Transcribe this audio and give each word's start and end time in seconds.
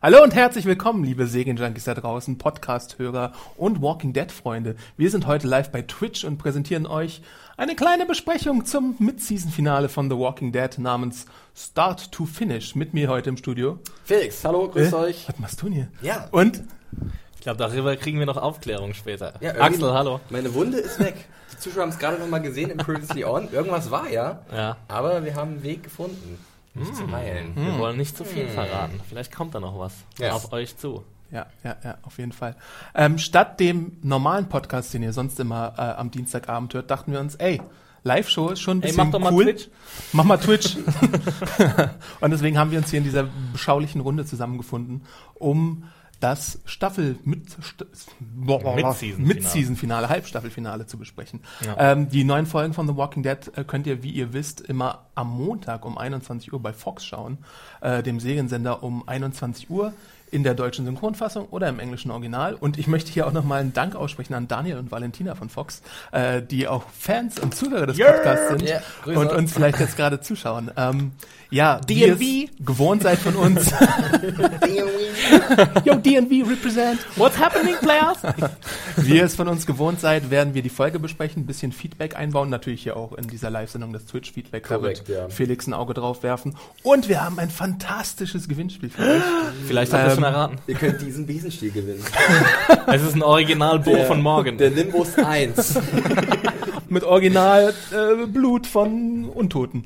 Hallo 0.00 0.22
und 0.22 0.34
herzlich 0.36 0.66
willkommen, 0.66 1.02
liebe 1.02 1.26
Serienjunkies 1.26 1.82
da 1.82 1.94
draußen, 1.94 2.38
Podcast-Hörer 2.38 3.32
und 3.56 3.82
Walking 3.82 4.12
Dead-Freunde. 4.12 4.76
Wir 4.96 5.10
sind 5.10 5.26
heute 5.26 5.48
live 5.48 5.72
bei 5.72 5.82
Twitch 5.82 6.22
und 6.22 6.38
präsentieren 6.38 6.86
euch 6.86 7.22
eine 7.56 7.74
kleine 7.74 8.06
Besprechung 8.06 8.64
zum 8.64 8.94
Mid-Season-Finale 9.00 9.88
von 9.88 10.08
The 10.08 10.16
Walking 10.16 10.52
Dead 10.52 10.78
namens 10.78 11.26
Start 11.56 12.12
to 12.12 12.24
Finish. 12.26 12.76
Mit 12.76 12.94
mir 12.94 13.08
heute 13.08 13.30
im 13.30 13.36
Studio. 13.36 13.80
Felix, 14.04 14.44
hallo, 14.44 14.68
grüß 14.68 14.92
Äh, 14.92 14.96
euch. 14.96 15.28
Was 15.28 15.40
machst 15.40 15.60
du 15.60 15.66
denn 15.66 15.74
hier? 15.74 15.88
Ja. 16.02 16.28
Und? 16.30 16.62
Ich 17.42 17.44
glaube, 17.44 17.58
darüber 17.58 17.96
kriegen 17.96 18.20
wir 18.20 18.26
noch 18.26 18.36
Aufklärung 18.36 18.94
später. 18.94 19.32
Ja, 19.40 19.60
Axel, 19.60 19.92
hallo. 19.92 20.20
Meine 20.30 20.54
Wunde 20.54 20.78
ist 20.78 21.00
weg. 21.00 21.16
Die 21.52 21.56
Zuschauer 21.58 21.82
haben 21.82 21.88
es 21.88 21.98
gerade 21.98 22.16
noch 22.20 22.28
mal 22.28 22.38
gesehen 22.40 22.70
im 22.70 22.76
Previously 22.78 23.24
On. 23.24 23.50
Irgendwas 23.50 23.90
war 23.90 24.08
ja, 24.08 24.42
Ja. 24.54 24.76
aber 24.86 25.24
wir 25.24 25.34
haben 25.34 25.54
einen 25.54 25.62
Weg 25.64 25.82
gefunden, 25.82 26.38
mich 26.74 26.86
Hm. 26.90 26.94
zu 26.94 27.10
heilen. 27.10 27.52
Wir 27.56 27.76
wollen 27.78 27.96
nicht 27.96 28.16
zu 28.16 28.24
viel 28.24 28.46
verraten. 28.46 29.00
Vielleicht 29.08 29.34
kommt 29.34 29.56
da 29.56 29.58
noch 29.58 29.76
was 29.76 29.92
Ja. 30.20 30.34
auf 30.34 30.52
euch 30.52 30.76
zu. 30.76 31.02
Ja, 31.32 31.46
ja, 31.64 31.74
ja, 31.82 31.98
auf 32.04 32.16
jeden 32.18 32.30
Fall. 32.30 32.54
Ähm, 32.94 33.18
statt 33.18 33.58
dem 33.58 33.96
normalen 34.02 34.48
Podcast, 34.48 34.94
den 34.94 35.02
ihr 35.02 35.12
sonst 35.12 35.40
immer 35.40 35.74
äh, 35.76 35.80
am 35.98 36.12
Dienstagabend 36.12 36.72
hört, 36.74 36.92
dachten 36.92 37.10
wir 37.10 37.18
uns, 37.18 37.34
ey, 37.34 37.60
Live-Show 38.04 38.50
ist 38.50 38.60
schon 38.60 38.78
ein 38.78 38.82
Ey, 38.82 38.90
bisschen 38.90 39.04
mach 39.06 39.10
doch 39.10 39.18
mal 39.18 39.32
cool. 39.32 39.46
Twitch. 39.46 39.68
Mach 40.12 40.22
mal 40.22 40.36
Twitch. 40.38 40.76
und 42.20 42.30
deswegen 42.30 42.56
haben 42.56 42.70
wir 42.70 42.78
uns 42.78 42.90
hier 42.90 42.98
in 42.98 43.04
dieser 43.04 43.26
beschaulichen 43.52 44.00
Runde 44.00 44.24
zusammengefunden, 44.26 45.02
um 45.34 45.88
das 46.22 46.60
Staffel 46.64 47.16
mit 47.24 47.48
Mid-Season-Finale. 48.36 49.18
Mid-Season-Finale, 49.18 50.08
Halbstaffelfinale 50.08 50.86
zu 50.86 50.96
besprechen. 50.96 51.40
Ja. 51.66 51.92
Ähm, 51.92 52.08
die 52.08 52.22
neuen 52.22 52.46
Folgen 52.46 52.74
von 52.74 52.86
The 52.86 52.96
Walking 52.96 53.22
Dead 53.22 53.38
äh, 53.56 53.64
könnt 53.64 53.86
ihr, 53.86 54.02
wie 54.02 54.10
ihr 54.10 54.32
wisst, 54.32 54.60
immer 54.60 55.06
am 55.14 55.30
Montag 55.36 55.84
um 55.84 55.98
21 55.98 56.52
Uhr 56.52 56.62
bei 56.62 56.72
Fox 56.72 57.04
schauen, 57.04 57.38
äh, 57.80 58.02
dem 58.02 58.20
Seriensender 58.20 58.82
um 58.82 59.06
21 59.08 59.68
Uhr 59.68 59.92
in 60.30 60.44
der 60.44 60.54
deutschen 60.54 60.86
Synchronfassung 60.86 61.46
oder 61.50 61.68
im 61.68 61.78
englischen 61.78 62.10
Original. 62.10 62.54
Und 62.54 62.78
ich 62.78 62.86
möchte 62.86 63.12
hier 63.12 63.26
auch 63.26 63.32
nochmal 63.32 63.60
einen 63.60 63.74
Dank 63.74 63.94
aussprechen 63.94 64.34
an 64.34 64.48
Daniel 64.48 64.78
und 64.78 64.90
Valentina 64.90 65.34
von 65.34 65.50
Fox, 65.50 65.82
äh, 66.10 66.40
die 66.40 66.66
auch 66.68 66.84
Fans 66.88 67.38
und 67.38 67.54
Zuhörer 67.54 67.86
des 67.86 67.98
Podcasts 67.98 68.48
sind 68.48 68.82
Grüße. 69.02 69.18
und 69.18 69.32
uns 69.32 69.52
vielleicht 69.52 69.78
jetzt 69.78 69.96
gerade 69.96 70.20
zuschauen. 70.20 70.70
Ähm, 70.76 71.12
ja, 71.52 71.80
wie 71.86 71.94
DNV. 72.00 72.20
ihr 72.22 72.44
es 72.58 72.66
gewohnt 72.66 73.02
seid 73.02 73.18
von 73.18 73.36
uns. 73.36 73.70
Yo, 75.84 75.94
DNV 75.94 76.48
represent. 76.48 77.00
What's 77.16 77.38
happening, 77.38 77.74
players? 77.80 78.18
Wie 78.96 79.16
ihr 79.16 79.24
es 79.24 79.34
von 79.36 79.48
uns 79.48 79.66
gewohnt 79.66 80.00
seid, 80.00 80.30
werden 80.30 80.54
wir 80.54 80.62
die 80.62 80.68
Folge 80.68 80.98
besprechen, 80.98 81.42
ein 81.42 81.46
bisschen 81.46 81.72
Feedback 81.72 82.16
einbauen, 82.16 82.50
natürlich 82.50 82.82
hier 82.82 82.96
auch 82.96 83.12
in 83.12 83.26
dieser 83.28 83.50
Live-Sendung 83.50 83.92
das 83.92 84.06
Twitch-Feedback, 84.06 84.64
da 84.68 84.82
wird 84.82 85.04
Korrekt, 85.04 85.08
ja. 85.08 85.28
Felix 85.28 85.66
ein 85.66 85.74
Auge 85.74 85.94
drauf 85.94 86.22
werfen. 86.22 86.56
Und 86.82 87.08
wir 87.08 87.24
haben 87.24 87.38
ein 87.38 87.50
fantastisches 87.50 88.48
Gewinnspiel 88.48 88.90
für 88.90 89.02
euch. 89.02 89.22
Vielleicht 89.66 89.92
habt 89.92 90.04
ihr 90.04 90.08
Ähm, 90.08 90.14
schon 90.14 90.24
erraten. 90.24 90.58
Ihr 90.66 90.74
könnt 90.74 91.00
diesen 91.00 91.26
Besenstiel 91.26 91.70
gewinnen. 91.70 92.04
Es 92.86 93.02
ist 93.02 93.14
ein 93.14 93.22
Original-Bo 93.22 94.04
von 94.04 94.20
morgen. 94.20 94.58
Der 94.58 94.70
Nimbus 94.70 95.16
1 95.16 95.78
Mit 96.88 97.04
Original 97.04 97.72
äh, 97.90 98.26
Blut 98.26 98.66
von 98.66 99.24
Untoten. 99.32 99.84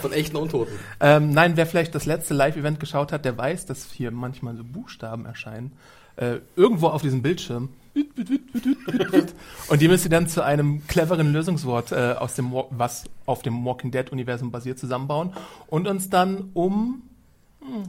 von 0.00 0.12
echten 0.12 0.36
Untoten. 0.36 0.72
Ähm, 1.00 1.30
nein, 1.32 1.56
wer 1.56 1.66
vielleicht 1.66 1.94
das 1.94 2.06
letzte 2.06 2.34
Live-Event 2.34 2.78
geschaut 2.80 3.12
hat, 3.12 3.24
der 3.24 3.36
weiß, 3.36 3.66
dass 3.66 3.90
hier 3.90 4.10
manchmal 4.10 4.56
so 4.56 4.64
Buchstaben 4.64 5.26
erscheinen. 5.26 5.72
Äh, 6.16 6.40
irgendwo 6.56 6.88
auf 6.88 7.00
diesem 7.02 7.22
Bildschirm. 7.22 7.70
Und 9.68 9.80
die 9.80 9.88
müsst 9.88 10.04
ihr 10.04 10.10
dann 10.10 10.26
zu 10.28 10.42
einem 10.44 10.86
cleveren 10.86 11.32
Lösungswort, 11.32 11.92
äh, 11.92 12.14
aus 12.18 12.34
dem, 12.34 12.52
Wa- 12.52 12.66
was 12.70 13.04
auf 13.26 13.42
dem 13.42 13.64
Walking 13.64 13.90
Dead-Universum 13.90 14.50
basiert, 14.50 14.78
zusammenbauen 14.78 15.32
und 15.68 15.86
uns 15.88 16.10
dann 16.10 16.50
um, 16.54 17.02
hm, 17.60 17.82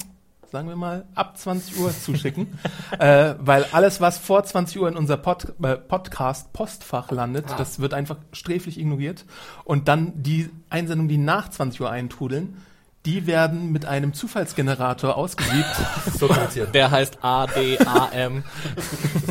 sagen 0.52 0.68
wir 0.70 0.76
mal, 0.76 1.06
ab 1.16 1.38
20 1.38 1.80
Uhr 1.80 1.92
zuschicken. 1.92 2.48
äh, 3.00 3.36
weil 3.40 3.66
alles, 3.72 4.00
was 4.02 4.18
vor 4.18 4.44
20 4.44 4.80
Uhr 4.80 4.88
in 4.88 4.96
unser 4.98 5.18
Pod, 5.18 5.54
äh, 5.62 5.76
Podcast-Postfach 5.76 7.12
landet, 7.12 7.46
Ah. 7.50 7.56
das 7.58 7.80
wird 7.80 7.94
einfach 7.94 8.18
sträflich 8.32 8.80
ignoriert. 8.80 9.26
Und 9.66 9.88
dann 9.88 10.14
die 10.22 10.50
Einsendungen, 10.70 11.10
die 11.10 11.18
nach 11.18 11.50
20 11.50 11.82
Uhr 11.82 11.90
eintrudeln, 11.92 12.58
die 13.06 13.28
werden 13.28 13.72
mit 13.72 13.86
einem 13.86 14.14
Zufallsgenerator 14.14 15.18
ausgesiebt. 15.18 15.66
So 16.20 16.28
kompliziert. 16.28 16.74
Der 16.74 16.90
heißt 16.92 17.18
ADAM. 17.22 18.44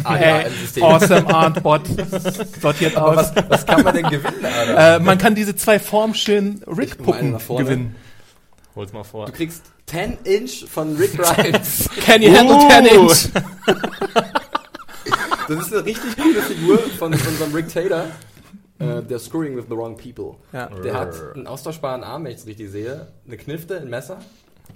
Ah, 0.04 0.16
Äh, 0.16 0.44
awesome 0.80 1.32
Arndt 1.34 1.62
Bot 1.62 1.82
sortiert 2.60 2.96
aus. 2.96 3.16
was, 3.16 3.32
was 3.48 3.66
kann 3.66 3.82
man 3.82 3.94
denn 3.94 4.08
gewinnen, 4.08 4.44
Alter? 4.44 4.96
Äh, 4.96 4.98
man 5.00 5.16
kann 5.16 5.34
diese 5.34 5.54
zwei 5.56 5.78
formschönen 5.78 6.62
Rick-Puppen 6.64 7.38
gewinnen. 7.56 7.94
Hol's 8.74 8.92
mal 8.92 9.04
vor. 9.04 9.26
Du 9.26 9.32
kriegst 9.32 9.62
10 9.86 10.18
Inch 10.24 10.64
von 10.68 10.96
Rick 10.96 11.12
Grimes. 11.18 11.88
Can 12.04 12.20
you 12.22 12.34
handle 12.36 12.56
Uh. 12.56 12.68
10 12.68 12.86
Inch? 12.86 13.28
Das 15.48 15.58
ist 15.66 15.72
eine 15.74 15.84
richtig 15.84 16.16
coole 16.16 16.42
Figur 16.42 16.78
von 16.98 17.12
unserem 17.12 17.52
Rick 17.54 17.68
Taylor. 17.68 18.06
Äh, 18.82 19.02
der 19.02 19.18
Screwing 19.18 19.56
with 19.56 19.64
the 19.68 19.76
Wrong 19.76 19.96
People. 19.96 20.36
Ja. 20.52 20.66
Der 20.66 20.94
hat 20.94 21.14
einen 21.34 21.46
austauschbaren 21.46 22.02
Arm, 22.04 22.24
wenn 22.24 22.32
ich 22.32 22.38
es 22.38 22.46
richtig 22.46 22.70
sehe. 22.70 23.08
Eine 23.26 23.36
Knifte, 23.36 23.78
ein 23.80 23.88
Messer. 23.88 24.18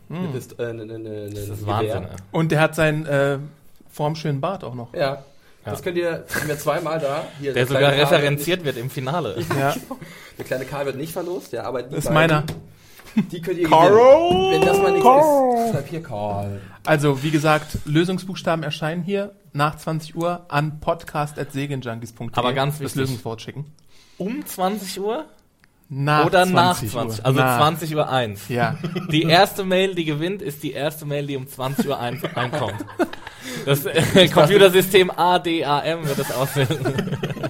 Eine 0.08 0.28
Pist 0.28 0.58
äh, 0.58 0.66
eine, 0.66 0.82
eine, 0.82 0.94
eine, 0.94 1.30
Das 1.30 1.48
ein 1.48 1.52
ist 1.54 1.66
Wahnsinn. 1.66 2.04
Ey. 2.04 2.16
Und 2.32 2.52
der 2.52 2.60
hat 2.60 2.74
seinen 2.74 3.06
äh, 3.06 3.38
formschönen 3.90 4.40
Bart 4.40 4.64
auch 4.64 4.74
noch. 4.74 4.94
Ja. 4.94 5.24
Das 5.64 5.82
könnt 5.82 5.96
ihr, 5.98 6.24
wir 6.46 6.58
zweimal 6.58 7.00
da. 7.00 7.24
Hier, 7.40 7.52
Der 7.52 7.64
der 7.64 7.66
sogar 7.66 7.90
Karl 7.90 8.00
referenziert 8.00 8.64
wird 8.64 8.76
im 8.76 8.88
Finale. 8.88 9.36
Ja, 9.58 9.74
der 10.38 10.44
kleine 10.44 10.64
Karl 10.64 10.86
wird 10.86 10.96
nicht 10.96 11.12
verlost, 11.12 11.52
ja, 11.52 11.64
aber 11.64 11.82
die 11.82 11.94
das 11.96 12.04
ist 12.04 12.12
beiden, 12.14 12.36
meiner. 12.36 12.44
Die 13.32 13.40
könnt 13.40 13.58
ihr 13.58 13.68
Carl! 13.68 13.90
gewinnen. 13.90 14.52
Wenn 14.52 14.60
das 14.60 14.78
mal 14.78 14.90
nichts 14.92 15.04
Carl! 15.04 15.64
ist, 15.64 15.72
schreib 15.72 15.88
hier 15.88 16.02
Karl. 16.02 16.60
Also, 16.84 17.22
wie 17.24 17.30
gesagt, 17.32 17.78
Lösungsbuchstaben 17.84 18.62
erscheinen 18.62 19.02
hier 19.02 19.34
nach 19.52 19.76
20 19.76 20.14
Uhr 20.14 20.44
an 20.48 20.78
podcast.segenjunkies.de. 20.78 22.28
Aber 22.34 22.52
ganz 22.52 22.74
das 22.74 22.80
wichtig. 22.82 23.00
Lösungswort 23.00 23.40
schicken. 23.42 23.72
Um 24.18 24.44
20 24.44 25.00
Uhr 25.00 25.26
Nach 25.88 26.26
oder 26.26 26.46
nach 26.46 26.78
20 26.78 26.90
20? 26.90 27.18
Uhr. 27.20 27.26
Also 27.26 27.40
Nach. 27.40 27.58
20 27.58 27.96
Uhr 27.96 28.08
1. 28.08 28.48
Ja. 28.48 28.76
Die 29.10 29.22
erste 29.22 29.64
Mail, 29.64 29.94
die 29.94 30.04
gewinnt, 30.04 30.42
ist 30.42 30.62
die 30.62 30.72
erste 30.72 31.04
Mail, 31.06 31.26
die 31.26 31.36
um 31.36 31.46
20 31.46 31.86
Uhr 31.88 31.98
ein, 31.98 32.22
einkommt. 32.34 32.84
Das 33.64 33.84
äh, 33.86 34.28
Computersystem 34.28 35.10
ADAM 35.10 36.06
wird 36.06 36.18
das 36.18 36.32
auswählen. 36.32 37.18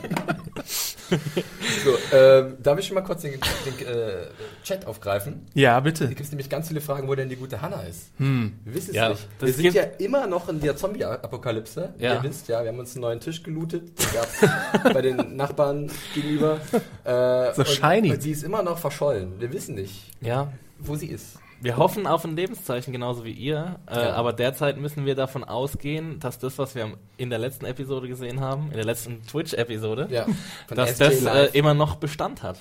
So, 1.85 1.97
ähm, 2.17 2.57
darf 2.63 2.79
ich 2.79 2.87
schon 2.87 2.95
mal 2.97 3.03
kurz 3.03 3.23
den, 3.23 3.33
den 3.33 3.87
äh, 3.87 4.27
Chat 4.65 4.87
aufgreifen? 4.87 5.47
Ja, 5.55 5.75
Da 5.75 5.81
bitte. 5.81 6.09
gibt 6.09 6.21
es 6.21 6.31
nämlich 6.31 6.49
ganz 6.51 6.69
viele 6.69 6.81
Fragen, 6.81 7.07
wo 7.09 7.15
denn 7.15 7.29
die 7.29 7.37
gute 7.37 7.61
Hanna 7.63 7.83
ist. 7.83 8.11
Hm. 8.19 8.55
Wir 8.65 8.75
wissen 8.75 8.91
es 8.91 8.97
Ja, 8.97 9.09
nicht. 9.11 9.27
Wir 9.41 9.53
sind 9.53 9.75
ja 9.75 9.83
immer 9.99 10.27
noch 10.27 10.49
in 10.49 10.61
der 10.61 10.77
Zombie-Apokalypse. 10.77 11.95
Ja. 11.99 12.15
Ihr 12.15 12.23
wisst 12.23 12.49
ja, 12.49 12.63
wir 12.63 12.69
haben 12.71 12.79
uns 12.79 12.95
einen 12.95 13.03
neuen 13.03 13.21
Tisch 13.21 13.43
gelootet. 13.43 13.99
Den 13.99 14.07
gab's 14.15 14.41
bei 14.95 15.03
den 15.03 15.37
Nachbarn 15.37 15.91
gegenüber. 16.15 16.61
Äh, 17.05 17.53
So 17.55 17.63
und, 17.63 17.69
shiny. 17.69 18.11
Und 18.13 18.23
sie 18.23 18.33
ist 18.33 18.43
immer 18.43 18.63
noch 18.63 18.79
verschollen. 18.79 19.39
Wir 19.39 19.53
wissen 19.53 19.75
nicht, 19.77 20.11
Ja, 20.21 20.53
wo 20.79 20.97
sie 20.97 21.07
ist. 21.07 21.39
Wir 21.67 21.77
hoffen 21.77 22.07
auf 22.07 22.25
ein 22.25 22.37
Lebenszeichen 22.37 22.93
genauso 22.93 23.25
wie 23.25 23.33
ihr, 23.33 23.81
äh, 23.91 23.97
Ja. 23.97 24.13
aber 24.15 24.33
derzeit 24.33 24.77
müssen 24.79 25.05
wir 25.05 25.17
davon 25.17 25.43
ausgehen, 25.43 26.21
dass 26.21 26.39
das, 26.39 26.59
was 26.59 26.75
wir 26.77 26.93
in 27.17 27.29
der 27.29 27.41
letzten 27.41 27.65
Episode 27.67 28.07
gesehen 28.07 28.41
haben, 28.41 28.69
in 28.69 28.75
der 28.77 28.85
letzten 28.85 29.21
Twitch-Episode, 29.27 30.07
Ja, 30.11 30.27
dass 30.69 30.91
SJ 30.97 31.03
das 31.05 31.25
äh, 31.25 31.45
immer 31.59 31.75
noch 31.75 31.97
Bestand 31.97 32.43
hat. 32.45 32.59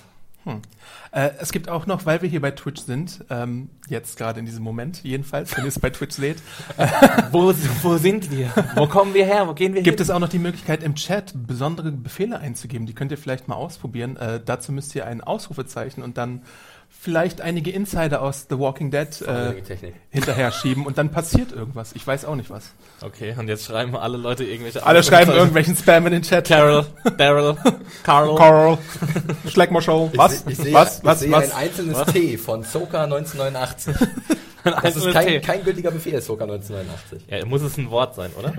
Äh, 1.10 1.30
es 1.40 1.50
gibt 1.50 1.68
auch 1.68 1.86
noch, 1.86 2.06
weil 2.06 2.22
wir 2.22 2.28
hier 2.28 2.40
bei 2.40 2.52
Twitch 2.52 2.80
sind, 2.82 3.24
ähm, 3.30 3.68
jetzt 3.88 4.16
gerade 4.16 4.38
in 4.38 4.46
diesem 4.46 4.62
Moment 4.62 5.02
jedenfalls, 5.02 5.56
wenn 5.56 5.64
ihr 5.64 5.68
es 5.68 5.78
bei 5.80 5.90
Twitch 5.90 6.14
seht, 6.14 6.36
Wo, 7.32 7.52
wo 7.82 7.96
sind 7.96 8.30
wir? 8.30 8.50
Wo 8.76 8.86
kommen 8.86 9.12
wir 9.14 9.24
her? 9.26 9.48
Wo 9.48 9.54
gehen 9.54 9.74
wir 9.74 9.82
gibt 9.82 9.98
hin? 9.98 10.02
es 10.04 10.10
auch 10.10 10.20
noch 10.20 10.28
die 10.28 10.38
Möglichkeit, 10.38 10.84
im 10.84 10.94
Chat 10.94 11.32
besondere 11.34 11.90
Befehle 11.90 12.38
einzugeben. 12.38 12.86
Die 12.86 12.94
könnt 12.94 13.10
ihr 13.10 13.18
vielleicht 13.18 13.48
mal 13.48 13.56
ausprobieren. 13.56 14.16
Äh, 14.16 14.40
dazu 14.44 14.70
müsst 14.70 14.94
ihr 14.94 15.04
ein 15.06 15.20
Ausrufezeichen 15.20 16.02
und 16.04 16.16
dann 16.16 16.42
vielleicht 16.98 17.40
einige 17.40 17.70
Insider 17.70 18.22
aus 18.22 18.46
The 18.50 18.58
Walking 18.58 18.90
Dead 18.90 19.08
äh, 19.22 19.54
hinterher 20.10 20.50
schieben 20.52 20.86
und 20.86 20.98
dann 20.98 21.10
passiert 21.10 21.52
irgendwas. 21.52 21.92
Ich 21.94 22.06
weiß 22.06 22.24
auch 22.24 22.34
nicht 22.34 22.50
was. 22.50 22.70
Okay, 23.02 23.34
und 23.38 23.48
jetzt 23.48 23.64
schreiben 23.66 23.96
alle 23.96 24.16
Leute 24.16 24.44
irgendwelche 24.44 24.84
Alle 24.84 25.02
schreiben 25.02 25.30
Ausrufezeichen. 25.30 25.38
irgendwelchen 25.38 25.76
Spam 25.76 26.06
in 26.06 26.12
den 26.12 26.22
Chat. 26.22 26.48
Carol, 26.48 26.86
Daryl, 27.16 27.56
Carl. 28.02 28.34
Carl, 28.36 28.78
Schleckmer-Show. 29.48 30.10
Was? 30.16 30.44
Ich, 30.46 30.52
ich 30.52 30.56
sehe, 30.58 30.74
was? 30.74 30.98
ich 30.98 31.04
Was? 31.04 31.20
sehe 31.20 31.30
Was? 31.30 31.44
ein 31.52 31.56
einzelnes 31.56 32.04
T 32.06 32.36
von 32.38 32.62
Soka 32.64 33.04
1989. 33.04 33.94
Ein 34.66 34.82
Das 34.82 34.96
ist 34.96 35.10
kein, 35.12 35.40
kein 35.40 35.64
gültiger 35.64 35.90
Befehl, 35.90 36.20
Soka 36.20 36.44
1989. 36.44 37.26
Ja, 37.28 37.44
muss 37.46 37.62
es 37.62 37.76
ein 37.78 37.90
Wort 37.90 38.14
sein, 38.14 38.30
oder? 38.38 38.52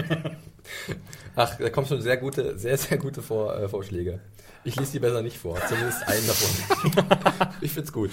Ach, 1.35 1.55
da 1.57 1.69
kommen 1.69 1.87
schon 1.87 2.01
sehr 2.01 2.17
gute, 2.17 2.57
sehr, 2.57 2.77
sehr 2.77 2.97
gute 2.97 3.21
Vor, 3.21 3.55
äh, 3.55 3.67
Vorschläge. 3.67 4.19
Ich 4.63 4.75
lese 4.75 4.93
die 4.93 4.99
besser 4.99 5.21
nicht 5.21 5.37
vor, 5.37 5.57
zumindest 5.67 6.05
einen 6.07 6.27
davon. 6.27 7.47
ich 7.61 7.71
find's 7.71 7.93
gut. 7.93 8.09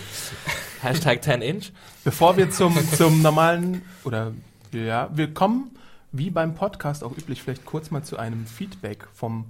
Hashtag 0.82 1.24
10 1.24 1.42
Inch. 1.42 1.72
Bevor 2.04 2.36
wir 2.36 2.50
zum, 2.50 2.78
zum 2.92 3.22
normalen, 3.22 3.82
oder 4.04 4.32
ja, 4.72 5.08
wir 5.12 5.32
kommen, 5.34 5.76
wie 6.12 6.30
beim 6.30 6.54
Podcast 6.54 7.02
auch 7.02 7.16
üblich, 7.16 7.42
vielleicht 7.42 7.64
kurz 7.64 7.90
mal 7.90 8.04
zu 8.04 8.18
einem 8.18 8.46
Feedback 8.46 9.08
vom 9.14 9.46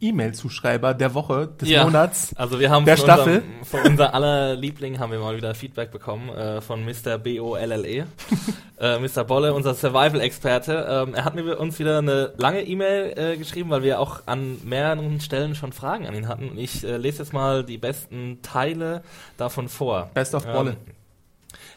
E-Mail-Zuschreiber 0.00 0.94
der 0.94 1.14
Woche, 1.14 1.48
des 1.60 1.68
Ja. 1.68 1.84
Monats. 1.84 2.34
Also 2.36 2.58
wir 2.58 2.70
haben 2.70 2.84
Der 2.86 2.96
von 2.96 3.04
Staffel. 3.04 3.34
Unserem, 3.36 3.64
von 3.64 3.80
unser 3.92 4.14
aller 4.14 4.56
Liebling 4.56 4.98
haben 4.98 5.12
wir 5.12 5.18
mal 5.18 5.36
wieder 5.36 5.54
Feedback 5.54 5.90
bekommen 5.90 6.30
äh, 6.30 6.60
von 6.60 6.84
Mr. 6.84 7.18
B-O-L-L-E. 7.18 8.04
äh, 8.80 8.98
Mr. 8.98 9.24
Bolle, 9.24 9.52
unser 9.52 9.74
Survival-Experte. 9.74 10.86
Ähm, 11.08 11.14
er 11.14 11.24
hat 11.24 11.34
mir 11.34 11.58
uns 11.58 11.78
wieder 11.78 11.98
eine 11.98 12.32
lange 12.38 12.62
E-Mail 12.62 13.12
äh, 13.16 13.36
geschrieben, 13.36 13.70
weil 13.70 13.82
wir 13.82 14.00
auch 14.00 14.22
an 14.26 14.58
mehreren 14.64 15.20
Stellen 15.20 15.54
schon 15.54 15.72
Fragen 15.72 16.06
an 16.06 16.14
ihn 16.14 16.28
hatten. 16.28 16.48
Und 16.48 16.58
ich 16.58 16.82
äh, 16.84 16.96
lese 16.96 17.18
jetzt 17.22 17.32
mal 17.32 17.64
die 17.64 17.78
besten 17.78 18.40
Teile 18.42 19.02
davon 19.36 19.68
vor. 19.68 20.10
Best 20.14 20.34
of 20.34 20.46
Bolle. 20.46 20.70
Ähm, 20.70 20.76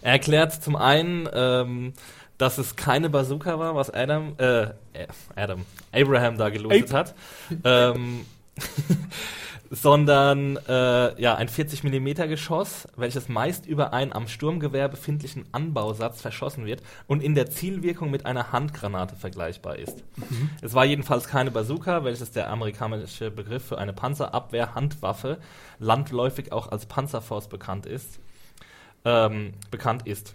er 0.02 0.12
erklärt 0.14 0.52
zum 0.54 0.76
einen, 0.76 1.30
ähm, 1.34 1.94
dass 2.44 2.58
es 2.58 2.76
keine 2.76 3.10
Bazooka 3.10 3.58
war, 3.58 3.74
was 3.74 3.90
Adam, 3.90 4.36
äh, 4.38 4.64
äh, 4.64 5.08
Adam, 5.34 5.64
Abraham 5.94 6.38
da 6.38 6.50
gelootet 6.50 6.92
hat, 6.92 7.16
ähm, 7.64 8.26
sondern 9.72 10.58
äh, 10.68 11.22
ja 11.22 11.36
ein 11.36 11.48
40 11.48 11.86
mm 11.86 12.28
Geschoss, 12.28 12.90
welches 12.98 13.30
meist 13.30 13.66
über 13.66 13.94
einen 13.94 14.12
am 14.12 14.28
Sturmgewehr 14.28 14.90
befindlichen 14.90 15.46
Anbausatz 15.54 16.20
verschossen 16.20 16.66
wird 16.66 16.84
und 17.08 17.24
in 17.24 17.34
der 17.34 17.50
Zielwirkung 17.50 18.12
mit 18.12 18.26
einer 18.26 18.52
Handgranate 18.52 19.16
vergleichbar 19.16 19.78
ist. 19.80 20.04
Es 20.62 20.74
war 20.74 20.84
jedenfalls 20.84 21.30
keine 21.30 21.50
Bazooka, 21.50 22.04
welches 22.04 22.32
der 22.32 22.50
amerikanische 22.50 23.32
Begriff 23.32 23.64
für 23.66 23.78
eine 23.78 23.94
Panzerabwehr-Handwaffe 23.94 25.38
landläufig 25.80 26.52
auch 26.52 26.70
als 26.74 26.88
Panzerfaust 26.88 27.50
bekannt 27.50 27.86
ist 27.86 28.20
ähm, 29.06 29.54
bekannt 29.72 30.08
ist. 30.08 30.34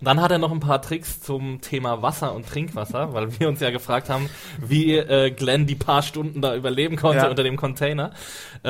Dann 0.00 0.20
hat 0.20 0.30
er 0.30 0.38
noch 0.38 0.52
ein 0.52 0.60
paar 0.60 0.82
Tricks 0.82 1.20
zum 1.20 1.60
Thema 1.60 2.02
Wasser 2.02 2.34
und 2.34 2.46
Trinkwasser, 2.48 3.12
weil 3.14 3.38
wir 3.38 3.48
uns 3.48 3.60
ja 3.60 3.70
gefragt 3.70 4.08
haben, 4.10 4.28
wie 4.58 4.96
äh, 4.96 5.30
Glenn 5.30 5.66
die 5.66 5.74
paar 5.74 6.02
Stunden 6.02 6.40
da 6.40 6.54
überleben 6.54 6.96
konnte 6.96 7.18
Ja. 7.24 7.28
unter 7.30 7.42
dem 7.42 7.56
Container. 7.56 8.10
Äh, 8.64 8.68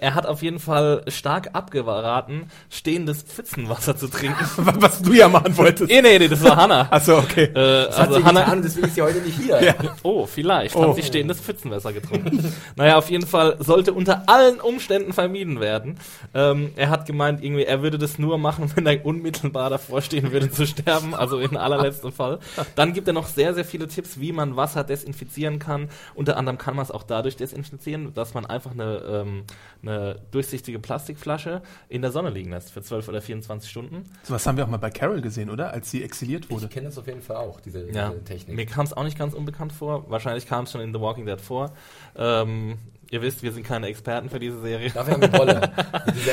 er 0.00 0.14
hat 0.14 0.26
auf 0.26 0.42
jeden 0.42 0.58
Fall 0.58 1.02
stark 1.08 1.50
abgeraten, 1.54 2.50
stehendes 2.70 3.22
Pfützenwasser 3.22 3.96
zu 3.96 4.08
trinken. 4.08 4.44
Was 4.56 5.02
du 5.02 5.12
ja 5.12 5.28
machen 5.28 5.56
wolltest. 5.56 5.90
nee, 5.90 6.00
nee, 6.02 6.18
nee, 6.18 6.28
das 6.28 6.42
war 6.44 6.56
Hannah. 6.56 6.86
Achso, 6.90 7.18
okay. 7.18 7.44
Äh, 7.44 7.52
Das 7.54 7.98
hat 7.98 8.08
also 8.08 8.18
sie 8.20 8.24
Hannah, 8.24 8.40
getan 8.44 8.62
deswegen 8.62 8.86
ist 8.86 8.94
sie 8.94 9.02
heute 9.02 9.18
nicht 9.18 9.38
hier. 9.38 9.60
Ja. 9.62 9.74
Oh, 10.02 10.26
vielleicht 10.26 10.74
Oh. 10.76 10.88
hat 10.88 10.96
sie 10.96 11.02
stehendes 11.02 11.40
Pfützenwasser 11.40 11.92
getrunken. 11.92 12.52
naja, 12.76 12.96
auf 12.96 13.10
jeden 13.10 13.26
Fall 13.26 13.56
sollte 13.60 13.92
unter 13.92 14.28
allen 14.28 14.60
Umständen 14.60 15.12
vermieden 15.12 15.60
werden. 15.60 15.98
Ähm, 16.34 16.70
er 16.76 16.88
hat 16.90 17.06
gemeint, 17.06 17.42
irgendwie, 17.44 17.64
er 17.64 17.82
würde 17.82 17.98
das 17.98 18.18
nur 18.18 18.38
machen, 18.38 18.70
wenn 18.74 18.86
er 18.86 19.04
unmittelbar 19.04 19.70
davor 19.70 20.02
stehen 20.02 20.32
würde 20.32 20.50
zu 20.50 20.61
sterben, 20.66 21.14
also 21.14 21.38
in 21.38 21.56
allerletzten 21.56 22.12
Fall. 22.12 22.38
Dann 22.74 22.92
gibt 22.92 23.06
er 23.08 23.14
noch 23.14 23.26
sehr, 23.26 23.54
sehr 23.54 23.64
viele 23.64 23.88
Tipps, 23.88 24.20
wie 24.20 24.32
man 24.32 24.56
Wasser 24.56 24.84
desinfizieren 24.84 25.58
kann. 25.58 25.88
Unter 26.14 26.36
anderem 26.36 26.58
kann 26.58 26.76
man 26.76 26.84
es 26.84 26.90
auch 26.90 27.02
dadurch 27.02 27.36
desinfizieren, 27.36 28.14
dass 28.14 28.34
man 28.34 28.46
einfach 28.46 28.72
eine, 28.72 28.98
ähm, 28.98 29.44
eine 29.82 30.16
durchsichtige 30.30 30.78
Plastikflasche 30.78 31.62
in 31.88 32.02
der 32.02 32.12
Sonne 32.12 32.30
liegen 32.30 32.50
lässt 32.50 32.72
für 32.72 32.82
12 32.82 33.08
oder 33.08 33.20
24 33.22 33.70
Stunden. 33.70 34.04
So 34.22 34.34
was 34.34 34.46
haben 34.46 34.56
wir 34.56 34.64
auch 34.64 34.68
mal 34.70 34.76
bei 34.78 34.90
Carol 34.90 35.20
gesehen, 35.20 35.50
oder? 35.50 35.72
Als 35.72 35.90
sie 35.90 36.02
exiliert 36.02 36.50
wurde. 36.50 36.66
Ich 36.66 36.70
kenne 36.70 36.86
das 36.86 36.98
auf 36.98 37.06
jeden 37.06 37.22
Fall 37.22 37.36
auch, 37.36 37.60
diese, 37.60 37.90
Ja, 37.90 38.10
diese 38.10 38.24
Technik. 38.24 38.56
mir 38.56 38.66
kam 38.66 38.84
es 38.84 38.92
auch 38.92 39.04
nicht 39.04 39.18
ganz 39.18 39.34
unbekannt 39.34 39.72
vor. 39.72 40.10
Wahrscheinlich 40.10 40.46
kam 40.46 40.64
es 40.64 40.72
schon 40.72 40.80
in 40.80 40.92
The 40.92 41.00
Walking 41.00 41.26
Dead 41.26 41.40
vor. 41.40 41.72
Ähm, 42.16 42.78
ihr 43.12 43.22
wisst, 43.22 43.42
wir 43.42 43.52
sind 43.52 43.64
keine 43.64 43.86
Experten 43.86 44.30
für 44.30 44.40
diese 44.40 44.60
Serie. 44.60 44.90
Dafür 44.90 45.14
haben 45.14 45.20
wir 45.20 45.28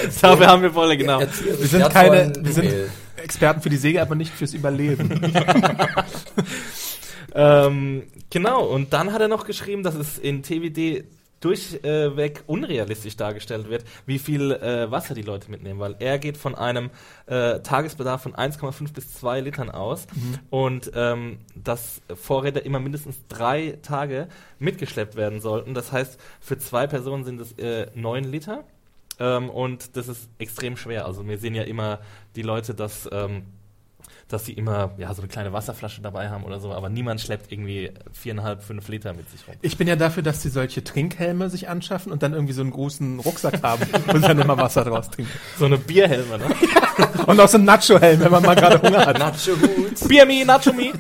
extrem 0.06 0.22
Dafür 0.22 0.48
haben 0.48 0.62
wir 0.64 0.74
Wolle, 0.74 0.98
genau. 0.98 1.20
Wir 1.20 1.28
sind 1.68 1.90
keine, 1.90 2.34
wir 2.40 2.54
sind. 2.54 2.74
Experten 3.18 3.62
für 3.62 3.70
die 3.70 3.78
Säge, 3.78 4.02
aber 4.02 4.16
nicht 4.16 4.32
fürs 4.32 4.54
Überleben. 4.54 5.34
Ähm, 7.36 8.04
genau, 8.30 8.66
und 8.66 8.94
dann 8.94 9.14
hat 9.14 9.22
er 9.22 9.28
noch 9.28 9.46
geschrieben, 9.46 9.84
dass 9.84 9.96
es 9.96 10.18
in 10.18 10.42
TWD 10.42 11.04
durchweg 11.40 12.44
unrealistisch 12.48 13.16
dargestellt 13.16 13.70
wird, 13.70 13.86
wie 14.06 14.20
viel 14.20 14.52
äh, 14.52 14.92
Wasser 14.92 15.14
die 15.14 15.22
Leute 15.22 15.50
mitnehmen, 15.50 15.80
weil 15.80 15.96
er 16.00 16.20
geht 16.20 16.38
von 16.38 16.56
einem 16.56 16.90
äh, 17.26 17.60
Tagesbedarf 17.60 18.22
von 18.22 18.34
1,5 18.34 18.94
bis 18.94 19.14
2 19.14 19.42
Litern 19.42 19.70
aus 19.70 20.08
und 20.50 20.92
ähm, 20.96 21.40
dass 21.56 22.02
Vorräte 22.14 22.60
immer 22.60 22.80
mindestens 22.80 23.26
drei 23.28 23.78
Tage 23.82 24.28
mitgeschleppt 24.60 25.16
werden 25.16 25.42
sollten. 25.42 25.74
Das 25.74 25.92
heißt, 25.92 26.20
für 26.40 26.58
zwei 26.58 26.88
Personen 26.88 27.24
sind 27.24 27.40
es 27.40 27.54
äh, 27.58 27.88
9 27.96 28.24
Liter 28.26 28.64
ähm, 29.20 29.50
und 29.50 29.96
das 29.96 30.08
ist 30.08 30.30
extrem 30.40 30.78
schwer. 30.78 31.06
Also 31.06 31.28
wir 31.28 31.38
sehen 31.38 31.56
ja 31.56 31.64
immer 31.64 32.00
die 32.36 32.42
Leute, 32.42 32.74
dass 32.74 33.08
ähm, 33.12 33.44
dass 34.30 34.46
sie 34.46 34.54
immer 34.54 34.92
ja 34.98 35.14
so 35.14 35.22
eine 35.22 35.28
kleine 35.28 35.52
Wasserflasche 35.52 36.02
dabei 36.02 36.30
haben 36.30 36.44
oder 36.44 36.60
so, 36.60 36.72
aber 36.72 36.88
niemand 36.88 37.20
schleppt 37.20 37.52
irgendwie 37.52 37.92
viereinhalb, 38.14 38.62
fünf 38.62 38.88
Liter 38.88 39.14
mit 39.14 39.30
sich 39.30 39.48
rum. 39.48 39.56
Ich 39.62 39.76
bin 39.76 39.88
ja 39.88 39.96
dafür, 39.96 40.24
dass 40.24 40.42
sie 40.44 40.50
solche 40.50 40.84
Trinkhelme 40.84 41.50
sich 41.50 41.68
anschaffen 41.68 42.12
und 42.12 42.22
dann 42.22 42.34
irgendwie 42.34 42.54
so 42.54 42.62
einen 42.62 42.72
großen 42.72 43.20
Rucksack 43.20 43.64
haben 43.64 43.86
und 44.14 44.22
dann 44.22 44.40
immer 44.40 44.58
Wasser 44.58 44.86
draus 44.86 45.10
trinken. 45.10 45.32
So 45.58 45.66
eine 45.66 45.78
Bierhelme, 45.78 46.38
ne? 46.38 46.46
Und 47.26 47.40
auch 47.40 47.48
so 47.48 47.58
einen 47.58 47.66
Nacho-Helm, 47.66 48.20
wenn 48.20 48.32
man 48.32 48.44
mal 48.44 48.56
gerade 48.56 48.82
Hunger 48.82 49.06
hat. 49.06 49.18
Nacho-Hut. 49.20 50.08
Bier 50.08 50.26
me, 50.26 50.44
Nacho 50.46 50.74
me. 50.74 50.92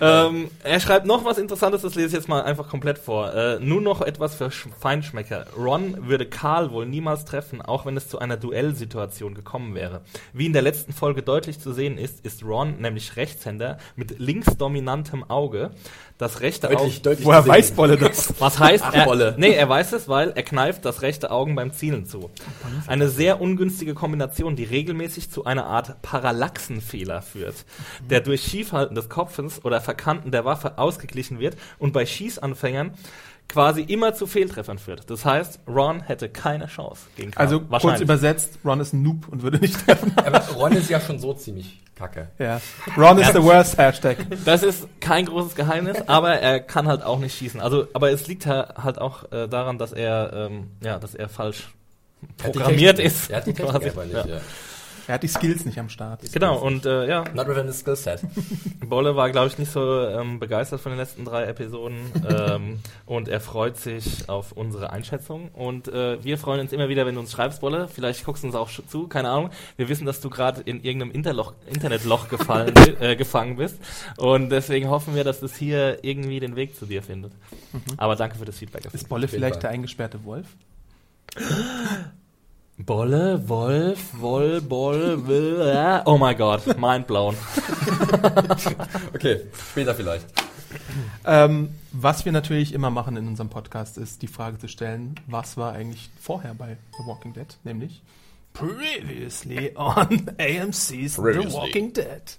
Ähm, 0.00 0.50
er 0.62 0.80
schreibt 0.80 1.06
noch 1.06 1.24
was 1.24 1.38
Interessantes, 1.38 1.82
das 1.82 1.94
lese 1.94 2.08
ich 2.08 2.12
jetzt 2.14 2.28
mal 2.28 2.42
einfach 2.42 2.68
komplett 2.68 2.98
vor. 2.98 3.34
Äh, 3.34 3.58
nur 3.60 3.80
noch 3.80 4.00
etwas 4.00 4.34
für 4.34 4.50
Sch 4.50 4.68
Feinschmecker. 4.78 5.46
Ron 5.56 6.08
würde 6.08 6.26
Karl 6.26 6.70
wohl 6.70 6.86
niemals 6.86 7.24
treffen, 7.24 7.62
auch 7.62 7.86
wenn 7.86 7.96
es 7.96 8.08
zu 8.08 8.18
einer 8.18 8.36
Duellsituation 8.36 9.34
gekommen 9.34 9.74
wäre. 9.74 10.02
Wie 10.32 10.46
in 10.46 10.52
der 10.52 10.62
letzten 10.62 10.92
Folge 10.92 11.22
deutlich 11.22 11.60
zu 11.60 11.72
sehen 11.72 11.98
ist, 11.98 12.24
ist 12.24 12.44
Ron 12.44 12.80
nämlich 12.80 13.16
Rechtshänder 13.16 13.78
mit 13.96 14.18
linksdominantem 14.18 15.28
Auge. 15.28 15.70
Das 16.18 16.40
rechte 16.40 16.66
Auge. 16.66 16.78
Deutlich, 16.78 17.02
deutlich 17.02 17.26
Woher 17.26 17.46
weiß 17.46 17.70
Bolle 17.72 17.96
das? 17.96 18.34
Was 18.40 18.58
heißt, 18.58 18.82
Ach, 18.84 18.92
er, 18.92 19.04
Bolle. 19.04 19.34
nee, 19.38 19.52
er 19.52 19.68
weiß 19.68 19.92
es, 19.92 20.08
weil 20.08 20.30
er 20.30 20.42
kneift 20.42 20.84
das 20.84 21.02
rechte 21.02 21.30
Augen 21.30 21.54
beim 21.54 21.72
Zielen 21.72 22.06
zu. 22.06 22.28
Eine 22.88 23.08
sehr 23.08 23.40
ungünstige 23.40 23.94
Kombination, 23.94 24.56
die 24.56 24.64
regelmäßig 24.64 25.30
zu 25.30 25.44
einer 25.44 25.66
Art 25.66 26.02
Parallaxenfehler 26.02 27.22
führt, 27.22 27.64
der 28.10 28.20
durch 28.20 28.42
Schiefhalten 28.42 28.96
des 28.96 29.08
Kopfes 29.08 29.64
oder 29.64 29.80
Verkanten 29.88 30.30
der 30.30 30.44
Waffe 30.44 30.76
ausgeglichen 30.76 31.38
wird 31.38 31.56
und 31.78 31.92
bei 31.92 32.04
Schießanfängern 32.04 32.90
quasi 33.48 33.80
immer 33.80 34.12
zu 34.12 34.26
Fehltreffern 34.26 34.76
führt. 34.78 35.08
Das 35.08 35.24
heißt, 35.24 35.60
Ron 35.66 36.02
hätte 36.02 36.28
keine 36.28 36.66
Chance 36.66 37.06
gegen 37.16 37.30
Karl. 37.30 37.46
Also 37.46 37.60
kurz 37.60 38.00
übersetzt, 38.00 38.58
Ron 38.62 38.80
ist 38.80 38.92
ein 38.92 39.02
Noob 39.02 39.28
und 39.28 39.42
würde 39.42 39.56
nicht 39.58 39.82
treffen. 39.86 40.12
Aber 40.16 40.40
Ron 40.58 40.72
ist 40.72 40.90
ja 40.90 41.00
schon 41.00 41.18
so 41.18 41.32
ziemlich 41.32 41.80
kacke. 41.94 42.28
Ja. 42.38 42.60
Ron 42.98 43.16
is 43.18 43.28
the 43.32 43.42
worst 43.42 43.78
Hashtag. 43.78 44.18
Das 44.44 44.62
ist 44.62 44.86
kein 45.00 45.24
großes 45.24 45.54
Geheimnis, 45.54 45.96
aber 46.06 46.34
er 46.34 46.60
kann 46.60 46.86
halt 46.86 47.02
auch 47.02 47.18
nicht 47.18 47.36
schießen. 47.38 47.58
Also, 47.60 47.88
aber 47.94 48.10
es 48.10 48.26
liegt 48.28 48.44
ha- 48.46 48.74
halt 48.84 48.98
auch 49.00 49.32
äh, 49.32 49.48
daran, 49.48 49.78
dass 49.78 49.92
er, 49.94 50.30
ähm, 50.34 50.68
ja, 50.84 50.98
dass 50.98 51.14
er 51.14 51.28
falsch 51.30 51.68
Er 52.20 52.28
hat 52.28 52.54
die 52.54 52.58
programmiert 52.58 52.96
Technik. 52.98 53.06
ist. 53.14 53.30
Er 53.30 53.36
hat 53.38 53.46
die 53.46 53.52
Technik 53.54 53.72
quasi. 53.72 53.88
aber 53.88 54.04
nicht. 54.04 54.14
Ja. 54.14 54.26
Ja. 54.26 54.40
Er 55.08 55.14
hat 55.14 55.22
die 55.22 55.28
Skills 55.28 55.64
nicht 55.64 55.78
am 55.78 55.88
Start. 55.88 56.20
Genau, 56.34 56.58
und 56.58 56.84
äh, 56.84 57.08
ja, 57.08 57.24
Not 57.32 57.48
within 57.48 57.66
the 57.66 57.72
skill 57.72 57.96
set. 57.96 58.20
Bolle 58.86 59.16
war, 59.16 59.30
glaube 59.30 59.48
ich, 59.48 59.56
nicht 59.56 59.72
so 59.72 60.02
ähm, 60.06 60.38
begeistert 60.38 60.82
von 60.82 60.92
den 60.92 60.98
letzten 60.98 61.24
drei 61.24 61.44
Episoden 61.44 62.12
ähm, 62.28 62.80
und 63.06 63.26
er 63.26 63.40
freut 63.40 63.78
sich 63.78 64.28
auf 64.28 64.52
unsere 64.52 64.90
Einschätzung 64.90 65.48
und 65.54 65.88
äh, 65.88 66.22
wir 66.22 66.36
freuen 66.36 66.60
uns 66.60 66.74
immer 66.74 66.90
wieder, 66.90 67.06
wenn 67.06 67.14
du 67.14 67.22
uns 67.22 67.32
schreibst, 67.32 67.62
Bolle. 67.62 67.88
Vielleicht 67.88 68.22
guckst 68.26 68.42
du 68.42 68.48
uns 68.48 68.54
auch 68.54 68.68
zu, 68.68 69.08
keine 69.08 69.30
Ahnung. 69.30 69.48
Wir 69.78 69.88
wissen, 69.88 70.04
dass 70.04 70.20
du 70.20 70.28
gerade 70.28 70.60
in 70.60 70.84
irgendeinem 70.84 71.12
Interloch, 71.12 71.54
Internetloch 71.66 72.28
gefallen, 72.28 72.74
äh, 73.00 73.16
gefangen 73.16 73.56
bist 73.56 73.78
und 74.18 74.50
deswegen 74.50 74.90
hoffen 74.90 75.14
wir, 75.14 75.24
dass 75.24 75.40
das 75.40 75.56
hier 75.56 76.04
irgendwie 76.04 76.38
den 76.38 76.54
Weg 76.54 76.76
zu 76.76 76.84
dir 76.84 77.02
findet. 77.02 77.32
Aber 77.96 78.14
danke 78.14 78.36
für 78.36 78.44
das 78.44 78.58
Feedback. 78.58 78.84
Ist 78.92 79.08
Bolle 79.08 79.26
vielleicht 79.26 79.54
Fall. 79.54 79.62
der 79.62 79.70
eingesperrte 79.70 80.22
Wolf? 80.24 80.48
Bolle, 82.78 83.48
Wolf, 83.48 83.98
Woll, 84.20 84.60
Boll, 84.60 85.26
will, 85.26 85.60
äh, 85.60 86.00
oh 86.04 86.16
mein 86.16 86.36
Gott, 86.36 86.78
mind 86.78 87.06
blown. 87.06 87.34
Okay, 89.14 89.40
später 89.70 89.94
vielleicht. 89.94 90.26
Ähm, 91.24 91.70
was 91.92 92.24
wir 92.24 92.32
natürlich 92.32 92.72
immer 92.74 92.90
machen 92.90 93.16
in 93.16 93.26
unserem 93.26 93.48
Podcast, 93.48 93.98
ist 93.98 94.22
die 94.22 94.26
Frage 94.28 94.58
zu 94.58 94.68
stellen, 94.68 95.14
was 95.26 95.56
war 95.56 95.72
eigentlich 95.72 96.10
vorher 96.20 96.54
bei 96.54 96.76
The 96.98 97.06
Walking 97.06 97.32
Dead? 97.32 97.46
Nämlich 97.64 98.02
Previously 98.52 99.72
on 99.76 100.30
AMC's 100.38 101.14
The 101.16 101.20
Previously. 101.20 101.52
Walking 101.52 101.92
Dead. 101.92 102.38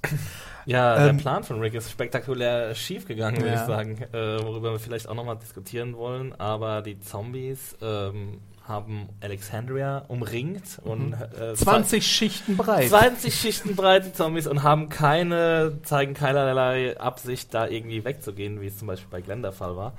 Ja, 0.65 0.95
der 0.97 1.07
Ähm, 1.09 1.17
Plan 1.17 1.43
von 1.43 1.59
Rick 1.59 1.73
ist 1.73 1.89
spektakulär 1.91 2.75
schief 2.75 3.07
gegangen, 3.07 3.37
würde 3.37 3.49
Ja. 3.53 3.61
ich 3.61 3.67
sagen, 3.67 3.97
äh, 4.13 4.41
worüber 4.43 4.71
wir 4.73 4.79
vielleicht 4.79 5.07
auch 5.09 5.15
nochmal 5.15 5.37
diskutieren 5.37 5.95
wollen. 5.97 6.33
Aber 6.39 6.81
die 6.81 6.99
Zombies 6.99 7.75
ähm, 7.81 8.39
haben 8.69 9.09
Alexandria 9.19 10.05
umringt 10.07 10.79
und 10.83 11.13
äh, 11.13 11.55
20 11.55 12.05
Schichten 12.05 12.55
breit. 12.55 12.89
20 12.89 13.33
Schichten 13.33 13.75
breit 13.75 14.05
die 14.05 14.13
Zombies 14.13 14.47
und 14.47 14.63
haben 14.63 14.89
keine, 14.89 15.79
zeigen 15.83 16.13
keinerlei 16.13 16.97
Absicht, 16.99 17.53
da 17.53 17.67
irgendwie 17.67 18.05
wegzugehen, 18.05 18.61
wie 18.61 18.67
es 18.67 18.77
zum 18.77 18.87
Beispiel 18.87 19.09
bei 19.09 19.21
Glenn 19.21 19.41
der 19.41 19.51
Fall 19.51 19.75
war. 19.75 19.93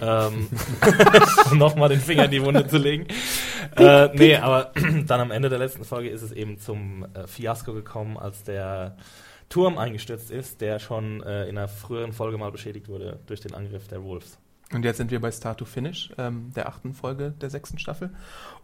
Ähm, 0.00 0.48
um 1.52 1.58
nochmal 1.58 1.90
den 1.90 2.00
Finger 2.00 2.24
in 2.24 2.30
die 2.30 2.42
Wunde 2.42 2.66
zu 2.66 2.78
legen. 2.78 3.06
Äh, 3.76 4.08
nee, 4.14 4.36
aber 4.36 4.72
dann 5.06 5.20
am 5.20 5.30
Ende 5.30 5.50
der 5.50 5.58
letzten 5.58 5.84
Folge 5.84 6.08
ist 6.08 6.22
es 6.22 6.32
eben 6.32 6.58
zum 6.58 7.06
äh, 7.14 7.26
Fiasko 7.26 7.72
gekommen, 7.72 8.16
als 8.16 8.42
der 8.42 8.96
Turm 9.48 9.78
eingestürzt 9.78 10.30
ist, 10.30 10.60
der 10.60 10.78
schon 10.78 11.22
äh, 11.22 11.44
in 11.44 11.58
einer 11.58 11.68
früheren 11.68 12.12
Folge 12.12 12.38
mal 12.38 12.50
beschädigt 12.50 12.88
wurde 12.88 13.20
durch 13.26 13.40
den 13.40 13.54
Angriff 13.54 13.86
der 13.86 14.02
Wolves. 14.02 14.38
Und 14.74 14.84
jetzt 14.84 14.96
sind 14.96 15.12
wir 15.12 15.20
bei 15.20 15.30
Start 15.30 15.58
to 15.58 15.64
Finish, 15.64 16.10
ähm, 16.18 16.52
der 16.54 16.68
achten 16.68 16.94
Folge 16.94 17.32
der 17.40 17.48
sechsten 17.48 17.78
Staffel. 17.78 18.10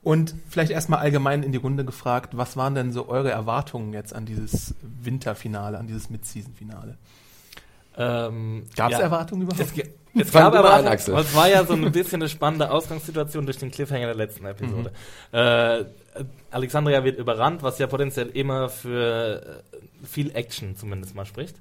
Und 0.02 0.34
vielleicht 0.48 0.72
erstmal 0.72 0.98
allgemein 0.98 1.44
in 1.44 1.52
die 1.52 1.58
Runde 1.58 1.84
gefragt, 1.84 2.36
was 2.36 2.56
waren 2.56 2.74
denn 2.74 2.92
so 2.92 3.08
eure 3.08 3.30
Erwartungen 3.30 3.92
jetzt 3.92 4.12
an 4.14 4.26
dieses 4.26 4.74
Winterfinale, 4.82 5.78
an 5.78 5.86
dieses 5.86 6.10
Mid-Season-Finale? 6.10 6.98
Ähm, 7.96 8.64
Gab 8.76 8.90
es 8.90 8.98
ja. 8.98 9.04
Erwartungen 9.04 9.42
überhaupt? 9.42 9.60
Es, 9.60 9.84
es 10.26 10.32
gab 10.32 10.54
aber 10.54 10.74
Axel. 10.90 11.16
es 11.16 11.34
war 11.34 11.48
ja 11.48 11.64
so 11.64 11.74
ein 11.74 11.92
bisschen 11.92 12.22
eine 12.22 12.28
spannende 12.28 12.70
Ausgangssituation 12.70 13.44
durch 13.44 13.58
den 13.58 13.70
Cliffhanger 13.70 14.06
der 14.06 14.14
letzten 14.16 14.46
Episode. 14.46 14.92
Mhm. 15.32 15.38
Äh, 15.38 15.84
Alexandria 16.50 17.04
wird 17.04 17.18
überrannt, 17.18 17.62
was 17.62 17.78
ja 17.78 17.86
potenziell 17.86 18.28
immer 18.28 18.68
für 18.68 19.62
äh, 19.72 20.06
viel 20.06 20.34
Action 20.34 20.76
zumindest 20.76 21.14
mal 21.14 21.26
spricht. 21.26 21.56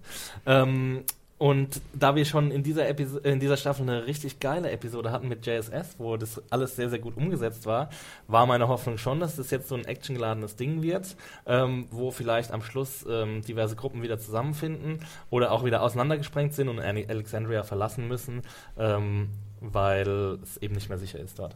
Ähm, 0.45 1.03
und 1.39 1.81
da 1.93 2.15
wir 2.15 2.25
schon 2.25 2.51
in 2.51 2.63
dieser, 2.63 2.87
Episo 2.89 3.17
in 3.19 3.39
dieser 3.39 3.55
Staffel 3.55 3.83
eine 3.83 4.05
richtig 4.05 4.41
geile 4.41 4.69
Episode 4.71 5.11
hatten 5.11 5.29
mit 5.29 5.45
JSS, 5.45 5.95
wo 5.97 6.17
das 6.17 6.41
alles 6.49 6.75
sehr, 6.75 6.89
sehr 6.89 6.99
gut 6.99 7.15
umgesetzt 7.15 7.65
war, 7.65 7.89
war 8.27 8.45
meine 8.45 8.67
Hoffnung 8.67 8.97
schon, 8.97 9.21
dass 9.21 9.37
das 9.37 9.49
jetzt 9.49 9.69
so 9.69 9.75
ein 9.75 9.85
actiongeladenes 9.85 10.57
Ding 10.57 10.81
wird, 10.81 11.15
ähm, 11.45 11.87
wo 11.91 12.11
vielleicht 12.11 12.51
am 12.51 12.61
Schluss 12.61 13.05
ähm, 13.09 13.41
diverse 13.41 13.77
Gruppen 13.77 14.03
wieder 14.03 14.19
zusammenfinden 14.19 14.99
oder 15.29 15.53
auch 15.53 15.63
wieder 15.63 15.81
auseinandergesprengt 15.81 16.53
sind 16.53 16.67
und 16.67 16.81
Alexandria 16.81 17.63
verlassen 17.63 18.09
müssen, 18.09 18.41
ähm, 18.77 19.29
weil 19.61 20.39
es 20.43 20.57
eben 20.57 20.75
nicht 20.75 20.89
mehr 20.89 20.97
sicher 20.97 21.19
ist 21.19 21.39
dort. 21.39 21.55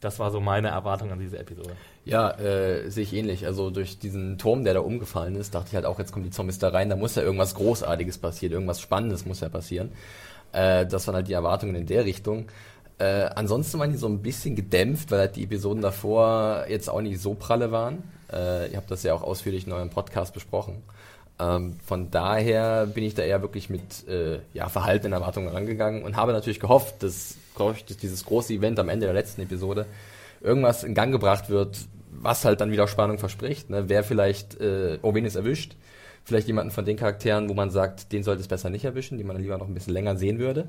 Das 0.00 0.18
war 0.18 0.30
so 0.30 0.40
meine 0.40 0.68
Erwartung 0.68 1.12
an 1.12 1.18
diese 1.18 1.38
Episode. 1.38 1.70
Ja, 2.04 2.30
äh, 2.38 2.90
sehe 2.90 3.02
ich 3.02 3.12
ähnlich. 3.12 3.46
Also 3.46 3.70
durch 3.70 3.98
diesen 3.98 4.38
Turm, 4.38 4.64
der 4.64 4.74
da 4.74 4.80
umgefallen 4.80 5.36
ist, 5.36 5.54
dachte 5.54 5.68
ich 5.68 5.74
halt 5.74 5.84
auch, 5.84 5.98
jetzt 5.98 6.12
kommen 6.12 6.24
die 6.24 6.30
Zombies 6.30 6.58
da 6.58 6.68
rein, 6.70 6.88
da 6.88 6.96
muss 6.96 7.16
ja 7.16 7.22
irgendwas 7.22 7.54
Großartiges 7.54 8.18
passieren, 8.18 8.54
irgendwas 8.54 8.80
Spannendes 8.80 9.26
muss 9.26 9.40
ja 9.40 9.50
passieren. 9.50 9.92
Äh, 10.52 10.86
das 10.86 11.06
waren 11.06 11.16
halt 11.16 11.28
die 11.28 11.34
Erwartungen 11.34 11.74
in 11.74 11.86
der 11.86 12.04
Richtung. 12.06 12.46
Äh, 12.98 13.30
ansonsten 13.34 13.78
waren 13.78 13.90
die 13.90 13.98
so 13.98 14.08
ein 14.08 14.20
bisschen 14.20 14.56
gedämpft, 14.56 15.10
weil 15.10 15.20
halt 15.20 15.36
die 15.36 15.44
Episoden 15.44 15.82
davor 15.82 16.64
jetzt 16.68 16.88
auch 16.88 17.00
nicht 17.00 17.20
so 17.20 17.34
pralle 17.34 17.70
waren. 17.70 18.02
Äh, 18.32 18.70
ihr 18.70 18.76
habt 18.76 18.90
das 18.90 19.02
ja 19.02 19.14
auch 19.14 19.22
ausführlich 19.22 19.66
in 19.66 19.72
eurem 19.72 19.90
Podcast 19.90 20.34
besprochen. 20.34 20.82
Ähm, 21.38 21.76
von 21.84 22.10
daher 22.10 22.86
bin 22.86 23.04
ich 23.04 23.14
da 23.14 23.22
eher 23.22 23.40
wirklich 23.40 23.70
mit 23.70 24.06
äh, 24.08 24.40
ja, 24.52 24.68
verhaltenen 24.68 25.14
Erwartungen 25.14 25.48
rangegangen 25.48 26.02
und 26.02 26.16
habe 26.16 26.32
natürlich 26.32 26.60
gehofft, 26.60 27.02
dass, 27.02 27.36
glaub 27.54 27.76
ich, 27.76 27.84
dass 27.84 27.96
dieses 27.96 28.24
große 28.24 28.52
Event 28.52 28.78
am 28.78 28.88
Ende 28.88 29.06
der 29.06 29.14
letzten 29.14 29.42
Episode 29.42 29.86
irgendwas 30.40 30.84
in 30.84 30.94
Gang 30.94 31.12
gebracht 31.12 31.50
wird, 31.50 31.78
was 32.10 32.44
halt 32.44 32.60
dann 32.60 32.72
wieder 32.72 32.88
Spannung 32.88 33.18
verspricht. 33.18 33.70
Ne? 33.70 33.88
Wer 33.88 34.04
vielleicht 34.04 34.60
äh, 34.60 34.98
Ovenis 35.02 35.36
erwischt, 35.36 35.76
vielleicht 36.24 36.46
jemanden 36.46 36.70
von 36.70 36.84
den 36.84 36.96
Charakteren, 36.96 37.48
wo 37.48 37.54
man 37.54 37.70
sagt, 37.70 38.12
den 38.12 38.22
sollte 38.22 38.40
es 38.40 38.48
besser 38.48 38.70
nicht 38.70 38.84
erwischen, 38.84 39.18
den 39.18 39.26
man 39.26 39.36
lieber 39.36 39.58
noch 39.58 39.68
ein 39.68 39.74
bisschen 39.74 39.92
länger 39.92 40.16
sehen 40.16 40.38
würde. 40.38 40.68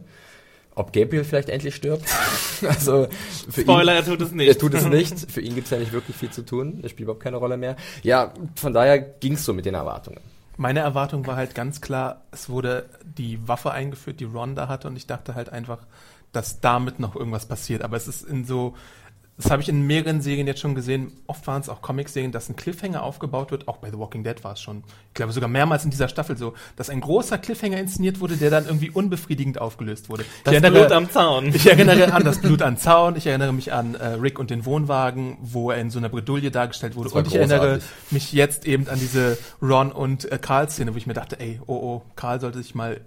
Ob 0.73 0.93
Gabriel 0.93 1.25
vielleicht 1.25 1.49
endlich 1.49 1.75
stirbt. 1.75 2.05
also 2.67 3.07
für 3.49 3.61
Spoiler, 3.61 3.93
ihn, 3.93 3.97
er 3.97 4.05
tut 4.05 4.21
es 4.21 4.31
nicht. 4.31 4.47
er 4.47 4.57
tut 4.57 4.73
es 4.73 4.85
nicht. 4.87 5.31
Für 5.31 5.41
ihn 5.41 5.55
gibt 5.55 5.65
es 5.65 5.71
ja 5.71 5.79
nicht 5.79 5.91
wirklich 5.91 6.15
viel 6.15 6.29
zu 6.29 6.43
tun. 6.43 6.79
Er 6.81 6.89
spielt 6.89 7.01
überhaupt 7.01 7.23
keine 7.23 7.37
Rolle 7.37 7.57
mehr. 7.57 7.75
Ja, 8.03 8.33
von 8.55 8.73
daher 8.73 8.99
ging 8.99 9.33
es 9.33 9.43
so 9.43 9.53
mit 9.53 9.65
den 9.65 9.73
Erwartungen. 9.73 10.21
Meine 10.57 10.81
Erwartung 10.81 11.25
war 11.27 11.35
halt 11.35 11.55
ganz 11.55 11.81
klar, 11.81 12.21
es 12.31 12.47
wurde 12.47 12.85
die 13.03 13.47
Waffe 13.47 13.71
eingeführt, 13.71 14.19
die 14.19 14.25
Ron 14.25 14.55
da 14.55 14.67
hatte 14.67 14.87
und 14.87 14.95
ich 14.95 15.07
dachte 15.07 15.33
halt 15.33 15.49
einfach, 15.49 15.79
dass 16.31 16.59
damit 16.59 16.99
noch 16.99 17.15
irgendwas 17.15 17.45
passiert. 17.45 17.81
Aber 17.81 17.97
es 17.97 18.07
ist 18.07 18.23
in 18.23 18.45
so, 18.45 18.75
das 19.41 19.51
habe 19.51 19.61
ich 19.61 19.69
in 19.69 19.81
mehreren 19.85 20.21
Serien 20.21 20.47
jetzt 20.47 20.59
schon 20.61 20.75
gesehen, 20.75 21.11
oft 21.27 21.45
waren 21.47 21.61
es 21.61 21.69
auch 21.69 21.81
Comic-Serien, 21.81 22.31
dass 22.31 22.49
ein 22.49 22.55
Cliffhanger 22.55 23.03
aufgebaut 23.03 23.51
wird, 23.51 23.67
auch 23.67 23.77
bei 23.77 23.91
The 23.91 23.97
Walking 23.97 24.23
Dead 24.23 24.41
war 24.43 24.53
es 24.53 24.61
schon, 24.61 24.83
ich 25.09 25.13
glaube 25.15 25.33
sogar 25.33 25.49
mehrmals 25.49 25.83
in 25.83 25.91
dieser 25.91 26.07
Staffel 26.07 26.37
so, 26.37 26.53
dass 26.77 26.89
ein 26.89 27.01
großer 27.01 27.37
Cliffhanger 27.37 27.77
inszeniert 27.77 28.19
wurde, 28.21 28.37
der 28.37 28.49
dann 28.49 28.65
irgendwie 28.65 28.89
unbefriedigend 28.89 29.59
aufgelöst 29.59 30.09
wurde. 30.09 30.23
Das 30.43 30.53
ich 30.53 30.63
erinnere, 30.63 30.85
Blut 30.85 30.91
am 30.93 31.09
Zaun. 31.09 31.47
ich 31.53 31.67
erinnere 31.67 32.13
an 32.13 32.23
das 32.23 32.39
Blut 32.39 32.61
am 32.61 32.77
Zaun, 32.77 33.15
ich 33.17 33.27
erinnere 33.27 33.51
mich 33.51 33.73
an 33.73 33.95
äh, 33.95 34.05
Rick 34.13 34.39
und 34.39 34.49
den 34.49 34.65
Wohnwagen, 34.65 35.37
wo 35.41 35.71
er 35.71 35.77
in 35.77 35.89
so 35.89 35.99
einer 35.99 36.09
Bredouille 36.09 36.51
dargestellt 36.51 36.95
wurde. 36.95 37.09
Und 37.09 37.27
ich 37.27 37.35
erinnere 37.35 37.79
großartig. 37.79 38.11
mich 38.11 38.33
jetzt 38.33 38.65
eben 38.65 38.87
an 38.87 38.99
diese 38.99 39.37
Ron 39.61 39.91
und 39.91 40.31
äh, 40.31 40.37
Karl-Szene, 40.37 40.93
wo 40.93 40.97
ich 40.97 41.07
mir 41.07 41.13
dachte, 41.13 41.39
ey, 41.39 41.59
oh 41.67 41.81
oh, 41.81 42.01
Karl 42.15 42.39
sollte 42.39 42.59
sich 42.59 42.75
mal 42.75 42.99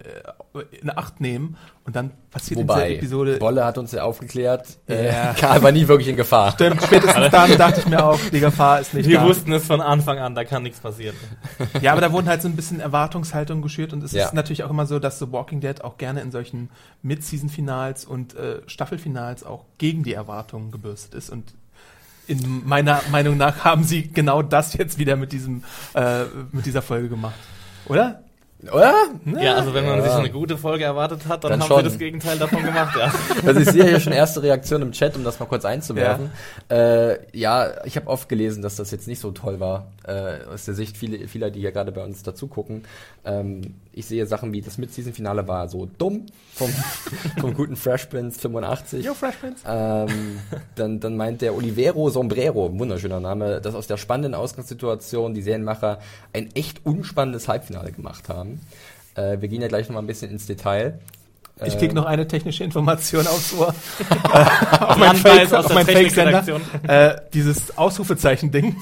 äh, 0.53 0.59
in 0.81 0.95
Acht 0.95 1.21
nehmen. 1.21 1.57
Und 1.85 1.95
dann 1.95 2.11
passiert 2.31 2.59
in 2.59 2.67
Wobei, 2.67 2.87
dieser 2.87 2.97
Episode. 2.97 3.37
Bolle 3.37 3.63
hat 3.63 3.77
uns 3.77 3.91
ja 3.91 4.03
aufgeklärt, 4.03 4.79
äh, 4.89 5.07
Ja. 5.07 5.33
Karl 5.33 5.61
war 5.61 5.71
nie 5.71 5.87
wirklich 5.87 6.07
in 6.07 6.15
Gefahr. 6.15 6.24
Stimmt, 6.53 6.81
spätestens 6.83 7.29
dann 7.31 7.57
dachte 7.57 7.79
ich 7.81 7.87
mir 7.87 8.03
auch, 8.03 8.19
die 8.31 8.39
Gefahr 8.39 8.79
ist 8.81 8.93
nicht 8.93 9.07
Wir 9.07 9.19
da. 9.19 9.25
wussten 9.25 9.51
es 9.53 9.65
von 9.65 9.81
Anfang 9.81 10.19
an, 10.19 10.35
da 10.35 10.43
kann 10.43 10.63
nichts 10.63 10.79
passieren. 10.79 11.15
Ja, 11.81 11.91
aber 11.93 12.01
da 12.01 12.11
wurden 12.11 12.27
halt 12.27 12.41
so 12.41 12.47
ein 12.47 12.55
bisschen 12.55 12.79
Erwartungshaltungen 12.79 13.61
geschürt 13.61 13.93
und 13.93 14.03
es 14.03 14.11
Ja. 14.11 14.25
ist 14.25 14.33
natürlich 14.33 14.63
auch 14.63 14.69
immer 14.69 14.85
so, 14.85 14.99
dass 14.99 15.19
The 15.19 15.31
Walking 15.31 15.61
Dead 15.61 15.83
auch 15.83 15.97
gerne 15.97 16.21
in 16.21 16.31
solchen 16.31 16.69
Mid-Season-Finals 17.03 18.05
und 18.05 18.35
äh, 18.35 18.61
Staffelfinals 18.67 19.43
auch 19.43 19.65
gegen 19.77 20.03
die 20.03 20.13
Erwartungen 20.13 20.71
gebürstet 20.71 21.13
ist 21.13 21.29
und 21.29 21.53
in 22.27 22.63
meiner 22.67 23.01
Meinung 23.11 23.37
nach 23.37 23.63
haben 23.63 23.83
sie 23.83 24.11
genau 24.11 24.41
das 24.41 24.73
jetzt 24.73 24.97
wieder 24.97 25.15
mit 25.15 25.31
diesem 25.31 25.63
äh, 25.93 26.23
mit 26.51 26.65
dieser 26.65 26.81
Folge 26.81 27.07
gemacht, 27.09 27.35
oder? 27.85 28.23
Oder? 28.71 28.93
Ja, 29.39 29.55
also 29.55 29.73
wenn 29.73 29.85
man 29.85 29.99
Ja. 29.99 30.03
sich 30.03 30.13
eine 30.13 30.29
gute 30.31 30.57
Folge 30.57 30.83
erwartet 30.83 31.27
hat, 31.27 31.43
dann, 31.43 31.51
Dann 31.51 31.61
haben 31.61 31.67
schon. 31.67 31.77
sie 31.79 31.83
das 31.83 31.97
Gegenteil 31.97 32.37
davon 32.37 32.63
gemacht, 32.63 32.95
ja. 32.97 33.11
Also 33.45 33.59
ich 33.61 33.69
sehe 33.69 33.85
hier 33.85 33.99
schon 33.99 34.13
erste 34.13 34.41
Reaktionen 34.41 34.83
im 34.87 34.91
Chat, 34.91 35.15
um 35.15 35.23
das 35.23 35.39
mal 35.39 35.45
kurz 35.45 35.65
einzuwerfen. 35.65 36.31
Ja, 36.69 36.75
äh, 36.75 37.19
ja 37.33 37.85
ich 37.85 37.95
habe 37.95 38.07
oft 38.07 38.29
gelesen, 38.29 38.61
dass 38.61 38.75
das 38.75 38.91
jetzt 38.91 39.07
nicht 39.07 39.19
so 39.19 39.31
toll 39.31 39.59
war, 39.59 39.91
äh, 40.05 40.45
aus 40.53 40.65
der 40.65 40.73
Sicht 40.73 40.97
viele, 40.97 41.27
vieler, 41.27 41.49
die 41.51 41.59
hier 41.59 41.71
gerade 41.71 41.91
bei 41.91 42.03
uns 42.03 42.23
dazu 42.23 42.47
gucken. 42.47 42.83
Ähm, 43.25 43.75
ich 43.95 44.05
sehe 44.05 44.25
Sachen 44.27 44.51
wie 44.51 44.61
das 44.61 44.77
Mid-Season-Finale 44.77 45.47
war 45.47 45.69
so 45.69 45.87
dumm 45.97 46.25
vom, 46.53 46.69
vom 47.39 47.53
guten 47.53 47.77
Fresh 47.77 48.07
Prince 48.07 48.39
85. 48.39 49.07
Fresh 49.09 49.35
Prince. 49.37 49.63
Ähm, 49.65 50.39
dann, 50.75 50.99
dann 50.99 51.15
meint 51.15 51.41
der 51.41 51.55
Olivero 51.55 52.09
Sombrero, 52.09 52.67
ein 52.67 52.77
wunderschöner 52.77 53.21
Name, 53.21 53.61
dass 53.61 53.73
aus 53.73 53.87
der 53.87 53.97
spannenden 53.97 54.35
Ausgangssituation 54.35 55.33
die 55.33 55.41
Serienmacher 55.41 55.99
ein 56.33 56.49
echt 56.55 56.85
unspannendes 56.85 57.47
Halbfinale 57.47 57.93
gemacht 57.93 58.27
haben. 58.27 58.59
Äh, 59.15 59.39
wir 59.39 59.47
gehen 59.47 59.61
ja 59.61 59.69
gleich 59.69 59.87
noch 59.87 59.93
mal 59.93 60.01
ein 60.01 60.07
bisschen 60.07 60.29
ins 60.29 60.45
Detail. 60.45 60.99
Ich 61.63 61.77
krieg 61.77 61.93
noch 61.93 62.05
eine 62.05 62.27
technische 62.27 62.65
Information 62.65 63.25
aufs 63.27 63.53
Ohr. 63.53 63.69
auf 64.81 64.97
mein 64.97 65.15
Fake, 65.15 65.47
Fake-Sender. 65.47 65.85
Technikredaktion. 65.85 66.61
Äh, 66.85 67.15
dieses 67.33 67.77
Ausrufezeichen-Ding 67.77 68.75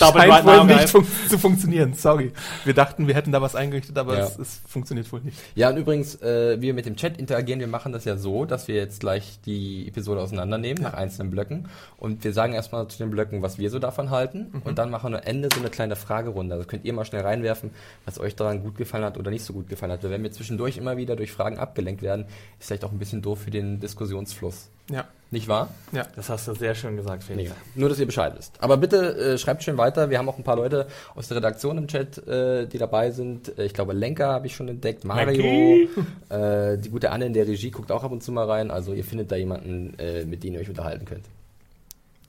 Double 0.00 0.20
scheint 0.20 0.32
right 0.32 0.44
wohl 0.44 0.64
nicht 0.66 0.88
fun 0.88 1.06
zu 1.28 1.38
funktionieren. 1.38 1.94
Sorry. 1.94 2.32
Wir 2.64 2.74
dachten, 2.74 3.06
wir 3.06 3.14
hätten 3.14 3.32
da 3.32 3.40
was 3.42 3.54
eingerichtet, 3.54 3.96
aber 3.98 4.18
Ja. 4.18 4.24
es, 4.26 4.38
es 4.38 4.60
funktioniert 4.66 5.10
wohl 5.12 5.20
nicht. 5.20 5.38
Ja, 5.54 5.70
und 5.70 5.76
übrigens, 5.76 6.14
äh, 6.22 6.56
wie 6.58 6.62
wir 6.68 6.74
mit 6.74 6.86
dem 6.86 6.96
Chat 6.96 7.18
interagieren, 7.18 7.60
wir 7.60 7.66
machen 7.68 7.92
das 7.92 8.04
ja 8.04 8.16
so, 8.16 8.44
dass 8.44 8.68
wir 8.68 8.74
jetzt 8.76 9.00
gleich 9.00 9.38
die 9.46 9.86
Episode 9.88 10.20
auseinandernehmen 10.20 10.82
nach 10.82 10.94
einzelnen 10.94 11.30
Blöcken 11.30 11.68
und 11.98 12.24
wir 12.24 12.32
sagen 12.32 12.52
erstmal 12.52 12.88
zu 12.88 12.98
den 12.98 13.10
Blöcken, 13.10 13.42
was 13.42 13.58
wir 13.58 13.70
so 13.70 13.78
davon 13.78 14.10
halten 14.10 14.62
und 14.64 14.78
dann 14.78 14.90
machen 14.90 15.12
wir 15.12 15.18
am 15.18 15.24
Ende 15.24 15.48
so 15.52 15.60
eine 15.60 15.70
kleine 15.70 15.96
Fragerunde. 15.96 16.54
Also 16.54 16.66
könnt 16.66 16.84
ihr 16.84 16.92
mal 16.92 17.04
schnell 17.04 17.22
reinwerfen, 17.22 17.70
was 18.04 18.18
euch 18.18 18.36
daran 18.36 18.62
gut 18.62 18.76
gefallen 18.76 19.04
hat 19.04 19.18
oder 19.18 19.30
nicht 19.30 19.44
so 19.44 19.52
gut 19.52 19.68
gefallen 19.68 19.92
hat. 19.92 20.02
Weil 20.02 20.10
wenn 20.10 20.22
wir 20.22 20.32
zwischendurch 20.32 20.76
immer 20.76 20.96
wieder 20.96 21.16
durch 21.16 21.32
Fragen 21.32 21.58
abgelenkt 21.58 22.02
werden, 22.02 22.24
ist 22.58 22.66
vielleicht 22.68 22.84
auch 22.84 22.92
ein 22.92 22.98
bisschen 22.98 23.22
doof 23.22 23.40
für 23.42 23.50
den 23.50 23.80
Diskussionsfluss. 23.80 24.68
Ja, 24.90 25.04
Nicht 25.32 25.46
wahr? 25.46 25.68
ja. 25.92 26.06
Das 26.16 26.28
hast 26.28 26.48
du 26.48 26.54
sehr 26.54 26.74
schön 26.74 26.96
gesagt, 26.96 27.22
Felix. 27.22 27.52
Nur, 27.76 27.88
dass 27.88 28.00
ihr 28.00 28.06
Bescheid 28.06 28.34
wisst. 28.36 28.54
Aber 28.60 28.76
bitte 28.76 29.16
äh, 29.16 29.38
schreibt 29.38 29.62
schön 29.62 29.78
weiter. 29.78 30.10
Wir 30.10 30.18
haben 30.18 30.28
auch 30.28 30.38
ein 30.38 30.42
paar 30.42 30.56
Leute 30.56 30.88
aus 31.14 31.28
der 31.28 31.36
Redaktion 31.36 31.78
im 31.78 31.86
Chat, 31.86 32.18
äh, 32.26 32.66
die 32.66 32.78
dabei 32.78 33.12
sind. 33.12 33.56
Äh, 33.56 33.66
ich 33.66 33.74
glaube, 33.74 33.92
Lenker 33.92 34.28
habe 34.28 34.48
ich 34.48 34.56
schon 34.56 34.66
entdeckt, 34.66 35.04
Mario, 35.04 35.86
äh, 36.30 36.78
die 36.78 36.90
gute 36.90 37.12
Anne 37.12 37.26
in 37.26 37.32
der 37.32 37.46
Regie 37.46 37.70
guckt 37.70 37.92
auch 37.92 38.02
ab 38.02 38.10
und 38.10 38.24
zu 38.24 38.32
mal 38.32 38.46
rein. 38.46 38.72
Also 38.72 38.92
ihr 38.92 39.04
findet 39.04 39.30
da 39.30 39.36
jemanden, 39.36 39.96
äh, 40.00 40.24
mit 40.24 40.42
dem 40.42 40.54
ihr 40.54 40.60
euch 40.60 40.68
unterhalten 40.68 41.04
könnt. 41.04 41.26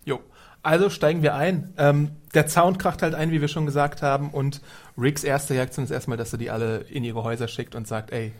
Jo. 0.05 0.19
Also 0.61 0.91
steigen 0.91 1.23
wir 1.23 1.33
ein. 1.33 1.73
Ähm, 1.79 2.11
der 2.35 2.45
Zaun 2.45 2.77
kracht 2.77 3.01
halt 3.01 3.15
ein, 3.15 3.31
wie 3.31 3.41
wir 3.41 3.47
schon 3.47 3.65
gesagt 3.65 4.03
haben, 4.03 4.29
und 4.29 4.61
Ricks 4.95 5.23
erste 5.23 5.55
Reaktion 5.55 5.85
ist 5.85 5.91
erstmal, 5.91 6.17
dass 6.17 6.33
er 6.33 6.37
die 6.37 6.51
alle 6.51 6.81
in 6.81 7.03
ihre 7.03 7.23
Häuser 7.23 7.47
schickt 7.47 7.73
und 7.73 7.87
sagt, 7.87 8.11
ey, 8.11 8.31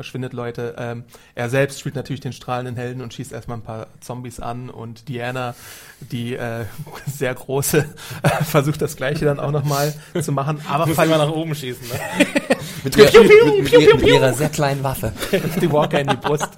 verschwindet 0.00 0.32
Leute. 0.32 0.74
Ähm, 0.78 1.04
er 1.34 1.50
selbst 1.50 1.78
spielt 1.80 1.94
natürlich 1.94 2.20
den 2.22 2.32
strahlenden 2.32 2.74
Helden 2.76 3.02
und 3.02 3.12
schießt 3.12 3.32
erstmal 3.32 3.58
ein 3.58 3.62
paar 3.62 3.86
Zombies 4.00 4.40
an 4.40 4.70
und 4.70 5.08
Diana, 5.08 5.54
die 6.00 6.34
äh, 6.36 6.64
sehr 7.06 7.34
große, 7.34 7.84
versucht 8.44 8.80
das 8.80 8.96
gleiche 8.96 9.26
dann 9.26 9.38
auch 9.38 9.50
nochmal 9.50 9.92
zu 10.22 10.32
machen. 10.32 10.60
Aber 10.68 10.86
Muss 10.86 10.96
immer 10.96 11.18
nach 11.18 11.30
oben 11.30 11.54
schießen, 11.54 11.86
ne? 11.86 11.94
Mit, 12.82 12.96
ihrer, 12.96 13.12
mit, 13.22 13.62
mit, 13.64 13.72
ihrer- 13.72 13.96
mit 13.98 14.06
ihrer 14.06 14.32
sehr 14.32 14.48
kleinen 14.48 14.82
Waffe. 14.82 15.12
die 15.60 15.70
Walker 15.70 16.00
in 16.00 16.06
die 16.08 16.16
Brust. 16.16 16.48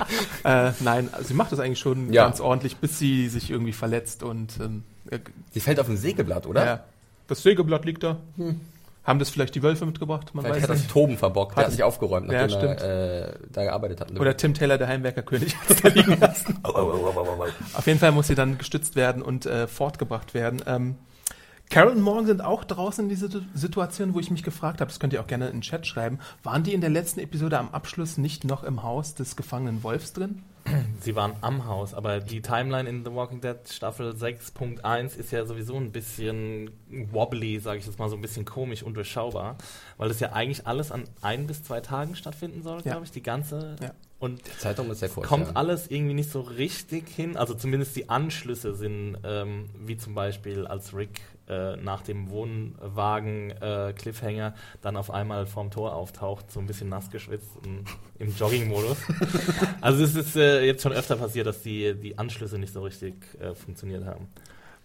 Äh, 0.45 0.71
nein, 0.79 1.09
also 1.11 1.27
sie 1.27 1.35
macht 1.35 1.51
das 1.51 1.59
eigentlich 1.59 1.81
schon 1.81 2.13
Ja. 2.13 2.27
ganz 2.27 2.39
ordentlich, 2.39 2.77
bis 2.77 2.97
sie 3.01 3.29
sich 3.29 3.51
irgendwie 3.51 3.73
verletzt 3.73 4.23
und 4.23 4.53
ähm, 4.61 4.85
äh, 5.11 5.19
Sie 5.51 5.59
fällt 5.59 5.81
auf 5.81 5.89
ein 5.89 5.97
Sägeblatt, 5.97 6.47
oder? 6.47 6.65
ja, 6.65 6.85
das 7.27 7.43
Sägeblatt 7.43 7.85
liegt 7.87 8.05
da. 8.05 8.19
Haben 9.05 9.19
das 9.19 9.31
vielleicht 9.31 9.55
die 9.57 9.63
Wölfe 9.65 9.85
mitgebracht? 9.85 10.33
Man 10.33 10.45
Vielleicht 10.45 10.59
weiß 10.59 10.63
hat 10.65 10.71
das 10.71 10.79
nicht. 10.83 10.91
Toben 10.93 11.17
verbockt. 11.19 11.57
Der 11.57 11.65
Hat 11.65 11.73
sich 11.73 11.83
aufgeräumt, 11.83 12.31
Ja, 12.31 12.47
nachdem 12.47 12.69
er 12.69 13.31
äh, 13.31 13.39
da 13.51 13.65
gearbeitet 13.65 14.01
hat. 14.01 14.19
Oder 14.19 14.37
Tim 14.37 14.55
Taylor, 14.55 14.79
der 14.79 14.87
Heimwerkerkönig, 14.87 15.57
hat 15.61 15.71
es 15.71 15.83
da 15.83 15.89
liegen 15.89 16.21
lassen. 16.21 16.59
Auf 16.63 17.87
jeden 17.87 17.99
Fall 17.99 18.13
muss 18.13 18.29
sie 18.29 18.35
dann 18.37 18.59
gestützt 18.59 18.95
werden 18.97 19.23
und 19.23 19.47
äh, 19.47 19.67
fortgebracht 19.67 20.35
werden. 20.35 20.63
Ähm, 20.67 20.95
Carol 21.71 21.93
und 21.93 22.03
Morgan 22.03 22.27
sind 22.27 22.45
auch 22.45 22.65
draußen 22.65 23.05
in 23.05 23.09
dieser 23.09 23.27
Situ- 23.29 23.45
Situation, 23.55 24.15
wo 24.15 24.21
ich 24.21 24.31
mich 24.31 24.43
gefragt 24.43 24.81
habe, 24.81 24.91
das 24.91 25.01
könnt 25.01 25.13
ihr 25.15 25.21
auch 25.23 25.27
gerne 25.27 25.47
in 25.47 25.53
den 25.53 25.61
Chat 25.63 25.87
schreiben, 25.87 26.19
waren 26.43 26.63
die 26.63 26.75
in 26.75 26.81
der 26.83 26.91
letzten 26.91 27.19
Episode 27.21 27.59
am 27.59 27.71
Abschluss 27.71 28.19
nicht 28.19 28.45
noch 28.45 28.63
im 28.63 28.83
Haus 28.83 29.15
des 29.15 29.37
gefangenen 29.37 29.83
Wolfs 29.83 30.13
drin? 30.13 30.43
Sie 31.01 31.17
waren 31.17 31.35
am 31.41 31.67
Haus, 31.67 31.93
aber 31.95 32.21
die 32.21 32.41
Timeline 32.41 32.89
in 32.89 33.05
The 33.05 33.13
Walking 33.13 33.41
Dead 33.41 33.57
Staffel 33.69 34.13
6.1 34.15 35.17
ist 35.17 35.33
ja 35.33 35.45
sowieso 35.45 35.77
ein 35.77 35.91
bisschen 35.91 36.71
wobbly, 37.11 37.59
sage 37.59 37.79
ich 37.81 37.87
jetzt 37.87 37.99
mal 37.99 38.09
so 38.09 38.15
ein 38.17 38.23
bisschen 38.23 38.45
komisch, 38.45 38.83
undurchschaubar, 38.85 39.57
weil 39.97 40.11
es 40.11 40.21
ja 40.21 40.33
eigentlich 40.33 40.67
alles 40.67 40.93
an 40.93 41.05
ein 41.21 41.47
bis 41.49 41.65
zwei 41.65 41.81
Tagen 41.81 42.15
stattfinden 42.15 42.63
soll, 42.63 42.77
Ja. 42.85 42.93
glaube 42.93 43.05
ich, 43.05 43.11
die 43.11 43.23
ganze. 43.23 43.75
Ja. 43.83 43.91
Und 44.23 44.41
Zeitraum 44.61 44.89
ist 44.93 45.01
sehr 45.01 45.09
kurz. 45.09 45.27
kommt 45.27 45.49
ja. 45.49 45.57
alles 45.57 45.91
irgendwie 45.91 46.15
nicht 46.15 46.31
so 46.31 46.43
richtig 46.43 47.09
hin. 47.09 47.37
Also 47.37 47.55
zumindest 47.55 47.97
die 47.97 48.09
Anschlüsse 48.09 48.73
sind, 48.73 49.17
ähm, 49.25 49.69
wie 49.85 49.97
zum 49.97 50.15
Beispiel 50.15 50.65
als 50.65 50.95
Rick 50.95 51.21
äh, 51.49 51.75
nach 51.79 52.03
dem 52.03 52.31
Wohnwagen 52.31 53.51
äh, 53.51 53.93
dann 54.81 54.97
auf 54.97 55.11
einmal 55.11 55.47
vorm 55.47 55.73
Tor 55.73 55.97
auftaucht, 55.97 56.53
so 56.53 56.61
ein 56.61 56.67
bisschen 56.67 56.89
nass 56.89 57.11
geschwitzt 57.11 57.51
und 57.65 57.85
im 58.21 58.33
Jogging-Modus. 58.37 58.99
also 59.81 60.05
es 60.05 60.15
ist 60.15 60.37
äh, 60.37 60.65
jetzt 60.67 60.85
schon 60.85 60.93
öfter 60.93 61.17
passiert, 61.17 61.49
dass 61.49 61.63
die, 61.63 61.93
die 61.95 62.17
Anschlüsse 62.17 62.59
nicht 62.59 62.73
so 62.73 62.85
richtig 62.85 63.15
äh, 63.41 63.57
funktioniert 63.57 64.05
haben. 64.05 64.29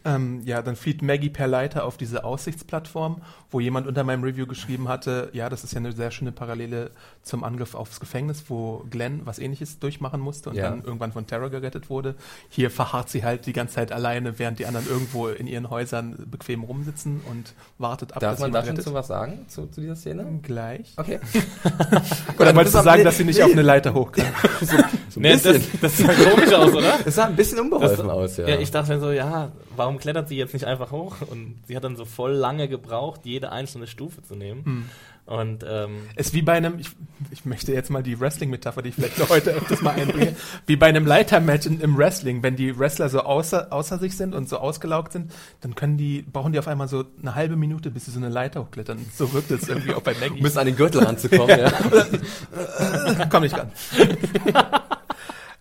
Ähm, 0.07 0.41
ja, 0.45 0.61
dann 0.61 0.75
flieht 0.77 1.01
Maggie 1.01 1.29
per 1.29 1.47
Leiter 1.47 1.83
auf 1.83 1.97
diese 1.97 2.23
Aussichtsplattform, 2.23 3.21
wo 3.51 3.59
jemand 3.59 3.87
unter 3.87 4.03
meinem 4.05 4.23
Review 4.23 4.47
geschrieben 4.47 4.87
hatte, 4.87 5.29
ja, 5.33 5.49
das 5.49 5.63
ist 5.65 5.73
ja 5.73 5.79
eine 5.79 5.91
sehr 5.91 6.11
schöne 6.11 6.31
Parallele 6.31 6.91
zum 7.23 7.43
Angriff 7.43 7.75
aufs 7.75 7.99
Gefängnis, 7.99 8.45
wo 8.47 8.85
Glenn 8.89 9.21
was 9.25 9.37
ähnliches 9.39 9.79
durchmachen 9.79 10.21
musste 10.21 10.49
und 10.51 10.55
Ja. 10.55 10.69
dann 10.69 10.83
irgendwann 10.83 11.11
von 11.11 11.27
Terror 11.27 11.49
gerettet 11.49 11.89
wurde. 11.89 12.15
Hier 12.49 12.71
verharrt 12.71 13.09
sie 13.09 13.23
halt 13.25 13.45
die 13.45 13.53
ganze 13.53 13.75
Zeit 13.75 13.91
alleine, 13.91 14.39
während 14.39 14.59
die 14.59 14.65
anderen 14.65 14.87
irgendwo 14.87 15.27
in 15.27 15.45
ihren 15.47 15.69
Häusern 15.69 16.15
bequem 16.31 16.63
rumsitzen 16.63 17.21
und 17.29 17.53
wartet 17.77 18.13
ab, 18.13 18.19
Darf 18.21 18.33
dass 18.33 18.39
man 18.39 18.51
da 18.53 18.65
schon 18.65 18.79
zu 18.79 18.93
was 18.93 19.07
sagen, 19.07 19.45
zu, 19.49 19.67
zu 19.67 19.81
dieser 19.81 19.95
Szene? 19.97 20.25
Gleich. 20.41 20.93
Okay. 20.97 21.19
Oder 22.39 22.55
wolltest 22.55 22.75
du 22.75 22.81
sagen, 22.81 23.03
dass 23.03 23.17
sie 23.17 23.23
nicht 23.25 23.41
auf 23.41 23.51
eine 23.51 23.61
Leiter 23.61 23.93
hoch 23.93 24.11
kann? 24.11 24.25
so 24.61 24.75
ein 24.77 24.85
Nee, 25.21 25.31
das, 25.33 25.43
bisschen. 25.43 25.79
das 25.81 25.97
sah 25.97 26.13
komisch 26.13 26.53
aus, 26.53 26.73
oder? 26.73 26.93
Es 27.05 27.15
sah 27.15 27.25
ein 27.25 27.35
bisschen 27.35 27.59
unbeholfen 27.59 28.07
Das- 28.07 28.15
aus, 28.15 28.37
ja. 28.37 28.47
Ja, 28.47 28.59
ich 28.59 28.69
dachte 28.71 28.93
mir 28.93 28.99
so, 28.99 29.11
ja, 29.11 29.51
warum 29.77 29.97
klettert 29.97 30.29
sie 30.29 30.35
jetzt 30.35 30.53
nicht 30.53 30.65
einfach 30.65 30.91
hoch? 30.91 31.17
Und 31.29 31.55
sie 31.67 31.75
hat 31.75 31.83
dann 31.83 31.95
so 31.95 32.05
voll 32.05 32.33
lange 32.33 32.67
gebraucht, 32.67 33.21
jede 33.23 33.51
einzelne 33.51 33.87
Stufe 33.87 34.21
zu 34.23 34.35
nehmen. 34.35 34.65
Hm. 34.65 34.85
Und 35.27 35.65
ähm, 35.67 36.03
Ist 36.15 36.33
wie 36.33 36.41
bei 36.41 36.53
einem, 36.53 36.79
ich, 36.79 36.87
ich 37.31 37.43
möchte 37.43 37.73
jetzt 37.73 37.89
mal 37.89 38.01
die 38.01 38.17
Wrestling-Metapher, 38.17 38.81
die 38.81 38.89
ich 38.89 38.95
vielleicht 38.95 39.19
noch 39.19 39.29
heute 39.29 39.51
öfters 39.51 39.81
mal 39.81 39.91
einbringe, 39.91 40.37
wie 40.67 40.77
bei 40.77 40.87
einem 40.87 41.05
Leitermatch 41.05 41.65
im 41.65 41.97
Wrestling, 41.97 42.43
wenn 42.43 42.55
die 42.55 42.79
Wrestler 42.79 43.09
so 43.09 43.19
außer, 43.19 43.73
außer 43.73 43.99
sich 43.99 44.15
sind 44.15 44.33
und 44.33 44.47
so 44.47 44.57
ausgelaugt 44.57 45.11
sind, 45.11 45.33
dann 45.59 45.75
können 45.75 45.97
die, 45.97 46.21
brauchen 46.21 46.53
die 46.53 46.59
auf 46.59 46.69
einmal 46.69 46.87
so 46.87 47.03
eine 47.21 47.35
halbe 47.35 47.57
Minute, 47.57 47.91
bis 47.91 48.05
sie 48.05 48.11
so 48.11 48.19
eine 48.19 48.29
Leiter 48.29 48.61
hochklettern. 48.61 49.05
So 49.13 49.33
wirkt 49.33 49.51
es 49.51 49.67
irgendwie 49.67 49.93
auch 49.93 50.01
bei 50.01 50.13
Maggie. 50.13 50.41
müssen 50.41 50.59
an 50.59 50.65
den 50.65 50.77
Gürtel 50.77 51.03
ranzukommen, 51.03 51.59
ja. 51.59 53.25
Komm 53.29 53.43
nicht 53.43 53.57
ran. 53.57 53.69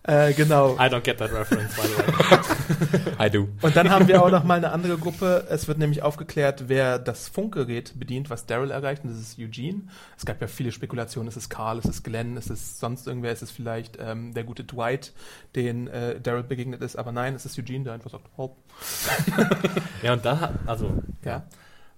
Äh, 0.07 0.33
genau. 0.33 0.75
I 0.75 0.83
don't 0.89 1.01
get 1.01 1.17
that 1.19 1.31
reference, 1.31 1.75
by 1.75 1.81
the 1.87 1.97
way. 1.97 3.13
I 3.27 3.29
do. 3.29 3.47
Und 3.61 3.75
dann 3.75 3.89
haben 3.89 4.07
wir 4.07 4.23
auch 4.23 4.29
noch 4.31 4.43
mal 4.43 4.55
eine 4.55 4.71
andere 4.71 4.97
Gruppe. 4.97 5.45
Es 5.49 5.67
wird 5.67 5.77
nämlich 5.77 6.01
aufgeklärt, 6.03 6.65
wer 6.67 6.97
das 6.99 7.27
Funkgerät 7.27 7.99
bedient, 7.99 8.29
was 8.29 8.45
Daryl 8.45 8.71
erreicht. 8.71 9.03
Und 9.03 9.11
das 9.11 9.19
ist 9.19 9.37
Eugene. 9.39 9.81
Es 10.17 10.25
gab 10.25 10.39
ja 10.41 10.47
viele 10.47 10.71
Spekulationen. 10.71 11.27
Es 11.27 11.37
ist 11.37 11.49
Carl, 11.49 11.79
es 11.79 11.85
ist 11.85 12.03
Glenn, 12.03 12.37
es 12.37 12.49
ist 12.49 12.79
sonst 12.79 13.05
irgendwer. 13.07 13.31
Es 13.31 13.41
ist 13.41 13.51
vielleicht 13.51 13.97
ähm, 13.99 14.33
der 14.33 14.43
gute 14.43 14.63
Dwight, 14.63 15.13
den 15.55 15.87
äh, 15.87 16.19
Daryl 16.19 16.43
begegnet 16.43 16.81
ist. 16.81 16.95
Aber 16.95 17.11
nein, 17.11 17.35
es 17.35 17.45
ist 17.45 17.57
Eugene, 17.59 17.83
der 17.83 17.93
einfach 17.93 18.09
sagt, 18.11 18.25
Hopp. 18.37 18.57
Ja, 20.03 20.13
und 20.13 20.25
da, 20.25 20.53
also, 20.65 20.91
Ja. 21.25 21.43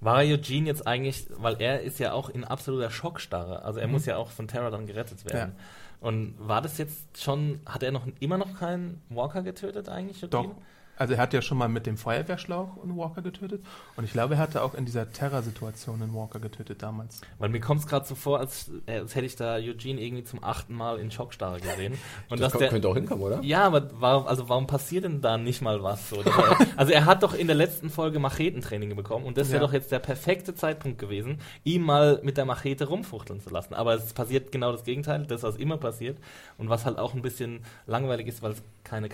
war 0.02 0.20
Eugene 0.20 0.68
jetzt 0.68 0.88
eigentlich, 0.88 1.28
weil 1.38 1.58
er 1.62 1.82
ist 1.82 2.00
ja 2.00 2.14
auch 2.14 2.30
in 2.30 2.44
absoluter 2.46 2.90
Schockstarre. 2.90 3.64
Also 3.64 3.80
er 3.80 3.88
Mhm. 3.88 3.94
muss 3.94 4.06
ja 4.06 4.16
auch 4.18 4.32
von 4.32 4.48
Terror 4.48 4.72
dann 4.72 4.86
gerettet 4.88 5.26
werden. 5.26 5.54
Und 6.00 6.36
war 6.40 6.62
das 6.62 6.78
jetzt 6.78 7.22
schon, 7.22 7.60
hat 7.66 7.84
er 7.84 7.92
noch 7.92 8.08
immer 8.20 8.38
noch 8.38 8.58
keinen 8.58 9.02
Walker 9.10 9.42
getötet 9.42 9.90
eigentlich? 9.90 10.22
Doch. 10.30 10.56
Also 11.00 11.14
er 11.14 11.20
hat 11.22 11.34
ja 11.34 11.42
schon 11.42 11.58
mal 11.58 11.70
mit 11.70 11.86
dem 11.86 11.96
Feuerwehrschlauch 11.98 12.84
einen 12.84 12.98
Walker 12.98 13.22
getötet. 13.22 13.64
Und 13.96 14.04
ich 14.04 14.12
glaube, 14.12 14.36
er 14.36 14.40
hatte 14.42 14.62
auch 14.62 14.74
in 14.76 14.86
dieser 14.86 15.12
Terror-Situation 15.12 16.02
einen 16.02 16.14
Walker 16.14 16.40
getötet 16.40 16.84
damals. 16.84 17.22
Weil 17.38 17.50
mir 17.50 17.62
kommt 17.62 17.80
es 17.80 17.88
gerade 17.88 18.06
so 18.06 18.16
vor, 18.16 18.40
als, 18.40 18.70
als 18.86 19.16
hätte 19.16 19.26
ich 19.26 19.38
da 19.38 19.56
Eugene 19.56 20.02
irgendwie 20.02 20.26
zum 20.26 20.44
achten 20.44 20.74
Mal 20.76 21.00
in 21.00 21.10
Schockstarre 21.10 21.62
gesehen. 21.62 21.94
Und 22.30 22.42
Das 22.42 22.52
dass 22.52 22.60
der, 22.60 22.68
könnte 22.70 22.90
auch 22.90 22.96
hinkommen, 22.96 23.24
oder? 23.24 23.42
Ja, 23.42 23.64
aber 23.64 23.90
warum, 23.94 24.28
also 24.28 24.50
warum 24.50 24.68
passiert 24.68 25.06
denn 25.06 25.22
da 25.22 25.38
nicht 25.38 25.62
mal 25.62 25.82
was? 25.82 26.10
So? 26.10 26.22
Er, 26.22 26.58
also 26.78 26.92
er 26.92 27.06
hat 27.06 27.24
doch 27.24 27.34
in 27.34 27.48
der 27.48 27.56
letzten 27.56 27.90
Folge 27.90 28.20
Machetentraining 28.20 28.94
bekommen 28.96 29.26
und 29.26 29.38
das 29.38 29.50
wäre 29.52 29.62
Ja. 29.62 29.68
doch 29.68 29.74
jetzt 29.74 29.94
der 29.94 30.00
perfekte 30.00 30.54
Zeitpunkt 30.54 31.00
gewesen, 31.00 31.40
ihm 31.64 31.84
mal 31.84 32.20
mit 32.24 32.36
der 32.36 32.44
Machete 32.44 32.86
rumfuchteln 32.90 33.40
zu 33.40 33.50
lassen. 33.50 33.74
Aber 33.74 33.94
es 33.94 34.12
passiert 34.12 34.52
genau 34.52 34.74
das 34.74 34.84
Gegenteil, 34.84 35.26
das 35.26 35.44
was 35.44 35.56
immer 35.56 35.78
passiert 35.78 36.18
und 36.58 36.68
was 36.70 36.86
halt 36.86 36.98
auch 36.98 37.14
ein 37.14 37.22
bisschen 37.22 37.62
langweilig 37.88 38.28
ist, 38.28 38.42
weil 38.42 38.52
es 38.52 38.62
keine 38.84 39.08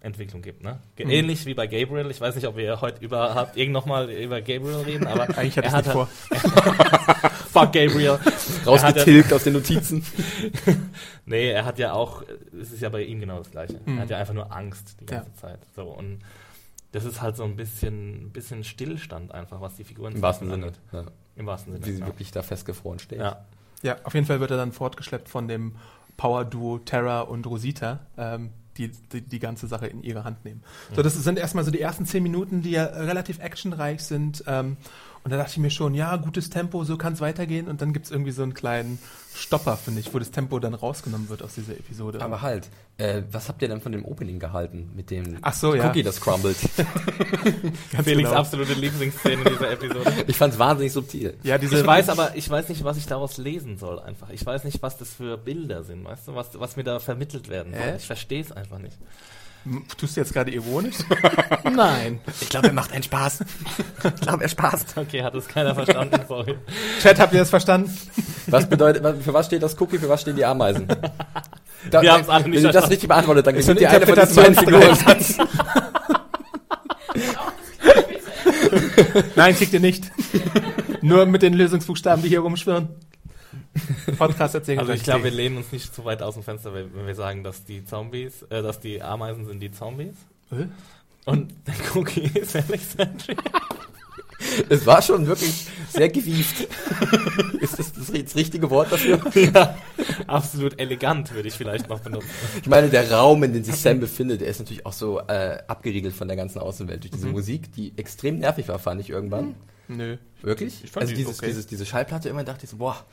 Charakterentwicklung 0.00 0.42
gibt. 0.42 0.62
Ne? 0.62 0.78
Mhm. 0.98 1.10
Ähnlich 1.10 1.46
wie 1.46 1.54
bei 1.54 1.66
Gabriel. 1.66 2.10
Ich 2.10 2.20
weiß 2.20 2.34
nicht, 2.34 2.46
ob 2.46 2.56
wir 2.56 2.80
heute 2.80 3.04
überhaupt 3.04 3.56
irgend 3.56 3.72
noch 3.72 3.86
mal 3.86 4.10
über 4.10 4.40
Gabriel 4.40 4.76
reden, 4.84 5.06
aber 5.06 5.22
Eigentlich 5.36 5.56
hatte 5.56 5.66
er 5.66 5.66
ich 5.66 5.66
es 5.66 5.72
hat 5.72 5.86
nicht 5.86 5.94
halt- 5.94 7.20
vor. 7.20 7.30
Fuck 7.52 7.72
Gabriel. 7.72 8.18
Rausgetilgt 8.66 9.32
aus 9.32 9.44
den 9.44 9.54
Notizen. 9.54 10.04
Nee, 11.28 11.50
er 11.50 11.64
hat 11.64 11.80
ja 11.80 11.92
auch, 11.92 12.22
es 12.60 12.70
ist 12.70 12.82
ja 12.82 12.88
bei 12.88 13.02
ihm 13.02 13.18
genau 13.18 13.38
das 13.38 13.50
Gleiche. 13.50 13.80
Mhm. 13.84 13.96
Er 13.96 14.02
hat 14.02 14.10
ja 14.10 14.16
einfach 14.18 14.32
nur 14.32 14.52
Angst 14.54 14.96
die 15.00 15.06
ganze 15.06 15.34
Zeit. 15.34 15.58
So, 15.74 15.82
und 15.82 16.20
das 16.92 17.04
ist 17.04 17.20
halt 17.20 17.34
so 17.36 17.42
ein 17.42 17.56
bisschen, 17.56 18.30
bisschen 18.30 18.62
Stillstand 18.62 19.32
einfach, 19.34 19.60
was 19.60 19.74
die 19.74 19.82
Figuren 19.82 20.14
Im 20.14 20.22
wahrsten 20.22 20.48
Sinne. 20.48 20.72
Ja. 20.92 21.04
Im 21.34 21.46
wahrsten 21.46 21.72
Sinne. 21.72 21.84
Wie 21.84 21.90
sie 21.90 21.98
ja. 22.00 22.06
wirklich 22.06 22.30
da 22.30 22.42
festgefroren 22.42 23.00
steht. 23.00 23.18
ja. 23.18 23.44
Ja, 23.82 23.96
auf 24.04 24.14
jeden 24.14 24.24
Fall 24.26 24.38
wird 24.38 24.52
er 24.52 24.56
dann 24.56 24.70
fortgeschleppt 24.72 25.28
von 25.28 25.48
dem 25.48 25.74
Power-Duo 26.16 26.78
Terra 26.78 27.20
und 27.22 27.44
Rosita, 27.46 27.98
ähm, 28.16 28.50
die, 28.78 28.90
die 29.12 29.22
die 29.22 29.38
ganze 29.38 29.66
Sache 29.66 29.86
in 29.86 30.02
ihre 30.02 30.24
Hand 30.24 30.44
nehmen. 30.44 30.62
So, 30.94 31.02
das 31.02 31.14
sind 31.14 31.38
erstmal 31.38 31.64
so 31.64 31.70
die 31.70 31.80
ersten 31.80 32.06
zehn 32.06 32.22
Minuten, 32.22 32.62
die 32.62 32.70
ja 32.70 32.84
relativ 32.84 33.38
actionreich 33.38 34.02
sind. 34.02 34.44
Ähm, 34.46 34.76
und 35.26 35.32
da 35.32 35.38
dachte 35.38 35.50
ich 35.50 35.58
mir 35.58 35.70
schon, 35.70 35.92
ja, 35.92 36.14
gutes 36.14 36.50
Tempo, 36.50 36.84
so 36.84 36.96
kann 36.96 37.14
es 37.14 37.20
weitergehen. 37.20 37.66
Und 37.66 37.82
dann 37.82 37.92
gibt 37.92 38.06
es 38.06 38.12
irgendwie 38.12 38.30
so 38.30 38.44
einen 38.44 38.54
kleinen 38.54 39.00
Stopper, 39.34 39.76
finde 39.76 39.98
ich, 39.98 40.14
wo 40.14 40.20
das 40.20 40.30
Tempo 40.30 40.60
dann 40.60 40.72
rausgenommen 40.72 41.28
wird 41.28 41.42
aus 41.42 41.56
dieser 41.56 41.72
Episode. 41.72 42.22
Aber 42.22 42.42
halt, 42.42 42.68
äh, 42.96 43.22
was 43.32 43.48
habt 43.48 43.60
ihr 43.60 43.66
denn 43.66 43.80
von 43.80 43.90
dem 43.90 44.04
Opening 44.04 44.38
gehalten? 44.38 44.92
Mit 44.94 45.10
dem 45.10 45.38
Ach 45.42 45.52
so, 45.52 45.74
ja. 45.74 45.88
Cookie, 45.88 46.04
das 46.04 46.20
crumbled. 46.20 46.56
Felix 48.04 48.28
genau. 48.28 48.40
absolute 48.40 48.74
Lieblingsszene 48.74 49.42
in 49.42 49.52
dieser 49.52 49.72
Episode. 49.72 50.12
Ich 50.28 50.36
fand's 50.36 50.60
wahnsinnig 50.60 50.92
subtil. 50.92 51.36
Ja, 51.42 51.58
diese, 51.58 51.80
Ich 51.80 51.84
weiß 51.84 52.08
aber, 52.08 52.36
ich 52.36 52.48
weiß 52.48 52.68
nicht, 52.68 52.84
was 52.84 52.96
ich 52.96 53.06
daraus 53.06 53.36
lesen 53.36 53.78
soll 53.78 53.98
einfach. 53.98 54.30
Ich 54.30 54.46
weiß 54.46 54.62
nicht, 54.62 54.80
was 54.80 54.96
das 54.96 55.12
für 55.12 55.36
Bilder 55.36 55.82
sind, 55.82 56.04
weißt 56.04 56.28
du, 56.28 56.36
was, 56.36 56.60
was 56.60 56.76
mir 56.76 56.84
da 56.84 57.00
vermittelt 57.00 57.48
werden 57.48 57.72
soll. 57.72 57.82
Hä? 57.82 57.96
Ich 57.96 58.06
verstehe 58.06 58.42
es 58.42 58.52
einfach 58.52 58.78
nicht. 58.78 58.96
Tust 59.98 60.16
du 60.16 60.20
jetzt 60.20 60.32
gerade 60.32 60.50
ironisch? 60.52 60.96
Nein. 61.64 62.20
Ich 62.40 62.48
glaube, 62.48 62.68
er 62.68 62.72
macht 62.72 62.92
einen 62.92 63.02
Spaß. 63.02 63.40
ich 64.04 64.20
glaube, 64.20 64.44
er 64.44 64.48
spaßt. 64.48 64.96
Okay, 64.96 65.22
hat 65.22 65.34
es 65.34 65.48
keiner 65.48 65.74
verstanden, 65.74 66.20
sorry. 66.28 66.56
Chat, 67.02 67.18
habt 67.18 67.32
ihr 67.32 67.40
das 67.40 67.50
verstanden? 67.50 67.90
Was 68.46 68.68
bedeutet, 68.68 69.02
für 69.22 69.34
was 69.34 69.46
steht 69.46 69.62
das 69.62 69.80
Cookie, 69.80 69.98
für 69.98 70.08
was 70.08 70.20
stehen 70.20 70.36
die 70.36 70.44
Ameisen? 70.44 70.86
Da, 71.90 72.02
Wir 72.02 72.12
haben's 72.12 72.28
alle 72.28 72.48
nicht 72.48 72.58
Wenn 72.62 72.66
ihr 72.66 72.72
das 72.72 72.90
richtig 72.90 73.08
beantwortet, 73.08 73.46
dann 73.46 73.54
gewinnt 73.56 73.80
ihr 73.80 73.90
eine 73.90 74.06
von 74.06 74.14
beiden 74.14 74.28
Interpretationsdreiersatz. 74.30 75.26
Figuren. 75.26 75.48
Nein, 79.36 79.56
kriegt 79.56 79.72
ihr 79.72 79.80
nicht. 79.80 80.10
Nur 81.02 81.26
mit 81.26 81.42
den 81.42 81.54
Lösungsbuchstaben, 81.54 82.22
die 82.22 82.28
hier 82.28 82.40
rumschwirren. 82.40 82.88
Podcast 84.18 84.54
erzählen. 84.54 84.78
Also 84.78 84.92
ich 84.92 85.02
glaube, 85.02 85.24
wir 85.24 85.30
lehnen 85.30 85.56
uns 85.58 85.72
nicht 85.72 85.94
zu 85.94 86.04
weit 86.04 86.22
aus 86.22 86.34
dem 86.34 86.42
Fenster, 86.42 86.72
wenn 86.74 87.06
wir 87.06 87.14
sagen, 87.14 87.44
dass 87.44 87.64
die 87.64 87.84
Zombies, 87.84 88.42
äh, 88.50 88.62
dass 88.62 88.80
die 88.80 89.02
Ameisen 89.02 89.46
sind 89.46 89.60
die 89.60 89.70
Zombies 89.70 90.14
Äh? 90.50 90.66
und 91.24 91.52
der 91.66 91.74
Cookie 91.94 92.20
ist 92.34 92.54
Alexandria. 92.56 93.36
es 94.68 94.86
war 94.86 95.02
schon 95.02 95.26
wirklich 95.26 95.66
sehr 95.88 96.08
gewieft. 96.08 96.68
ist 97.60 97.78
das 97.78 97.92
das, 97.92 98.12
das 98.12 98.36
richtige 98.36 98.70
Wort 98.70 98.92
dafür? 98.92 99.20
ja, 99.34 99.76
absolut 100.26 100.78
elegant 100.78 101.32
würde 101.34 101.48
ich 101.48 101.54
vielleicht 101.54 101.88
noch 101.88 102.00
benutzen. 102.00 102.28
Ich 102.60 102.68
meine, 102.68 102.88
der 102.88 103.10
Raum, 103.10 103.42
in 103.42 103.52
dem 103.54 103.64
sich 103.64 103.76
Sam 103.76 103.98
befindet, 104.00 104.40
der 104.40 104.48
ist 104.48 104.58
natürlich 104.60 104.86
auch 104.86 104.92
so 104.92 105.20
äh, 105.20 105.58
abgeriegelt 105.66 106.14
von 106.14 106.28
der 106.28 106.36
ganzen 106.36 106.58
Außenwelt 106.58 107.02
durch 107.02 107.12
diese 107.12 107.26
Musik, 107.28 107.72
die 107.72 107.92
extrem 107.96 108.38
nervig 108.38 108.68
war, 108.68 108.78
fand 108.78 109.00
ich 109.00 109.10
irgendwann. 109.10 109.54
Nö. 109.88 110.16
Wirklich? 110.42 110.84
Ich 110.84 110.90
fand 110.90 111.02
also 111.04 111.14
die 111.14 111.18
dieses, 111.22 111.38
okay. 111.38 111.46
dieses, 111.46 111.66
diese 111.66 111.86
Schallplatte 111.86 112.28
immer 112.28 112.44
dachte 112.44 112.64
ich 112.64 112.70
so, 112.70 112.76
boah, 112.76 113.04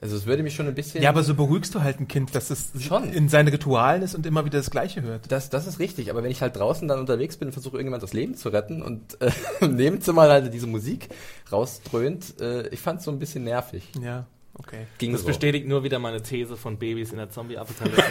also 0.00 0.16
es 0.16 0.24
würde 0.26 0.42
mich 0.42 0.54
schon 0.54 0.66
ein 0.66 0.74
bisschen. 0.74 1.02
Ja, 1.02 1.10
aber 1.10 1.22
so 1.22 1.34
beruhigst 1.34 1.74
du 1.74 1.82
halt 1.82 2.00
ein 2.00 2.08
Kind, 2.08 2.34
dass 2.34 2.48
es 2.50 2.70
Schon. 2.80 3.12
in 3.12 3.28
seine 3.28 3.52
Ritualen 3.52 4.02
ist 4.02 4.14
und 4.14 4.24
immer 4.24 4.44
wieder 4.46 4.58
das 4.58 4.70
Gleiche 4.70 5.02
hört. 5.02 5.30
das, 5.30 5.50
das 5.50 5.66
ist 5.66 5.78
richtig, 5.78 6.10
aber 6.10 6.22
wenn 6.22 6.30
ich 6.30 6.40
halt 6.40 6.56
draußen 6.56 6.88
dann 6.88 6.98
unterwegs 6.98 7.36
bin 7.36 7.48
und 7.48 7.52
versuche 7.52 7.76
irgendjemand 7.76 8.02
das 8.02 8.14
Leben 8.14 8.34
zu 8.34 8.48
retten 8.48 8.80
und 8.82 9.20
äh, 9.20 9.30
im 9.60 9.76
Nebenzimmer 9.76 10.22
halt 10.22 10.52
diese 10.54 10.66
Musik 10.66 11.08
rausdröhnt, 11.52 12.40
äh, 12.40 12.68
ich 12.68 12.80
fand 12.80 13.00
es 13.00 13.04
so 13.04 13.10
ein 13.10 13.18
bisschen 13.18 13.44
nervig. 13.44 13.90
Ja, 14.00 14.26
okay. 14.54 14.86
Ging 14.98 15.12
Das 15.12 15.20
so. 15.20 15.26
bestätigt 15.26 15.68
nur 15.68 15.84
wieder 15.84 15.98
meine 15.98 16.22
These 16.22 16.56
von 16.56 16.78
Babys 16.78 17.10
in 17.10 17.18
der 17.18 17.28
Zombie-Apokalypse. 17.28 18.02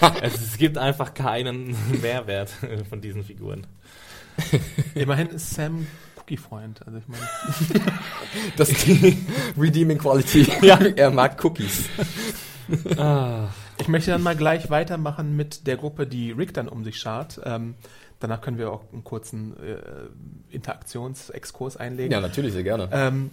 also 0.22 0.36
es 0.42 0.56
gibt 0.56 0.78
einfach 0.78 1.12
keinen 1.12 1.76
Mehrwert 2.02 2.50
von 2.88 3.02
diesen 3.02 3.22
Figuren. 3.22 3.66
Immerhin 4.94 5.28
ist 5.28 5.50
Sam 5.54 5.86
Cookie-Freund. 6.24 6.86
Also 6.86 6.98
ich 6.98 7.08
meine, 7.08 7.22
Das 8.56 8.70
ist 8.70 8.86
die 8.86 9.18
Redeeming 9.58 9.98
Quality. 9.98 10.46
Ja. 10.62 10.78
er 10.78 11.10
mag 11.10 11.42
Cookies. 11.44 11.88
Ah, 12.96 13.48
ich 13.78 13.88
möchte 13.88 14.10
dann 14.10 14.22
mal 14.22 14.36
gleich 14.36 14.70
weitermachen 14.70 15.36
mit 15.36 15.66
der 15.66 15.76
Gruppe, 15.76 16.06
die 16.06 16.32
Rick 16.32 16.54
dann 16.54 16.68
um 16.68 16.84
sich 16.84 16.98
schart. 16.98 17.40
Ähm, 17.44 17.74
danach 18.20 18.40
können 18.40 18.56
wir 18.58 18.70
auch 18.72 18.82
einen 18.92 19.04
kurzen 19.04 19.54
äh, 19.58 19.76
Interaktionsexkurs 20.54 21.76
einlegen. 21.76 22.12
Ja, 22.12 22.20
natürlich, 22.20 22.52
sehr 22.52 22.62
gerne. 22.62 22.88
Ähm, 22.92 23.30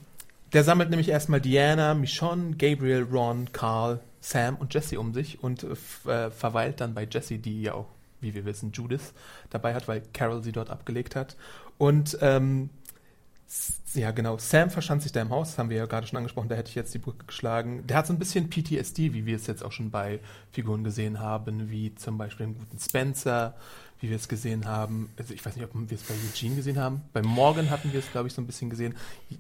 der 0.53 0.65
sammelt 0.65 0.89
nämlich 0.89 1.07
erstmal 1.07 1.39
Diana, 1.39 1.93
Michonne, 1.93 2.55
Gabriel, 2.57 3.07
Ron, 3.09 3.53
Carl, 3.53 4.01
Sam 4.19 4.57
und 4.57 4.73
Jesse 4.73 4.99
um 4.99 5.13
sich 5.13 5.41
und 5.41 5.63
äh, 5.63 6.11
äh, 6.11 6.31
verweilt 6.31 6.81
dann 6.81 6.93
bei 6.93 7.07
Jesse, 7.09 7.37
die 7.37 7.61
ja 7.61 7.73
auch, 7.73 7.87
wie 8.19 8.33
wir 8.33 8.43
wissen, 8.43 8.71
Judith 8.73 9.13
dabei 9.49 9.73
hat, 9.73 9.87
weil 9.87 10.03
Carol 10.13 10.43
sie 10.43 10.51
dort 10.51 10.69
abgelegt 10.69 11.15
hat. 11.15 11.37
Und 11.77 12.17
ähm, 12.21 12.69
ja, 13.93 14.11
genau, 14.11 14.37
Sam 14.37 14.69
verschanzt 14.69 15.03
sich 15.03 15.11
da 15.11 15.21
im 15.21 15.29
Haus, 15.29 15.49
das 15.49 15.57
haben 15.57 15.69
wir 15.69 15.77
ja 15.77 15.85
gerade 15.85 16.07
schon 16.07 16.17
angesprochen, 16.17 16.47
da 16.49 16.55
hätte 16.55 16.69
ich 16.69 16.75
jetzt 16.75 16.93
die 16.93 16.99
Brücke 16.99 17.25
geschlagen. 17.25 17.85
Der 17.87 17.97
hat 17.97 18.07
so 18.07 18.13
ein 18.13 18.19
bisschen 18.19 18.49
PTSD, 18.49 19.13
wie 19.13 19.25
wir 19.25 19.35
es 19.35 19.47
jetzt 19.47 19.63
auch 19.63 19.71
schon 19.73 19.91
bei 19.91 20.19
Figuren 20.51 20.83
gesehen 20.83 21.19
haben, 21.19 21.69
wie 21.69 21.93
zum 21.95 22.17
Beispiel 22.17 22.45
den 22.47 22.57
guten 22.57 22.79
Spencer, 22.79 23.55
wie 23.99 24.09
wir 24.09 24.15
es 24.15 24.27
gesehen 24.29 24.65
haben. 24.65 25.09
Also 25.17 25.33
ich 25.33 25.45
weiß 25.45 25.55
nicht, 25.57 25.65
ob 25.65 25.71
wir 25.73 25.95
es 25.95 26.03
bei 26.03 26.13
Eugene 26.13 26.55
gesehen 26.55 26.79
haben. 26.79 27.01
Bei 27.13 27.21
Morgan 27.21 27.69
hatten 27.69 27.91
wir 27.93 27.99
es, 27.99 28.09
glaube 28.11 28.29
ich, 28.29 28.33
so 28.33 28.41
ein 28.41 28.47
bisschen 28.47 28.69
gesehen. 28.69 28.95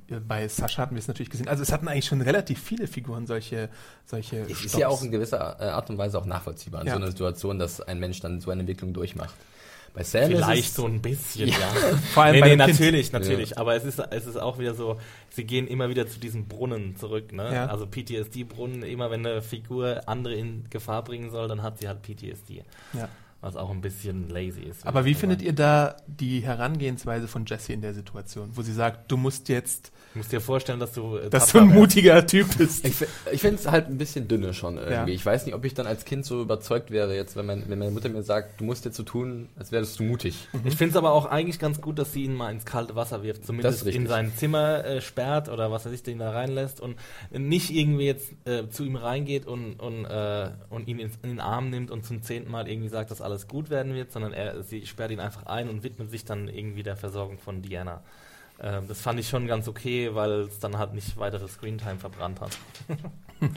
Äh, 0.09 0.19
Bei 0.19 0.47
Sascha 0.47 0.83
hatten 0.83 0.93
wir 0.95 0.99
es 0.99 1.07
natürlich 1.07 1.29
gesehen. 1.31 1.47
Also 1.47 1.63
es 1.63 1.71
hatten 1.71 1.87
eigentlich 1.87 2.05
schon 2.05 2.21
relativ 2.21 2.61
viele 2.61 2.85
Figuren 2.87 3.25
solche, 3.25 3.69
solche 4.05 4.41
Es 4.41 4.49
ist 4.51 4.59
Stopps. 4.59 4.77
ja 4.77 4.87
auch 4.89 5.01
in 5.01 5.09
gewisser 5.11 5.57
äh, 5.59 5.63
Art 5.69 5.89
und 5.89 5.97
Weise 5.97 6.19
auch 6.19 6.25
nachvollziehbar 6.25 6.81
in 6.81 6.87
Ja. 6.87 6.93
so 6.93 6.97
einer 6.99 7.07
Situation, 7.09 7.57
dass 7.57 7.81
ein 7.81 7.99
Mensch 7.99 8.19
dann 8.19 8.39
so 8.41 8.51
eine 8.51 8.59
Entwicklung 8.61 8.93
durchmacht. 8.93 9.33
Bei 9.93 10.03
Sam 10.03 10.27
vielleicht 10.27 10.61
ist 10.61 10.69
es, 10.69 10.75
so 10.75 10.85
ein 10.85 11.01
bisschen, 11.01 11.49
ja. 11.49 11.57
Vor 12.13 12.23
allem 12.23 12.35
nee, 12.35 12.39
bei 12.41 12.47
nee, 12.47 12.53
einem 12.53 12.67
Kind. 12.67 12.79
natürlich, 12.79 13.11
natürlich. 13.11 13.57
Aber 13.57 13.75
es 13.75 13.83
ist, 13.83 13.99
es 13.99 14.25
ist 14.25 14.37
auch 14.37 14.57
wieder 14.57 14.73
so, 14.73 14.97
sie 15.29 15.43
gehen 15.43 15.67
immer 15.67 15.89
wieder 15.89 16.07
zu 16.07 16.19
diesem 16.19 16.47
Brunnen 16.47 16.95
zurück. 16.95 17.33
Ne? 17.33 17.53
Ja. 17.53 17.65
Also 17.67 17.85
PTSD-Brunnen, 17.85 18.83
immer 18.83 19.11
wenn 19.11 19.25
eine 19.25 19.41
Figur 19.41 20.01
andere 20.07 20.35
in 20.35 20.69
Gefahr 20.69 21.03
bringen 21.03 21.29
soll, 21.29 21.47
dann 21.49 21.61
hat 21.61 21.79
sie 21.79 21.89
halt 21.89 22.01
PTSD. 22.03 22.63
Ja. 22.93 23.09
Was 23.41 23.55
auch 23.55 23.71
ein 23.71 23.81
bisschen 23.81 24.29
lazy 24.29 24.61
ist. 24.61 24.85
Aber 24.85 25.03
wie 25.03 25.15
findet 25.15 25.41
ihr 25.41 25.53
da 25.53 25.97
die 26.07 26.41
Herangehensweise 26.41 27.27
von 27.27 27.45
Jessie 27.45 27.73
in 27.73 27.81
der 27.81 27.93
Situation, 27.93 28.51
wo 28.53 28.61
sie 28.61 28.73
sagt, 28.73 29.11
du 29.11 29.17
musst 29.17 29.49
jetzt, 29.49 29.91
Du 30.13 30.19
musst 30.19 30.31
dir 30.31 30.41
vorstellen, 30.41 30.79
dass 30.79 30.91
du. 30.91 31.15
äh, 31.17 31.29
dass 31.29 31.51
du 31.53 31.59
ein 31.59 31.67
wärst. 31.69 31.79
mutiger 31.79 32.27
Typ 32.27 32.57
bist. 32.57 32.85
Ich, 32.85 32.95
fi- 32.95 33.05
ich 33.31 33.39
finde 33.39 33.55
es 33.57 33.67
halt 33.71 33.87
ein 33.87 33.97
bisschen 33.97 34.27
dünne 34.27 34.53
schon 34.53 34.75
irgendwie. 34.77 34.93
Ja. 34.93 35.07
Ich 35.07 35.25
weiß 35.25 35.45
nicht, 35.45 35.55
ob 35.55 35.63
ich 35.63 35.73
dann 35.73 35.87
als 35.87 36.03
Kind 36.03 36.25
so 36.25 36.41
überzeugt 36.41 36.91
wäre, 36.91 37.15
jetzt, 37.15 37.37
wenn, 37.37 37.45
mein, 37.45 37.63
wenn 37.69 37.79
meine 37.79 37.91
Mutter 37.91 38.09
mir 38.09 38.21
sagt, 38.21 38.59
du 38.59 38.65
musst 38.65 38.83
jetzt 38.83 38.97
so 38.97 39.03
tun, 39.03 39.47
als 39.57 39.71
wärst 39.71 39.99
du 39.99 40.03
mutig. 40.03 40.47
Ich 40.65 40.75
finde 40.75 40.91
es 40.91 40.95
aber 40.97 41.13
auch 41.13 41.25
eigentlich 41.27 41.59
ganz 41.59 41.79
gut, 41.79 41.97
dass 41.97 42.11
sie 42.11 42.23
ihn 42.25 42.33
mal 42.33 42.51
ins 42.51 42.65
kalte 42.65 42.95
Wasser 42.95 43.23
wirft. 43.23 43.45
Zumindest 43.45 43.85
in 43.87 44.05
sein 44.07 44.33
Zimmer 44.35 44.83
äh, 44.83 44.99
sperrt 45.01 45.47
oder 45.47 45.71
was 45.71 45.85
weiß 45.85 45.93
ich, 45.93 46.03
den 46.03 46.19
da 46.19 46.31
reinlässt 46.31 46.81
und 46.81 46.97
nicht 47.31 47.69
irgendwie 47.71 48.05
jetzt 48.05 48.33
äh, 48.45 48.67
zu 48.69 48.83
ihm 48.83 48.97
reingeht 48.97 49.45
und, 49.45 49.75
und, 49.79 50.03
äh, 50.05 50.49
und 50.69 50.87
ihn 50.89 50.99
ins, 50.99 51.17
in 51.23 51.29
den 51.29 51.39
Arm 51.39 51.69
nimmt 51.69 51.89
und 51.89 52.05
zum 52.05 52.21
zehnten 52.21 52.51
Mal 52.51 52.67
irgendwie 52.67 52.89
sagt, 52.89 53.11
dass 53.11 53.21
alles 53.21 53.47
gut 53.47 53.69
werden 53.69 53.93
wird, 53.95 54.11
sondern 54.11 54.33
er, 54.33 54.61
sie 54.63 54.85
sperrt 54.85 55.11
ihn 55.11 55.19
einfach 55.21 55.45
ein 55.45 55.69
und 55.69 55.83
widmet 55.83 56.11
sich 56.11 56.25
dann 56.25 56.49
irgendwie 56.49 56.83
der 56.83 56.97
Versorgung 56.97 57.37
von 57.37 57.61
Diana. 57.61 58.03
Ähm, 58.61 58.87
das 58.87 59.01
fand 59.01 59.19
ich 59.19 59.27
schon 59.27 59.47
ganz 59.47 59.67
okay, 59.67 60.13
weil 60.13 60.41
es 60.41 60.59
dann 60.59 60.77
halt 60.77 60.93
nicht 60.93 61.17
weitere 61.17 61.47
Screentime 61.47 61.97
verbrannt 61.97 62.41
hat. 62.41 62.57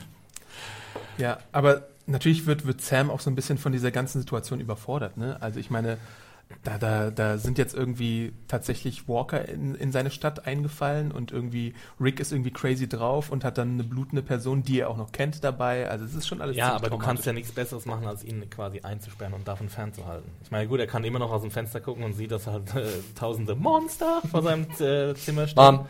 Ja, 1.19 1.39
aber 1.53 1.89
natürlich 2.07 2.47
wird, 2.47 2.67
wird 2.67 2.81
Sam 2.81 3.11
auch 3.11 3.21
so 3.21 3.31
ein 3.31 3.35
bisschen 3.35 3.59
von 3.59 3.73
dieser 3.73 3.91
ganzen 3.91 4.21
Situation 4.21 4.61
überfordert. 4.61 5.17
Ne? 5.17 5.37
Also 5.41 5.61
ich 5.61 5.71
meine, 5.71 5.99
da, 6.63 6.79
da, 6.79 7.11
da 7.11 7.39
sind 7.39 7.59
jetzt 7.59 7.75
irgendwie 7.75 8.33
tatsächlich 8.49 9.09
Walker 9.09 9.49
in, 9.49 9.75
in 9.75 9.93
seine 9.93 10.11
Stadt 10.11 10.47
eingefallen 10.47 11.13
und 11.13 11.33
irgendwie 11.33 11.75
Rick 12.01 12.21
ist 12.21 12.33
irgendwie 12.33 12.53
crazy 12.53 12.89
drauf 12.89 13.31
und 13.31 13.45
hat 13.45 13.59
dann 13.59 13.73
eine 13.73 13.85
blutende 13.85 14.23
Person, 14.23 14.63
die 14.63 14.81
er 14.81 14.91
auch 14.91 14.97
noch 14.97 15.13
kennt, 15.13 15.43
dabei. 15.43 15.89
Also 15.89 16.05
es 16.05 16.15
ist 16.15 16.27
schon 16.29 16.41
alles 16.41 16.57
Ja, 16.57 16.75
aber 16.75 16.91
du 16.91 16.99
kannst 16.99 17.27
ja 17.27 17.33
nichts 17.33 17.53
Besseres 17.53 17.87
machen, 17.87 18.07
als 18.07 18.25
ihn 18.25 18.49
quasi 18.51 18.81
einzusperren 18.81 19.35
und 19.35 19.47
davon 19.49 19.69
fernzuhalten. 19.69 20.31
Ich 20.43 20.51
meine, 20.51 20.69
gut, 20.69 20.81
er 20.81 20.87
kann 20.87 21.05
immer 21.05 21.19
noch 21.19 21.33
aus 21.33 21.43
dem 21.43 21.51
Fenster 21.51 21.81
gucken 21.81 22.05
und 22.05 22.15
sieht, 22.15 22.31
dass 22.31 22.47
halt 22.47 22.75
äh, 22.75 22.87
tausende 23.15 23.55
Monster 23.55 24.23
vor 24.31 24.43
seinem 24.43 24.67
äh, 24.79 25.15
Zimmer 25.15 25.47
stehen. 25.47 25.63
Mom, 25.63 25.87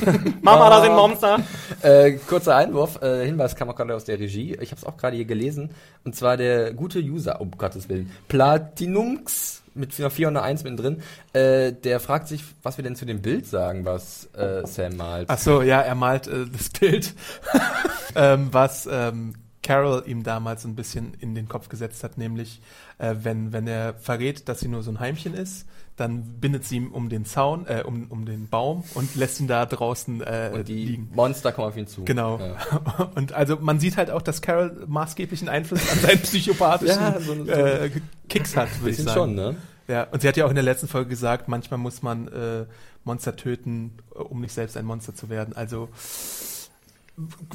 Mama, 0.42 0.70
da 0.70 0.82
sind 0.82 0.94
Monster! 0.94 1.40
äh, 1.82 2.12
kurzer 2.12 2.56
Einwurf, 2.56 3.00
äh, 3.02 3.26
Hinweis 3.26 3.56
kam 3.56 3.68
auch 3.70 3.76
gerade 3.76 3.94
aus 3.94 4.04
der 4.04 4.18
Regie. 4.18 4.54
Ich 4.60 4.70
habe 4.70 4.80
es 4.80 4.84
auch 4.84 4.96
gerade 4.96 5.16
hier 5.16 5.24
gelesen. 5.24 5.70
Und 6.04 6.14
zwar 6.14 6.36
der 6.36 6.72
gute 6.72 7.00
User, 7.00 7.40
um 7.40 7.50
Gottes 7.52 7.88
Willen, 7.88 8.10
Platinumx 8.28 9.63
mit 9.74 9.98
einer 9.98 10.10
4 10.10 10.28
und 10.28 10.36
einer 10.36 10.44
1 10.44 10.64
mittendrin, 10.64 11.02
äh, 11.32 11.72
der 11.72 12.00
fragt 12.00 12.28
sich, 12.28 12.44
was 12.62 12.78
wir 12.78 12.84
denn 12.84 12.96
zu 12.96 13.04
dem 13.04 13.22
Bild 13.22 13.46
sagen, 13.46 13.84
was 13.84 14.28
äh, 14.34 14.66
Sam 14.66 14.96
malt. 14.96 15.28
Ach 15.28 15.38
so, 15.38 15.62
ja, 15.62 15.80
er 15.80 15.94
malt 15.94 16.26
äh, 16.26 16.46
das 16.50 16.70
Bild, 16.70 17.14
ähm, 18.14 18.48
was 18.52 18.88
ähm, 18.90 19.34
Carol 19.64 20.04
ihm 20.06 20.22
damals 20.22 20.64
ein 20.64 20.76
bisschen 20.76 21.14
in 21.18 21.34
den 21.34 21.48
Kopf 21.48 21.68
gesetzt 21.68 22.04
hat, 22.04 22.18
nämlich 22.18 22.60
äh, 22.98 23.14
wenn, 23.22 23.52
wenn 23.52 23.66
er 23.66 23.94
verrät, 23.94 24.48
dass 24.48 24.60
sie 24.60 24.68
nur 24.68 24.84
so 24.84 24.92
ein 24.92 25.00
Heimchen 25.00 25.34
ist, 25.34 25.66
dann 25.96 26.22
bindet 26.40 26.64
sie 26.64 26.76
ihn 26.76 26.88
um 26.88 27.08
den 27.08 27.24
Zaun, 27.24 27.66
äh, 27.66 27.82
um, 27.84 28.06
um 28.10 28.24
den 28.26 28.48
Baum 28.48 28.84
und 28.94 29.14
lässt 29.16 29.40
ihn 29.40 29.46
da 29.48 29.64
draußen 29.64 30.20
äh, 30.22 30.50
Und 30.54 30.68
die 30.68 30.84
liegen. 30.84 31.10
Monster 31.14 31.50
kommen 31.52 31.68
auf 31.68 31.76
ihn 31.76 31.86
zu. 31.86 32.04
Genau. 32.04 32.38
Ja. 32.38 33.10
Und 33.14 33.32
also 33.32 33.56
man 33.60 33.78
sieht 33.80 33.96
halt 33.96 34.10
auch, 34.10 34.22
dass 34.22 34.42
Carol 34.42 34.84
maßgeblichen 34.86 35.48
Einfluss 35.48 35.88
an 35.90 35.98
seinen 36.00 36.18
psychopathischen 36.22 37.00
Ja, 37.00 37.20
so 37.20 37.44
so 37.44 37.50
äh, 37.50 37.90
Kicks 38.28 38.56
hat, 38.56 38.68
würde 38.80 38.90
ich 38.90 38.96
sagen. 38.98 39.10
schon, 39.14 39.34
ne? 39.34 39.56
Ja, 39.86 40.04
und 40.04 40.22
sie 40.22 40.28
hat 40.28 40.36
ja 40.38 40.46
auch 40.46 40.50
in 40.50 40.54
der 40.54 40.64
letzten 40.64 40.88
Folge 40.88 41.10
gesagt, 41.10 41.46
manchmal 41.46 41.78
muss 41.78 42.02
man 42.02 42.26
äh, 42.28 42.64
Monster 43.04 43.36
töten, 43.36 43.92
um 44.10 44.40
nicht 44.40 44.52
selbst 44.54 44.76
ein 44.78 44.86
Monster 44.86 45.14
zu 45.14 45.28
werden. 45.28 45.54
Also 45.54 45.90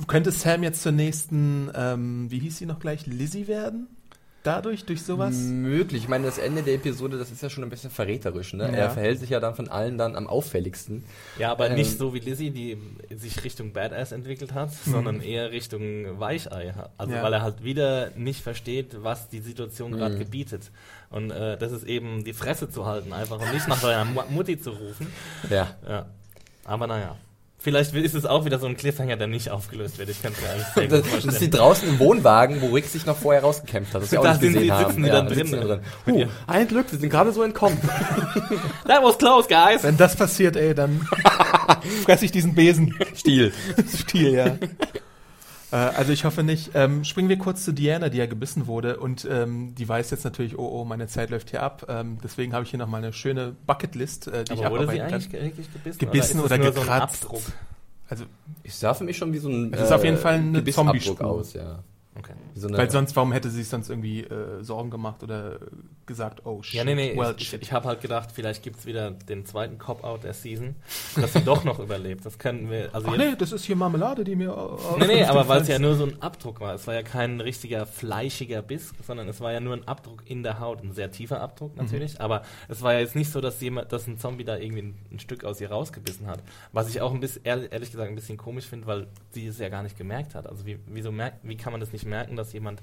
könnte 0.08 0.32
Sam 0.32 0.64
jetzt 0.64 0.82
zur 0.82 0.92
nächsten, 0.92 1.70
ähm, 1.76 2.32
wie 2.32 2.40
hieß 2.40 2.58
sie 2.58 2.66
noch 2.66 2.80
gleich, 2.80 3.06
Lizzie 3.06 3.48
werden? 3.48 3.88
Dadurch, 4.44 4.86
durch 4.86 5.02
sowas? 5.04 5.36
Möglich. 5.36 6.04
Ich 6.04 6.08
meine, 6.08 6.26
das 6.26 6.38
Ende 6.38 6.64
der 6.64 6.76
Episode, 6.76 7.18
das 7.18 7.30
ist 7.30 7.44
ja 7.44 7.50
schon 7.50 7.66
ein 7.66 7.70
bisschen 7.70 7.90
verräterisch, 7.92 8.54
ne? 8.54 8.64
Ja. 8.68 8.70
Er 8.74 8.90
verhält 8.90 9.20
sich 9.20 9.30
ja 9.32 9.42
dann 9.42 9.54
von 9.54 9.68
allen 9.68 9.98
dann 9.98 10.16
am 10.16 10.28
auffälligsten. 10.28 11.04
Ja, 11.38 11.52
aber 11.52 11.70
Ähm. 11.70 11.76
nicht 11.76 11.98
so 11.98 12.14
wie 12.14 12.20
Lizzie, 12.20 12.50
die 12.50 12.78
sich 13.14 13.44
Richtung 13.44 13.74
Badass 13.74 14.14
entwickelt 14.14 14.54
hat, 14.54 14.72
sondern 14.74 15.20
eher 15.20 15.52
Richtung 15.52 16.22
Weichei. 16.22 16.74
Also 16.98 17.14
Ja. 17.14 17.22
weil 17.22 17.34
er 17.34 17.42
halt 17.42 17.66
wieder 17.66 18.12
nicht 18.16 18.42
versteht, 18.42 19.04
was 19.04 19.28
die 19.28 19.42
Situation 19.42 19.92
gerade 19.92 20.16
Mhm. 20.16 20.20
gebietet. 20.20 20.72
Und 21.10 21.32
äh, 21.32 21.58
das 21.58 21.74
ist 21.74 21.84
eben 21.84 22.24
die 22.24 22.34
Fresse 22.34 22.70
zu 22.70 22.86
halten 22.86 23.12
einfach 23.12 23.42
und 23.42 23.54
nicht 23.54 23.68
nach 23.68 23.82
seiner 23.82 24.06
Mu- 24.06 24.24
Mutti 24.30 24.58
zu 24.58 24.70
rufen. 24.70 25.08
Ja. 25.50 25.76
Ja. 25.86 26.06
Aber 26.64 26.88
naja. 26.88 27.18
Vielleicht 27.62 27.94
ist 27.94 28.16
es 28.16 28.26
auch 28.26 28.46
wieder 28.46 28.58
so 28.58 28.68
ein 28.68 28.78
Cliffhanger, 28.78 29.18
der 29.18 29.28
nicht 29.28 29.50
aufgelöst 29.52 29.98
wird. 29.98 30.08
Ich 30.08 30.22
kann 30.24 30.32
es 30.32 30.42
mir 30.42 30.50
eigentlich 30.50 30.68
sehr 30.76 30.88
Das, 30.88 30.92
gut 31.00 31.04
das 31.06 31.10
vorstellen. 31.12 31.34
ist 31.34 31.42
die 31.42 31.50
draußen 31.50 31.90
im 31.90 32.00
Wohnwagen, 32.00 32.62
wo 32.62 32.68
Rick 32.74 32.86
sich 32.86 33.06
noch 33.06 33.18
vorher 33.18 33.42
rausgekämpft 33.42 33.94
hat. 33.94 34.02
Das 34.02 34.10
Da 34.12 34.34
sind 34.36 34.54
gesehen 34.54 34.64
die- 34.64 34.72
haben. 34.72 34.86
sitzen 34.88 35.04
die 35.04 35.10
dann 35.10 35.28
da 35.28 35.34
drin, 35.36 35.52
drin. 35.52 35.80
Uh, 36.08 36.26
ein 36.48 36.68
Glück, 36.70 36.90
wir 36.90 36.98
sind 37.00 37.10
gerade 37.10 37.34
so 37.34 37.44
entkommen. 37.44 37.78
That 38.88 39.04
was 39.04 39.18
close, 39.18 39.50
guys! 39.50 39.84
Wenn 39.84 39.98
das 39.98 40.16
passiert, 40.16 40.56
ey, 40.56 40.74
dann 40.74 41.02
fresse 42.06 42.24
ich 42.26 42.32
diesen 42.32 42.56
Besen. 42.56 42.96
Stiel. 43.14 43.52
Stiel, 43.94 44.34
ja. 44.34 44.56
Äh, 45.72 45.76
also 45.76 46.12
ich 46.12 46.26
hoffe 46.26 46.44
nicht. 46.44 46.72
Ähm, 46.74 47.04
springen 47.04 47.30
wir 47.30 47.38
kurz 47.38 47.64
zu 47.66 47.74
Diana, 47.74 48.10
die 48.10 48.18
ja 48.18 48.26
gebissen 48.26 48.68
wurde 48.68 48.98
und 49.00 49.28
ähm, 49.30 49.76
die 49.76 49.88
weiß 49.88 50.10
jetzt 50.12 50.24
natürlich, 50.24 50.58
oh, 50.58 50.68
oh, 50.82 50.86
meine 50.86 51.08
Zeit 51.08 51.30
läuft 51.30 51.52
hier 51.52 51.62
ab. 51.64 51.86
Ähm, 51.90 52.18
deswegen 52.24 52.54
habe 52.54 52.64
ich 52.64 52.70
hier 52.72 52.80
nochmal 52.80 53.04
eine 53.04 53.14
schöne 53.14 53.56
Bucketlist, 53.68 54.28
äh, 54.28 54.44
die 54.46 54.54
ich 54.54 54.66
Aber 54.66 54.80
wurde 54.80 54.92
sie 54.92 55.00
abarbeiten 55.02 55.32
eigentlich 55.32 55.56
kann. 55.56 55.74
gebissen? 55.74 56.00
Gebissen 56.00 56.40
oder 56.40 56.56
so 56.56 56.56
ein 56.56 56.74
gekratzt. 56.74 57.24
Abdruck? 57.26 57.42
Also 58.10 58.26
Ich 58.64 58.76
sah 58.76 58.94
für 58.94 59.04
mich 59.04 59.18
schon 59.18 59.32
wie 59.34 59.38
so 59.38 59.50
ein 59.50 59.72
Es 59.74 59.82
ist 59.82 59.92
auf 59.92 60.04
jeden 60.04 60.18
Fall 60.18 60.36
eine 60.36 60.52
Gebissabdruck 60.60 61.02
Zombie-Spur. 61.02 61.28
aus, 61.28 61.54
ja. 61.54 61.80
Okay. 62.20 62.34
So 62.56 62.70
Weil 62.70 62.92
sonst, 62.92 63.16
warum 63.16 63.32
hätte 63.32 63.50
sie 63.50 63.58
sich 63.58 63.70
sonst 63.70 63.90
irgendwie 63.90 64.22
äh, 64.22 64.62
Sorgen 64.64 64.90
gemacht 64.90 65.24
oder 65.24 65.60
gesagt, 66.06 66.46
oh 66.46 66.62
shit, 66.62 66.76
Ja, 66.76 66.84
nee, 66.84 66.96
nee, 66.96 67.18
well, 67.18 67.34
ich, 67.38 67.48
shit. 67.48 67.62
ich 67.62 67.72
habe 67.72 67.88
halt 67.88 68.02
gedacht, 68.02 68.32
vielleicht 68.34 68.62
gibt's 68.64 68.86
wieder 68.86 69.12
den 69.12 69.46
zweiten 69.46 69.78
Cop-Out 69.78 70.24
der 70.24 70.34
Season, 70.34 70.76
dass 71.16 71.34
sie 71.34 71.42
doch 71.42 71.64
noch 71.64 71.80
überlebt. 71.80 72.26
Das 72.26 72.38
könnten 72.38 72.70
wir, 72.70 72.90
also 72.94 73.08
Ach 73.10 73.18
nee, 73.18 73.36
das 73.38 73.52
ist 73.52 73.66
hier 73.66 73.76
Marmelade, 73.76 74.24
die 74.24 74.36
mir... 74.36 74.56
aus 74.56 74.82
Nee, 74.98 75.08
nee, 75.08 75.20
dem 75.20 75.30
aber 75.30 75.48
weil 75.48 75.62
es 75.62 75.68
ja 75.68 75.80
nur 75.80 75.96
so 75.96 76.06
ein 76.06 76.22
Abdruck 76.22 76.60
war. 76.60 76.76
Es 76.76 76.88
war 76.88 76.94
ja 76.94 77.04
kein 77.04 77.40
richtiger 77.40 77.86
fleischiger 77.86 78.62
Biss, 78.62 78.92
sondern 79.06 79.30
es 79.30 79.40
war 79.40 79.54
ja 79.54 79.60
nur 79.60 79.74
ein 79.74 79.88
Abdruck 79.88 80.24
in 80.26 80.44
der 80.44 80.60
Haut. 80.60 80.84
Ein 80.84 80.94
sehr 80.94 81.12
tiefer 81.12 81.40
Abdruck 81.42 81.78
natürlich. 81.78 82.20
Aber 82.20 82.44
es 82.68 82.82
war 82.82 82.94
ja 82.94 83.00
jetzt 83.00 83.16
nicht 83.16 83.32
so, 83.32 83.40
dass 83.40 83.62
jemand, 83.62 83.92
dass 83.94 84.08
ein 84.08 84.18
Zombie 84.18 84.44
da 84.44 84.58
irgendwie 84.58 84.82
ein, 84.82 84.96
ein 85.12 85.20
Stück 85.20 85.44
aus 85.44 85.62
ihr 85.62 85.70
rausgebissen 85.70 86.28
hat. 86.28 86.42
Was 86.74 86.90
ich 86.90 87.02
auch 87.02 87.14
ein 87.14 87.20
bisschen, 87.20 87.44
ehrlich, 87.46 87.72
ehrlich 87.72 87.92
gesagt, 87.92 88.10
ein 88.10 88.16
bisschen 88.16 88.38
komisch 88.38 88.66
finde, 88.66 88.88
weil 88.88 89.08
sie 89.32 89.48
es 89.48 89.60
ja 89.60 89.70
gar 89.70 89.84
nicht 89.84 89.98
gemerkt 89.98 90.36
hat. 90.36 90.48
Also 90.48 90.66
wie, 90.66 90.80
wieso 90.88 91.12
merkt, 91.12 91.38
wie 91.44 91.56
kann 91.56 91.72
man 91.72 91.80
das 91.80 91.94
nicht 91.94 92.06
merken, 92.06 92.09
dass 92.36 92.54
jemand 92.54 92.82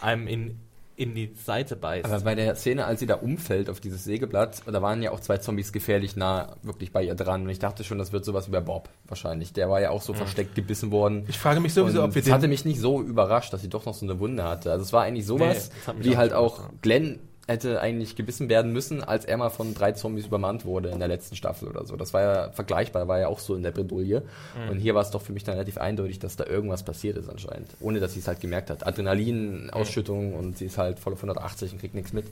einem 0.00 0.26
in, 0.26 0.60
in 0.96 1.14
die 1.14 1.34
Seite 1.34 1.76
beißt? 1.76 2.04
Aber 2.04 2.20
bei 2.20 2.34
der 2.34 2.54
Szene, 2.54 2.84
als 2.84 3.00
sie 3.00 3.06
da 3.06 3.16
umfällt 3.16 3.68
auf 3.68 3.80
dieses 3.80 4.04
Sägeblatt, 4.04 4.62
da 4.66 4.82
waren 4.82 5.02
ja 5.02 5.10
auch 5.10 5.20
zwei 5.20 5.38
Zombies 5.38 5.72
gefährlich 5.72 6.16
nah 6.16 6.56
wirklich 6.62 6.92
bei 6.92 7.02
ihr 7.02 7.14
dran. 7.14 7.42
Und 7.42 7.48
ich 7.48 7.58
dachte 7.58 7.84
schon, 7.84 7.98
das 7.98 8.12
wird 8.12 8.24
sowas 8.24 8.48
wie 8.48 8.52
bei 8.52 8.60
Bob 8.60 8.88
wahrscheinlich. 9.06 9.52
Der 9.52 9.68
war 9.68 9.80
ja 9.80 9.90
auch 9.90 10.02
so 10.02 10.14
versteckt 10.14 10.54
gebissen 10.54 10.90
worden. 10.90 11.24
Ich 11.28 11.38
frage 11.38 11.60
mich 11.60 11.74
sowieso, 11.74 12.00
Und 12.00 12.10
ob 12.10 12.14
wir 12.14 12.22
es 12.22 12.30
hatte 12.30 12.42
den... 12.42 12.50
mich 12.50 12.64
nicht 12.64 12.80
so 12.80 13.00
überrascht, 13.02 13.52
dass 13.52 13.62
sie 13.62 13.68
doch 13.68 13.86
noch 13.86 13.94
so 13.94 14.06
eine 14.06 14.18
Wunde 14.20 14.44
hatte. 14.44 14.70
Also 14.70 14.84
es 14.84 14.92
war 14.92 15.02
eigentlich 15.02 15.24
Nee, 15.24 15.28
sowas, 15.28 15.70
das 15.86 15.94
mich 15.96 16.06
wie 16.06 16.14
auch 16.14 16.18
halt 16.18 16.32
auch. 16.32 16.62
Glenn 16.82 17.18
hätte 17.46 17.80
eigentlich 17.80 18.16
gebissen 18.16 18.48
werden 18.48 18.72
müssen, 18.72 19.02
als 19.04 19.24
er 19.24 19.36
mal 19.36 19.50
von 19.50 19.74
drei 19.74 19.92
Zombies 19.92 20.26
übermannt 20.26 20.64
wurde 20.64 20.88
in 20.88 20.98
der 20.98 21.08
letzten 21.08 21.36
Staffel 21.36 21.68
oder 21.68 21.84
so. 21.84 21.96
Das 21.96 22.14
war 22.14 22.22
ja 22.22 22.50
vergleichbar, 22.52 23.06
war 23.08 23.20
ja 23.20 23.28
auch 23.28 23.38
so 23.38 23.54
in 23.54 23.62
der 23.62 23.70
Bredouille. 23.70 24.22
Mhm. 24.56 24.70
Und 24.70 24.78
hier 24.78 24.94
war 24.94 25.02
es 25.02 25.10
doch 25.10 25.22
für 25.22 25.32
mich 25.32 25.44
dann 25.44 25.54
relativ 25.54 25.78
eindeutig, 25.78 26.18
dass 26.18 26.36
da 26.36 26.46
irgendwas 26.46 26.82
passiert 26.82 27.16
ist 27.18 27.28
anscheinend. 27.28 27.70
Ohne, 27.80 28.00
dass 28.00 28.14
sie 28.14 28.20
es 28.20 28.28
halt 28.28 28.40
gemerkt 28.40 28.70
hat. 28.70 28.86
Adrenalin, 28.86 29.70
Ausschüttung 29.70 30.34
und 30.34 30.56
sie 30.56 30.66
ist 30.66 30.78
halt 30.78 30.98
voll 30.98 31.12
auf 31.12 31.18
180 31.18 31.72
und 31.72 31.78
kriegt 31.80 31.94
nichts 31.94 32.12
mit. 32.12 32.26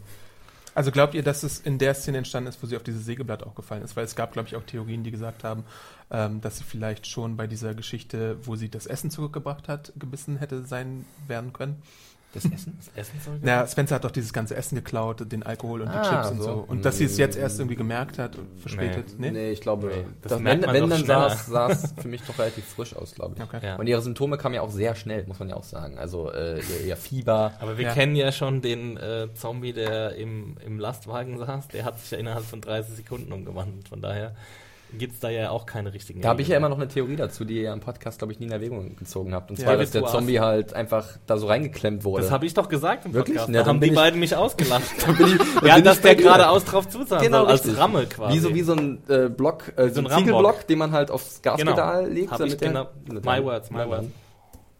Also 0.74 0.90
glaubt 0.90 1.14
ihr, 1.14 1.22
dass 1.22 1.42
es 1.42 1.60
in 1.60 1.78
der 1.78 1.92
Szene 1.92 2.18
entstanden 2.18 2.48
ist, 2.48 2.62
wo 2.62 2.66
sie 2.66 2.76
auf 2.76 2.82
dieses 2.82 3.04
Sägeblatt 3.04 3.42
auch 3.42 3.54
gefallen 3.54 3.82
ist? 3.82 3.94
Weil 3.94 4.04
es 4.04 4.16
gab, 4.16 4.32
glaube 4.32 4.48
ich, 4.48 4.56
auch 4.56 4.62
Theorien, 4.62 5.04
die 5.04 5.10
gesagt 5.10 5.44
haben, 5.44 5.64
ähm, 6.10 6.40
dass 6.40 6.58
sie 6.58 6.64
vielleicht 6.64 7.06
schon 7.06 7.36
bei 7.36 7.46
dieser 7.46 7.74
Geschichte, 7.74 8.38
wo 8.44 8.56
sie 8.56 8.70
das 8.70 8.86
Essen 8.86 9.10
zurückgebracht 9.10 9.68
hat, 9.68 9.92
gebissen 9.96 10.38
hätte 10.38 10.64
sein 10.64 11.04
werden 11.26 11.52
können. 11.52 11.82
Das 12.34 12.46
Essen? 12.46 12.78
das 12.78 12.88
Essen 12.96 13.20
soll 13.22 13.38
Na, 13.42 13.66
Spencer 13.66 13.96
hat 13.96 14.04
doch 14.04 14.10
dieses 14.10 14.32
ganze 14.32 14.56
Essen 14.56 14.74
geklaut, 14.76 15.30
den 15.30 15.42
Alkohol 15.42 15.82
und 15.82 15.92
die 15.92 15.96
Ah, 15.98 16.22
Chips 16.22 16.30
und 16.30 16.38
so. 16.38 16.44
so. 16.44 16.64
Und 16.66 16.84
dass 16.84 16.96
sie 16.96 17.04
es 17.04 17.18
jetzt 17.18 17.36
erst 17.36 17.58
irgendwie 17.58 17.76
gemerkt 17.76 18.18
hat, 18.18 18.38
verspätet. 18.58 19.18
Nee, 19.18 19.30
Nee? 19.32 19.50
ich 19.50 19.60
glaube, 19.60 19.88
Nee, 19.88 20.04
das 20.22 20.32
das 20.32 20.40
merkt 20.40 20.62
wenn, 20.62 20.66
man 20.66 20.74
wenn 20.74 20.82
doch 20.90 20.96
dann 20.96 21.06
sah 21.06 21.26
es- 21.26 21.46
sah 21.46 21.68
es 21.70 21.92
für 22.00 22.08
mich 22.08 22.22
doch 22.22 22.38
relativ 22.38 22.64
frisch 22.64 22.96
aus, 22.96 23.14
glaube 23.14 23.34
ich. 23.36 23.42
Okay. 23.42 23.60
Ja. 23.62 23.76
Und 23.76 23.86
ihre 23.86 24.00
Symptome 24.00 24.38
kamen 24.38 24.54
ja 24.54 24.62
auch 24.62 24.70
sehr 24.70 24.94
schnell, 24.94 25.26
muss 25.26 25.38
man 25.40 25.50
ja 25.50 25.56
auch 25.56 25.64
sagen. 25.64 25.98
Also 25.98 26.32
äh, 26.32 26.58
ihr, 26.60 26.86
ihr 26.86 26.96
Fieber. 26.96 27.52
Aber 27.60 27.76
wir 27.76 27.84
Ja. 27.84 27.92
kennen 27.92 28.16
ja 28.16 28.32
schon 28.32 28.62
den 28.62 28.96
äh, 28.96 29.28
Zombie, 29.34 29.74
der 29.74 30.14
im, 30.16 30.56
im 30.64 30.78
Lastwagen 30.78 31.36
saß. 31.38 31.68
Der 31.68 31.84
hat 31.84 31.98
sich 32.00 32.12
ja 32.12 32.18
innerhalb 32.18 32.44
von 32.46 32.62
30 32.62 32.94
Sekunden 32.96 33.30
umgewandelt. 33.32 33.88
Von 33.88 34.00
daher 34.00 34.34
gibt 34.98 35.14
es 35.14 35.20
da 35.20 35.30
ja 35.30 35.50
auch 35.50 35.66
keine 35.66 35.92
richtigen. 35.94 36.20
Da 36.20 36.28
habe 36.30 36.42
ich 36.42 36.48
ja 36.48 36.56
immer 36.56 36.68
noch 36.68 36.76
eine 36.76 36.88
Theorie 36.88 37.16
dazu, 37.16 37.44
die 37.44 37.54
ihr 37.56 37.62
ja 37.62 37.72
im 37.72 37.80
Podcast, 37.80 38.18
glaube 38.18 38.32
ich, 38.32 38.40
nie 38.40 38.46
in 38.46 38.52
Erwägung 38.52 38.96
gezogen 38.96 39.34
habt. 39.34 39.50
Und 39.50 39.58
Ja, 39.58 39.64
zwar, 39.66 39.76
dass 39.76 39.90
der. 39.90 40.04
Zombie 40.06 40.40
halt 40.40 40.74
einfach 40.74 41.06
da 41.26 41.36
so 41.38 41.46
reingeklemmt 41.46 42.04
wurde. 42.04 42.22
Das 42.22 42.30
habe 42.30 42.44
ich 42.46 42.54
doch 42.54 42.68
gesagt 42.68 43.06
im 43.06 43.14
Wirklich? 43.14 43.36
Podcast. 43.38 43.54
Ja, 43.54 43.62
da 43.62 43.68
haben 43.68 43.80
die 43.80 43.88
ich- 43.88 43.94
beiden 43.94 44.20
mich 44.20 44.36
ausgelacht. 44.36 44.82
Dann 45.06 45.16
bin 45.16 45.26
ich- 45.28 45.38
dann 45.38 45.64
ja, 45.66 45.74
bin 45.76 45.84
dass 45.84 45.96
ich 45.96 46.02
der 46.02 46.14
geradeaus 46.16 46.64
drauf 46.64 46.88
zusagen 46.88 47.24
Genau, 47.24 47.40
soll, 47.42 47.50
als 47.50 47.64
richtig. 47.64 47.80
Ramme 47.80 48.06
quasi. 48.06 48.34
Wie 48.34 48.38
so, 48.40 48.54
wie 48.54 48.62
so 48.62 48.72
ein 48.74 49.02
äh, 49.08 49.28
Block, 49.28 49.72
äh, 49.76 49.88
so 49.90 50.00
ein 50.00 50.06
ein. 50.08 50.18
Ziegelblock, 50.18 50.66
den 50.66 50.78
man 50.78 50.92
halt 50.92 51.10
aufs 51.10 51.40
genau. 51.42 51.56
Gaspedal 51.56 52.08
legt. 52.10 52.30
Hab 52.30 52.40
ich 52.42 52.56
der- 52.56 52.68
genau. 52.68 52.88
damit 53.06 53.24
My 53.24 53.42
words, 53.44 53.70
my 53.70 53.78
Ja, 53.78 53.88
words. 53.88 54.06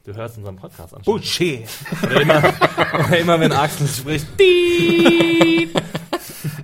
Du 0.04 0.12
hörst 0.14 0.36
unseren 0.36 0.56
Podcast 0.56 0.94
an. 0.96 1.02
Bullshit! 1.04 1.62
Oder 2.02 2.20
immer, 2.22 2.42
oder 3.08 3.18
immer 3.18 3.38
wenn 3.40 3.52
Axel 3.52 3.86
spricht. 3.86 4.26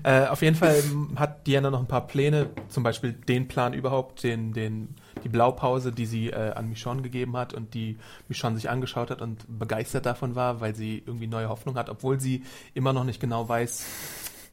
Äh, 0.08 0.26
auf 0.28 0.40
jeden 0.40 0.56
Fall 0.56 0.82
hat 1.16 1.46
Diana 1.46 1.68
noch 1.68 1.80
ein 1.80 1.86
paar 1.86 2.06
Pläne, 2.06 2.48
zum 2.70 2.82
Beispiel 2.82 3.12
den 3.12 3.46
Plan 3.46 3.74
überhaupt, 3.74 4.22
den, 4.22 4.54
den, 4.54 4.94
die 5.22 5.28
Blaupause, 5.28 5.92
die 5.92 6.06
sie 6.06 6.30
äh, 6.30 6.52
an 6.52 6.70
Michonne 6.70 7.02
gegeben 7.02 7.36
hat 7.36 7.52
und 7.52 7.74
die 7.74 7.98
Michonne 8.26 8.56
sich 8.56 8.70
angeschaut 8.70 9.10
hat 9.10 9.20
und 9.20 9.44
begeistert 9.46 10.06
davon 10.06 10.34
war, 10.34 10.62
weil 10.62 10.74
sie 10.74 11.02
irgendwie 11.04 11.26
neue 11.26 11.50
Hoffnung 11.50 11.76
hat, 11.76 11.90
obwohl 11.90 12.18
sie 12.20 12.42
immer 12.72 12.94
noch 12.94 13.04
nicht 13.04 13.20
genau 13.20 13.50
weiß, 13.50 13.84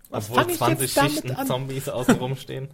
was 0.10 0.30
Obwohl 0.30 0.44
fang 0.44 0.50
ich 0.50 0.58
20 0.58 0.82
jetzt 0.82 0.98
damit 0.98 1.12
Schichten? 1.14 1.46
Zombies 1.48 1.88
außen 1.88 2.16
rumstehen. 2.16 2.68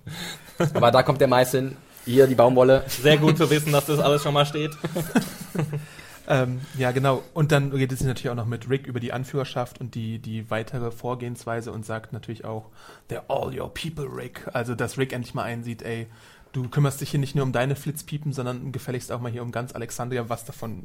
Aber 0.73 0.89
da 0.89 1.03
kommt 1.03 1.21
der 1.21 1.27
Mais 1.27 1.51
hin. 1.51 1.77
Hier 2.05 2.25
die 2.25 2.33
Baumwolle. 2.33 2.83
Sehr 2.87 3.17
gut 3.17 3.37
zu 3.37 3.47
wissen, 3.51 3.71
dass 3.71 3.85
das 3.85 3.99
alles 3.99 4.23
schon 4.23 4.33
mal 4.33 4.47
steht. 4.47 4.71
Ähm, 6.31 6.61
ja, 6.77 6.91
genau. 6.91 7.23
Und 7.33 7.51
dann 7.51 7.73
redet 7.73 7.99
sie 7.99 8.05
natürlich 8.05 8.29
auch 8.29 8.35
noch 8.35 8.45
mit 8.45 8.69
Rick 8.69 8.87
über 8.87 9.01
die 9.01 9.11
Anführerschaft 9.11 9.81
und 9.81 9.95
die, 9.95 10.17
die 10.19 10.49
weitere 10.49 10.89
Vorgehensweise 10.89 11.73
und 11.73 11.85
sagt 11.85 12.13
natürlich 12.13 12.45
auch, 12.45 12.69
they're 13.09 13.23
all 13.27 13.53
your 13.53 13.73
people, 13.73 14.05
Rick. 14.05 14.47
Also, 14.53 14.73
dass 14.73 14.97
Rick 14.97 15.11
endlich 15.11 15.33
mal 15.33 15.43
einsieht, 15.43 15.81
ey, 15.81 16.07
du 16.53 16.69
kümmerst 16.69 17.01
dich 17.01 17.11
hier 17.11 17.19
nicht 17.19 17.35
nur 17.35 17.43
um 17.43 17.51
deine 17.51 17.75
Flitzpiepen, 17.75 18.33
sondern 18.33 18.71
gefälligst 18.71 19.11
auch 19.11 19.19
mal 19.19 19.31
hier 19.31 19.41
um 19.41 19.51
ganz 19.51 19.73
Alexandria, 19.73 20.29
was 20.29 20.45
davon 20.45 20.83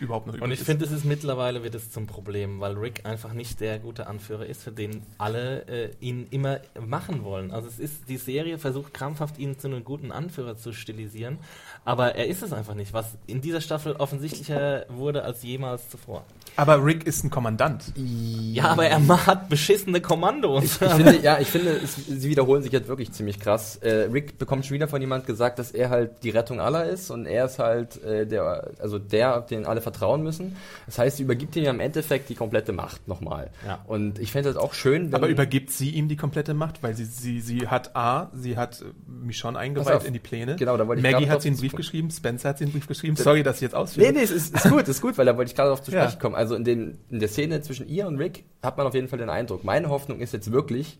überhaupt 0.00 0.26
noch 0.26 0.34
übrig 0.34 0.44
Und 0.44 0.52
ich 0.52 0.60
finde, 0.60 0.84
es 0.84 0.90
ist 0.90 1.04
mittlerweile 1.04 1.62
wird 1.62 1.74
es 1.74 1.90
zum 1.90 2.06
Problem, 2.06 2.60
weil 2.60 2.74
Rick 2.74 3.04
einfach 3.04 3.32
nicht 3.32 3.60
der 3.60 3.78
gute 3.78 4.06
Anführer 4.06 4.46
ist, 4.46 4.62
für 4.62 4.72
den 4.72 5.02
alle 5.18 5.66
äh, 5.68 5.90
ihn 6.00 6.26
immer 6.30 6.60
machen 6.80 7.24
wollen. 7.24 7.50
Also 7.50 7.68
es 7.68 7.78
ist, 7.78 8.08
die 8.08 8.16
Serie 8.16 8.58
versucht 8.58 8.94
krampfhaft, 8.94 9.38
ihn 9.38 9.58
zu 9.58 9.68
einem 9.68 9.84
guten 9.84 10.12
Anführer 10.12 10.56
zu 10.56 10.72
stilisieren, 10.72 11.38
aber 11.84 12.14
er 12.14 12.26
ist 12.26 12.42
es 12.42 12.52
einfach 12.52 12.74
nicht, 12.74 12.92
was 12.92 13.16
in 13.26 13.40
dieser 13.40 13.60
Staffel 13.60 13.94
offensichtlicher 13.94 14.86
wurde 14.88 15.22
als 15.24 15.42
jemals 15.42 15.88
zuvor. 15.88 16.24
Aber 16.58 16.84
Rick 16.84 17.06
ist 17.06 17.22
ein 17.22 17.30
Kommandant. 17.30 17.84
Ja, 17.94 18.64
aber 18.64 18.86
er 18.86 19.26
hat 19.26 19.48
beschissene 19.48 20.00
Kommandos. 20.00 20.64
Ich 20.64 20.72
finde, 20.72 21.20
ja, 21.22 21.38
ich 21.38 21.46
finde, 21.46 21.70
es, 21.70 21.94
sie 21.94 22.28
wiederholen 22.28 22.64
sich 22.64 22.72
jetzt 22.72 22.88
wirklich 22.88 23.12
ziemlich 23.12 23.38
krass. 23.38 23.76
Äh, 23.76 24.08
Rick 24.12 24.38
bekommt 24.38 24.66
schon 24.66 24.74
wieder 24.74 24.88
von 24.88 25.00
jemand 25.00 25.24
gesagt, 25.24 25.60
dass 25.60 25.70
er 25.70 25.88
halt 25.88 26.24
die 26.24 26.30
Rettung 26.30 26.60
aller 26.60 26.86
ist 26.86 27.10
und 27.12 27.26
er 27.26 27.44
ist 27.44 27.60
halt 27.60 28.02
äh, 28.02 28.26
der, 28.26 28.72
also 28.80 28.98
der, 28.98 29.38
auf 29.38 29.46
den 29.46 29.66
alle 29.66 29.80
vertrauen 29.80 30.24
müssen. 30.24 30.56
Das 30.86 30.98
heißt, 30.98 31.18
sie 31.18 31.22
übergibt 31.22 31.54
ihm 31.54 31.62
ja 31.62 31.70
im 31.70 31.78
Endeffekt 31.78 32.28
die 32.28 32.34
komplette 32.34 32.72
Macht 32.72 33.06
nochmal. 33.06 33.50
Ja. 33.64 33.78
Und 33.86 34.18
ich 34.18 34.32
fände 34.32 34.52
das 34.52 34.60
auch 34.60 34.74
schön, 34.74 35.12
wenn 35.12 35.14
Aber 35.14 35.28
übergibt 35.28 35.70
sie 35.70 35.90
ihm 35.90 36.08
die 36.08 36.16
komplette 36.16 36.54
Macht, 36.54 36.82
weil 36.82 36.94
sie, 36.96 37.04
sie, 37.04 37.40
sie 37.40 37.68
hat 37.68 37.94
A, 37.94 38.30
sie 38.34 38.56
hat 38.56 38.80
äh, 38.80 38.86
Michonne 39.06 39.56
eingeweiht 39.60 40.02
in 40.02 40.12
die 40.12 40.18
Pläne. 40.18 40.56
Genau, 40.56 40.76
da 40.76 40.88
wollte 40.88 41.06
ich 41.06 41.12
Maggie 41.12 41.30
hat 41.30 41.40
sie 41.40 41.50
einen 41.50 41.58
Brief 41.58 41.76
geschrieben, 41.76 42.10
Spencer 42.10 42.48
hat 42.48 42.58
sie 42.58 42.64
einen 42.64 42.72
Brief 42.72 42.88
geschrieben. 42.88 43.14
Sorry, 43.14 43.44
dass 43.44 43.56
ich 43.56 43.62
jetzt 43.62 43.76
ausführe. 43.76 44.08
Nee, 44.08 44.18
nee, 44.18 44.24
es 44.24 44.32
ist, 44.32 44.54
ist 44.56 44.68
gut, 44.68 44.88
ist 44.88 45.00
gut, 45.00 45.16
weil 45.18 45.26
da 45.26 45.36
wollte 45.36 45.50
ich 45.50 45.54
gerade 45.54 45.68
darauf 45.68 45.82
zu 45.82 45.92
Ja. 45.92 46.02
sprechen 46.02 46.18
kommen. 46.18 46.34
Also 46.34 46.47
in, 46.54 46.64
den, 46.64 46.98
in 47.10 47.20
der 47.20 47.28
Szene 47.28 47.60
zwischen 47.62 47.88
ihr 47.88 48.06
und 48.06 48.18
Rick 48.18 48.44
hat 48.62 48.76
man 48.76 48.86
auf 48.86 48.94
jeden 48.94 49.08
Fall 49.08 49.18
den 49.18 49.30
Eindruck. 49.30 49.64
Meine 49.64 49.88
Hoffnung 49.88 50.20
ist 50.20 50.32
jetzt 50.32 50.52
wirklich, 50.52 50.98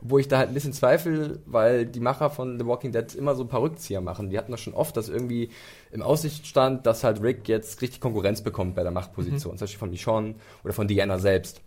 wo 0.00 0.18
ich 0.18 0.28
da 0.28 0.38
halt 0.38 0.48
ein 0.48 0.54
bisschen 0.54 0.72
zweifle, 0.72 1.40
weil 1.46 1.86
die 1.86 2.00
Macher 2.00 2.30
von 2.30 2.58
The 2.58 2.66
Walking 2.66 2.92
Dead 2.92 3.14
immer 3.14 3.34
so 3.34 3.44
ein 3.44 3.48
paar 3.48 3.62
Rückzieher 3.62 4.00
machen. 4.00 4.30
Die 4.30 4.38
hatten 4.38 4.50
das 4.50 4.60
schon 4.60 4.74
oft, 4.74 4.96
dass 4.96 5.08
irgendwie 5.08 5.50
im 5.92 6.02
Aussicht 6.02 6.46
stand, 6.46 6.86
dass 6.86 7.04
halt 7.04 7.22
Rick 7.22 7.48
jetzt 7.48 7.82
richtig 7.82 8.00
Konkurrenz 8.00 8.40
bekommt 8.40 8.74
bei 8.74 8.82
der 8.82 8.92
Machtposition. 8.92 9.58
Zum 9.58 9.66
Beispiel 9.66 9.78
von 9.78 9.90
Michonne 9.90 10.34
oder 10.64 10.72
von 10.72 10.88
Diana 10.88 11.18
selbst. 11.18 11.60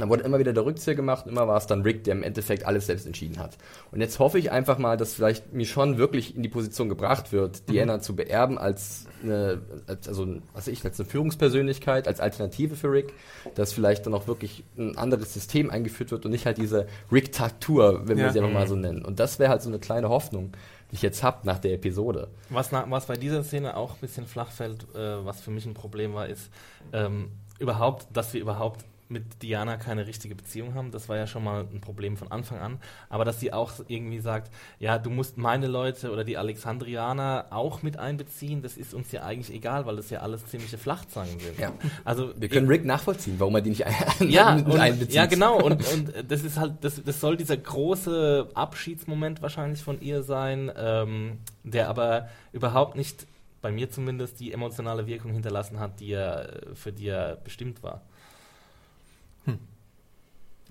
Dann 0.00 0.08
wurde 0.08 0.24
immer 0.24 0.38
wieder 0.38 0.52
der 0.52 0.64
Rückzieher 0.64 0.94
gemacht, 0.94 1.26
immer 1.26 1.46
war 1.46 1.56
es 1.56 1.66
dann 1.66 1.82
Rick, 1.82 2.04
der 2.04 2.14
im 2.14 2.22
Endeffekt 2.22 2.66
alles 2.66 2.86
selbst 2.86 3.06
entschieden 3.06 3.38
hat. 3.38 3.56
Und 3.92 4.00
jetzt 4.00 4.18
hoffe 4.18 4.38
ich 4.38 4.50
einfach 4.50 4.78
mal, 4.78 4.96
dass 4.96 5.14
vielleicht 5.14 5.52
Michonne 5.52 5.98
wirklich 5.98 6.34
in 6.36 6.42
die 6.42 6.48
Position 6.48 6.88
gebracht 6.88 7.32
wird, 7.32 7.68
Diana 7.68 8.00
zu 8.00 8.16
beerben 8.16 8.58
als 8.58 9.06
eine, 9.22 9.60
als, 9.86 10.08
also, 10.08 10.26
was 10.54 10.66
ich, 10.68 10.84
als 10.84 10.98
eine 10.98 11.08
Führungspersönlichkeit, 11.08 12.08
als 12.08 12.20
Alternative 12.20 12.76
für 12.76 12.90
Rick, 12.90 13.12
dass 13.54 13.72
vielleicht 13.72 14.06
dann 14.06 14.14
auch 14.14 14.26
wirklich 14.26 14.64
ein 14.76 14.96
anderes 14.98 15.32
System 15.34 15.70
eingeführt 15.70 16.10
wird 16.10 16.24
und 16.24 16.30
nicht 16.32 16.46
halt 16.46 16.58
diese 16.58 16.86
Rick-Taktur, 17.12 18.02
wenn 18.08 18.16
wir 18.16 18.24
Ja. 18.26 18.32
sie 18.32 18.40
einfach 18.40 18.52
mal 18.52 18.66
so 18.66 18.76
nennen. 18.76 19.04
Und 19.04 19.20
das 19.20 19.38
wäre 19.38 19.50
halt 19.50 19.62
so 19.62 19.68
eine 19.68 19.78
kleine 19.78 20.08
Hoffnung, 20.08 20.52
die 20.90 20.96
ich 20.96 21.02
jetzt 21.02 21.22
habe 21.22 21.46
nach 21.46 21.58
der 21.58 21.74
Episode. 21.74 22.28
Was, 22.48 22.72
na, 22.72 22.84
was 22.88 23.06
bei 23.06 23.16
dieser 23.16 23.44
Szene 23.44 23.76
auch 23.76 23.92
ein 23.94 24.00
bisschen 24.00 24.26
flach 24.26 24.50
fällt, 24.50 24.84
äh, 24.94 25.24
was 25.24 25.40
für 25.40 25.50
mich 25.50 25.66
ein 25.66 25.74
Problem 25.74 26.14
war, 26.14 26.26
ist 26.26 26.50
ähm, 26.92 27.30
überhaupt, 27.58 28.06
dass 28.12 28.32
wir 28.34 28.40
überhaupt 28.40 28.84
mit 29.10 29.42
Diana 29.42 29.76
keine 29.76 30.06
richtige 30.06 30.34
Beziehung 30.34 30.74
haben. 30.74 30.90
Das 30.90 31.08
war 31.08 31.16
ja 31.16 31.26
schon 31.26 31.44
mal 31.44 31.66
ein 31.72 31.80
Problem 31.80 32.16
von 32.16 32.30
Anfang 32.30 32.58
an. 32.58 32.78
Aber 33.08 33.24
dass 33.24 33.40
sie 33.40 33.52
auch 33.52 33.72
irgendwie 33.88 34.20
sagt, 34.20 34.50
ja, 34.78 34.98
du 34.98 35.10
musst 35.10 35.36
meine 35.36 35.66
Leute 35.66 36.10
oder 36.12 36.24
die 36.24 36.36
Alexandrianer 36.36 37.46
auch 37.50 37.82
mit 37.82 37.98
einbeziehen, 37.98 38.62
das 38.62 38.76
ist 38.76 38.94
uns 38.94 39.12
ja 39.12 39.22
eigentlich 39.22 39.54
egal, 39.54 39.86
weil 39.86 39.96
das 39.96 40.10
ja 40.10 40.20
alles 40.20 40.46
ziemliche 40.46 40.78
Flachzangen 40.78 41.38
sind. 41.40 41.58
Ja. 41.58 41.72
Also 42.04 42.32
Wir 42.36 42.48
können 42.48 42.68
Rick 42.68 42.84
nachvollziehen, 42.84 43.34
warum 43.38 43.54
er 43.56 43.62
die 43.62 43.70
nicht 43.70 43.86
ein 43.86 44.28
ja, 44.28 44.54
mit 44.56 44.66
und, 44.66 44.78
einbezieht. 44.78 45.14
ja, 45.14 45.26
genau. 45.26 45.60
Und, 45.60 45.86
und 45.92 46.12
das 46.28 46.42
ist 46.42 46.58
halt, 46.58 46.74
das, 46.82 47.02
das 47.02 47.20
soll 47.20 47.36
dieser 47.36 47.56
große 47.56 48.48
Abschiedsmoment 48.54 49.42
wahrscheinlich 49.42 49.82
von 49.82 50.00
ihr 50.00 50.22
sein, 50.22 50.70
ähm, 50.76 51.38
der 51.64 51.88
aber 51.88 52.28
überhaupt 52.52 52.96
nicht, 52.96 53.26
bei 53.62 53.70
mir 53.70 53.90
zumindest, 53.90 54.40
die 54.40 54.52
emotionale 54.52 55.06
Wirkung 55.06 55.32
hinterlassen 55.32 55.80
hat, 55.80 56.00
die 56.00 56.12
er, 56.12 56.60
für 56.74 56.92
die 56.92 57.08
er 57.08 57.36
bestimmt 57.36 57.82
war. 57.82 58.02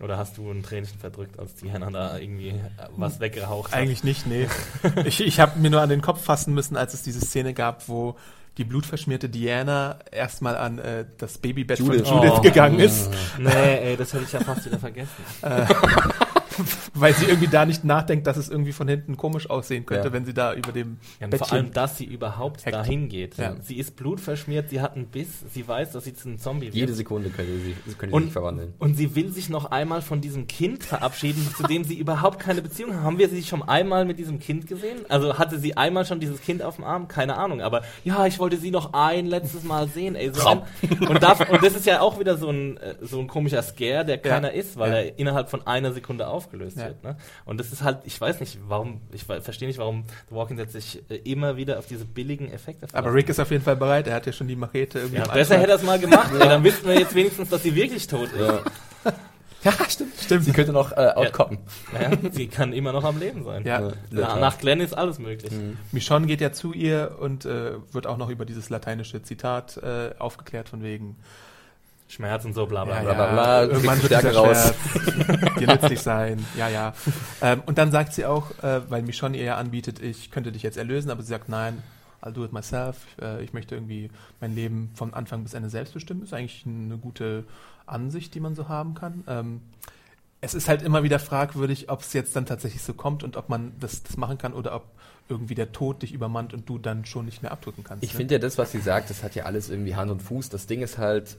Oder 0.02 0.18
hast 0.18 0.38
du 0.38 0.50
ein 0.50 0.64
Tränchen 0.64 0.98
verdrückt, 0.98 1.38
als 1.40 1.56
Diana 1.56 1.90
da 1.92 2.18
irgendwie 2.18 2.50
äh, 2.50 2.60
was 2.96 3.20
weggeraucht 3.20 3.72
hat? 3.72 3.80
Eigentlich 3.80 4.04
nicht, 4.04 4.26
nee. 4.28 4.48
ich 5.06 5.20
ich 5.22 5.40
habe 5.40 5.60
mir 5.60 5.70
nur 5.70 5.82
an 5.82 5.90
den 5.90 6.02
Kopf 6.02 6.24
fassen 6.24 6.54
müssen, 6.54 6.78
als 6.78 6.94
es 6.94 7.02
diese 7.02 7.20
Szene 7.20 7.54
gab, 7.54 7.88
wo 7.90 8.16
die 8.58 8.64
blutverschmierte 8.66 9.30
Diana 9.30 10.00
erstmal 10.12 10.58
an 10.58 10.80
äh, 10.80 11.06
das 11.18 11.38
Babybett 11.38 11.80
Judith. 11.80 12.08
von 12.08 12.18
Judith 12.18 12.34
Oh. 12.38 12.42
gegangen 12.42 12.80
ist, 12.80 13.10
Nee, 13.38 13.50
ey, 13.92 13.98
das 13.98 14.14
hätte 14.14 14.24
ich 14.26 14.32
ja 14.34 14.40
fast 14.42 14.66
wieder 14.66 14.80
vergessen. 14.80 15.12
weil 16.93 17.13
sie 17.13 17.26
irgendwie 17.26 17.48
da 17.48 17.65
nicht 17.65 17.84
nachdenkt, 17.84 18.28
dass 18.28 18.38
es 18.38 18.50
irgendwie 18.50 18.72
von 18.72 18.88
hinten 18.88 19.17
komisch 19.17 19.50
aussehen 19.50 19.86
könnte, 19.86 20.08
Ja. 20.10 20.13
wenn 20.13 20.26
sie 20.26 20.34
da 20.34 20.54
über 20.54 20.72
dem 20.72 20.98
Ja, 21.19 21.26
und 21.26 21.32
Bettchen... 21.32 21.48
vor 21.48 21.54
allem, 21.58 21.74
dass 21.74 21.98
sie 21.98 22.06
überhaupt 22.06 22.65
Heckt. 22.65 22.76
dahin 22.76 23.10
geht. 23.10 23.38
Ja. 23.38 23.56
Sie 23.62 23.76
ist 23.78 23.95
blutverschmiert, 23.95 24.69
sie 24.69 24.82
hat 24.82 24.95
einen 24.95 25.08
Biss, 25.08 25.28
sie 25.54 25.67
weiß, 25.67 25.91
dass 25.91 26.04
sie 26.06 26.13
zu 26.13 26.28
einem 26.30 26.39
Zombie 26.39 26.67
wird. 26.67 26.76
Jede 26.76 26.93
Sekunde 26.93 27.30
könnte 27.30 27.52
sie, 27.60 27.76
könnte 27.93 28.15
und, 28.15 28.24
sich 28.24 28.34
verwandeln. 28.34 28.74
und 28.80 28.95
sie 28.95 29.15
will 29.15 29.32
sich 29.32 29.50
noch 29.50 29.72
einmal 29.72 30.02
von 30.02 30.22
diesem 30.22 30.48
Kind 30.48 30.84
verabschieden, 30.84 31.48
zu 31.56 31.63
dem 31.63 31.84
sie 31.84 31.98
überhaupt 31.98 32.39
keine 32.39 32.62
Beziehung 32.62 32.93
haben. 32.95 33.04
Haben 33.04 33.17
wir 33.17 33.30
sie 33.30 33.43
schon 33.43 33.63
einmal 33.63 34.06
mit 34.06 34.19
diesem 34.19 34.39
Kind 34.39 34.67
gesehen? 34.67 35.00
Also 35.10 35.38
hatte 35.38 35.60
sie 35.60 35.76
einmal 35.78 36.06
schon 36.06 36.19
dieses 36.19 36.41
Kind 36.41 36.62
auf 36.62 36.76
dem 36.76 36.84
Arm? 36.86 37.08
Keine 37.08 37.38
Ahnung. 37.38 37.62
Aber 37.62 37.82
ja, 38.04 38.26
ich 38.26 38.39
wollte 38.39 38.58
sie 38.58 38.72
noch 38.72 38.93
ein 38.93 39.26
letztes 39.26 39.63
Mal 39.63 39.88
sehen. 39.88 40.15
Ey, 40.15 40.32
so 40.34 40.48
ein, 40.48 40.62
und, 41.08 41.22
da, 41.24 41.32
und 41.34 41.63
das 41.63 41.76
ist 41.76 41.86
ja 41.86 42.02
auch 42.02 42.19
wieder 42.19 42.38
so 42.38 42.50
ein, 42.50 42.78
äh, 42.78 42.95
so 43.02 43.19
ein 43.19 43.28
komischer 43.28 43.62
Scare, 43.63 44.06
der 44.06 44.17
keiner 44.17 44.54
ist, 44.54 44.78
weil 44.78 44.91
Ja. 44.91 44.98
er 45.00 45.19
innerhalb 45.19 45.50
von 45.50 45.65
einer 45.65 45.91
Sekunde 45.93 46.28
aufgelöst 46.50 46.78
Ja. 46.78 46.86
wird. 46.88 47.04
Ne? 47.04 47.18
Und 47.46 47.60
das 47.60 47.72
ist 47.72 47.84
halt, 47.84 48.00
ich 48.06 48.20
weiß 48.20 48.40
nicht, 48.40 48.58
warum, 48.68 49.02
ich 49.12 49.24
verstehe 49.24 49.68
nicht, 49.68 49.78
warum 49.80 50.04
The 50.30 50.36
Walking 50.36 50.58
Dead 50.58 50.72
sich 50.72 51.02
äh, 51.10 51.16
immer 51.18 51.58
wieder 51.58 51.80
auf 51.80 51.86
diese 51.86 52.06
billigen 52.06 52.52
Effekte 52.52 52.86
Aber 52.94 53.04
verlässt. 53.04 53.16
Rick 53.16 53.30
ist 53.30 53.40
auf 53.40 53.52
jeden 53.52 53.64
Fall 53.64 53.76
bereit, 53.76 54.08
er 54.08 54.16
hat 54.16 54.26
ja 54.26 54.32
schon 54.32 54.48
die 54.48 54.56
Machete 54.56 55.00
irgendwie 55.00 55.18
ja, 55.18 55.24
besser 55.26 55.56
Anschlag. 55.56 55.60
hätte 55.62 55.72
er 55.72 55.76
es 55.78 55.84
mal 55.84 56.00
gemacht. 56.00 56.32
Ey, 56.34 56.40
dann 56.40 56.64
wüssten 56.64 56.88
wir 56.88 57.00
jetzt 57.00 57.16
wenigstens, 57.16 57.50
dass 57.50 57.64
sie 57.64 57.76
wirklich 57.76 58.08
tot 58.08 58.32
ist. 58.34 58.40
Ja. 58.40 58.62
Ja, 59.62 59.74
stimmt, 59.90 60.14
stimmt. 60.18 60.46
Sie 60.46 60.54
könnte 60.54 60.72
noch 60.72 60.94
äh, 60.94 61.12
outcoppen. 61.16 61.58
Ja, 61.94 62.12
sie 62.32 62.48
kann 62.48 62.72
immer 62.72 62.94
noch 62.94 63.04
am 63.04 63.20
Leben 63.20 63.44
sein. 63.44 63.66
Ja, 63.66 63.92
Na, 64.10 64.38
nach 64.38 64.58
Glenn 64.58 64.80
ist 64.80 64.94
alles 64.94 65.20
möglich. 65.20 65.52
Michonne 65.92 66.28
geht 66.28 66.40
ja 66.40 66.54
zu 66.54 66.72
ihr 66.72 67.18
und 67.20 67.44
äh, 67.44 67.74
wird 67.92 68.08
auch 68.08 68.16
noch 68.16 68.30
über 68.30 68.46
dieses 68.46 68.70
lateinische 68.70 69.22
Zitat 69.22 69.76
äh, 69.76 70.12
aufgeklärt 70.18 70.70
von 70.70 70.82
wegen 70.82 71.18
Schmerz 72.10 72.43
und 72.43 72.54
so, 72.54 72.65
bla 72.65 72.86
bla 72.86 72.98
ja, 72.98 73.02
bla. 73.04 73.13
bla, 73.13 73.32
bla, 73.32 73.63
irgendwann 73.63 74.02
wird 74.02 74.08
Stärke 74.08 74.36
raus. 74.36 74.74
Schmerz 74.93 75.56
dir 75.60 75.67
nützlich 75.67 76.00
sein. 76.02 76.45
Ja, 76.58 76.67
ja. 76.67 76.93
Ähm, 77.41 77.62
und 77.65 77.78
dann 77.78 77.91
sagt 77.91 78.13
sie 78.13 78.26
auch, 78.26 78.52
äh, 78.63 78.82
weil 78.89 79.04
Michonne 79.04 79.38
ihr 79.38 79.43
ja 79.43 79.58
anbietet, 79.58 80.02
ich 80.02 80.32
könnte 80.32 80.52
dich 80.52 80.63
jetzt 80.63 80.78
erlösen, 80.78 81.12
aber 81.12 81.22
sie 81.22 81.30
sagt, 81.30 81.50
nein, 81.50 81.84
I'll 82.22 82.32
do 82.32 82.43
it 82.43 82.52
myself. 82.52 82.98
Äh, 83.22 83.43
ich 83.43 83.54
möchte 83.54 83.76
irgendwie 83.76 84.10
mein 84.41 84.56
Leben 84.56 84.89
von 84.95 85.13
Anfang 85.13 85.43
bis 85.43 85.54
Ende 85.54 85.69
selbst 85.69 85.93
bestimmen. 85.93 86.24
Ist 86.24 86.34
eigentlich 86.34 86.65
eine 86.65 86.98
gute 86.98 87.45
Ansicht, 87.86 88.34
die 88.34 88.39
man 88.39 88.56
so 88.56 88.67
haben 88.67 88.95
kann. 88.95 89.24
Ähm, 89.28 89.62
es 90.41 90.54
ist 90.54 90.67
halt 90.67 90.82
immer 90.82 91.04
wieder 91.04 91.19
fragwürdig, 91.19 91.89
ob 91.89 92.02
es 92.02 92.13
jetzt 92.13 92.36
dann 92.36 92.45
tatsächlich 92.45 92.82
so 92.82 92.93
kommt 92.93 93.24
und 93.24 93.36
ob 93.36 93.50
man 93.50 93.74
das, 93.80 94.04
das 94.04 94.17
machen 94.17 94.38
kann 94.38 94.54
oder 94.54 94.74
ob 94.76 94.86
irgendwie 95.28 95.54
der 95.54 95.72
Tod 95.72 96.02
dich 96.02 96.13
übermannt 96.13 96.54
und 96.54 96.67
du 96.67 96.80
dann 96.80 97.06
schon 97.06 97.26
nicht 97.26 97.43
mehr 97.43 97.52
abdrücken 97.52 97.84
kannst. 97.84 98.04
Ich 98.04 98.13
ne? 98.13 98.17
finde 98.17 98.36
ja 98.36 98.39
das, 98.39 98.58
was 98.58 98.72
sie 98.72 98.80
sagt, 98.80 99.10
das 99.10 99.22
hat 99.22 99.36
ja 99.36 99.43
alles 99.43 99.69
irgendwie 99.69 99.95
Hand 99.95 100.10
und 100.10 100.22
Fuß. 100.22 100.50
Das 100.50 100.65
Ding 100.65 100.82
ist 100.82 100.98
halt, 100.98 101.38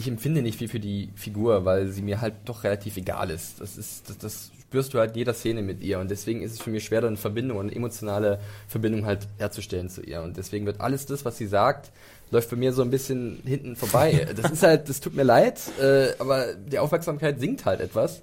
ich 0.00 0.08
empfinde 0.08 0.40
nicht 0.40 0.58
viel 0.58 0.68
für 0.68 0.80
die 0.80 1.10
Figur, 1.14 1.66
weil 1.66 1.88
sie 1.88 2.00
mir 2.00 2.22
halt 2.22 2.34
doch 2.46 2.64
relativ 2.64 2.96
egal 2.96 3.28
ist. 3.30 3.60
Das 3.60 3.76
ist, 3.76 4.08
das, 4.08 4.16
das 4.16 4.50
spürst 4.62 4.94
du 4.94 4.98
halt 4.98 5.10
in 5.10 5.18
jeder 5.18 5.34
Szene 5.34 5.60
mit 5.60 5.82
ihr 5.82 5.98
und 5.98 6.10
deswegen 6.10 6.42
ist 6.42 6.52
es 6.52 6.62
für 6.62 6.70
mich 6.70 6.84
schwer, 6.84 7.04
eine 7.04 7.18
Verbindung, 7.18 7.60
eine 7.60 7.74
emotionale 7.74 8.40
Verbindung 8.66 9.04
halt 9.04 9.28
herzustellen 9.36 9.90
zu 9.90 10.00
ihr 10.02 10.22
und 10.22 10.38
deswegen 10.38 10.64
wird 10.64 10.80
alles 10.80 11.04
das, 11.04 11.26
was 11.26 11.36
sie 11.36 11.46
sagt, 11.46 11.90
läuft 12.30 12.48
bei 12.48 12.56
mir 12.56 12.72
so 12.72 12.80
ein 12.80 12.90
bisschen 12.90 13.40
hinten 13.44 13.76
vorbei. 13.76 14.26
Das 14.40 14.50
ist 14.50 14.62
halt, 14.62 14.88
das 14.88 15.00
tut 15.00 15.14
mir 15.14 15.24
leid, 15.24 15.60
äh, 15.78 16.14
aber 16.18 16.54
die 16.54 16.78
Aufmerksamkeit 16.78 17.38
sinkt 17.38 17.66
halt 17.66 17.80
etwas, 17.80 18.22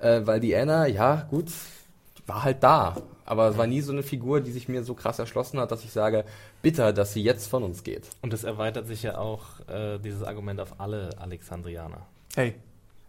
äh, 0.00 0.20
weil 0.24 0.40
die 0.40 0.54
Anna, 0.54 0.86
ja 0.86 1.26
gut, 1.30 1.46
war 2.26 2.44
halt 2.44 2.62
da, 2.62 2.96
aber 3.26 3.48
es 3.48 3.56
war 3.58 3.66
nie 3.66 3.80
so 3.80 3.92
eine 3.92 4.02
Figur, 4.02 4.40
die 4.40 4.50
sich 4.52 4.68
mir 4.68 4.84
so 4.84 4.94
krass 4.94 5.18
erschlossen 5.18 5.58
hat, 5.60 5.70
dass 5.70 5.84
ich 5.84 5.90
sage, 5.92 6.24
bitter, 6.62 6.92
dass 6.92 7.12
sie 7.12 7.22
jetzt 7.22 7.46
von 7.46 7.62
uns 7.62 7.82
geht. 7.84 8.04
Und 8.22 8.32
es 8.32 8.44
erweitert 8.44 8.86
sich 8.86 9.02
ja 9.02 9.18
auch 9.18 9.42
äh, 9.68 9.98
dieses 9.98 10.22
Argument 10.22 10.60
auf 10.60 10.78
alle 10.80 11.10
Alexandrianer. 11.18 12.02
Hey, 12.36 12.54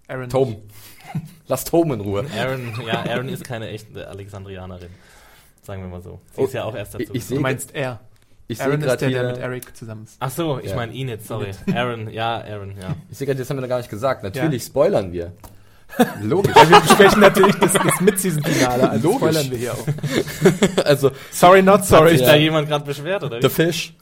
Aaron. 0.08 0.30
Tom. 0.30 0.56
Lass 1.48 1.64
Tom 1.66 1.92
in 1.94 2.02
Ruhe. 2.02 2.26
Aaron, 2.38 2.74
ja, 2.86 3.04
Aaron 3.06 3.30
ist 3.30 3.44
keine 3.44 3.70
echte 3.70 4.08
Alexandrianerin. 4.08 4.90
Sagen 5.64 5.82
wir 5.82 5.90
mal 5.90 6.02
so. 6.02 6.20
Sie 6.36 6.42
Oh, 6.42 6.46
ist 6.46 6.54
ja 6.54 6.64
auch 6.64 6.76
erst 6.76 6.94
dazu. 6.94 7.04
ich- 7.04 7.10
ich 7.16 7.22
Du 7.24 7.28
sehe- 7.30 7.40
meinst 7.40 7.74
er. 7.74 8.00
Ich 8.48 8.58
sehe 8.60 8.68
Aaron 8.68 8.80
ist 8.82 8.86
gerade 8.86 8.98
der, 9.00 9.10
der 9.10 9.24
mit 9.30 9.36
hier, 9.38 9.44
Eric 9.46 9.76
zusammen 9.76 10.04
ist. 10.04 10.18
Ach 10.20 10.30
so, 10.30 10.60
ich 10.60 10.70
Ja. 10.70 10.76
meine 10.76 10.94
ihn 10.94 11.08
jetzt, 11.10 11.26
sorry. 11.28 11.50
Aaron, 11.74 12.08
ja, 12.12 12.38
Aaron, 12.44 12.76
ja. 12.80 12.96
ich 13.10 13.18
sehe 13.18 13.26
gerade, 13.26 13.40
das 13.40 13.50
haben 13.50 13.58
wir 13.58 13.62
noch 13.62 13.70
gar 13.70 13.80
nicht 13.80 13.90
gesagt. 13.90 14.22
Natürlich 14.22 14.62
spoilern 14.64 15.12
wir. 15.12 15.32
Logisch. 16.22 16.54
Wir 16.56 16.80
besprechen 16.82 17.22
natürlich 17.22 17.56
das, 17.56 17.72
das 17.74 18.02
Mid-Season-Finale, 18.02 18.90
also 18.90 19.08
Logisch. 19.08 19.18
spoilern 19.30 19.52
wir 19.52 19.58
hier 19.58 19.74
auch. 19.74 19.88
also, 20.86 21.12
Sorry, 21.32 21.62
not 21.62 21.80
Hat 21.80 21.86
sorry. 21.86 22.10
sich 22.12 22.22
Ja. 22.22 22.28
da 22.28 22.36
jemand 22.36 22.68
gerade 22.68 22.84
beschwert, 22.86 23.24
oder 23.24 23.42
The? 23.42 23.50
Fish. 23.50 23.94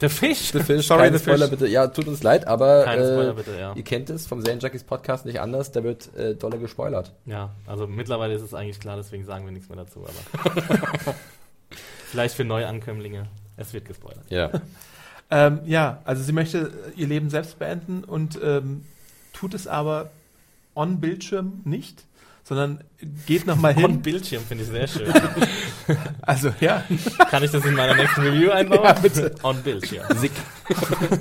Der 0.00 0.08
Fisch? 0.08 0.52
The 0.52 0.60
Fish. 0.60 0.86
Sorry, 0.86 1.02
Keine 1.04 1.18
The 1.18 1.22
Spoiler 1.24 1.48
Fish. 1.48 1.58
bitte. 1.58 1.70
Ja, 1.70 1.86
tut 1.88 2.06
uns 2.08 2.22
leid, 2.22 2.46
aber 2.46 2.84
Keine 2.84 3.02
Spoiler 3.12 3.30
äh, 3.30 3.34
bitte, 3.34 3.50
ja. 3.58 3.72
ihr 3.74 3.84
kennt 3.84 4.08
es 4.10 4.26
vom 4.26 4.40
Serien 4.40 4.60
Jackies 4.60 4.84
Podcast 4.84 5.26
nicht 5.26 5.40
anders. 5.40 5.70
Da 5.72 5.84
wird 5.84 6.14
äh, 6.16 6.34
dolle 6.34 6.58
gespoilert. 6.58 7.12
Ja, 7.26 7.50
also 7.66 7.86
mittlerweile 7.86 8.32
ist 8.34 8.42
es 8.42 8.54
eigentlich 8.54 8.80
klar, 8.80 8.96
deswegen 8.96 9.24
sagen 9.26 9.44
wir 9.44 9.52
nichts 9.52 9.68
mehr 9.68 9.76
dazu, 9.76 10.00
aber. 10.06 10.54
Vielleicht 12.10 12.36
für 12.36 12.44
Neuankömmlinge. 12.44 13.26
Es 13.56 13.72
wird 13.72 13.84
gespoilert. 13.84 14.24
Ja. 14.30 14.50
Ähm, 15.30 15.60
ja, 15.64 16.00
also 16.04 16.22
sie 16.22 16.32
möchte 16.32 16.70
ihr 16.96 17.06
Leben 17.06 17.28
selbst 17.30 17.58
beenden 17.58 18.04
und 18.04 18.38
ähm, 18.42 18.84
tut 19.32 19.54
es 19.54 19.66
aber 19.66 20.10
on 20.74 21.00
Bildschirm 21.00 21.60
nicht, 21.64 22.04
sondern 22.44 22.84
geht 23.26 23.46
nochmal 23.46 23.74
On 23.76 23.80
hin. 23.80 24.02
Bildschirm 24.02 24.42
finde 24.44 24.64
ich 24.64 24.70
sehr 24.70 24.86
schön. 24.86 25.12
Also 26.22 26.50
ja, 26.60 26.82
Kann 27.30 27.44
ich 27.44 27.50
das 27.50 27.62
in 27.66 27.74
meiner 27.74 27.94
nächsten 27.94 28.22
Review 28.22 28.50
einbauen? 28.52 28.84
Ja, 28.84 28.92
bitte. 28.94 29.34
On 29.42 29.62
Bildschirm. 29.62 30.06
Sick. 30.16 30.32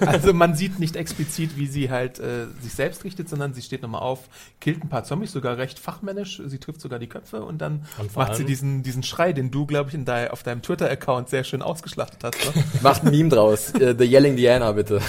also 0.05 0.33
man 0.33 0.55
sieht 0.55 0.79
nicht 0.79 0.95
explizit, 0.95 1.57
wie 1.57 1.67
sie 1.67 1.89
halt 1.91 2.19
äh, 2.19 2.45
sich 2.61 2.73
selbst 2.73 3.03
richtet, 3.03 3.27
sondern 3.27 3.53
sie 3.53 3.61
steht 3.61 3.81
nochmal 3.81 4.01
auf, 4.01 4.29
killt 4.61 4.81
ein 4.81 4.87
paar 4.87 5.03
Zombies, 5.03 5.33
sogar 5.33 5.57
recht 5.57 5.79
fachmännisch, 5.79 6.41
sie 6.45 6.59
trifft 6.59 6.79
sogar 6.79 6.97
die 6.97 7.07
Köpfe 7.07 7.43
und 7.43 7.57
dann 7.61 7.85
Und 7.97 8.15
macht 8.15 8.35
sie 8.35 8.45
diesen, 8.45 8.83
diesen 8.83 9.03
Schrei, 9.03 9.33
den 9.33 9.51
du, 9.51 9.65
glaube 9.65 9.89
ich, 9.89 9.95
in 9.95 10.05
dein, 10.05 10.29
auf 10.31 10.43
deinem 10.43 10.61
Twitter-Account 10.61 11.27
sehr 11.27 11.43
schön 11.43 11.61
ausgeschlachtet 11.61 12.23
hast. 12.23 12.55
Ne? 12.55 12.63
Macht 12.81 13.03
ein 13.03 13.11
Meme 13.11 13.27
draus. 13.27 13.71
Äh, 13.71 13.95
The 13.99 14.05
Yelling 14.05 14.37
Diana, 14.37 14.71
bitte. 14.71 15.01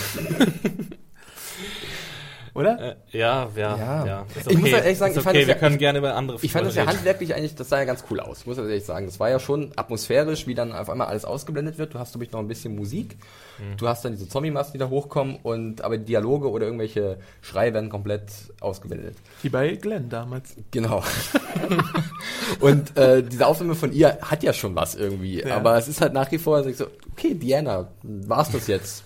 Oder? 2.54 2.96
Äh, 3.12 3.18
ja, 3.18 3.48
ja, 3.56 3.76
Ja. 3.76 4.06
ja. 4.06 4.26
Ist 4.36 4.48
Ich 4.48 4.56
muss 4.56 4.72
halt 4.72 4.84
ehrlich 4.84 4.98
sagen, 4.98 5.10
ist 5.12 5.18
ich 5.18 5.24
fand 5.24 5.34
okay, 5.36 5.40
das 5.40 5.48
wir 5.48 5.54
ja- 5.54 5.60
können 5.60 5.78
gerne 5.78 5.98
über 5.98 6.14
andere 6.14 6.38
Ich 6.40 6.52
fand 6.52 6.66
das 6.66 6.76
ja 6.76 6.86
handwerklich 6.86 7.34
eigentlich, 7.34 7.56
das 7.56 7.68
sah 7.68 7.78
ja 7.78 7.84
ganz 7.84 8.04
cool 8.10 8.20
aus. 8.20 8.40
Ich 8.40 8.46
muss 8.46 8.56
das 8.56 8.68
ehrlich 8.68 8.84
sagen. 8.84 9.06
Das 9.06 9.18
war 9.18 9.28
ja 9.28 9.40
schon 9.40 9.72
atmosphärisch, 9.74 10.46
wie 10.46 10.54
dann 10.54 10.72
auf 10.72 10.88
einmal 10.88 11.08
alles 11.08 11.24
ausgeblendet 11.24 11.78
wird. 11.78 11.94
Du 11.94 11.98
hast, 11.98 12.12
glaube 12.12 12.24
ich, 12.24 12.30
noch 12.32 12.38
ein 12.38 12.46
bisschen 12.46 12.76
Musik. 12.76 13.16
Mhm. 13.58 13.76
Du 13.76 13.88
hast 13.88 14.04
dann 14.04 14.12
diese 14.12 14.28
Zombie-Masken, 14.28 14.74
die 14.74 14.78
da 14.78 14.88
hochkommen. 14.88 15.36
Und, 15.42 15.82
aber 15.82 15.98
die 15.98 16.04
Dialoge 16.04 16.48
oder 16.48 16.66
irgendwelche 16.66 17.18
Schreie 17.40 17.74
werden 17.74 17.90
komplett 17.90 18.30
ausgeblendet. 18.60 19.16
Wie 19.42 19.48
bei 19.48 19.74
Glenn 19.74 20.08
damals. 20.08 20.54
Genau. 20.70 21.02
und 22.60 22.96
äh, 22.96 23.22
diese 23.22 23.46
Aufnahme 23.46 23.74
von 23.74 23.92
ihr 23.92 24.18
hat 24.22 24.42
ja 24.42 24.52
schon 24.52 24.74
was 24.76 24.94
irgendwie. 24.94 25.40
Ja. 25.40 25.56
Aber 25.56 25.76
es 25.76 25.88
ist 25.88 26.00
halt 26.00 26.12
nach 26.12 26.30
wie 26.30 26.38
vor 26.38 26.62
so, 26.72 26.86
okay, 27.12 27.34
Diana, 27.34 27.88
war's 28.02 28.50
das 28.50 28.66
jetzt? 28.66 29.04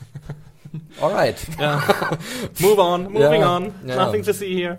Alright. 1.01 1.37
Ja. 1.61 1.83
Move 2.61 2.79
on, 2.81 3.05
moving 3.13 3.41
Ja, 3.41 3.57
on. 3.57 3.73
ja. 3.87 3.97
Nothing 4.05 4.23
to 4.25 4.33
see 4.33 4.55
here. 4.55 4.79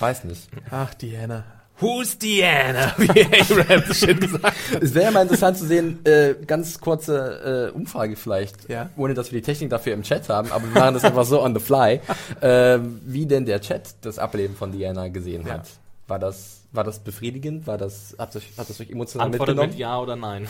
Weiß 0.00 0.24
nicht. 0.24 0.48
Ach, 0.70 0.92
Diana. 0.94 1.44
Who's 1.80 2.18
Diana? 2.18 2.92
Wie 2.98 3.08
Abraham 3.08 3.82
so 3.86 3.94
schön 3.94 4.18
gesagt 4.18 4.44
hat. 4.44 4.82
Es 4.82 4.94
wäre 4.94 5.04
ja 5.06 5.10
mal 5.12 5.22
interessant 5.22 5.56
zu 5.58 5.64
sehen, 5.66 6.04
äh, 6.04 6.34
ganz 6.44 6.80
kurze 6.80 7.70
äh, 7.72 7.76
Umfrage 7.76 8.16
vielleicht, 8.16 8.68
Ja. 8.68 8.90
ohne 8.96 9.14
dass 9.14 9.30
wir 9.30 9.40
die 9.40 9.44
Technik 9.46 9.70
dafür 9.70 9.92
im 9.94 10.02
Chat 10.02 10.28
haben, 10.28 10.50
aber 10.50 10.64
wir 10.64 10.80
machen 10.80 10.94
das 10.94 11.04
einfach 11.04 11.24
so 11.24 11.40
on 11.40 11.54
the 11.54 11.60
fly, 11.60 12.00
äh, 12.40 12.78
wie 13.04 13.26
denn 13.26 13.46
der 13.46 13.60
Chat 13.60 13.94
das 14.00 14.18
Ableben 14.18 14.56
von 14.56 14.72
Diana 14.72 15.06
gesehen 15.08 15.44
Ja. 15.46 15.54
hat. 15.54 15.68
War 16.08 16.18
das, 16.18 16.57
war 16.72 16.84
das 16.84 16.98
befriedigend? 16.98 17.66
War 17.66 17.78
das, 17.78 18.14
hat 18.18 18.34
das, 18.34 18.42
hat 18.56 18.68
das 18.68 18.80
euch 18.80 18.90
emotional 18.90 19.26
Antwortet 19.26 19.56
mitgenommen? 19.56 19.70
mit 19.70 19.78
Ja 19.78 19.98
oder 19.98 20.16
Nein. 20.16 20.48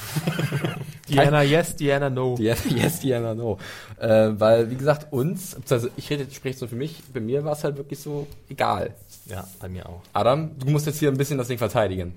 Diana 1.08 1.42
yes, 1.42 1.76
Diana 1.76 2.10
no. 2.10 2.36
Diana, 2.36 2.60
yes, 2.68 3.00
Diana, 3.00 3.34
no. 3.34 3.58
Äh, 3.98 4.30
weil, 4.32 4.70
wie 4.70 4.76
gesagt, 4.76 5.12
uns, 5.12 5.56
also 5.70 5.88
ich 5.96 6.10
rede, 6.10 6.26
spreche 6.30 6.58
so 6.58 6.66
für 6.66 6.76
mich, 6.76 7.02
bei 7.12 7.20
mir 7.20 7.44
war 7.44 7.52
es 7.52 7.64
halt 7.64 7.76
wirklich 7.76 8.00
so 8.00 8.26
egal. 8.50 8.94
Ja, 9.26 9.46
bei 9.60 9.68
mir 9.68 9.88
auch. 9.88 10.02
Adam, 10.12 10.50
du 10.58 10.66
musst 10.70 10.86
jetzt 10.86 10.98
hier 10.98 11.08
ein 11.08 11.16
bisschen 11.16 11.38
das 11.38 11.48
Ding 11.48 11.58
verteidigen. 11.58 12.14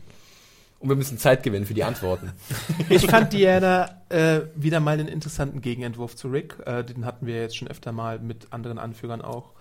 Und 0.79 0.89
wir 0.89 0.95
müssen 0.95 1.19
Zeit 1.19 1.43
gewinnen 1.43 1.67
für 1.67 1.75
die 1.75 1.83
Antworten. 1.83 2.31
Ich 2.89 3.05
fand 3.05 3.31
Diana 3.33 4.01
äh, 4.09 4.41
wieder 4.55 4.79
mal 4.79 4.99
einen 4.99 5.07
interessanten 5.07 5.61
Gegenentwurf 5.61 6.15
zu 6.15 6.27
Rick. 6.27 6.55
Äh, 6.65 6.83
den 6.83 7.05
hatten 7.05 7.27
wir 7.27 7.39
jetzt 7.39 7.55
schon 7.55 7.67
öfter 7.67 7.91
mal 7.91 8.17
mit 8.19 8.47
anderen 8.51 8.79
Anführern 8.79 9.21
auch. 9.21 9.51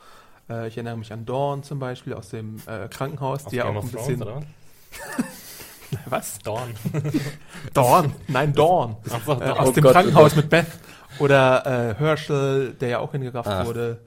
Äh, 0.50 0.68
ich 0.68 0.76
erinnere 0.76 0.96
mich 0.96 1.12
an 1.12 1.24
Dawn 1.24 1.62
zum 1.62 1.78
Beispiel 1.78 2.14
aus 2.14 2.28
dem 2.30 2.56
äh, 2.66 2.88
Krankenhaus, 2.88 3.44
Aus 3.46 3.50
die 3.50 3.56
ja 3.56 3.64
auch 3.64 3.68
ein 3.68 3.74
Thrones, 3.74 3.92
bisschen. 3.92 4.22
oder? 4.22 4.42
Was? 6.06 6.38
Dawn. 6.44 6.74
Dawn? 7.74 8.12
Nein, 8.28 8.52
Dawn. 8.52 8.96
Einfach 9.10 9.40
Äh, 9.40 9.46
Dawn. 9.46 9.58
aus 9.58 9.68
Oh 9.68 9.72
dem 9.72 9.82
Gott, 9.84 9.92
Krankenhaus 9.92 10.32
oh 10.32 10.36
mit 10.36 10.50
Beth. 10.50 10.66
Oder 11.18 11.90
äh, 11.90 11.94
Herschel, 11.96 12.72
der 12.74 12.88
ja 12.88 12.98
auch 13.00 13.12
hingerafft 13.12 13.48
Ach. 13.48 13.66
wurde. 13.66 14.00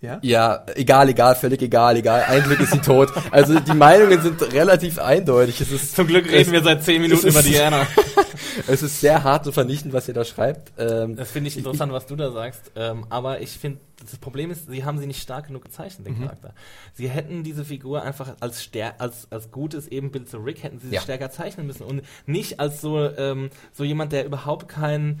Ja? 0.00 0.18
Ja, 0.22 0.64
egal, 0.76 1.08
egal, 1.08 1.34
völlig 1.34 1.60
egal, 1.60 1.96
egal. 1.96 2.22
Ein 2.28 2.44
Glück 2.44 2.60
ist 2.60 2.72
sie 2.72 2.78
tot. 2.80 3.10
Also 3.32 3.58
die 3.58 3.74
Meinungen 3.74 4.20
sind 4.22 4.40
relativ 4.52 4.98
eindeutig. 4.98 5.60
Es 5.60 5.72
ist, 5.72 5.96
Zum 5.96 6.06
Glück 6.06 6.26
reden 6.26 6.38
es, 6.40 6.52
wir 6.52 6.62
seit 6.62 6.84
10 6.84 7.02
Minuten 7.02 7.26
über 7.26 7.42
Diana. 7.42 7.84
es 8.68 8.82
ist 8.82 9.00
sehr 9.00 9.24
hart 9.24 9.46
und 9.48 9.52
vernichtend, 9.52 9.92
was 9.92 10.06
ihr 10.06 10.14
da 10.14 10.24
schreibt. 10.24 10.72
Ähm, 10.78 11.16
Das 11.16 11.30
finde 11.32 11.48
ich 11.48 11.56
interessant, 11.56 11.92
was 11.92 12.06
du 12.06 12.14
da 12.14 12.30
sagst. 12.30 12.70
Ähm, 12.76 13.06
aber 13.10 13.40
ich 13.40 13.50
finde, 13.50 13.80
das 14.00 14.16
Problem 14.18 14.52
ist, 14.52 14.70
sie 14.70 14.84
haben 14.84 14.98
sie 14.98 15.06
nicht 15.08 15.20
stark 15.20 15.48
genug 15.48 15.64
gezeichnet, 15.64 16.06
den 16.06 16.20
Charakter. 16.20 16.54
Sie 16.94 17.08
hätten 17.08 17.42
diese 17.42 17.64
Figur 17.64 18.02
einfach 18.02 18.36
als, 18.38 18.62
stär 18.62 19.00
als, 19.00 19.26
als 19.30 19.50
gutes 19.50 19.88
Ebenbild 19.88 20.28
zu 20.28 20.36
Rick, 20.38 20.62
hätten 20.62 20.78
sie 20.78 20.88
sie 20.90 20.94
Ja. 20.94 21.00
stärker 21.00 21.30
zeichnen 21.32 21.66
müssen. 21.66 21.82
Und 21.82 22.02
nicht 22.24 22.60
als 22.60 22.80
so, 22.80 23.00
ähm, 23.16 23.50
so 23.72 23.82
jemand, 23.82 24.12
der 24.12 24.24
überhaupt 24.24 24.68
kein, 24.68 25.20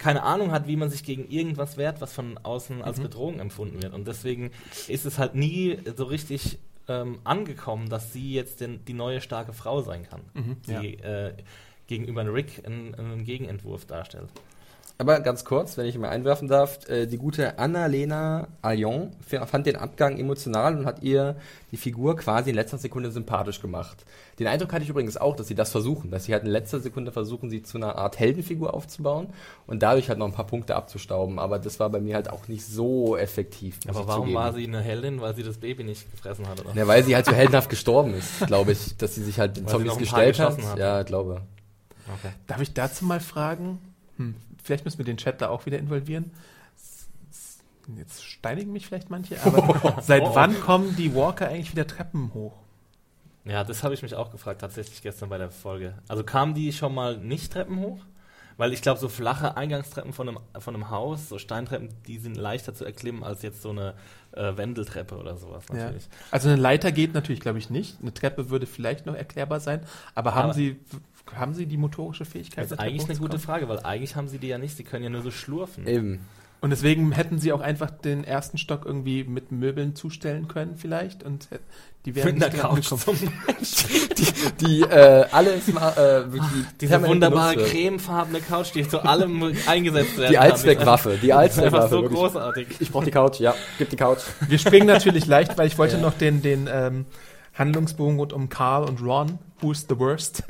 keine 0.00 0.22
Ahnung 0.22 0.50
hat, 0.50 0.66
wie 0.66 0.76
man 0.76 0.88
sich 0.88 1.04
gegen 1.04 1.28
irgendwas 1.28 1.76
wehrt, 1.76 2.00
was 2.00 2.12
von 2.12 2.38
außen 2.38 2.82
als 2.82 2.98
Bedrohung 3.00 3.38
empfunden 3.38 3.82
wird. 3.82 3.92
Und 3.92 4.08
deswegen 4.08 4.50
ist 4.88 5.04
es 5.04 5.18
halt 5.18 5.34
nie 5.34 5.78
so 5.94 6.04
richtig 6.04 6.58
ähm, 6.88 7.20
angekommen, 7.22 7.90
dass 7.90 8.12
sie 8.12 8.32
jetzt 8.32 8.60
den, 8.60 8.82
die 8.86 8.94
neue 8.94 9.20
starke 9.20 9.52
Frau 9.52 9.82
sein 9.82 10.02
kann, 10.08 10.22
die 10.66 10.94
äh, 10.94 11.34
gegenüber 11.86 12.32
Rick 12.32 12.64
einen, 12.64 12.94
einen 12.94 13.24
Gegenentwurf 13.24 13.84
darstellt. 13.84 14.30
Aber 15.00 15.18
ganz 15.20 15.46
kurz, 15.46 15.78
wenn 15.78 15.86
ich 15.86 15.96
mal 15.96 16.10
einwerfen 16.10 16.46
darf, 16.46 16.86
äh, 16.90 17.06
die 17.06 17.16
gute 17.16 17.58
Annalena 17.58 18.48
Allion 18.60 19.12
fand 19.46 19.64
den 19.64 19.76
Abgang 19.76 20.18
emotional 20.18 20.76
und 20.76 20.84
hat 20.84 21.02
ihr 21.02 21.36
die 21.72 21.78
Figur 21.78 22.16
quasi 22.16 22.50
in 22.50 22.56
letzter 22.56 22.76
Sekunde 22.76 23.10
sympathisch 23.10 23.62
gemacht. 23.62 24.04
Den 24.38 24.46
Eindruck 24.46 24.74
hatte 24.74 24.82
ich 24.82 24.90
übrigens 24.90 25.16
auch, 25.16 25.36
dass 25.36 25.48
sie 25.48 25.54
das 25.54 25.70
versuchen, 25.70 26.10
dass 26.10 26.26
sie 26.26 26.34
halt 26.34 26.44
in 26.44 26.50
letzter 26.50 26.80
Sekunde 26.80 27.12
versuchen, 27.12 27.48
sie 27.48 27.62
zu 27.62 27.78
einer 27.78 27.96
Art 27.96 28.18
Heldenfigur 28.18 28.74
aufzubauen 28.74 29.28
und 29.66 29.82
dadurch 29.82 30.10
halt 30.10 30.18
noch 30.18 30.26
ein 30.26 30.34
paar 30.34 30.46
Punkte 30.46 30.76
abzustauben. 30.76 31.38
Aber 31.38 31.58
das 31.58 31.80
war 31.80 31.88
bei 31.88 32.00
mir 32.00 32.14
halt 32.14 32.28
auch 32.28 32.46
nicht 32.48 32.66
so 32.66 33.16
effektiv. 33.16 33.80
Aber 33.88 34.06
warum 34.06 34.24
zugeben. 34.24 34.38
war 34.38 34.52
sie 34.52 34.64
eine 34.64 34.82
Heldin? 34.82 35.22
Weil 35.22 35.34
sie 35.34 35.44
das 35.44 35.56
Baby 35.56 35.82
nicht 35.82 36.10
gefressen 36.10 36.46
hat, 36.46 36.60
oder? 36.60 36.74
Ja, 36.74 36.86
weil 36.86 37.04
sie 37.04 37.14
halt 37.14 37.24
so 37.24 37.32
heldenhaft 37.32 37.70
gestorben 37.70 38.12
ist, 38.12 38.46
glaube 38.46 38.72
ich, 38.72 38.98
dass 38.98 39.14
sie 39.14 39.24
sich 39.24 39.40
halt 39.40 39.56
den 39.56 39.64
Weil 39.64 39.72
Zombies 39.72 39.96
gestellt 39.96 40.38
hat. 40.38 40.62
hat. 40.62 40.78
Ja, 40.78 41.04
glaube. 41.04 41.40
Okay. 42.18 42.34
Darf 42.46 42.60
ich 42.60 42.74
dazu 42.74 43.06
mal 43.06 43.20
fragen? 43.20 43.78
Hm, 44.18 44.34
vielleicht 44.62 44.84
müssen 44.84 44.98
wir 44.98 45.04
den 45.04 45.16
Chat 45.16 45.40
da 45.40 45.48
auch 45.48 45.66
wieder 45.66 45.78
involvieren. 45.78 46.30
Jetzt 47.96 48.22
steinigen 48.24 48.72
mich 48.72 48.86
vielleicht 48.86 49.10
manche, 49.10 49.36
aber 49.44 50.00
seit 50.02 50.22
Oh. 50.22 50.34
wann 50.34 50.58
kommen 50.60 50.94
die 50.96 51.14
Walker 51.14 51.48
eigentlich 51.48 51.72
wieder 51.72 51.86
Treppen 51.86 52.32
hoch? 52.34 52.52
Ja, 53.44 53.64
das 53.64 53.82
habe 53.82 53.94
ich 53.94 54.02
mich 54.02 54.14
auch 54.14 54.30
gefragt, 54.30 54.60
tatsächlich 54.60 55.02
gestern 55.02 55.28
bei 55.28 55.38
der 55.38 55.50
Folge. 55.50 55.94
Also 56.08 56.22
kamen 56.22 56.54
die 56.54 56.72
schon 56.72 56.94
mal 56.94 57.16
nicht 57.16 57.52
Treppen 57.52 57.78
hoch? 57.80 57.98
Weil 58.58 58.74
ich 58.74 58.82
glaube, 58.82 59.00
so 59.00 59.08
flache 59.08 59.56
Eingangstreppen 59.56 60.12
von 60.12 60.28
einem, 60.28 60.38
von 60.58 60.74
einem 60.74 60.90
Haus, 60.90 61.30
so 61.30 61.38
Steintreppen, 61.38 61.88
die 62.06 62.18
sind 62.18 62.36
leichter 62.36 62.74
zu 62.74 62.84
erklimmen 62.84 63.24
als 63.24 63.40
jetzt 63.40 63.62
so 63.62 63.70
eine 63.70 63.94
äh, 64.32 64.54
Wendeltreppe 64.58 65.16
oder 65.16 65.38
sowas 65.38 65.64
Ja. 65.70 65.76
natürlich. 65.76 66.06
Also 66.30 66.50
eine 66.50 66.60
Leiter 66.60 66.92
geht 66.92 67.14
natürlich, 67.14 67.40
glaube 67.40 67.58
ich, 67.58 67.70
nicht. 67.70 67.96
Eine 68.02 68.12
Treppe 68.12 68.50
würde 68.50 68.66
vielleicht 68.66 69.06
noch 69.06 69.14
erklärbar 69.14 69.60
sein. 69.60 69.80
Aber 70.14 70.34
haben 70.34 70.44
Aber- 70.50 70.54
Sie 70.54 70.78
haben 71.36 71.54
Sie 71.54 71.66
die 71.66 71.76
motorische 71.76 72.24
Fähigkeit? 72.24 72.64
Das 72.64 72.72
ist 72.72 72.78
eigentlich 72.78 73.08
eine 73.08 73.18
gute? 73.18 73.38
Frage, 73.38 73.68
weil 73.68 73.80
eigentlich 73.80 74.16
haben 74.16 74.28
sie 74.28 74.38
die 74.38 74.48
ja 74.48 74.58
nicht, 74.58 74.76
sie 74.76 74.84
können 74.84 75.04
ja 75.04 75.10
nur 75.10 75.22
so 75.22 75.30
schlurfen. 75.30 75.86
Eben. 75.86 76.20
Und 76.62 76.68
deswegen 76.68 77.12
hätten 77.12 77.38
Sie 77.38 77.54
auch 77.54 77.62
einfach 77.62 77.90
den 77.90 78.22
ersten 78.22 78.58
Stock 78.58 78.84
irgendwie 78.84 79.24
mit 79.24 79.50
Möbeln 79.50 79.94
zustellen 79.94 80.46
können, 80.46 80.76
vielleicht. 80.76 81.22
Und 81.22 81.48
die 82.04 82.14
wären 82.14 82.34
Mit 82.34 82.52
nicht 82.52 82.60
Couch 82.60 82.92
rangekommen. 82.92 83.32
Die, 84.18 84.66
die 84.66 84.80
äh, 84.82 85.24
alles 85.32 85.68
ma- 85.72 85.92
äh, 85.92 86.30
wirklich 86.30 86.64
Diese 86.80 87.02
wunderbare 87.06 87.56
cremefarbene 87.56 88.40
Couch, 88.40 88.74
die 88.74 88.86
zu 88.86 89.00
allem 89.00 89.54
eingesetzt 89.66 90.18
werden 90.18 90.30
Die 90.32 90.36
kann. 90.36 90.50
Allzweckwaffe, 90.50 91.18
die 91.22 91.28
Das 91.28 91.56
ist 91.56 91.62
einfach 91.62 91.80
Allzweckwaffe. 91.80 91.88
so 91.88 92.02
wirklich. 92.02 92.18
großartig. 92.20 92.66
Ich 92.80 92.90
brauche 92.90 93.04
die 93.06 93.10
Couch, 93.10 93.40
ja, 93.40 93.54
gib 93.78 93.88
die 93.88 93.96
Couch. 93.96 94.20
Wir 94.46 94.58
springen 94.58 94.86
natürlich 94.86 95.26
leicht, 95.26 95.56
weil 95.56 95.66
ich 95.66 95.78
wollte 95.78 95.96
Ja. 95.96 96.02
noch 96.02 96.14
den, 96.14 96.42
den 96.42 96.68
ähm, 96.70 97.06
Handlungsbogen 97.60 98.18
rund 98.18 98.32
um 98.32 98.48
Carl 98.48 98.84
und 98.84 99.00
Ron, 99.00 99.38
who's 99.60 99.86
the 99.88 99.96
worst, 99.98 100.42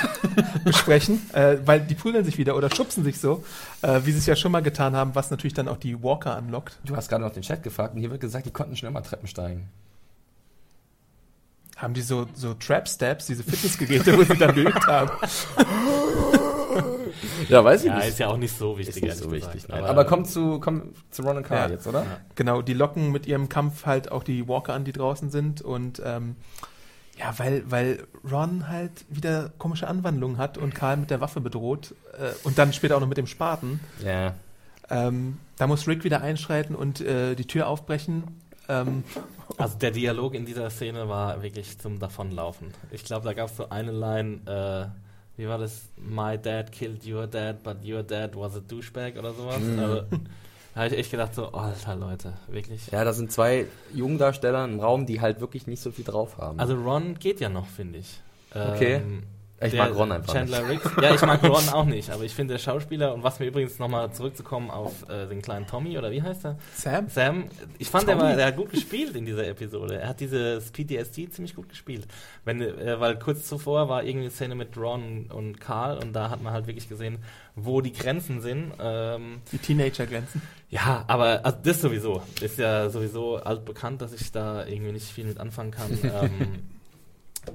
besprechen, 0.64 1.20
äh, 1.34 1.58
weil 1.64 1.80
die 1.80 1.94
prügeln 1.94 2.24
sich 2.24 2.38
wieder 2.38 2.56
oder 2.56 2.74
schubsen 2.74 3.04
sich 3.04 3.18
so, 3.18 3.44
äh, 3.82 4.00
wie 4.04 4.12
sie 4.12 4.18
es 4.18 4.26
ja 4.26 4.36
schon 4.36 4.52
mal 4.52 4.62
getan 4.62 4.96
haben, 4.96 5.14
was 5.14 5.30
natürlich 5.30 5.54
dann 5.54 5.68
auch 5.68 5.76
die 5.76 6.02
Walker 6.02 6.34
anlockt. 6.36 6.78
Du 6.84 6.96
hast 6.96 7.08
gerade 7.08 7.24
noch 7.24 7.32
den 7.32 7.42
Chat 7.42 7.62
gefragt 7.62 7.94
und 7.94 8.00
hier 8.00 8.10
wird 8.10 8.20
gesagt, 8.20 8.46
die 8.46 8.52
konnten 8.52 8.76
schon 8.76 8.88
immer 8.88 9.02
Treppen 9.02 9.28
steigen. 9.28 9.68
Haben 11.76 11.92
die 11.92 12.02
so, 12.02 12.28
so 12.34 12.54
Trap-Steps, 12.54 13.26
diese 13.26 13.42
Fitnessgeräte, 13.42 14.16
wo 14.16 14.22
sie 14.22 14.38
dann 14.38 14.54
geübt 14.54 14.86
haben. 14.86 15.10
Ja, 17.48 17.64
weiß 17.64 17.82
ich 17.82 17.88
Ja, 17.88 17.96
nicht. 17.96 18.08
ist 18.08 18.18
ja 18.18 18.28
auch 18.28 18.36
nicht 18.36 18.56
so 18.56 18.72
Ist 18.72 18.78
wichtig. 18.78 18.94
nicht 18.96 19.04
ehrlich 19.04 19.22
so 19.24 19.28
gesagt. 19.30 19.54
wichtig. 19.54 19.68
Nein. 19.70 19.84
Aber, 19.84 20.04
komm 20.04 20.24
zu, 20.24 20.60
komm 20.60 20.92
zu 21.10 21.22
Ron 21.22 21.38
und 21.38 21.42
Carl 21.46 21.68
Ja. 21.70 21.74
jetzt, 21.76 21.86
oder? 21.86 22.04
Genau, 22.34 22.62
die 22.62 22.74
locken 22.74 23.12
mit 23.12 23.26
ihrem 23.26 23.48
Kampf 23.48 23.86
halt 23.86 24.10
auch 24.12 24.22
die 24.22 24.46
Walker 24.48 24.72
an, 24.74 24.84
die 24.84 24.92
draußen 24.92 25.30
sind 25.30 25.62
und 25.62 26.00
ähm, 26.04 26.36
ja, 27.18 27.32
weil, 27.38 27.62
weil 27.70 28.04
Ron 28.30 28.68
halt 28.68 29.04
wieder 29.08 29.50
komische 29.58 29.86
Anwandlungen 29.86 30.36
hat 30.38 30.58
und 30.58 30.74
Karl 30.74 30.96
mit 30.96 31.10
der 31.10 31.20
Waffe 31.20 31.40
bedroht 31.40 31.94
äh, 32.18 32.30
und 32.42 32.58
dann 32.58 32.72
später 32.72 32.96
auch 32.96 33.00
noch 33.00 33.06
mit 33.08 33.18
dem 33.18 33.26
Spaten. 33.28 33.78
Ja. 34.04 34.34
Ähm, 34.90 35.38
da 35.56 35.66
muss 35.66 35.86
Rick 35.86 36.02
wieder 36.04 36.20
einschreiten 36.22 36.74
und 36.74 37.00
äh, 37.00 37.34
die 37.36 37.46
Tür 37.46 37.68
aufbrechen. 37.68 38.24
Ähm, 38.68 39.04
Also 39.58 39.78
der 39.78 39.90
Dialog 39.92 40.34
in 40.34 40.46
dieser 40.46 40.68
Szene 40.70 41.08
war 41.08 41.42
wirklich 41.42 41.78
zum 41.78 41.98
Davonlaufen. 42.00 42.68
Ich 42.90 43.04
glaube, 43.04 43.24
da 43.26 43.32
gab 43.34 43.48
es 43.50 43.56
so 43.58 43.68
eine 43.68 43.92
Line, 43.92 44.40
äh, 44.46 45.03
wie 45.36 45.48
war 45.48 45.58
das? 45.58 45.88
My 45.96 46.38
dad 46.38 46.70
killed 46.72 47.06
your 47.06 47.26
dad, 47.26 47.62
but 47.62 47.84
your 47.84 48.02
dad 48.02 48.36
was 48.36 48.56
a 48.56 48.60
douchebag 48.60 49.18
oder 49.18 49.32
sowas. 49.32 49.60
Mhm. 49.60 49.78
Also, 49.78 50.02
da 50.74 50.80
habe 50.80 50.88
ich 50.88 50.98
echt 50.98 51.10
gedacht, 51.10 51.34
so, 51.34 51.52
alter 51.52 51.94
Leute, 51.94 52.32
wirklich. 52.48 52.88
Ja, 52.90 53.04
da 53.04 53.12
sind 53.12 53.30
zwei 53.30 53.66
Jungdarsteller 53.92 54.64
im 54.64 54.80
Raum, 54.80 55.06
die 55.06 55.20
halt 55.20 55.40
wirklich 55.40 55.66
nicht 55.66 55.80
so 55.80 55.92
viel 55.92 56.04
drauf 56.04 56.38
haben. 56.38 56.58
Also 56.58 56.74
Ron 56.74 57.18
geht 57.18 57.40
ja 57.40 57.48
noch, 57.48 57.66
finde 57.66 58.00
ich. 58.00 58.20
Okay. 58.50 58.94
Ähm, 58.94 59.22
ich 59.66 59.72
der 59.72 59.84
mag 59.84 59.94
Ron 59.94 60.12
einfach 60.12 60.32
Chandler 60.32 60.62
nicht. 60.62 60.84
Riggs. 60.84 60.90
Ja, 61.02 61.14
ich 61.14 61.22
mag 61.22 61.42
Ron 61.42 61.68
auch 61.70 61.84
nicht, 61.84 62.10
aber 62.10 62.24
ich 62.24 62.34
finde 62.34 62.54
der 62.54 62.58
Schauspieler 62.58 63.14
und 63.14 63.22
was 63.22 63.38
mir 63.38 63.46
übrigens 63.46 63.78
nochmal 63.78 64.12
zurückzukommen 64.12 64.70
auf 64.70 65.08
äh, 65.08 65.26
den 65.26 65.42
kleinen 65.42 65.66
Tommy 65.66 65.98
oder 65.98 66.10
wie 66.10 66.22
heißt 66.22 66.44
er? 66.44 66.58
Sam? 66.74 67.08
Sam, 67.08 67.44
ich 67.78 67.88
fand, 67.88 68.08
der, 68.08 68.18
war, 68.18 68.34
der 68.34 68.46
hat 68.46 68.56
gut 68.56 68.70
gespielt 68.70 69.14
in 69.16 69.24
dieser 69.26 69.46
Episode. 69.46 70.00
Er 70.00 70.08
hat 70.08 70.20
dieses 70.20 70.70
PTSD 70.70 71.30
ziemlich 71.30 71.54
gut 71.54 71.68
gespielt. 71.68 72.06
Wenn, 72.44 72.60
äh, 72.60 72.98
weil 73.00 73.18
kurz 73.18 73.46
zuvor 73.46 73.88
war 73.88 74.02
irgendwie 74.04 74.26
eine 74.26 74.30
Szene 74.30 74.54
mit 74.54 74.76
Ron 74.76 75.26
und 75.32 75.60
Carl 75.60 75.98
und 75.98 76.12
da 76.12 76.30
hat 76.30 76.42
man 76.42 76.52
halt 76.52 76.66
wirklich 76.66 76.88
gesehen, 76.88 77.18
wo 77.56 77.80
die 77.80 77.92
Grenzen 77.92 78.40
sind. 78.40 78.72
Ähm, 78.80 79.40
Die 79.52 79.58
Teenager-Grenzen. 79.58 80.42
ja, 80.70 81.04
aber 81.06 81.40
also 81.44 81.58
das 81.62 81.80
sowieso. 81.80 82.22
Ist 82.40 82.58
ja 82.58 82.90
sowieso 82.90 83.36
altbekannt, 83.36 84.02
dass 84.02 84.12
ich 84.12 84.32
da 84.32 84.66
irgendwie 84.66 84.92
nicht 84.92 85.06
viel 85.06 85.24
mit 85.24 85.38
anfangen 85.38 85.70
kann. 85.70 85.90
ähm, 86.02 86.58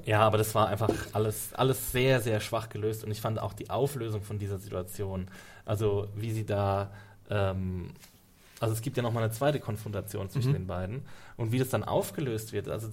ja, 0.06 0.22
aber 0.22 0.38
das 0.38 0.56
war 0.56 0.68
einfach 0.68 0.92
alles, 1.14 1.54
alles 1.54 1.92
sehr, 1.92 2.22
sehr 2.22 2.40
schwach 2.40 2.70
gelöst 2.70 3.04
und 3.04 3.12
ich 3.12 3.22
fand 3.22 3.40
auch 3.40 3.54
die 3.54 3.70
Auflösung 3.70 4.22
von 4.22 4.40
dieser 4.40 4.58
Situation, 4.58 5.28
also 5.66 6.08
wie 6.16 6.32
sie 6.32 6.46
da, 6.46 6.92
ähm, 7.30 7.92
also 8.60 8.74
es 8.74 8.82
gibt 8.82 8.98
ja 8.98 9.04
nochmal 9.04 9.24
eine 9.24 9.32
zweite 9.32 9.60
Konfrontation 9.60 10.30
zwischen 10.30 10.50
Mhm. 10.50 10.56
den 10.56 10.68
beiden 10.68 11.06
und 11.38 11.52
wie 11.52 11.60
das 11.60 11.70
dann 11.70 11.84
aufgelöst 11.84 12.54
wird, 12.54 12.70
also 12.70 12.90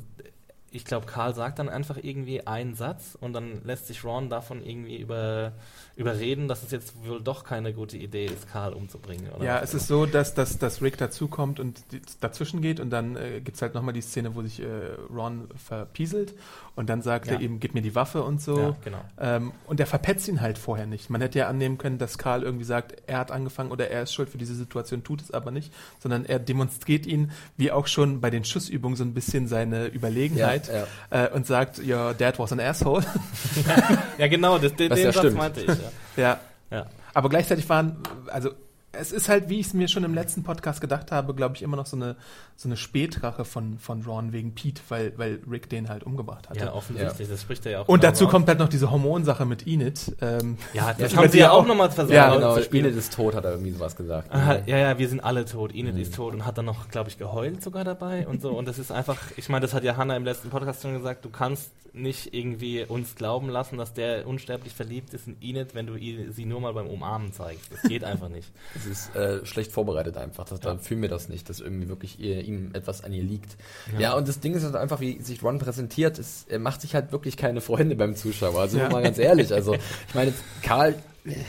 ich 0.73 0.85
glaube, 0.85 1.07
Karl 1.07 1.35
sagt 1.35 1.59
dann 1.59 1.69
einfach 1.71 1.97
irgendwie 1.97 2.47
einen 2.47 2.75
Satz 2.75 3.17
und 3.19 3.33
dann 3.33 3.65
lässt 3.65 3.87
sich 3.87 4.05
Ron 4.05 4.29
davon 4.29 4.63
irgendwie 4.63 4.97
über, 4.99 5.53
überreden, 5.95 6.49
dass 6.49 6.63
es 6.65 6.71
jetzt 6.71 6.93
wohl 7.07 7.23
doch 7.23 7.45
keine 7.45 7.73
gute 7.73 7.97
Idee 7.97 8.27
ist, 8.27 8.51
Karl 8.51 8.75
umzubringen. 8.75 9.31
Oder 9.33 9.45
Ja, 9.45 9.61
es 9.61 9.73
ist 9.73 9.87
so, 9.87 10.05
dass, 10.05 10.35
dass, 10.35 10.59
dass 10.59 10.83
Rick 10.83 10.99
dazukommt 10.99 11.61
und 11.61 11.81
die, 11.93 12.03
dazwischen 12.21 12.61
geht 12.61 12.81
und 12.81 12.91
dann 12.91 13.17
äh, 13.17 13.41
gibt 13.41 13.57
es 13.57 13.63
halt 13.63 13.75
nochmal 13.75 13.95
die 13.95 14.03
Szene, 14.03 14.35
wo 14.35 14.43
sich 14.43 14.61
äh, 14.61 14.67
Ron 15.09 15.49
verpieselt 15.57 16.35
und 16.77 16.89
dann 16.89 17.03
sagt 17.03 17.27
Ja. 17.27 17.33
er 17.35 17.41
eben, 17.41 17.59
gib 17.59 17.75
mir 17.75 17.83
die 17.83 17.95
Waffe 17.95 18.23
und 18.23 18.41
so. 18.41 18.59
Ja, 18.61 18.77
genau. 18.85 19.01
Ähm, 19.19 19.53
und 19.67 19.81
er 19.81 19.87
verpetzt 19.87 20.29
ihn 20.29 20.41
halt 20.41 20.59
vorher 20.59 20.87
nicht. 20.87 21.11
Man 21.11 21.21
hätte 21.21 21.39
ja 21.41 21.49
annehmen 21.49 21.79
können, 21.79 21.99
dass 21.99 22.19
Karl 22.19 22.43
irgendwie 22.45 22.65
sagt, 22.65 22.95
er 23.09 23.19
hat 23.19 23.33
angefangen 23.33 23.71
oder 23.73 23.89
er 23.91 24.03
ist 24.03 24.13
schuld 24.15 24.29
für 24.29 24.39
diese 24.39 24.55
Situation, 24.55 25.03
tut 25.03 25.23
es 25.23 25.31
aber 25.33 25.51
nicht, 25.51 25.73
sondern 25.99 26.25
er 26.25 26.39
demonstriert 26.39 27.07
ihn, 27.07 27.33
wie 27.57 27.73
auch 27.73 27.87
schon 27.89 28.21
bei 28.21 28.31
den 28.31 28.45
Schussübungen, 28.45 28.97
so 28.97 29.03
ein 29.05 29.15
bisschen 29.15 29.49
seine 29.49 29.87
Überlegenheit 29.87 30.71
Ja, 31.11 31.25
Äh, 31.25 31.31
und 31.31 31.47
sagt, 31.47 31.79
your 31.79 32.15
dad 32.15 32.39
was 32.39 32.53
an 32.53 32.61
asshole. 32.61 33.05
Ja, 34.19 34.29
genau, 34.29 34.59
das, 34.59 34.75
den, 34.75 34.91
den 34.91 34.99
ja 34.99 35.13
Satz 35.13 35.19
stimmt. 35.25 35.37
meinte 35.39 35.61
ich. 35.63 35.67
Ja. 35.69 35.75
ja. 36.17 36.41
Ja. 36.71 36.87
Aber 37.15 37.29
gleichzeitig 37.29 37.69
waren, 37.69 37.97
also 38.27 38.51
es 38.99 39.13
ist 39.13 39.29
halt, 39.29 39.49
wie 39.49 39.61
ich 39.61 39.67
es 39.69 39.75
mir 39.75 39.89
schon 39.89 40.05
im 40.05 40.15
letzten 40.15 40.43
Podcast 40.43 40.81
gedacht 40.81 41.13
habe, 41.13 41.35
glaube 41.35 41.55
ich, 41.57 41.63
immer 41.63 41.77
noch 41.77 41.87
so 41.87 41.97
eine, 41.97 42.17
so 42.57 42.69
eine 42.69 42.77
Spätrache 42.77 43.45
von, 43.45 43.79
von 43.79 44.03
Ron 44.03 44.33
wegen 44.33 44.55
Pete, 44.55 44.81
weil, 44.89 45.13
weil 45.17 45.41
Rick 45.51 45.69
den 45.71 45.89
halt 45.89 46.05
umgebracht 46.05 46.49
hatte. 46.49 46.61
Ja, 46.61 46.73
offensichtlich, 46.75 47.29
das 47.29 47.43
spricht 47.43 47.67
er 47.67 47.73
ja 47.73 47.81
auch. 47.81 47.89
und 47.89 48.01
genau 48.01 48.11
dazu 48.13 48.25
raus. 48.25 48.31
kommt 48.33 48.49
halt 48.49 48.59
noch 48.59 48.69
diese 48.69 48.91
Hormonsache 48.91 49.45
mit 49.47 49.67
Enid. 49.67 50.17
Ähm, 50.21 50.57
Ja, 50.73 50.93
das 50.99 51.17
haben 51.17 51.31
sie 51.31 51.39
ja 51.39 51.51
auch- 51.51 51.63
auch 51.63 51.67
nochmal 51.67 51.91
versucht. 51.91 52.15
Ja, 52.15 52.35
genau. 52.35 52.49
auszuspielen. 52.49 52.87
Enid 52.87 52.99
ist 52.99 53.13
tot, 53.15 53.35
hat 53.35 53.45
er 53.45 53.53
irgendwie 53.53 53.71
sowas 53.73 53.95
gesagt. 53.97 54.33
Aha, 54.33 54.59
ja, 54.67 54.77
ja, 54.79 54.99
wir 54.99 55.09
sind 55.09 55.21
alle 55.21 55.45
tot. 55.45 55.75
Enid 55.75 55.95
Mhm. 55.95 56.01
ist 56.01 56.15
tot 56.15 56.35
und 56.35 56.45
hat 56.47 56.59
dann 56.59 56.65
noch, 56.67 56.89
glaube 56.89 57.09
ich, 57.11 57.19
geheult 57.19 57.63
sogar 57.63 57.85
dabei 57.85 58.27
und 58.27 58.41
so. 58.43 58.51
Und 58.51 58.67
das 58.67 58.79
ist 58.79 58.91
einfach, 58.93 59.19
ich 59.37 59.49
meine, 59.49 59.63
das 59.63 59.75
hat 59.75 59.85
ja 59.85 59.97
Hannah 59.97 60.17
im 60.17 60.25
letzten 60.25 60.51
Podcast 60.51 60.83
schon 60.83 60.95
gesagt, 60.95 61.25
du 61.25 61.31
kannst 61.31 61.71
nicht 61.93 62.35
irgendwie 62.35 62.85
uns 62.85 63.15
glauben 63.15 63.49
lassen, 63.49 63.79
dass 63.79 63.95
der 63.95 64.27
unsterblich 64.27 64.75
verliebt 64.75 65.15
ist 65.15 65.27
in 65.29 65.37
Enid, 65.41 65.75
wenn 65.75 65.87
du 65.87 65.95
sie 66.31 66.45
nur 66.45 66.61
mal 66.61 66.75
beim 66.75 66.89
Umarmen 66.89 67.33
zeigst. 67.33 67.73
Das 67.73 67.81
geht 67.83 68.05
einfach 68.05 68.29
nicht. 68.29 68.51
ist 68.87 69.15
äh, 69.17 69.45
schlecht 69.45 69.73
vorbereitet 69.73 70.17
einfach. 70.17 70.45
Das, 70.45 70.61
Da 70.61 70.77
fühlen 70.79 71.03
wir 71.03 71.09
das 71.09 71.29
nicht, 71.29 71.49
dass 71.49 71.61
irgendwie 71.61 71.89
wirklich 71.89 72.19
ihr, 72.21 72.43
ihm 72.43 72.71
etwas 72.73 73.05
an 73.05 73.13
ihr 73.13 73.23
liegt. 73.23 73.57
Ja. 73.99 74.15
und 74.15 74.27
das 74.29 74.41
Ding 74.41 74.55
ist 74.55 74.65
halt 74.65 74.77
einfach, 74.77 75.01
wie 75.01 75.21
sich 75.21 75.43
Ron 75.43 75.59
präsentiert, 75.59 76.19
ist, 76.19 76.51
er 76.51 76.59
macht 76.59 76.81
sich 76.81 76.95
halt 76.95 77.13
wirklich 77.13 77.37
keine 77.37 77.61
Freunde 77.61 77.97
beim 77.97 78.17
Zuschauer. 78.17 78.61
Also 78.61 78.79
Ja. 78.79 78.89
mal 78.89 79.03
ganz 79.03 79.19
ehrlich. 79.19 79.53
Also 79.53 79.75
ich 80.09 80.15
meine, 80.15 80.33
Karl 80.63 80.95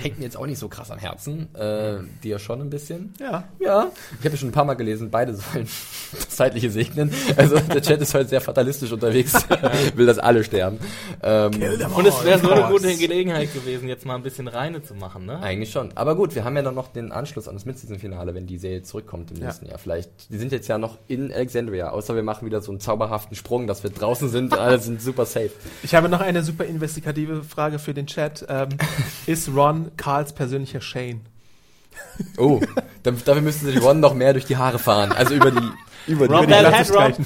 hängt 0.01 0.17
mir 0.19 0.25
jetzt 0.25 0.37
auch 0.37 0.45
nicht 0.45 0.59
so 0.59 0.67
krass 0.67 0.91
am 0.91 0.97
Herzen. 0.99 1.53
Äh, 1.55 1.97
dir 2.23 2.39
schon 2.39 2.61
ein 2.61 2.69
bisschen. 2.69 3.13
Ja. 3.19 3.43
Ja, 3.59 3.87
ich 4.11 4.19
habe 4.25 4.29
ja 4.31 4.37
schon 4.37 4.49
ein 4.49 4.53
paar 4.53 4.65
Mal 4.65 4.73
gelesen, 4.75 5.09
beide 5.11 5.33
sollen 5.35 5.67
das 6.11 6.29
Zeitliche 6.35 6.69
segnen. 6.71 7.11
Also 7.35 7.59
der 7.59 7.81
Chat 7.81 8.01
ist 8.01 8.13
heute 8.13 8.29
sehr 8.29 8.41
fatalistisch 8.41 8.91
unterwegs, 8.91 9.33
will, 9.95 10.05
dass 10.05 10.19
alle 10.19 10.43
sterben. 10.43 10.79
Ähm, 11.21 11.51
Und 11.95 12.05
es 12.05 12.23
wäre 12.23 12.39
so 12.39 12.49
eine 12.51 12.67
gute. 12.71 12.95
Gelegenheit 12.97 13.53
gewesen, 13.53 13.87
jetzt 13.87 14.05
mal 14.05 14.15
ein 14.15 14.23
bisschen 14.23 14.47
Reine 14.47 14.81
zu 14.81 14.95
machen, 14.95 15.25
ne? 15.25 15.39
eigentlich 15.41 15.71
schon. 15.71 15.89
Aber 15.95 16.15
gut, 16.15 16.33
wir 16.35 16.43
haben 16.45 16.55
ja 16.55 16.61
dann 16.63 16.75
noch 16.75 16.87
den 16.91 17.11
Anschluss 17.11 17.47
an 17.47 17.55
das 17.55 17.65
Mid-Season-Finale, 17.65 18.33
wenn 18.33 18.47
die 18.47 18.57
Serie 18.57 18.81
zurückkommt 18.83 19.31
im 19.31 19.37
Ja. 19.37 19.47
nächsten 19.47 19.65
Jahr. 19.67 19.77
Vielleicht, 19.77 20.09
die 20.31 20.37
sind 20.37 20.51
jetzt 20.51 20.67
ja 20.67 20.77
noch 20.77 20.97
in 21.07 21.31
Alexandria, 21.31 21.89
außer 21.89 22.15
wir 22.15 22.23
machen 22.23 22.45
wieder 22.45 22.61
so 22.61 22.71
einen 22.71 22.79
zauberhaften 22.79 23.35
Sprung, 23.35 23.67
dass 23.67 23.83
wir 23.83 23.89
draußen 23.89 24.29
sind, 24.29 24.57
alle 24.57 24.79
sind 24.79 25.01
super 25.01 25.25
safe. 25.25 25.51
Ich 25.83 25.93
habe 25.95 26.07
noch 26.09 26.21
eine 26.21 26.41
super 26.43 26.63
investigative 26.65 27.43
Frage 27.43 27.77
für 27.77 27.93
den 27.93 28.07
Chat. 28.07 28.45
Ähm, 28.49 28.69
ist 29.27 29.49
Ron 29.53 29.66
Karls 29.97 30.33
persönlicher 30.33 30.81
Shane? 30.81 31.21
Oh, 32.37 32.61
dafür 33.03 33.41
müssten 33.41 33.65
sich 33.65 33.81
Ron 33.81 33.99
noch 33.99 34.13
mehr 34.13 34.33
durch 34.33 34.45
die 34.45 34.57
Haare 34.57 34.77
fahren, 34.79 35.11
also 35.11 35.33
über 35.33 35.51
die, 35.51 35.71
über 36.07 36.27
die, 36.27 36.33
Über 36.33 36.45
die 36.45 36.53
Head. 36.53 37.17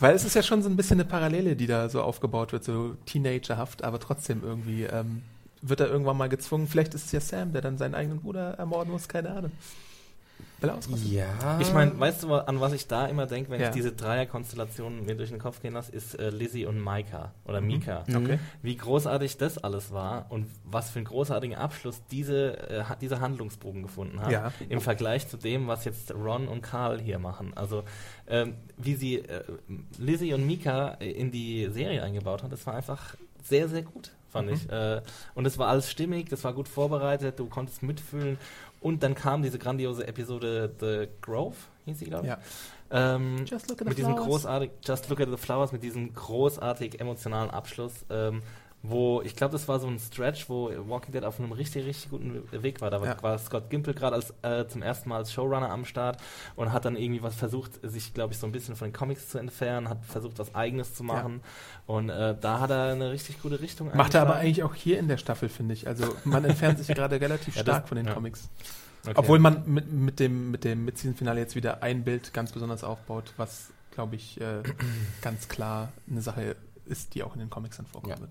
Weil 0.00 0.14
es 0.14 0.24
ist 0.24 0.34
ja 0.34 0.42
schon 0.42 0.62
so 0.62 0.68
ein 0.68 0.76
bisschen 0.76 1.00
eine 1.00 1.08
Parallele, 1.08 1.56
die 1.56 1.66
da 1.66 1.88
so 1.88 2.02
aufgebaut 2.02 2.52
wird, 2.52 2.64
so 2.64 2.94
teenagerhaft, 3.06 3.84
aber 3.84 3.98
trotzdem 3.98 4.42
irgendwie 4.42 4.84
ähm, 4.84 5.22
wird 5.62 5.80
er 5.80 5.88
irgendwann 5.88 6.16
mal 6.16 6.28
gezwungen. 6.28 6.68
Vielleicht 6.68 6.94
ist 6.94 7.06
es 7.06 7.12
ja 7.12 7.20
Sam, 7.20 7.52
der 7.52 7.60
dann 7.60 7.76
seinen 7.76 7.94
eigenen 7.94 8.20
Bruder 8.20 8.54
ermorden 8.54 8.92
muss, 8.92 9.08
keine 9.08 9.30
Ahnung. 9.30 9.52
Will 10.60 10.70
er 10.70 10.76
ausrasten? 10.76 11.12
Ja. 11.12 11.58
Ich 11.60 11.72
meine, 11.72 11.98
weißt 11.98 12.22
du, 12.22 12.34
an 12.34 12.60
was 12.60 12.72
ich 12.72 12.86
da 12.86 13.06
immer 13.06 13.26
denke, 13.26 13.50
wenn 13.50 13.60
Ja. 13.60 13.68
ich 13.68 13.74
diese 13.74 13.92
Dreierkonstellation 13.92 15.04
mir 15.06 15.14
durch 15.16 15.30
den 15.30 15.38
Kopf 15.38 15.60
gehen 15.62 15.74
lasse, 15.74 15.92
ist 15.92 16.14
äh, 16.18 16.30
Lizzie 16.30 16.66
und 16.66 16.78
Mhm. 16.80 17.30
oder 17.44 17.60
Mika. 17.60 18.04
Okay. 18.08 18.38
Wie 18.62 18.76
großartig 18.76 19.36
das 19.38 19.58
alles 19.58 19.92
war 19.92 20.26
und 20.30 20.46
was 20.64 20.90
für 20.90 20.98
einen 20.98 21.06
großartigen 21.06 21.56
Abschluss 21.56 22.02
diese, 22.10 22.58
äh, 22.70 22.84
dieser 23.00 23.20
Handlungsbogen 23.20 23.82
gefunden 23.82 24.20
hat. 24.20 24.30
Ja. 24.30 24.52
Im 24.68 24.80
Vergleich 24.80 25.28
zu 25.28 25.36
dem, 25.36 25.66
was 25.68 25.84
jetzt 25.84 26.12
Ron 26.14 26.48
und 26.48 26.62
Carl 26.62 27.00
hier 27.00 27.18
machen. 27.18 27.52
Also, 27.56 27.84
ähm, 28.28 28.54
wie 28.76 28.94
sie 28.94 29.16
äh, 29.18 29.42
Lizzie 29.98 30.34
und 30.34 30.46
Mika 30.46 30.88
in 31.00 31.30
die 31.30 31.68
Serie 31.70 32.02
eingebaut 32.02 32.42
hat, 32.42 32.52
das 32.52 32.66
war 32.66 32.74
einfach 32.74 33.16
sehr, 33.42 33.68
sehr 33.68 33.82
gut, 33.82 34.12
fand 34.30 34.48
Mhm. 34.48 34.54
ich. 34.54 34.70
Äh, 34.70 35.02
und 35.34 35.46
es 35.46 35.58
war 35.58 35.68
alles 35.68 35.90
stimmig, 35.90 36.28
das 36.30 36.42
war 36.44 36.52
gut 36.54 36.68
vorbereitet, 36.68 37.38
du 37.38 37.46
konntest 37.46 37.82
mitfühlen. 37.82 38.38
Und 38.80 39.02
dann 39.02 39.14
kam 39.14 39.42
diese 39.42 39.58
grandiose 39.58 40.06
Episode 40.06 40.72
The 40.80 41.08
Grove, 41.20 41.56
hieß 41.84 41.98
sie, 41.98 42.06
glaube 42.06 42.24
ich. 42.24 42.30
Ja. 42.30 42.38
Ähm, 42.92 43.44
Just 43.46 43.68
look 43.68 43.80
at 43.80 43.84
the 43.84 43.88
mit 43.90 43.98
diesem 43.98 44.14
flowers. 44.14 44.26
großartig, 44.28 44.70
Just 44.84 45.08
Look 45.10 45.20
at 45.20 45.28
the 45.30 45.36
Flowers, 45.36 45.70
mit 45.72 45.82
diesem 45.82 46.12
großartig 46.14 46.98
emotionalen 47.00 47.50
Abschluss, 47.50 48.04
ähm, 48.10 48.42
wo, 48.82 49.20
ich 49.20 49.36
glaube, 49.36 49.52
das 49.52 49.68
war 49.68 49.78
so 49.78 49.86
ein 49.88 49.98
Stretch, 49.98 50.48
wo 50.48 50.70
Walking 50.88 51.12
Dead 51.12 51.22
auf 51.24 51.38
einem 51.38 51.52
richtig, 51.52 51.84
richtig 51.84 52.08
guten 52.10 52.42
Weg 52.62 52.80
war. 52.80 52.90
Da 52.90 53.00
war, 53.00 53.08
Ja. 53.08 53.22
war 53.22 53.38
Scott 53.38 53.68
Gimple 53.68 53.92
gerade 53.92 54.16
als 54.16 54.32
äh, 54.42 54.66
zum 54.68 54.80
ersten 54.80 55.10
Mal 55.10 55.16
als 55.18 55.32
Showrunner 55.32 55.68
am 55.70 55.84
Start 55.84 56.18
und 56.56 56.72
hat 56.72 56.86
dann 56.86 56.96
irgendwie 56.96 57.22
was 57.22 57.34
versucht, 57.34 57.72
sich, 57.82 58.14
glaube 58.14 58.32
ich, 58.32 58.38
so 58.38 58.46
ein 58.46 58.52
bisschen 58.52 58.76
von 58.76 58.88
den 58.88 58.94
Comics 58.94 59.28
zu 59.28 59.36
entfernen, 59.38 59.88
hat 59.90 60.04
versucht, 60.06 60.38
was 60.38 60.54
Eigenes 60.54 60.94
zu 60.94 61.04
machen. 61.04 61.42
Und 61.86 62.08
äh, 62.08 62.34
da 62.40 62.60
hat 62.60 62.70
er 62.70 62.92
eine 62.92 63.10
richtig 63.10 63.42
gute 63.42 63.60
Richtung 63.60 63.90
Macht 63.94 64.14
er 64.14 64.22
aber 64.22 64.36
eigentlich 64.36 64.62
auch 64.62 64.74
hier 64.74 64.98
in 64.98 65.08
der 65.08 65.18
Staffel, 65.18 65.50
finde 65.50 65.74
ich. 65.74 65.86
Also 65.86 66.14
man 66.24 66.42
entfernt 66.46 66.78
sich 66.78 66.88
gerade 66.96 67.20
relativ 67.20 67.56
Ja, 67.56 67.62
das- 67.62 67.74
stark 67.76 67.88
von 67.88 67.96
den 67.96 68.06
ja. 68.06 68.14
Comics. 68.14 68.48
Okay. 69.02 69.12
Obwohl 69.16 69.38
man 69.40 69.62
mit, 69.66 69.90
mit 69.92 70.20
dem, 70.20 70.50
mit 70.50 70.64
dem 70.64 70.84
Mid-Season-Finale 70.86 71.40
jetzt 71.40 71.54
wieder 71.54 71.82
ein 71.82 72.04
Bild 72.04 72.32
ganz 72.34 72.52
besonders 72.52 72.84
aufbaut, 72.84 73.32
was, 73.36 73.70
glaube 73.92 74.16
ich, 74.16 74.40
äh, 74.40 74.62
ganz 75.22 75.48
klar 75.48 75.90
eine 76.10 76.20
Sache 76.22 76.56
ist, 76.86 77.14
die 77.14 77.22
auch 77.22 77.34
in 77.34 77.40
den 77.40 77.50
Comics 77.50 77.76
dann 77.78 77.86
vorkommen 77.86 78.14
Ja. 78.14 78.20
wird. 78.20 78.30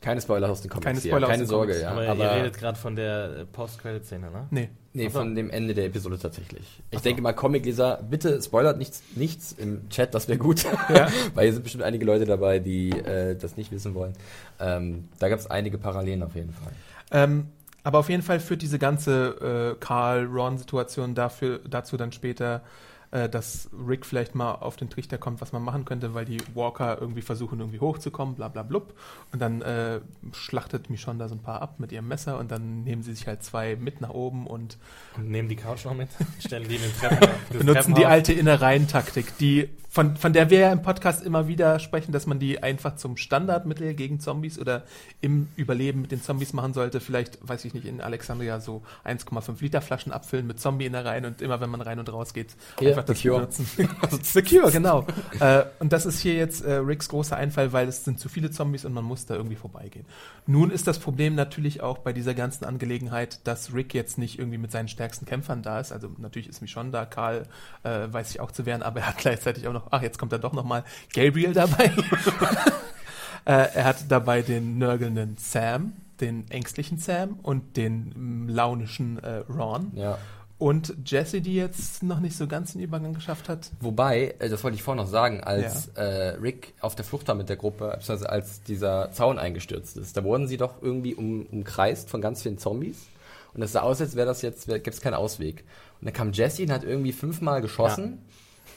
Keine 0.00 0.20
Spoiler 0.20 0.50
aus 0.50 0.60
den 0.60 0.70
Comics 0.70 0.84
Keine 0.84 1.00
hier. 1.00 1.10
Spoiler 1.10 1.26
aus 1.26 1.30
Keine 1.30 1.42
den 1.42 1.48
Sorge, 1.48 1.72
Comics. 1.72 1.82
ja. 1.82 1.90
aber, 1.90 2.08
Aber, 2.08 2.24
ihr 2.24 2.42
redet 2.42 2.58
gerade 2.58 2.78
von 2.78 2.96
der 2.96 3.38
äh, 3.38 3.44
Post-Credit-Szene, 3.46 4.30
ne? 4.30 4.46
Nee. 4.50 4.68
nee, 4.92 5.06
Ach 5.08 5.12
so. 5.12 5.18
von 5.18 5.34
dem 5.34 5.50
Ende 5.50 5.74
der 5.74 5.86
Episode 5.86 6.18
tatsächlich. 6.18 6.82
Ich 6.90 7.00
denke 7.00 7.22
mal, 7.22 7.32
Comicleser, 7.32 8.02
bitte 8.08 8.40
spoilert 8.40 8.78
nichts, 8.78 9.02
nichts 9.16 9.52
im 9.52 9.88
Chat, 9.88 10.14
das 10.14 10.28
wäre 10.28 10.38
gut. 10.38 10.64
Ja. 10.94 11.08
Weil 11.34 11.44
hier 11.44 11.54
sind 11.54 11.62
bestimmt 11.62 11.84
einige 11.84 12.04
Leute 12.04 12.24
dabei, 12.24 12.58
die 12.58 12.90
äh, 12.90 13.34
das 13.36 13.56
nicht 13.56 13.72
wissen 13.72 13.94
wollen. 13.94 14.12
Ähm, 14.60 15.08
da 15.18 15.28
gab 15.28 15.38
es 15.38 15.50
einige 15.50 15.78
Parallelen 15.78 16.22
auf 16.22 16.34
jeden 16.34 16.52
Fall. 16.52 16.72
Ähm, 17.10 17.48
aber 17.82 17.98
auf 18.00 18.08
jeden 18.08 18.22
Fall 18.22 18.40
führt 18.40 18.62
diese 18.62 18.78
ganze 18.78 19.74
äh, 19.76 19.84
Carl-Ron-Situation 19.84 21.14
dafür, 21.14 21.60
dazu 21.68 21.96
dann 21.96 22.12
später, 22.12 22.62
äh, 23.10 23.28
dass 23.28 23.70
Rick 23.86 24.04
vielleicht 24.06 24.34
mal 24.34 24.52
auf 24.52 24.76
den 24.76 24.90
Trichter 24.90 25.18
kommt, 25.18 25.40
was 25.40 25.52
man 25.52 25.62
machen 25.62 25.84
könnte, 25.84 26.14
weil 26.14 26.24
die 26.24 26.38
Walker 26.54 26.98
irgendwie 27.00 27.22
versuchen, 27.22 27.60
irgendwie 27.60 27.80
hochzukommen, 27.80 28.34
bla 28.34 28.48
bla 28.48 28.62
blub. 28.62 28.94
Und 29.32 29.40
dann 29.40 29.62
äh, 29.62 30.00
schlachtet 30.32 30.90
Michonne 30.90 31.18
da 31.18 31.28
so 31.28 31.34
ein 31.34 31.42
paar 31.42 31.62
ab 31.62 31.78
mit 31.78 31.92
ihrem 31.92 32.08
Messer 32.08 32.38
und 32.38 32.50
dann 32.50 32.84
nehmen 32.84 33.02
sie 33.02 33.12
sich 33.14 33.26
halt 33.26 33.42
zwei 33.42 33.76
mit 33.76 34.00
nach 34.00 34.10
oben 34.10 34.46
und 34.46 34.78
Und 35.16 35.30
nehmen 35.30 35.48
die 35.48 35.56
Couch 35.56 35.84
noch 35.84 35.94
mit, 35.94 36.08
stellen 36.40 36.68
die 36.68 36.76
in 36.76 36.82
den 36.82 36.92
Treppen, 36.96 37.28
benutzen 37.50 37.94
die 37.94 38.06
alte 38.06 38.32
Innereihentaktik, 38.32 39.36
die 39.38 39.70
von, 39.96 40.14
von 40.14 40.34
der 40.34 40.50
wir 40.50 40.58
ja 40.58 40.72
im 40.72 40.82
Podcast 40.82 41.24
immer 41.24 41.48
wieder 41.48 41.78
sprechen, 41.78 42.12
dass 42.12 42.26
man 42.26 42.38
die 42.38 42.62
einfach 42.62 42.96
zum 42.96 43.16
Standardmittel 43.16 43.94
gegen 43.94 44.20
Zombies 44.20 44.58
oder 44.58 44.82
im 45.22 45.48
Überleben 45.56 46.02
mit 46.02 46.12
den 46.12 46.22
Zombies 46.22 46.52
machen 46.52 46.74
sollte. 46.74 47.00
Vielleicht, 47.00 47.38
weiß 47.40 47.64
ich 47.64 47.72
nicht, 47.72 47.86
in 47.86 48.02
Alexandria 48.02 48.60
so 48.60 48.82
1,5 49.06 49.58
Liter 49.62 49.80
Flaschen 49.80 50.12
abfüllen 50.12 50.46
mit 50.46 50.60
Zombie-Innereien 50.60 51.24
und 51.24 51.40
immer, 51.40 51.62
wenn 51.62 51.70
man 51.70 51.80
rein 51.80 51.98
und 51.98 52.12
raus 52.12 52.34
geht, 52.34 52.48
Hier, 52.78 52.90
einfach 52.90 53.04
das 53.04 53.18
The 53.18 53.28
Cure. 53.28 53.38
benutzen. 53.38 53.66
The 54.22 54.42
Cure, 54.42 54.70
genau. 54.70 55.06
äh, 55.40 55.64
und 55.78 55.94
das 55.94 56.04
ist 56.04 56.20
hier 56.20 56.34
jetzt 56.34 56.62
äh, 56.62 56.74
Ricks 56.74 57.08
großer 57.08 57.34
Einfall, 57.34 57.72
weil 57.72 57.88
es 57.88 58.04
sind 58.04 58.20
zu 58.20 58.28
viele 58.28 58.50
Zombies 58.50 58.84
und 58.84 58.92
man 58.92 59.04
muss 59.04 59.24
da 59.24 59.34
irgendwie 59.34 59.56
vorbeigehen. 59.56 60.04
Nun 60.46 60.70
ist 60.70 60.86
das 60.86 60.98
Problem 60.98 61.34
natürlich 61.34 61.80
auch 61.80 61.96
bei 61.96 62.12
dieser 62.12 62.34
ganzen 62.34 62.66
Angelegenheit, 62.66 63.40
dass 63.44 63.72
Rick 63.72 63.94
jetzt 63.94 64.18
nicht 64.18 64.38
irgendwie 64.38 64.58
mit 64.58 64.70
seinen 64.70 64.88
stärksten 64.88 65.24
Kämpfern 65.24 65.62
da 65.62 65.80
ist. 65.80 65.90
Also 65.90 66.10
natürlich 66.18 66.50
ist 66.50 66.60
Michonne 66.60 66.90
da, 66.90 67.06
Karl 67.06 67.46
äh, 67.82 68.12
weiß 68.12 68.28
sich 68.28 68.40
auch 68.40 68.52
zu 68.52 68.66
wehren, 68.66 68.82
aber 68.82 69.00
er 69.00 69.06
hat 69.08 69.16
gleichzeitig 69.16 69.66
auch 69.66 69.72
noch, 69.72 69.85
ach, 69.90 70.02
jetzt 70.02 70.18
kommt 70.18 70.32
er 70.32 70.38
doch 70.38 70.52
noch 70.52 70.64
mal 70.64 70.84
Gabriel 71.14 71.52
dabei. 71.52 71.84
äh, 73.44 73.68
er 73.74 73.84
hat 73.84 74.10
dabei 74.10 74.42
den 74.42 74.78
nörgelnden 74.78 75.36
Sam, 75.38 75.94
den 76.20 76.50
ängstlichen 76.50 76.98
Sam 76.98 77.38
und 77.42 77.76
den 77.76 78.46
mm, 78.46 78.48
launischen 78.48 79.22
äh, 79.22 79.44
Ron. 79.48 79.92
Ja. 79.94 80.18
Und 80.58 80.94
Jessie, 81.04 81.42
die 81.42 81.54
jetzt 81.54 82.02
noch 82.02 82.18
nicht 82.18 82.34
so 82.34 82.46
ganz 82.46 82.72
den 82.72 82.80
Übergang 82.80 83.12
geschafft 83.12 83.50
hat. 83.50 83.70
Wobei, 83.80 84.34
äh, 84.38 84.48
das 84.48 84.64
wollte 84.64 84.76
ich 84.76 84.82
vorhin 84.82 85.02
noch 85.02 85.10
sagen, 85.10 85.44
als 85.44 85.88
äh, 85.88 86.02
Rick 86.40 86.72
auf 86.80 86.94
der 86.94 87.04
Flucht 87.04 87.28
war 87.28 87.34
mit 87.34 87.50
der 87.50 87.56
Gruppe, 87.56 87.92
beziehungsweise 87.94 88.30
als 88.30 88.62
dieser 88.62 89.12
Zaun 89.12 89.38
eingestürzt 89.38 89.98
ist, 89.98 90.16
da 90.16 90.24
wurden 90.24 90.48
sie 90.48 90.56
doch 90.56 90.80
irgendwie 90.80 91.14
um, 91.14 91.44
umkreist 91.46 92.08
von 92.08 92.22
ganz 92.22 92.42
vielen 92.42 92.56
Zombies. 92.56 93.06
Und 93.52 93.62
es 93.62 93.72
sah 93.72 93.82
aus, 93.82 94.00
als 94.00 94.16
wäre 94.16 94.26
das 94.26 94.42
jetzt, 94.42 94.66
gäbe 94.66 94.90
es 94.90 95.00
keinen 95.00 95.14
Ausweg. 95.14 95.64
Und 96.00 96.06
dann 96.06 96.14
kam 96.14 96.32
Jesse 96.32 96.62
und 96.62 96.72
hat 96.72 96.84
irgendwie 96.84 97.12
fünfmal 97.12 97.60
geschossen 97.60 98.18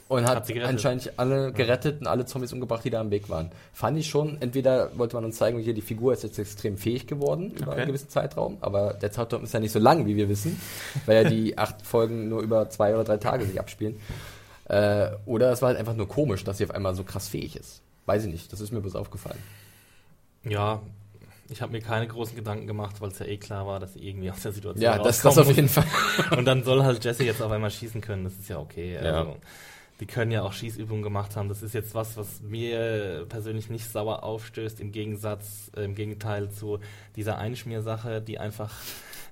und 0.09 0.27
hat, 0.27 0.49
Hat 0.49 0.63
anscheinend 0.63 1.13
alle 1.17 1.53
gerettet 1.53 2.01
und 2.01 2.07
alle 2.07 2.25
Zombies 2.25 2.51
umgebracht, 2.51 2.83
die 2.83 2.89
da 2.89 2.99
am 2.99 3.11
Weg 3.11 3.29
waren. 3.29 3.51
Fand 3.73 3.97
ich 3.97 4.09
schon, 4.09 4.41
entweder 4.41 4.89
wollte 4.97 5.15
man 5.15 5.23
uns 5.23 5.37
zeigen, 5.37 5.59
hier 5.59 5.73
die 5.75 5.81
Figur 5.83 6.11
ist 6.13 6.23
jetzt 6.23 6.37
extrem 6.39 6.77
fähig 6.77 7.05
geworden 7.07 7.51
über 7.51 7.67
Okay. 7.71 7.77
einen 7.81 7.87
gewissen 7.87 8.09
Zeitraum, 8.09 8.57
aber 8.59 8.95
der 8.95 9.11
Zeitraum 9.11 9.43
ist 9.43 9.53
ja 9.53 9.59
nicht 9.59 9.71
so 9.71 9.77
lang, 9.79 10.07
wie 10.07 10.15
wir 10.15 10.27
wissen, 10.27 10.59
weil 11.05 11.23
ja 11.23 11.29
die 11.29 11.57
acht 11.59 11.83
Folgen 11.85 12.27
nur 12.27 12.41
über 12.41 12.69
zwei 12.71 12.93
oder 12.95 13.03
drei 13.03 13.17
Tage 13.17 13.45
sich 13.45 13.59
abspielen. 13.59 13.97
Äh, 14.65 15.11
oder 15.25 15.51
es 15.51 15.61
war 15.61 15.69
halt 15.69 15.77
einfach 15.79 15.95
nur 15.95 16.07
komisch, 16.07 16.43
dass 16.43 16.57
sie 16.57 16.63
auf 16.65 16.71
einmal 16.71 16.95
so 16.95 17.03
krass 17.03 17.27
fähig 17.27 17.55
ist. 17.55 17.81
Weiß 18.07 18.25
ich 18.25 18.31
nicht, 18.31 18.51
das 18.51 18.61
ist 18.61 18.71
mir 18.71 18.81
bloß 18.81 18.95
aufgefallen. 18.95 19.39
Ja, 20.43 20.81
ich 21.49 21.61
habe 21.61 21.71
mir 21.71 21.81
keine 21.81 22.07
großen 22.07 22.35
Gedanken 22.35 22.67
gemacht, 22.67 22.99
weil 23.01 23.09
es 23.09 23.19
ja 23.19 23.25
eh 23.25 23.37
klar 23.37 23.65
war, 23.67 23.79
dass 23.79 23.93
sie 23.93 24.07
irgendwie 24.07 24.31
aus 24.31 24.41
der 24.41 24.51
Situation 24.51 24.81
Ja, 24.83 24.97
das, 24.97 25.21
das 25.21 25.25
rauskommen 25.37 25.49
auf 25.51 25.55
jeden 25.55 25.69
Fall. 25.69 25.85
Und 26.37 26.45
dann 26.45 26.63
soll 26.63 26.83
halt 26.83 27.03
Jesse 27.03 27.23
jetzt 27.23 27.41
auf 27.41 27.51
einmal 27.51 27.71
schießen 27.71 28.01
können, 28.01 28.23
das 28.23 28.33
ist 28.33 28.49
ja 28.49 28.59
okay. 28.59 28.93
Ja. 28.95 29.01
Also, 29.01 29.35
die 29.99 30.05
können 30.05 30.31
ja 30.31 30.43
auch 30.43 30.53
Schießübungen 30.53 31.03
gemacht 31.03 31.35
haben. 31.35 31.49
Das 31.49 31.61
ist 31.61 31.73
jetzt 31.73 31.93
was, 31.93 32.15
was 32.15 32.41
mir 32.41 33.25
persönlich 33.27 33.69
nicht 33.69 33.89
sauer 33.89 34.23
aufstößt, 34.23 34.79
im 34.79 34.91
Gegensatz, 34.91 35.71
äh, 35.75 35.83
im 35.83 35.95
Gegenteil 35.95 36.49
zu 36.51 36.79
dieser 37.15 37.37
Einschmiersache, 37.37 38.21
die 38.21 38.39
einfach 38.39 38.71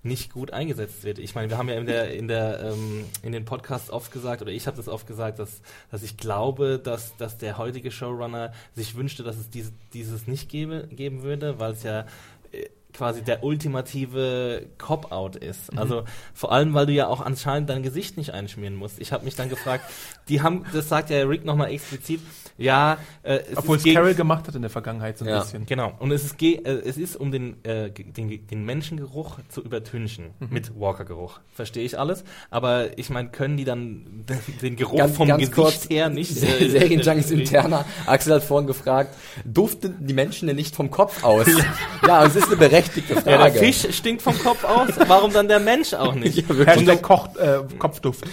nicht 0.04 0.32
gut 0.32 0.52
eingesetzt 0.52 1.04
wird. 1.04 1.20
Ich 1.20 1.36
meine, 1.36 1.50
wir 1.50 1.58
haben 1.58 1.70
ja 1.70 1.76
in 1.76 1.86
der 1.86 2.14
in 2.14 2.28
der 2.28 2.60
ähm, 2.62 3.06
in 3.24 3.32
den 3.32 3.46
Podcasts 3.46 3.90
oft 3.90 4.12
gesagt 4.12 4.42
oder 4.42 4.52
ich 4.52 4.68
habe 4.68 4.78
das 4.78 4.88
oft 4.88 5.08
gesagt, 5.08 5.40
dass 5.40 5.62
dass 5.90 6.04
ich 6.04 6.18
glaube, 6.18 6.80
dass 6.80 7.16
dass 7.18 7.38
der 7.38 7.58
heutige 7.58 7.92
Showrunner 7.92 8.54
sich 8.76 8.96
wünschte, 8.96 9.24
dass 9.24 9.38
es 9.38 9.50
diese, 9.50 9.72
dieses 9.94 10.28
nicht 10.28 10.50
gebe, 10.50 10.88
geben 10.88 11.24
würde, 11.24 11.60
weil 11.60 11.74
es 11.74 11.84
ja 11.84 12.06
äh, 12.52 12.68
quasi 12.98 13.22
der 13.22 13.44
ultimative 13.44 14.66
Cop-Out 14.78 15.36
ist. 15.36 15.78
Also 15.78 16.04
vor 16.34 16.52
allem, 16.52 16.74
weil 16.74 16.86
du 16.88 16.94
ja 16.94 17.08
auch 17.08 17.22
anscheinend 17.22 17.70
dein 17.70 17.84
Gesicht 17.84 18.18
nicht 18.18 18.32
einschmieren 18.32 18.76
musst. 18.76 19.00
Ich 19.00 19.12
habe 19.12 19.24
mich 19.26 19.36
dann 19.36 19.50
gefragt, 19.50 19.84
die 20.30 20.42
haben, 20.42 20.66
das 20.74 20.90
sagt 20.90 21.10
ja 21.10 21.20
Rick 21.24 21.46
nochmal 21.46 21.72
explizit, 21.72 22.20
ja, 22.58 22.98
äh, 23.22 23.40
es 23.52 23.58
Obwohl 23.58 23.78
ist 23.78 23.86
es 23.86 23.94
Carol 23.94 24.16
gemacht 24.16 24.48
hat 24.48 24.56
in 24.56 24.62
der 24.64 24.72
Vergangenheit 24.72 25.18
so 25.18 25.26
ein 25.26 25.30
Ja. 25.30 25.42
bisschen. 25.42 25.66
Genau. 25.68 25.94
Und 26.00 26.12
es 26.12 26.24
ist, 26.26 26.38
ge 26.40 26.56
äh, 26.56 26.72
es 26.86 26.98
ist 26.98 27.16
um 27.16 27.32
den, 27.32 27.64
äh, 27.64 27.92
den, 27.92 28.48
den 28.48 28.66
Menschengeruch 28.66 29.38
zu 29.50 29.62
übertünchen 29.62 30.32
Mhm. 30.40 30.48
mit 30.50 30.72
Walker-Geruch. 30.80 31.40
Verstehe 31.54 31.84
ich 31.86 32.00
alles. 32.00 32.24
Aber 32.50 32.98
ich 32.98 33.10
meine, 33.12 33.30
können 33.30 33.58
die 33.58 33.64
dann 33.64 34.26
den, 34.28 34.40
den 34.62 34.76
Geruch 34.76 34.98
Ganz, 34.98 35.16
vom 35.16 35.28
ganz 35.28 35.40
Gesicht 35.42 35.56
kurz, 35.56 35.90
her 35.90 36.10
nicht? 36.10 36.34
Se- 36.34 36.48
Serienjunkies 36.70 37.30
interner. 37.32 37.86
Axel 38.08 38.34
hat 38.34 38.44
vorhin 38.44 38.66
gefragt, 38.68 39.14
duften 39.46 39.96
die 40.08 40.14
Menschen 40.16 40.48
denn 40.48 40.56
nicht 40.56 40.76
vom 40.76 40.90
Kopf 40.90 41.24
aus? 41.24 41.46
ja, 42.08 42.26
es 42.26 42.36
ist 42.36 42.48
eine 42.48 42.56
berechtigte 42.88 43.22
Frage. 43.22 43.30
Ja, 43.30 43.50
der 43.50 43.54
Fisch 43.54 43.96
stinkt 43.96 44.22
vom 44.22 44.38
Kopf 44.40 44.64
aus. 44.64 44.90
Warum 45.08 45.32
dann 45.34 45.48
der 45.48 45.60
Mensch 45.60 45.94
auch 45.94 46.16
nicht? 46.16 46.38
Ja. 46.50 46.66
Hashtag 46.66 47.02
Koch, 47.02 47.36
äh, 47.38 47.60
Kopfduft. 47.80 48.26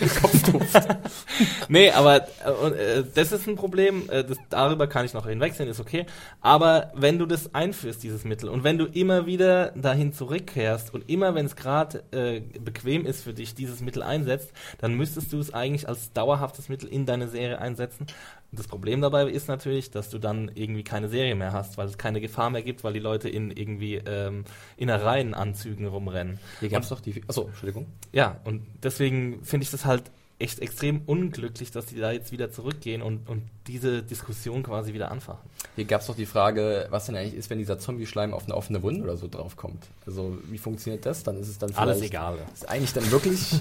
Nee, 1.69 1.91
aber 1.91 2.17
äh, 2.45 2.51
und, 2.63 2.73
äh, 2.75 3.05
das 3.15 3.33
ist 3.33 3.47
ein 3.47 3.57
Problem, 3.57 4.09
äh, 4.11 4.25
das, 4.25 4.39
darüber 4.51 4.87
kann 4.87 5.05
ich 5.05 5.15
noch 5.15 5.27
hinwegsehen, 5.27 5.69
ist 5.69 5.81
okay. 5.81 6.07
Aber 6.41 6.93
wenn 6.95 7.19
du 7.19 7.27
das 7.27 7.55
einführst, 7.55 8.03
dieses 8.03 8.25
Mittel, 8.25 8.49
und 8.49 8.65
wenn 8.65 8.79
du 8.79 8.87
immer 8.87 9.27
wieder 9.27 9.73
dahin 9.73 10.13
zurückkehrst 10.13 10.93
und 10.93 11.09
immer, 11.09 11.35
wenn 11.35 11.47
es 11.47 11.57
gerade 11.57 12.03
äh, 12.13 12.41
bequem 12.61 13.07
ist 13.07 13.23
für 13.23 13.35
dich, 13.35 13.55
dieses 13.55 13.81
Mittel 13.81 14.03
einsetzt, 14.03 14.53
dann 14.79 14.95
müsstest 14.95 15.33
du 15.33 15.39
es 15.39 15.53
eigentlich 15.53 15.89
als 15.89 16.13
dauerhaftes 16.13 16.69
Mittel 16.69 16.89
in 16.89 17.07
deine 17.07 17.29
Serie 17.29 17.59
einsetzen. 17.59 18.07
Das 18.55 18.67
Problem 18.67 19.01
dabei 19.01 19.29
ist 19.29 19.49
natürlich, 19.49 19.91
dass 19.91 20.11
du 20.11 20.19
dann 20.19 20.51
irgendwie 20.55 20.85
keine 20.85 21.09
Serie 21.09 21.35
mehr 21.35 21.53
hast, 21.53 21.77
weil 21.79 21.87
es 21.87 21.99
keine 21.99 22.21
Gefahr 22.21 22.51
mehr 22.51 22.63
gibt, 22.63 22.85
weil 22.85 22.93
die 22.93 23.01
Leute 23.01 23.29
in 23.29 23.51
irgendwie 23.51 23.97
ähm, 23.97 24.45
Innereienanzügen 24.77 25.87
rumrennen. 25.87 26.39
Hier 26.61 26.69
gab's 26.69 26.89
doch 26.89 27.01
die. 27.01 27.23
Achso, 27.27 27.47
Entschuldigung. 27.47 27.87
Ja, 28.13 28.41
und 28.45 28.63
deswegen 28.83 29.45
finde 29.45 29.65
ich 29.65 29.71
das 29.71 29.85
halt 29.85 30.11
echt 30.39 30.59
extrem 30.61 31.03
unglücklich, 31.07 31.71
dass 31.71 31.87
die 31.87 31.99
da 31.99 32.11
jetzt 32.13 32.33
wieder 32.33 32.51
zurückgehen 32.51 33.03
und, 33.03 33.29
und 33.29 33.43
diese 33.67 34.03
Diskussion 34.03 34.63
quasi 34.63 34.93
wieder 34.93 35.11
anfachen. 35.11 35.49
Hier 35.77 35.85
gab's 35.85 36.07
doch 36.07 36.17
die 36.17 36.27
Frage, 36.27 36.87
was 36.91 37.07
denn 37.07 37.17
eigentlich 37.17 37.35
ist, 37.35 37.51
wenn 37.51 37.59
dieser 37.59 37.79
Zombie-Schleim 37.79 38.35
auf 38.35 38.45
eine 38.45 38.55
offene 38.55 38.83
Wunde 38.83 39.03
oder 39.03 39.17
so 39.17 39.29
draufkommt. 39.29 39.87
Also, 40.07 40.39
wie 40.51 40.59
funktioniert 40.59 41.07
das? 41.07 41.23
Dann 41.23 41.39
ist 41.39 41.49
es 41.49 41.59
dann 41.59 41.75
Alles 41.75 42.03
egal. 42.03 42.39
Ist 42.53 42.69
eigentlich 42.69 42.93
dann 42.93 43.11
wirklich. 43.11 43.61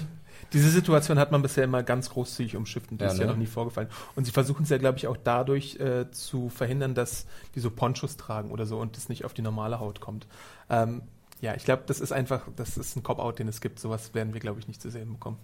Diese 0.52 0.70
Situation 0.70 1.18
hat 1.18 1.32
man 1.32 1.42
bisher 1.42 1.64
immer 1.64 1.82
ganz 1.82 2.10
großzügig 2.10 2.56
umschifft 2.56 2.90
und 2.92 3.00
die 3.00 3.04
Ja, 3.04 3.10
ist 3.10 3.18
ja 3.18 3.24
ne? 3.26 3.32
noch 3.32 3.38
nie 3.38 3.46
vorgefallen. 3.46 3.88
Und 4.14 4.24
sie 4.24 4.30
versuchen 4.32 4.64
es 4.64 4.68
ja, 4.70 4.78
glaube 4.78 4.98
ich, 4.98 5.06
auch 5.06 5.16
dadurch 5.16 5.76
äh, 5.80 6.10
zu 6.10 6.48
verhindern, 6.48 6.94
dass 6.94 7.26
die 7.54 7.60
so 7.60 7.70
Ponchos 7.70 8.16
tragen 8.16 8.50
oder 8.50 8.66
so 8.66 8.78
und 8.78 8.96
das 8.96 9.08
nicht 9.08 9.24
auf 9.24 9.34
die 9.34 9.42
normale 9.42 9.80
Haut 9.80 10.00
kommt. 10.00 10.26
Ähm, 10.70 11.02
ja, 11.40 11.54
ich 11.54 11.64
glaube, 11.64 11.82
das 11.86 12.00
ist 12.00 12.12
einfach, 12.12 12.42
das 12.56 12.76
ist 12.76 12.96
ein 12.96 13.02
Cop-Out, 13.02 13.38
den 13.38 13.48
es 13.48 13.60
gibt. 13.60 13.78
Sowas 13.78 14.14
werden 14.14 14.32
wir, 14.32 14.40
glaube 14.40 14.60
ich, 14.60 14.68
nicht 14.68 14.80
zu 14.80 14.90
sehen 14.90 15.12
bekommen. 15.12 15.38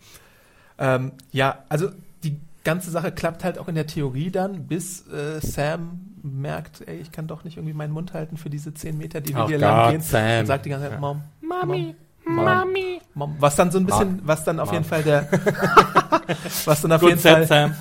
Ähm, 0.79 1.13
ja, 1.31 1.65
also 1.69 1.91
die 2.23 2.41
ganze 2.65 2.91
Sache 2.91 3.13
klappt 3.13 3.45
halt 3.45 3.59
auch 3.59 3.69
in 3.69 3.75
der 3.75 3.87
Theorie 3.87 4.31
dann, 4.31 4.67
bis 4.67 5.07
äh, 5.09 5.41
Sam 5.41 6.01
merkt, 6.23 6.87
ey, 6.87 6.97
ich 6.99 7.13
kann 7.13 7.27
doch 7.27 7.45
nicht 7.45 7.57
irgendwie 7.57 7.75
meinen 7.75 7.93
Mund 7.93 8.13
halten 8.13 8.37
für 8.37 8.51
diese 8.51 8.75
10 8.75 8.97
Meter, 8.99 9.21
die 9.21 9.35
wir 9.35 9.45
Ach 9.45 9.49
hier 9.49 9.59
lang 9.59 9.93
gehen. 9.93 10.01
Sam. 10.01 10.41
Und 10.41 10.47
sagt 10.47 10.67
die 10.67 10.71
ganze 10.71 10.91
Zeit, 10.91 11.01
Mom, 11.01 11.23
Mami, 11.41 11.83
Mom, 11.83 11.95
Mami. 12.35 13.01
Was 13.15 13.57
dann 13.57 13.71
so 13.71 13.79
ein 13.79 13.87
bisschen, 13.87 14.21
was 14.25 14.45
dann 14.45 14.61
auf 14.61 14.69
Mom. 14.69 14.75
jeden 14.75 14.85
Fall 14.87 15.03
der, 15.03 15.29
was 16.65 16.81
dann 16.81 16.93
auf 16.93 17.01
Gut, 17.01 17.11
jeden 17.11 17.21
Fall, 17.21 17.47
Sam. 17.47 17.75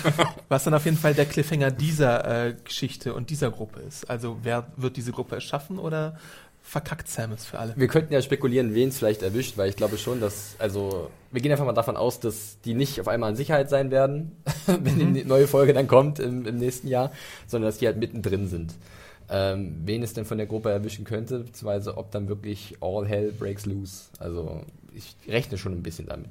was 0.48 0.64
dann 0.64 0.74
auf 0.74 0.84
jeden 0.84 0.96
Fall 0.96 1.14
der 1.14 1.26
Cliffhanger 1.26 1.70
dieser 1.70 2.46
äh, 2.46 2.54
Geschichte 2.64 3.12
und 3.12 3.30
dieser 3.30 3.50
Gruppe 3.50 3.80
ist. 3.80 4.08
Also 4.08 4.38
wer 4.42 4.68
wird 4.76 4.96
diese 4.96 5.12
Gruppe 5.12 5.34
erschaffen 5.34 5.78
oder 5.78 6.16
verkackt 6.62 7.08
Sam 7.08 7.32
es 7.32 7.44
für 7.44 7.58
alle? 7.58 7.74
Wir 7.76 7.88
könnten 7.88 8.12
ja 8.12 8.20
spekulieren, 8.20 8.74
wen 8.74 8.88
es 8.88 8.98
vielleicht 8.98 9.22
erwischt, 9.22 9.56
weil 9.56 9.68
ich 9.68 9.76
glaube 9.76 9.98
schon, 9.98 10.20
dass, 10.20 10.56
also, 10.58 11.10
wir 11.30 11.40
gehen 11.40 11.52
einfach 11.52 11.64
mal 11.64 11.72
davon 11.72 11.96
aus, 11.96 12.20
dass 12.20 12.60
die 12.64 12.74
nicht 12.74 13.00
auf 13.00 13.08
einmal 13.08 13.30
in 13.30 13.36
Sicherheit 13.36 13.70
sein 13.70 13.90
werden, 13.90 14.32
wenn 14.66 15.14
die 15.14 15.24
neue 15.24 15.46
Folge 15.46 15.72
dann 15.72 15.86
kommt 15.88 16.18
im, 16.18 16.46
im 16.46 16.58
nächsten 16.58 16.88
Jahr, 16.88 17.12
sondern 17.46 17.68
dass 17.68 17.78
die 17.78 17.86
halt 17.86 17.98
mittendrin 17.98 18.48
sind. 18.48 18.74
Ähm, 19.28 19.82
wen 19.84 20.02
es 20.02 20.12
denn 20.12 20.24
von 20.24 20.38
der 20.38 20.46
Gruppe 20.46 20.70
erwischen 20.70 21.04
könnte, 21.04 21.40
beziehungsweise 21.40 21.96
ob 21.96 22.10
dann 22.12 22.28
wirklich 22.28 22.76
all 22.80 23.06
hell 23.06 23.32
breaks 23.32 23.66
loose. 23.66 24.04
Also, 24.20 24.62
ich 24.94 25.16
rechne 25.26 25.58
schon 25.58 25.72
ein 25.72 25.82
bisschen 25.82 26.06
damit. 26.06 26.30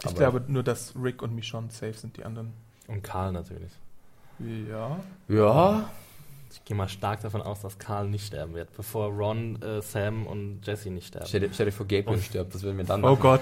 Ich 0.00 0.06
Aber- 0.06 0.14
glaube 0.16 0.42
nur, 0.48 0.62
dass 0.62 0.94
Rick 1.00 1.22
und 1.22 1.34
Michonne 1.34 1.68
safe 1.70 1.92
sind, 1.94 2.16
die 2.16 2.24
anderen. 2.24 2.52
Und 2.88 3.02
Karl 3.04 3.32
natürlich. 3.32 3.70
Ja. 4.68 4.98
Ja, 5.28 5.88
Ich 6.52 6.64
gehe 6.64 6.76
mal 6.76 6.88
stark 6.88 7.20
davon 7.22 7.40
aus, 7.42 7.60
dass 7.62 7.78
Karl 7.78 8.08
nicht 8.08 8.26
sterben 8.26 8.54
wird, 8.54 8.72
bevor 8.76 9.08
Ron, 9.08 9.60
äh, 9.62 9.80
Sam 9.80 10.26
und 10.26 10.60
Jesse 10.66 10.90
nicht 10.90 11.06
sterben. 11.08 11.26
stell 11.26 11.40
dir, 11.40 11.50
stell 11.52 11.66
dir 11.66 11.72
vor, 11.72 11.86
Gabriel 11.86 12.16
Und- 12.18 12.22
stirbt, 12.22 12.54
das 12.54 12.62
würden 12.62 12.76
wir 12.76 12.84
dann 12.84 13.02
Oh 13.04 13.10
machen. 13.12 13.20
Gott, 13.20 13.40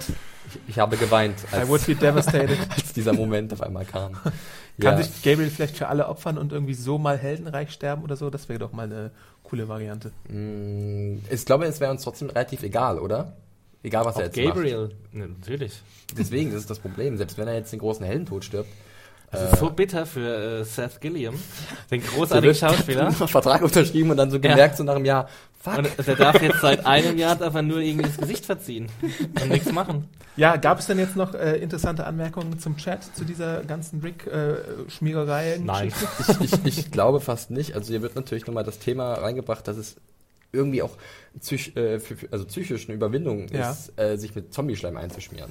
Ich, 0.49 0.61
ich 0.69 0.79
habe 0.79 0.97
geweint, 0.97 1.37
I 1.53 1.67
would 1.69 1.81
als, 1.81 1.87
be 1.87 1.95
devastated. 1.97 2.57
als 2.71 2.93
dieser 2.93 3.13
Moment 3.13 3.53
auf 3.53 3.61
einmal 3.63 3.85
kam. 3.85 4.13
Kann 4.15 4.33
Ja. 4.79 5.03
sich 5.03 5.23
Gabriel 5.23 5.51
vielleicht 5.51 5.77
für 5.77 5.89
alle 5.89 6.07
opfern 6.09 6.39
und 6.39 6.53
irgendwie 6.53 6.75
so 6.75 6.99
mal 6.99 7.19
heldenreich 7.19 7.71
sterben 7.73 8.03
oder 8.05 8.17
so? 8.17 8.31
Das 8.31 8.49
wäre 8.49 8.59
doch 8.61 8.73
mal 8.73 8.85
eine 8.85 9.11
coole 9.43 9.69
Variante. 9.69 10.13
Mm, 10.29 11.19
Ich 11.31 11.45
glaube, 11.45 11.65
es 11.67 11.81
wäre 11.81 11.91
uns 11.91 12.03
trotzdem 12.03 12.31
relativ 12.31 12.63
egal, 12.63 12.99
oder? 12.99 13.37
Egal, 13.83 14.05
was 14.05 14.17
er 14.17 14.21
Auch 14.21 14.25
jetzt 14.27 14.37
Gabriel, 14.37 14.91
ne, 15.13 15.29
natürlich. 15.29 15.83
macht. 16.09 16.19
Deswegen, 16.19 16.51
das 16.53 16.61
ist 16.61 16.71
das 16.71 16.79
Problem. 16.79 17.17
Selbst 17.17 17.39
wenn 17.39 17.49
er 17.49 17.55
jetzt 17.55 17.73
den 17.73 17.79
großen 17.81 18.05
Heldentod 18.07 18.45
stirbt. 18.45 18.69
Das 19.31 19.41
äh, 19.41 19.53
ist 19.53 19.59
so 19.59 19.71
bitter 19.71 20.07
für 20.07 20.61
äh, 20.61 20.65
Seth 20.65 21.01
Gilliam, 21.01 21.35
den 21.91 22.03
großartigen 22.07 22.55
Schauspieler. 22.55 23.11
Vertrag 23.13 23.63
unterschrieben 23.63 24.11
und 24.11 24.17
dann 24.17 24.31
so 24.31 24.41
gemerkt, 24.41 24.77
so 24.77 24.85
nach 24.85 24.97
einem 24.97 25.05
Jahr, 25.05 25.29
fuck. 25.61 25.79
Und 25.79 26.07
der 26.07 26.17
darf 26.17 26.43
jetzt 26.43 26.61
seit 26.61 26.85
einem 26.85 27.17
Jahr 27.17 27.37
darf 27.37 27.55
er 27.55 27.63
nur 27.63 27.79
irgendwie 27.79 28.07
das 28.07 28.17
Gesicht 28.17 28.45
verziehen 28.47 28.89
und 29.41 29.49
nichts 29.49 29.71
machen. 29.73 30.09
Ja, 30.37 30.57
gab 30.57 30.79
es 30.79 30.87
denn 30.87 30.99
jetzt 30.99 31.17
noch 31.17 31.35
äh, 31.35 31.57
interessante 31.59 32.07
Anmerkungen 32.07 32.59
zum 32.59 32.77
Chat, 32.77 33.05
zu 33.17 33.25
dieser 33.25 33.63
ganzen 33.63 34.01
Rick-Schmiegerei? 34.01 35.61
Nein. 35.63 35.93
ich, 36.41 36.53
ich, 36.53 36.65
ich 36.65 36.91
glaube 36.91 37.21
fast 37.21 37.51
nicht. 37.51 37.75
Also 37.75 37.91
hier 37.91 38.03
wird 38.03 38.17
natürlich 38.17 38.47
nochmal 38.47 38.65
das 38.65 38.79
Thema 38.79 39.15
reingebracht, 39.15 39.67
dass 39.69 39.77
es 39.77 39.97
irgendwie 40.53 40.83
auch 40.83 40.97
psych, 41.41 41.77
äh, 41.77 42.01
für, 42.01 42.17
für, 42.17 42.33
also 42.33 42.45
psychisch 42.47 42.89
eine 42.89 42.97
Überwindung 42.97 43.49
Ja. 43.49 43.71
ist, 43.71 43.93
äh, 43.99 44.17
sich 44.17 44.35
mit 44.35 44.53
Zombie-Schleim 44.53 44.97
einzuschmieren. 44.97 45.51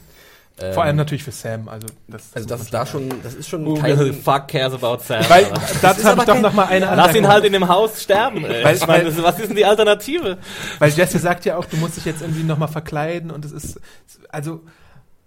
Ähm, 0.61 0.73
Vor 0.73 0.83
allem 0.83 0.95
natürlich 0.95 1.23
für 1.23 1.31
Sam. 1.31 1.67
Also 1.69 1.87
das, 2.07 2.23
Also 2.33 2.47
das 2.47 2.61
ist 2.61 2.73
da 2.73 2.85
schon, 2.85 3.09
das 3.23 3.33
ist 3.33 3.47
schon 3.49 3.65
Who 3.65 3.75
kein, 3.75 3.97
the 3.97 4.11
fuck 4.13 4.47
cares 4.47 4.73
about 4.73 4.99
Sam? 5.03 5.23
Weil, 5.29 5.43
ist 5.43 5.83
habe 5.83 6.01
aber 6.03 6.21
ich 6.21 6.27
doch 6.27 6.39
noch 6.41 6.53
mal 6.53 6.65
eine 6.65 6.85
Lass 6.95 7.15
ihn 7.15 7.27
halt 7.27 7.45
in 7.45 7.53
dem 7.53 7.67
Haus 7.67 8.01
sterben. 8.01 8.43
Ey. 8.45 8.63
Weil- 8.63 8.75
ich 8.75 8.87
meine, 8.87 9.05
weil- 9.05 9.11
das- 9.13 9.23
was 9.23 9.39
ist 9.39 9.49
denn 9.49 9.55
die 9.57 9.65
Alternative? 9.65 10.37
Weil 10.79 10.91
Jesse 10.91 11.19
sagt 11.19 11.45
ja 11.45 11.57
auch, 11.57 11.65
du 11.65 11.77
musst 11.77 11.97
dich 11.97 12.05
jetzt 12.05 12.21
irgendwie 12.21 12.43
nochmal 12.43 12.67
verkleiden 12.67 13.31
und 13.31 13.45
es 13.45 13.51
ist, 13.51 13.79
also 14.29 14.61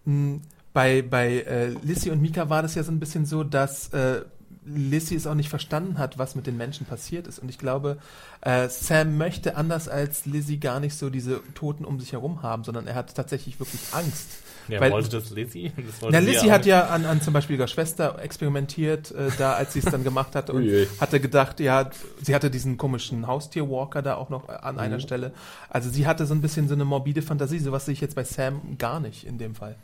mh, 0.04 0.40
bei, 0.72 1.02
bei 1.02 1.40
äh, 1.40 1.68
Lissy 1.82 2.10
und 2.10 2.20
Mika 2.22 2.48
war 2.48 2.62
das 2.62 2.74
ja 2.74 2.82
so 2.82 2.90
ein 2.92 2.98
bisschen 3.00 3.26
so, 3.26 3.44
dass 3.44 3.88
äh, 3.92 4.22
Lissy 4.64 5.14
es 5.16 5.26
auch 5.26 5.34
nicht 5.34 5.48
verstanden 5.48 5.98
hat, 5.98 6.18
was 6.18 6.34
mit 6.34 6.46
den 6.46 6.56
Menschen 6.56 6.86
passiert 6.86 7.26
ist. 7.26 7.38
Und 7.38 7.48
ich 7.48 7.58
glaube, 7.58 7.98
äh, 8.42 8.68
Sam 8.68 9.16
möchte 9.18 9.56
anders 9.56 9.88
als 9.88 10.24
Lizzie 10.26 10.58
gar 10.58 10.78
nicht 10.80 10.94
so 10.96 11.10
diese 11.10 11.40
Toten 11.54 11.84
um 11.84 11.98
sich 11.98 12.12
herum 12.12 12.42
haben, 12.42 12.64
sondern 12.64 12.86
er 12.86 12.94
hat 12.94 13.14
tatsächlich 13.14 13.58
wirklich 13.58 13.80
Angst. 13.92 14.28
Ja, 14.68 14.80
Weil- 14.80 14.92
wollte 14.92 15.08
das 15.08 15.30
Lizzie? 15.30 15.72
Das 15.76 16.00
wollte 16.02 16.22
Na, 16.22 16.40
auch 16.40 16.50
hat 16.50 16.66
ja 16.66 16.86
an, 16.86 17.04
an 17.04 17.20
zum 17.20 17.32
Beispiel 17.32 17.56
ihrer 17.56 17.66
Schwester 17.66 18.18
experimentiert, 18.22 19.10
äh, 19.10 19.30
da 19.36 19.54
als 19.54 19.72
sie 19.72 19.80
es 19.80 19.86
dann 19.86 20.04
gemacht 20.04 20.36
hatte 20.36 20.52
und 20.52 20.62
Ui. 20.62 20.86
hatte 21.00 21.18
gedacht, 21.18 21.58
ja, 21.58 21.90
sie 22.22 22.34
hatte 22.34 22.50
diesen 22.50 22.76
komischen 22.76 23.26
Haustier-Walker 23.26 24.02
da 24.02 24.14
auch 24.14 24.28
noch 24.30 24.48
an 24.48 24.78
einer 24.78 25.00
Stelle. 25.00 25.32
Also 25.68 25.90
sie 25.90 26.06
hatte 26.06 26.26
so 26.26 26.34
ein 26.34 26.40
bisschen 26.40 26.68
so 26.68 26.74
eine 26.74 26.84
morbide 26.84 27.22
Fantasie, 27.22 27.58
sowas 27.58 27.86
sehe 27.86 27.94
ich 27.94 28.00
jetzt 28.00 28.14
bei 28.14 28.24
Sam 28.24 28.78
gar 28.78 29.00
nicht 29.00 29.24
in 29.26 29.38
dem 29.38 29.54
Fall. 29.56 29.76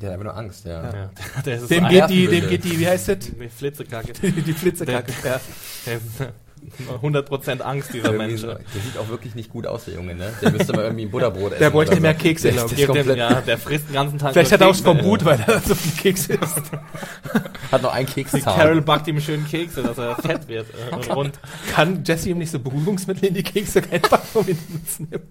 Der 0.00 0.08
hat 0.10 0.14
einfach 0.14 0.24
nur 0.24 0.36
Angst, 0.36 0.64
ja. 0.64 0.82
Ja. 0.82 0.92
Ja, 1.36 1.42
der 1.44 1.56
ist 1.56 1.70
Dem 1.70 1.84
ein- 1.84 1.90
geht 1.92 2.08
die, 2.10 2.26
dem 2.28 2.48
geht 2.48 2.64
die, 2.64 2.78
wie 2.78 2.86
heißt 2.88 3.08
das? 3.08 3.18
die 3.18 3.48
Flitzekacke. 3.48 4.12
Die, 4.22 4.30
die 4.42 4.52
Flitzekacke. 4.52 5.12
Ja. 5.24 5.40
Der 5.86 5.96
ist 5.96 6.20
äh, 6.20 6.26
100% 7.02 7.60
Angst, 7.60 7.92
dieser 7.92 8.12
Mensch. 8.12 8.40
so, 8.40 8.48
der 8.48 8.56
sieht 8.58 8.98
auch 8.98 9.08
wirklich 9.08 9.34
nicht 9.34 9.50
gut 9.50 9.66
aus, 9.66 9.84
der 9.84 9.94
Junge, 9.94 10.14
ne? 10.14 10.32
Der 10.42 10.50
müsste 10.50 10.72
mal 10.72 10.82
irgendwie 10.84 11.04
ein 11.04 11.10
Butterbrot 11.10 11.52
essen. 11.52 11.60
Der 11.60 11.70
bräuchte 11.70 12.00
mehr 12.00 12.14
so. 12.14 12.18
Kekse, 12.18 12.42
Der 12.48 12.52
glaub 12.54 12.72
ist 12.72 12.78
ich. 12.80 12.86
Dem, 12.86 13.16
ja, 13.16 13.40
der 13.40 13.58
frisst 13.58 13.88
den 13.88 13.94
ganzen 13.94 14.18
Tag 14.18 14.32
Vielleicht 14.32 14.52
hat 14.52 14.60
er 14.60 14.68
auch 14.68 14.72
Kekse. 14.72 14.82
Skorbut, 14.82 15.24
weil 15.24 15.40
er 15.46 15.60
so 15.60 15.74
viel 15.74 15.92
Kekse 15.92 16.32
isst. 16.34 16.62
Hat 17.72 17.82
noch 17.82 17.92
einen 17.92 18.06
Keks 18.06 18.32
Carol 18.44 18.80
backt 18.80 19.06
ihm 19.08 19.20
schön 19.20 19.44
Kekse, 19.46 19.82
dass 19.82 19.98
er 19.98 20.16
fett 20.16 20.46
wird 20.48 20.66
äh, 20.90 20.94
und 20.94 21.10
rund. 21.14 21.38
Kann 21.72 22.02
Jesse 22.04 22.30
ihm 22.30 22.38
nicht 22.38 22.50
so 22.50 22.58
Beruhigungsmittel 22.60 23.28
in 23.28 23.34
die 23.34 23.42
Kekse 23.42 23.82
reinpacken, 23.90 24.28
um 24.40 24.48
ihn 24.48 24.58
zu 24.86 25.02
nehmen? 25.02 25.24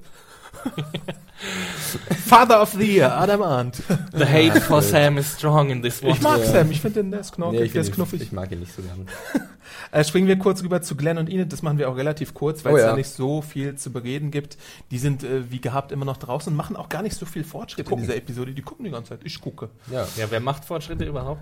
Father 2.26 2.62
of 2.62 2.72
the 2.74 2.86
Year, 2.96 3.12
Adam 3.12 3.42
Arndt. 3.42 3.82
The 4.14 4.26
hate 4.26 4.60
for 4.62 4.82
Sam 4.82 5.18
is 5.18 5.32
strong 5.34 5.70
in 5.70 5.82
this 5.82 6.02
one. 6.02 6.12
Ich 6.14 6.22
mag 6.22 6.40
Ja. 6.40 6.46
Sam, 6.46 6.72
ich 6.72 6.82
finde 6.82 7.02
den, 7.04 7.12
der 7.12 7.20
ist 7.22 7.32
Nee, 7.32 7.36
knorkig, 7.36 7.62
ich, 7.62 7.72
der 7.74 7.82
ist 7.82 7.92
knuffig. 7.94 8.22
ich 8.22 8.32
mag 8.32 8.52
ihn 8.52 8.60
nicht 8.60 8.74
so 8.74 8.82
gern. 8.82 9.08
Äh, 9.92 10.04
springen 10.04 10.28
wir 10.28 10.38
kurz 10.38 10.62
rüber 10.64 10.82
zu 10.82 10.96
Glenn 10.96 11.18
und 11.18 11.30
Enid. 11.30 11.52
Das 11.54 11.62
machen 11.62 11.78
wir 11.78 11.90
auch 11.90 11.96
relativ 11.96 12.34
kurz, 12.34 12.64
weil 12.66 12.74
Oh 12.74 12.78
es 12.78 12.84
ja. 12.84 12.90
da 12.90 12.96
nicht 12.96 13.10
so 13.10 13.42
viel 13.42 13.76
zu 13.76 13.92
bereden 13.92 14.30
gibt. 14.30 14.58
Die 14.92 14.98
sind 14.98 15.24
äh, 15.24 15.50
wie 15.52 15.60
gehabt 15.62 15.92
immer 15.92 16.06
noch 16.06 16.18
draußen 16.18 16.52
und 16.52 16.58
machen 16.58 16.76
auch 16.76 16.90
gar 16.90 17.02
nicht 17.02 17.16
so 17.16 17.26
viel 17.26 17.44
Fortschritt 17.44 17.90
in 17.90 17.98
dieser 17.98 18.16
Episode. 18.16 18.54
Die 18.54 18.62
gucken 18.62 18.86
die 18.86 18.92
ganze 18.92 19.10
Zeit. 19.10 19.20
Ich 19.24 19.40
gucke. 19.42 19.70
Ja. 19.92 20.06
Ja, 20.18 20.26
wer 20.30 20.40
macht 20.40 20.66
Fortschritte 20.66 21.06
überhaupt? 21.06 21.42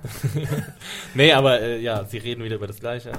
nee, 1.16 1.34
aber 1.34 1.62
äh, 1.62 1.80
ja, 1.82 2.06
sie 2.06 2.18
reden 2.18 2.44
wieder 2.44 2.56
über 2.56 2.68
das 2.68 2.80
Gleiche. 2.80 3.12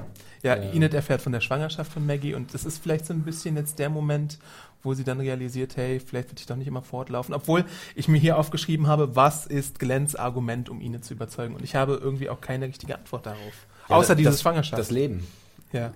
Ja, 0.42 0.56
Ja. 0.56 0.70
Enid 0.72 0.94
erfährt 0.94 1.20
von 1.22 1.32
der 1.32 1.40
Schwangerschaft 1.40 1.92
von 1.92 2.06
Maggie 2.06 2.34
und 2.34 2.52
das 2.54 2.64
ist 2.64 2.82
vielleicht 2.82 3.06
so 3.06 3.12
ein 3.12 3.22
bisschen 3.22 3.56
jetzt 3.56 3.78
der 3.78 3.90
Moment, 3.90 4.38
wo 4.84 4.94
sie 4.94 5.02
dann 5.02 5.18
realisiert, 5.18 5.76
hey, 5.76 5.98
vielleicht 5.98 6.28
wird 6.28 6.38
ich 6.40 6.46
doch 6.46 6.56
nicht 6.56 6.68
immer 6.68 6.82
fortlaufen. 6.82 7.34
Obwohl 7.34 7.64
ich 7.96 8.06
mir 8.06 8.18
hier 8.18 8.38
aufgeschrieben 8.38 8.86
habe, 8.86 9.16
was 9.16 9.46
ist 9.46 9.78
Glenns 9.80 10.14
Argument, 10.14 10.68
um 10.68 10.80
Enid 10.80 11.04
zu 11.04 11.14
überzeugen? 11.14 11.54
Und 11.56 11.64
ich 11.64 11.74
habe 11.74 11.94
irgendwie 12.00 12.28
auch 12.30 12.40
keine 12.40 12.66
richtige 12.68 12.94
Antwort 12.94 13.26
darauf. 13.26 13.66
Ja, 13.88 13.96
Außer 13.96 14.08
das- 14.10 14.16
dieses 14.18 14.34
das- 14.34 14.42
Schwangerschaft. 14.42 14.78
Das 14.78 14.90
Leben. 14.90 15.26
ja. 15.72 15.92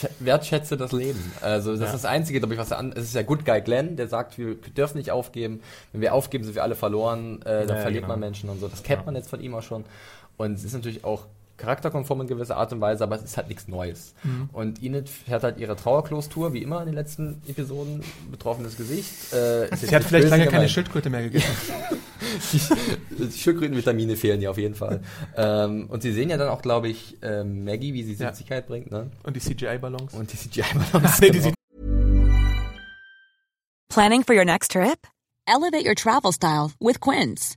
Sch- 0.00 0.08
Wertschätze 0.20 0.76
das 0.76 0.92
Leben. 0.92 1.20
Also 1.40 1.72
das 1.72 1.80
Ja. 1.80 1.86
ist 1.86 1.92
das 1.92 2.04
Einzige, 2.04 2.38
glaube 2.38 2.54
ich, 2.54 2.60
was 2.60 2.70
er 2.70 2.78
an. 2.78 2.92
Es 2.92 3.04
ist 3.04 3.14
der 3.16 3.24
Good 3.24 3.44
Guy 3.44 3.60
Glenn, 3.60 3.96
der 3.96 4.06
sagt, 4.08 4.38
wir 4.38 4.54
dürfen 4.54 4.96
nicht 4.98 5.10
aufgeben. 5.10 5.60
Wenn 5.92 6.00
wir 6.00 6.14
aufgeben, 6.14 6.44
sind 6.44 6.54
wir 6.54 6.62
alle 6.62 6.76
verloren. 6.76 7.42
Äh, 7.42 7.66
dann 7.66 7.76
Ja, 7.76 7.82
verliert 7.82 8.02
genau. 8.04 8.12
man 8.14 8.20
Menschen 8.20 8.48
und 8.48 8.60
so. 8.60 8.68
Das 8.68 8.82
kennt 8.84 9.00
Ja. 9.00 9.06
man 9.06 9.16
jetzt 9.16 9.28
von 9.28 9.40
ihm 9.40 9.54
auch 9.56 9.62
schon. 9.62 9.84
Und 10.36 10.52
es 10.52 10.62
ist 10.62 10.72
natürlich 10.72 11.02
auch 11.04 11.26
charakterkonform 11.58 12.22
in 12.22 12.26
gewisser 12.28 12.56
Art 12.56 12.72
und 12.72 12.80
Weise, 12.80 13.04
aber 13.04 13.16
es 13.16 13.22
ist 13.22 13.36
halt 13.36 13.48
nichts 13.48 13.68
Neues. 13.68 14.14
Mhm. 14.22 14.48
Und 14.52 14.82
Enid 14.82 15.08
fährt 15.08 15.42
halt 15.42 15.58
ihre 15.58 15.76
Trauerklostour, 15.76 16.52
wie 16.54 16.62
immer 16.62 16.80
in 16.80 16.86
den 16.86 16.94
letzten 16.94 17.42
Episoden, 17.46 18.02
betroffenes 18.30 18.76
Gesicht. 18.76 19.32
Äh, 19.32 19.68
Sie 19.76 19.94
hat 19.94 20.04
vielleicht 20.04 20.28
lange 20.30 20.44
keine 20.44 20.52
gemeint. 20.52 20.70
Schildkröte 20.70 21.10
mehr 21.10 21.22
gegessen. 21.22 21.72
Die, 22.52 22.60
die 23.26 23.38
Schildkrötenvitamine 23.38 24.16
fehlen 24.16 24.40
ihr 24.40 24.50
auf 24.50 24.58
jeden 24.58 24.74
Fall. 24.74 25.00
ähm, 25.36 25.86
und 25.90 26.02
sie 26.02 26.12
sehen 26.12 26.30
ja 26.30 26.36
dann 26.36 26.48
auch, 26.48 26.62
glaube 26.62 26.88
ich, 26.88 27.18
ähm, 27.22 27.64
Maggie, 27.64 27.92
wie 27.92 28.04
sie 28.04 28.14
sie 28.14 28.24
Ja. 28.24 28.32
bringt, 28.60 28.90
ne? 28.90 29.10
Und 29.24 29.36
die 29.36 29.40
CGI-Ballons. 29.40 30.14
Und 30.14 30.32
die 30.32 30.36
CGI-Ballons. 30.36 31.16
Sieht 31.18 31.52
Planning 33.90 34.22
for 34.24 34.34
your 34.34 34.44
next 34.44 34.72
trip? 34.72 35.06
Elevate 35.46 35.84
your 35.86 35.94
travel 35.94 36.32
style 36.32 36.70
with 36.78 37.00
Quince. 37.00 37.56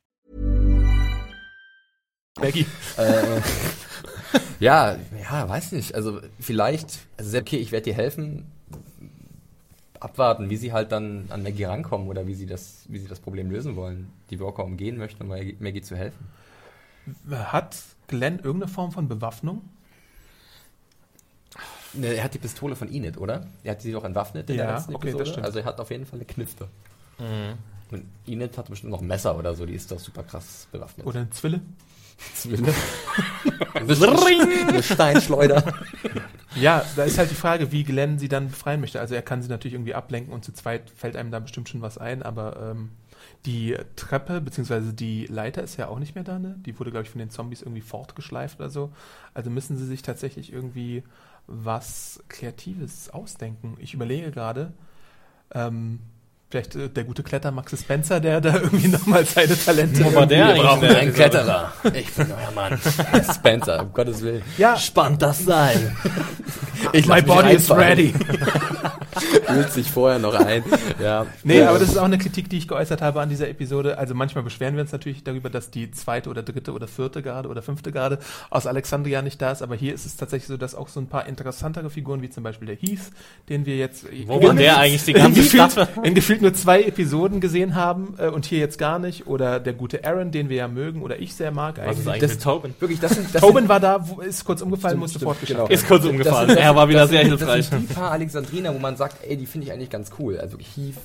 Maggie. 2.41 2.65
Äh, 2.97 3.41
ja, 4.59 4.97
ja, 5.21 5.49
weiß 5.49 5.71
nicht. 5.73 5.95
Also 5.95 6.21
vielleicht, 6.39 6.99
also 7.17 7.37
okay, 7.37 7.57
ich 7.57 7.71
werde 7.71 7.85
dir 7.85 7.93
helfen. 7.93 8.45
Abwarten, 9.99 10.49
wie 10.49 10.57
sie 10.57 10.73
halt 10.73 10.91
dann 10.91 11.25
an 11.29 11.43
Maggie 11.43 11.65
rankommen 11.65 12.07
oder 12.07 12.25
wie 12.25 12.33
sie 12.33 12.47
das, 12.47 12.85
wie 12.87 12.97
sie 12.97 13.07
das 13.07 13.19
Problem 13.19 13.51
lösen 13.51 13.75
wollen. 13.75 14.11
Die 14.31 14.39
Walker 14.39 14.63
umgehen 14.63 14.97
möchten, 14.97 15.21
um 15.23 15.29
Maggie, 15.29 15.81
zu 15.81 15.95
helfen. 15.95 16.27
Hat 17.29 17.77
Glenn 18.07 18.39
irgendeine 18.39 18.67
Form 18.71 18.91
von 18.91 19.07
Bewaffnung? 19.07 19.61
Ne, 21.93 22.07
er 22.07 22.23
hat 22.23 22.33
die 22.33 22.39
Pistole 22.39 22.75
von 22.75 22.91
Enid, 22.91 23.17
oder? 23.17 23.45
Er 23.63 23.71
hat 23.71 23.81
sie 23.81 23.91
doch 23.91 24.03
entwaffnet 24.03 24.49
in 24.49 24.55
Ja, 24.55 24.65
der 24.65 24.75
letzten 24.75 24.95
okay, 24.95 25.07
das 25.07 25.13
Episode. 25.15 25.31
stimmt. 25.31 25.45
Also 25.45 25.59
er 25.59 25.65
hat 25.65 25.79
auf 25.79 25.91
jeden 25.91 26.05
Fall 26.05 26.17
eine 26.19 26.25
Knifte. 26.25 26.67
Mhm. 27.19 27.57
Und 27.91 28.05
Enid 28.25 28.57
hat 28.57 28.69
bestimmt 28.69 28.91
noch 28.91 29.01
ein 29.01 29.07
Messer 29.07 29.37
oder 29.37 29.53
so, 29.53 29.65
die 29.65 29.73
ist 29.73 29.91
doch 29.91 29.99
super 29.99 30.23
krass 30.23 30.67
bewaffnet. 30.71 31.05
Oder 31.05 31.21
eine 31.21 31.29
Zwille? 31.31 31.61
Zwille. 32.35 32.73
eine 34.67 34.83
Steinschleuder. 34.83 35.63
Ja, 36.55 36.85
da 36.95 37.03
ist 37.03 37.17
halt 37.17 37.31
die 37.31 37.35
Frage, 37.35 37.71
wie 37.71 37.83
Glenn 37.83 38.19
sie 38.19 38.27
dann 38.27 38.49
befreien 38.49 38.81
möchte. 38.81 38.99
Also 38.99 39.15
er 39.15 39.21
kann 39.21 39.41
sie 39.41 39.49
natürlich 39.49 39.73
irgendwie 39.73 39.95
ablenken 39.95 40.33
und 40.33 40.43
zu 40.43 40.53
zweit 40.53 40.89
fällt 40.89 41.15
einem 41.15 41.31
da 41.31 41.39
bestimmt 41.39 41.69
schon 41.69 41.81
was 41.81 41.97
ein, 41.97 42.23
aber 42.23 42.71
ähm, 42.71 42.91
die 43.45 43.77
Treppe 43.95 44.41
bzw. 44.41 44.91
die 44.93 45.25
Leiter 45.25 45.63
ist 45.63 45.77
ja 45.77 45.87
auch 45.87 45.99
nicht 45.99 46.15
mehr 46.15 46.23
da, 46.23 46.37
ne? 46.37 46.55
Die 46.65 46.77
wurde, 46.79 46.91
glaube 46.91 47.05
ich, 47.05 47.09
von 47.09 47.19
den 47.19 47.29
Zombies 47.29 47.61
irgendwie 47.61 47.81
fortgeschleift 47.81 48.59
oder 48.59 48.69
so. 48.69 48.91
Also 49.33 49.49
müssen 49.49 49.77
sie 49.77 49.85
sich 49.85 50.01
tatsächlich 50.01 50.51
irgendwie 50.51 51.03
was 51.47 52.23
Kreatives 52.27 53.09
ausdenken. 53.09 53.77
Ich 53.79 53.93
überlege 53.93 54.31
gerade, 54.31 54.73
ähm, 55.53 55.99
vielleicht 56.51 56.75
äh, 56.75 56.89
der 56.89 57.03
gute 57.05 57.23
Kletter 57.23 57.49
Max 57.51 57.71
Spencer, 57.79 58.19
der 58.19 58.41
da 58.41 58.55
irgendwie 58.55 58.87
nochmal 58.89 59.25
seine 59.25 59.57
Talente 59.57 60.03
Wo 60.05 60.13
war 60.13 60.27
der 60.27 60.53
brauchen 60.55 60.83
einen 60.83 61.09
Episode? 61.09 61.11
Kletterer. 61.13 61.73
Ich 61.93 62.11
bin 62.13 62.27
euer 62.31 62.51
Mann. 62.53 62.79
Spencer, 63.33 63.81
um 63.83 63.93
Gottes 63.93 64.21
Willen. 64.21 64.43
Ja, 64.57 64.77
Spannt 64.77 65.21
das 65.21 65.45
Seil. 65.45 65.95
Ich 66.93 67.05
my 67.05 67.21
body 67.21 67.51
is 67.53 67.69
ready. 67.69 68.11
Fühlt 69.45 69.71
sich 69.71 69.91
vorher 69.91 70.17
noch 70.17 70.33
ein. 70.33 70.63
Ja. 70.99 71.27
Nee, 71.43 71.59
Ja. 71.59 71.69
aber 71.69 71.77
das 71.77 71.89
ist 71.89 71.97
auch 71.97 72.05
eine 72.05 72.17
Kritik, 72.17 72.49
die 72.49 72.57
ich 72.57 72.67
geäußert 72.67 73.03
habe 73.03 73.21
an 73.21 73.29
dieser 73.29 73.47
Episode. 73.49 73.99
Also 73.99 74.15
manchmal 74.15 74.43
beschweren 74.43 74.73
wir 74.75 74.81
uns 74.81 74.91
natürlich 74.91 75.23
darüber, 75.23 75.51
dass 75.51 75.69
die 75.69 75.91
zweite 75.91 76.31
oder 76.31 76.41
dritte 76.41 76.71
oder 76.73 76.87
vierte 76.87 77.21
Garde 77.21 77.49
oder 77.49 77.61
fünfte 77.61 77.91
Garde 77.91 78.17
aus 78.49 78.65
Alexandria 78.65 79.21
nicht 79.21 79.39
da 79.41 79.51
ist. 79.51 79.61
Aber 79.61 79.75
hier 79.75 79.93
ist 79.93 80.07
es 80.07 80.15
tatsächlich 80.15 80.47
so, 80.47 80.57
dass 80.57 80.73
auch 80.73 80.87
so 80.87 80.99
ein 80.99 81.05
paar 81.07 81.27
interessantere 81.27 81.91
Figuren, 81.91 82.23
wie 82.23 82.31
zum 82.31 82.43
Beispiel 82.43 82.65
der 82.67 82.77
Heath, 82.77 83.11
den 83.47 83.67
wir 83.67 83.77
jetzt 83.77 84.05
Wo 84.25 84.37
in- 84.39 84.47
war 84.47 84.53
der 84.55 84.77
eigentlich 84.79 85.03
die 85.05 85.11
in 85.11 85.17
ganze 85.17 85.41
gefühlt, 85.43 85.71
Staffel? 85.71 85.87
in 86.03 86.15
gefühlt 86.15 86.40
nur 86.41 86.53
zwei 86.53 86.83
Episoden 86.83 87.39
gesehen 87.39 87.75
haben 87.75 88.15
äh, 88.17 88.27
und 88.27 88.45
hier 88.45 88.59
jetzt 88.59 88.77
gar 88.77 88.99
nicht. 88.99 89.27
Oder 89.27 89.59
der 89.59 89.73
gute 89.73 90.03
Aaron, 90.05 90.31
den 90.31 90.49
wir 90.49 90.57
ja 90.57 90.67
mögen 90.67 91.01
oder 91.01 91.19
ich 91.19 91.33
sehr 91.35 91.51
mag 91.51 91.77
Was 91.77 91.83
eigentlich. 91.83 91.99
ist 91.99 92.07
eigentlich 92.07 92.21
Das- 92.21 92.31
mit 92.31 92.41
Tobin? 92.43 92.75
Wirklich, 92.79 92.99
das 92.99 93.11
sind, 93.11 93.33
das 93.35 93.41
Tobin 93.41 93.69
war 93.69 93.79
da, 93.79 94.07
wo, 94.07 94.21
ist 94.21 94.43
kurz 94.45 94.61
umgefallen, 94.61 94.91
Stimmt, 94.93 95.01
musste 95.01 95.19
stimmt, 95.19 95.27
fortgeschafft 95.29 95.57
genau. 95.57 95.69
werden. 95.69 95.73
Ist 95.73 95.87
kurz 95.87 96.01
sind- 96.03 96.11
umgefallen. 96.11 96.47
das 96.47 96.55
sind- 96.57 96.65
er 96.65 96.75
war 96.75 96.89
wieder 96.89 96.99
das 97.01 97.09
sehr 97.09 97.19
sind- 97.21 97.29
hilfreich. 97.37 97.69
Das 97.69 97.79
sind 97.79 97.89
die 97.89 97.93
paar 97.93 98.11
Alexandriner, 98.11 98.73
wo 98.73 98.79
man 98.79 98.95
sagt, 98.97 99.17
ey, 99.27 99.37
die 99.37 99.45
finde 99.45 99.67
ich 99.67 99.73
eigentlich 99.73 99.89
ganz 99.89 100.09
cool. 100.19 100.37
Also 100.37 100.57
Heath, 100.57 100.95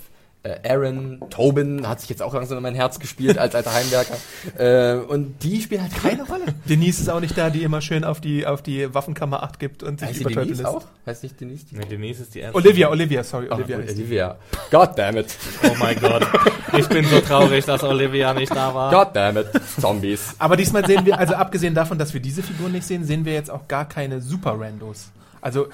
Aaron, 0.68 1.20
Tobin 1.30 1.88
hat 1.88 2.00
sich 2.00 2.10
jetzt 2.10 2.22
auch 2.22 2.34
langsam 2.34 2.56
in 2.58 2.62
mein 2.62 2.74
Herz 2.74 2.98
gespielt 2.98 3.38
als 3.38 3.54
alter 3.54 3.72
Heimwerker. 3.74 4.16
Äh, 4.58 4.94
und 4.94 5.42
die 5.42 5.60
spielen 5.60 5.82
halt 5.82 5.94
keine 5.94 6.22
Rolle. 6.24 6.44
Denise 6.68 7.00
ist 7.00 7.08
auch 7.10 7.20
nicht 7.20 7.36
da, 7.36 7.50
die 7.50 7.62
immer 7.62 7.80
schön 7.80 8.04
auf 8.04 8.20
die, 8.20 8.46
auf 8.46 8.62
die 8.62 8.94
Waffenkammer 8.94 9.42
acht 9.42 9.58
gibt 9.58 9.82
und 9.82 9.98
sich 10.00 10.08
Heißt 10.08 10.18
die 10.18 10.22
überteufelt 10.22 10.48
Denise 10.50 10.62
lässt. 10.62 10.74
auch? 10.74 10.84
Heißt 11.06 11.22
nicht 11.24 11.40
Denise? 11.40 11.64
Die 11.70 11.76
Nee, 11.76 11.84
Denise 11.86 12.22
ist 12.22 12.34
die 12.34 12.40
erste. 12.40 12.56
Olivia, 12.56 12.88
Olivia, 12.88 13.22
sorry, 13.24 13.48
Ach, 13.50 13.56
Olivia. 13.56 13.78
die. 13.78 13.90
Olivia. 13.92 14.36
God 14.70 14.90
damn 14.96 15.16
it. 15.18 15.26
Oh 15.64 15.74
mein 15.78 15.98
Gott. 16.00 16.26
Ich 16.78 16.88
bin 16.88 17.04
so 17.06 17.20
traurig, 17.20 17.64
dass 17.64 17.82
Olivia 17.82 18.32
nicht 18.34 18.54
da 18.54 18.72
war. 18.74 18.90
God 18.90 19.14
damn 19.16 19.36
it. 19.36 19.46
Zombies. 19.80 20.34
Aber 20.38 20.56
diesmal 20.56 20.86
sehen 20.86 21.04
wir, 21.04 21.18
also 21.18 21.34
abgesehen 21.34 21.74
davon, 21.74 21.98
dass 21.98 22.14
wir 22.14 22.20
diese 22.20 22.42
Figuren 22.42 22.72
nicht 22.72 22.86
sehen, 22.86 23.04
sehen 23.04 23.24
wir 23.24 23.34
jetzt 23.34 23.50
auch 23.50 23.68
gar 23.68 23.86
keine 23.88 24.20
Super-Randos. 24.22 25.08
Also, 25.40 25.66
äh, 25.66 25.68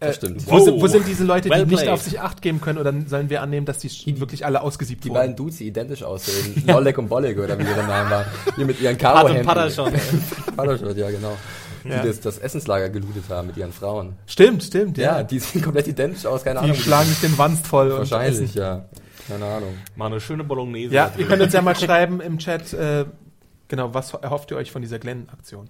Das 0.00 0.16
stimmt. 0.16 0.46
Wo, 0.50 0.58
sind, 0.58 0.74
wo 0.76 0.82
Wow. 0.82 0.88
sind 0.90 1.06
diese 1.06 1.24
Leute, 1.24 1.50
Well 1.50 1.64
die 1.64 1.70
nicht 1.72 1.82
played. 1.82 1.92
auf 1.92 2.00
sich 2.02 2.18
Acht 2.20 2.40
geben 2.42 2.60
können? 2.60 2.78
Oder 2.78 2.92
sollen 3.06 3.28
wir 3.28 3.42
annehmen, 3.42 3.66
dass 3.66 3.78
die, 3.78 4.18
wirklich 4.18 4.46
alle 4.46 4.62
ausgesiebt 4.62 5.04
Die 5.04 5.10
wurden? 5.10 5.18
beiden 5.18 5.36
Dudes, 5.36 5.58
die 5.58 5.66
identisch 5.68 6.02
aussehen. 6.02 6.62
Lollek 6.66 6.96
und 6.98 7.08
Bolleg 7.08 7.38
oder 7.38 7.58
wie 7.58 7.64
ihre 7.64 7.84
Namen 7.84 8.10
waren. 8.10 8.26
Die 8.56 8.64
mit 8.64 8.80
ihren 8.80 8.96
Pat 8.96 9.14
Karo 9.26 9.28
und 9.34 9.42
Patter 9.44 9.70
schon. 9.70 9.92
Paderschott, 10.56 10.96
ja 10.96 11.10
genau. 11.10 11.36
Ja. 11.84 12.00
Die 12.02 12.08
das, 12.08 12.20
das 12.20 12.38
Essenslager 12.38 12.88
gelootet 12.90 13.24
haben 13.28 13.48
mit 13.48 13.56
ihren 13.56 13.72
Frauen. 13.72 14.14
Stimmt, 14.26 14.62
stimmt, 14.64 14.96
ja. 14.98 15.18
Ja, 15.18 15.22
die 15.22 15.38
sehen 15.38 15.62
komplett 15.62 15.88
identisch 15.88 16.24
aus, 16.26 16.44
keine 16.44 16.60
die 16.60 16.64
Ahnung. 16.64 16.76
schlagen 16.76 17.08
sich 17.08 17.20
den 17.20 17.36
Wanst 17.38 17.66
voll. 17.66 17.90
und 17.92 17.98
Wahrscheinlich, 18.00 18.40
essen. 18.50 18.58
ja. 18.58 18.84
Keine 19.28 19.44
Ahnung. 19.44 19.74
Mal 19.96 20.06
eine 20.06 20.20
schöne 20.20 20.44
Bolognese. 20.44 20.94
Ja, 20.94 21.12
ihr 21.16 21.26
könnt 21.26 21.40
uns 21.42 21.52
ja 21.52 21.62
mal 21.62 21.76
schreiben 21.76 22.20
im 22.20 22.38
Chat, 22.38 22.72
äh, 22.72 23.04
genau, 23.68 23.94
was 23.94 24.12
erhofft 24.14 24.50
ihr 24.50 24.56
euch 24.56 24.70
von 24.72 24.82
dieser 24.82 24.98
Glenn-Aktion? 24.98 25.68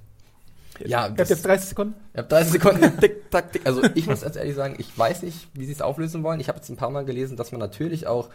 Ja, 0.88 0.98
Ihr 1.04 1.08
habt 1.10 1.20
das- 1.20 1.28
jetzt 1.30 1.44
30 1.46 1.68
Sekunden? 1.70 1.94
Ich 2.12 2.18
habe 2.18 2.28
30 2.28 2.52
Sekunden. 2.52 2.96
Tick, 3.00 3.30
tack, 3.30 3.52
tick. 3.52 3.62
Also 3.66 3.82
ich 3.94 4.06
muss 4.06 4.22
ganz 4.22 4.36
ehrlich 4.36 4.54
sagen, 4.54 4.74
ich 4.78 4.96
weiß 4.98 5.22
nicht, 5.22 5.48
wie 5.54 5.64
sie 5.66 5.72
es 5.72 5.82
auflösen 5.82 6.22
wollen. 6.22 6.40
Ich 6.40 6.48
habe 6.48 6.58
jetzt 6.58 6.68
ein 6.70 6.76
paar 6.76 6.90
Mal 6.90 7.04
gelesen, 7.04 7.36
dass 7.36 7.52
man 7.52 7.58
natürlich 7.60 8.06
auch 8.06 8.28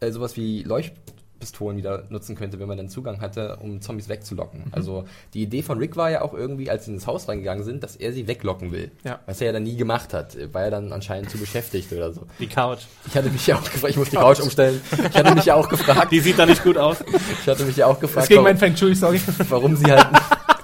äh, 0.00 0.10
sowas 0.10 0.36
wie 0.36 0.62
Leuchtpistolen 0.62 1.76
wieder 1.76 2.04
nutzen 2.10 2.36
könnte, 2.36 2.58
wenn 2.58 2.68
man 2.68 2.76
dann 2.78 2.88
Zugang 2.88 3.20
hatte, 3.20 3.56
um 3.62 3.80
Zombies 3.80 4.08
wegzulocken. 4.08 4.60
Mhm. 4.66 4.72
Also 4.72 5.04
die 5.34 5.42
Idee 5.42 5.62
von 5.62 5.78
Rick 5.78 5.96
war 5.96 6.10
ja 6.10 6.22
auch 6.22 6.32
irgendwie, 6.34 6.70
als 6.70 6.86
sie 6.86 6.92
ins 6.92 7.06
Haus 7.06 7.28
reingegangen 7.28 7.64
sind, 7.64 7.82
dass 7.82 7.96
er 7.96 8.12
sie 8.12 8.26
weglocken 8.26 8.72
will. 8.72 8.90
Ja. 9.04 9.20
Was 9.26 9.40
er 9.40 9.48
ja 9.48 9.52
dann 9.52 9.62
nie 9.64 9.76
gemacht 9.76 10.12
hat. 10.14 10.36
War 10.52 10.62
er 10.64 10.70
dann 10.70 10.92
anscheinend 10.92 11.30
zu 11.30 11.38
beschäftigt 11.38 11.92
oder 11.92 12.12
so. 12.12 12.22
Die 12.38 12.46
Couch. 12.46 12.80
Ich 13.06 13.14
hatte 13.14 13.28
mich 13.30 13.46
ja 13.46 13.56
auch 13.56 13.62
gefragt, 13.64 13.90
ich 13.90 13.96
muss 13.96 14.10
die 14.10 14.16
Couch 14.16 14.40
umstellen. 14.40 14.80
Ich 15.10 15.16
hatte 15.16 15.34
mich 15.34 15.44
ja 15.44 15.54
auch 15.54 15.68
gefragt, 15.68 16.12
Die 16.12 16.20
sieht 16.20 16.38
da 16.38 16.46
nicht 16.46 16.62
gut 16.62 16.76
aus. 16.78 16.98
ich 17.42 17.46
hatte 17.48 17.64
mich 17.64 17.76
ja 17.76 17.86
auch 17.86 17.92
Das 17.94 18.00
gefragt, 18.00 18.28
gegen 18.28 18.38
warum, 18.38 18.44
mein 18.50 18.58
Feng 18.58 18.76
Shui, 18.76 18.94
sorry. 18.94 19.20
warum 19.48 19.76
sie 19.76 19.90
halt. 19.90 20.06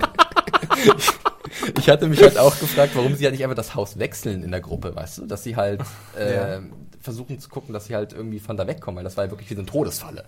ich 1.86 1.92
hatte 1.92 2.08
mich 2.08 2.20
halt 2.20 2.36
auch 2.38 2.58
gefragt, 2.58 2.92
warum 2.96 3.14
sie 3.14 3.24
halt 3.24 3.34
nicht 3.34 3.44
einfach 3.44 3.54
das 3.56 3.74
Haus 3.74 3.98
wechseln 3.98 4.42
in 4.42 4.50
der 4.50 4.60
Gruppe, 4.60 4.94
weißt 4.96 5.18
du? 5.18 5.26
Dass 5.26 5.44
sie 5.44 5.54
halt 5.56 5.80
äh, 6.18 6.34
Ja. 6.34 6.60
versuchen 7.00 7.38
zu 7.38 7.48
gucken, 7.48 7.72
dass 7.72 7.86
sie 7.86 7.94
halt 7.94 8.12
irgendwie 8.12 8.40
von 8.40 8.56
da 8.56 8.66
wegkommen, 8.66 8.96
weil 8.96 9.04
das 9.04 9.16
war 9.16 9.24
ja 9.26 9.30
wirklich 9.30 9.48
wie 9.50 9.54
so 9.54 9.60
eine 9.60 9.70
Todesfalle. 9.70 10.24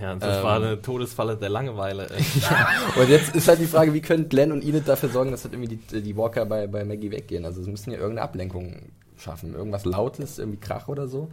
Ja, 0.00 0.14
das 0.14 0.38
Ähm. 0.38 0.42
war 0.44 0.56
eine 0.56 0.80
Todesfalle 0.80 1.36
der 1.36 1.48
Langeweile. 1.50 2.06
Und 2.96 3.08
jetzt 3.08 3.34
ist 3.36 3.48
halt 3.48 3.60
die 3.60 3.66
Frage, 3.66 3.92
wie 3.94 4.00
können 4.00 4.28
Glenn 4.28 4.52
und 4.52 4.62
Enid 4.64 4.86
dafür 4.88 5.08
sorgen, 5.08 5.30
dass 5.30 5.44
halt 5.44 5.54
irgendwie 5.54 5.76
die, 5.76 6.02
die 6.02 6.16
Walker 6.16 6.46
bei, 6.46 6.66
bei 6.66 6.84
Maggie 6.84 7.10
weggehen? 7.10 7.44
Also 7.44 7.60
es 7.60 7.66
müssen 7.66 7.90
ja 7.90 7.98
irgendeine 7.98 8.22
Ablenkung 8.22 8.76
schaffen. 9.16 9.54
Irgendwas 9.54 9.84
Lautes, 9.84 10.38
irgendwie 10.38 10.58
Krach 10.60 10.88
oder 10.88 11.08
so. 11.08 11.30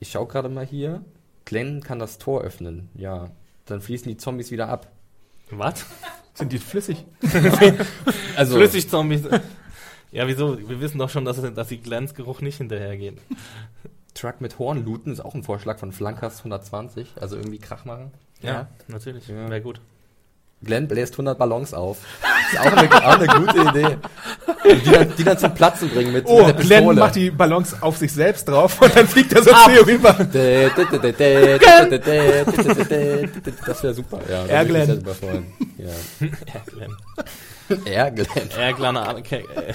Ich 0.00 0.10
schaue 0.10 0.26
gerade 0.26 0.48
mal 0.48 0.64
hier. 0.66 1.02
Glenn 1.44 1.82
kann 1.82 1.98
das 1.98 2.18
Tor 2.18 2.42
öffnen. 2.42 2.88
Ja. 2.94 3.30
Dann 3.66 3.80
fließen 3.80 4.08
die 4.08 4.16
Zombies 4.16 4.50
wieder 4.50 4.68
ab. 4.68 4.88
Was? 5.50 5.86
Sind 6.34 6.52
die 6.52 6.58
flüssig? 6.58 7.04
Also, 8.36 8.56
Flüssigzombies. 8.56 9.22
ja, 10.10 10.26
wieso? 10.26 10.58
Wir 10.68 10.80
wissen 10.80 10.98
doch 10.98 11.08
schon, 11.08 11.24
dass, 11.24 11.40
dass 11.40 11.68
die 11.68 11.80
Glänzgeruch 11.80 12.40
nicht 12.40 12.56
hinterhergehen. 12.58 13.18
Truck 14.14 14.40
mit 14.40 14.58
Horn 14.58 14.84
looten 14.84 15.12
ist 15.12 15.20
auch 15.20 15.34
ein 15.34 15.44
Vorschlag 15.44 15.78
von 15.78 15.92
Flankers 15.92 16.38
120. 16.38 17.14
Also 17.20 17.36
irgendwie 17.36 17.58
Krach 17.58 17.84
machen. 17.84 18.10
Ja, 18.42 18.68
natürlich. 18.88 19.28
Ja. 19.28 19.48
Wäre 19.48 19.60
gut. 19.62 19.80
Glenn 20.64 20.88
bläst 20.88 21.14
100 21.14 21.38
Ballons 21.38 21.74
auf. 21.74 21.98
Ist 22.52 22.58
auch 22.60 22.64
eine, 22.76 22.90
auch 23.06 23.18
eine 23.18 23.26
gute 23.26 23.58
Idee. 23.70 23.96
Die 24.84 24.90
dann, 24.90 25.12
die 25.16 25.24
dann 25.24 25.38
zum 25.38 25.54
Platzen 25.54 25.90
bringen 25.90 26.12
mit, 26.12 26.24
Oh, 26.26 26.38
mit 26.38 26.46
der 26.46 26.54
Glenn 26.64 26.78
Pistole. 26.80 27.00
macht 27.00 27.14
die 27.16 27.30
Ballons 27.30 27.76
auf 27.82 27.96
sich 27.98 28.12
selbst 28.12 28.48
drauf 28.48 28.80
und 28.80 28.96
dann 28.96 29.06
fliegt 29.06 29.32
er 29.34 29.42
so 29.42 29.50
zu 29.52 29.70
ihr 29.70 29.86
rüber. 29.86 30.14
Das 33.66 33.82
wäre 33.82 33.94
super, 33.94 34.20
ja. 34.28 34.44
Er 34.46 34.64
mich 34.64 34.72
Glenn. 34.72 35.04
Ja, 37.86 38.10
Glenn. 38.10 38.26
Er 38.56 38.72
Glenn. 38.72 38.96
Okay, 38.96 39.44
äh, 39.54 39.72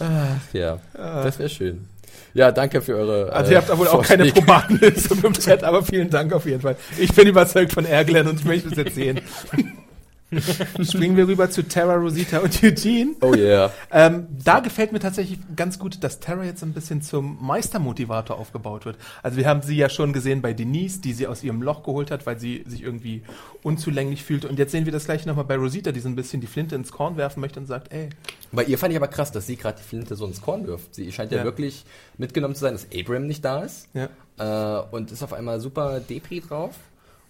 Ach 0.00 0.52
ja, 0.54 0.78
das 0.94 1.38
wäre 1.38 1.48
schön. 1.48 1.86
Ja, 2.34 2.52
danke 2.52 2.80
für 2.80 2.96
eure. 2.96 3.32
Also 3.32 3.50
äh, 3.50 3.54
ihr 3.54 3.58
habt 3.58 3.68
da 3.68 3.78
wohl 3.78 3.88
auch 3.88 4.02
keine. 4.02 4.26
Probatenliste 4.30 5.14
im 5.26 5.32
Chat, 5.32 5.64
aber 5.64 5.82
vielen 5.82 6.10
Dank 6.10 6.32
auf 6.32 6.46
jeden 6.46 6.60
Fall. 6.60 6.76
Ich 6.98 7.12
bin 7.12 7.26
überzeugt 7.26 7.72
von 7.72 7.84
Erglen 7.84 8.28
und 8.28 8.40
ich 8.40 8.44
möchte 8.44 8.68
es 8.68 8.76
jetzt 8.76 8.94
sehen. 8.94 9.20
Springen 10.82 11.16
wir 11.16 11.26
rüber 11.26 11.50
zu 11.50 11.62
Terra, 11.62 11.94
Rosita 11.94 12.38
und 12.38 12.62
Eugene. 12.62 13.14
Oh 13.20 13.34
yeah. 13.34 13.72
Ähm, 13.90 14.26
da 14.44 14.60
gefällt 14.60 14.92
mir 14.92 15.00
tatsächlich 15.00 15.38
ganz 15.56 15.78
gut, 15.78 16.02
dass 16.04 16.20
Terra 16.20 16.44
jetzt 16.44 16.62
ein 16.62 16.72
bisschen 16.72 17.02
zum 17.02 17.38
Meistermotivator 17.44 18.38
aufgebaut 18.38 18.84
wird. 18.84 18.96
Also 19.22 19.36
wir 19.36 19.46
haben 19.46 19.62
sie 19.62 19.76
ja 19.76 19.88
schon 19.88 20.12
gesehen 20.12 20.42
bei 20.42 20.52
Denise, 20.52 21.00
die 21.00 21.12
sie 21.12 21.26
aus 21.26 21.42
ihrem 21.42 21.62
Loch 21.62 21.82
geholt 21.82 22.10
hat, 22.10 22.26
weil 22.26 22.38
sie 22.38 22.64
sich 22.66 22.82
irgendwie 22.82 23.22
unzulänglich 23.62 24.22
fühlt. 24.24 24.44
Und 24.44 24.58
jetzt 24.58 24.72
sehen 24.72 24.84
wir 24.84 24.92
das 24.92 25.04
gleiche 25.06 25.28
nochmal 25.28 25.44
bei 25.44 25.56
Rosita, 25.56 25.92
die 25.92 26.00
so 26.00 26.08
ein 26.08 26.16
bisschen 26.16 26.40
die 26.40 26.46
Flinte 26.46 26.74
ins 26.76 26.92
Korn 26.92 27.16
werfen 27.16 27.40
möchte 27.40 27.58
und 27.60 27.66
sagt, 27.66 27.92
ey, 27.92 28.08
Bei 28.52 28.64
ihr 28.64 28.78
fand 28.78 28.92
ich 28.92 28.96
aber 28.96 29.08
krass, 29.08 29.32
dass 29.32 29.46
sie 29.46 29.56
gerade 29.56 29.78
die 29.78 29.84
Flinte 29.88 30.14
so 30.16 30.26
ins 30.26 30.40
Korn 30.40 30.66
wirft. 30.66 30.94
Sie 30.94 31.10
scheint 31.12 31.32
ja, 31.32 31.38
Ja. 31.38 31.44
wirklich 31.44 31.84
mitgenommen 32.18 32.54
zu 32.54 32.60
sein, 32.60 32.72
dass 32.74 32.86
Abram 32.96 33.26
nicht 33.26 33.44
da 33.44 33.62
ist. 33.62 33.88
ja. 33.94 34.08
Äh, 34.38 34.82
und 34.90 35.12
ist 35.12 35.22
auf 35.22 35.34
einmal 35.34 35.60
super 35.60 36.00
Depri 36.00 36.40
drauf. 36.40 36.74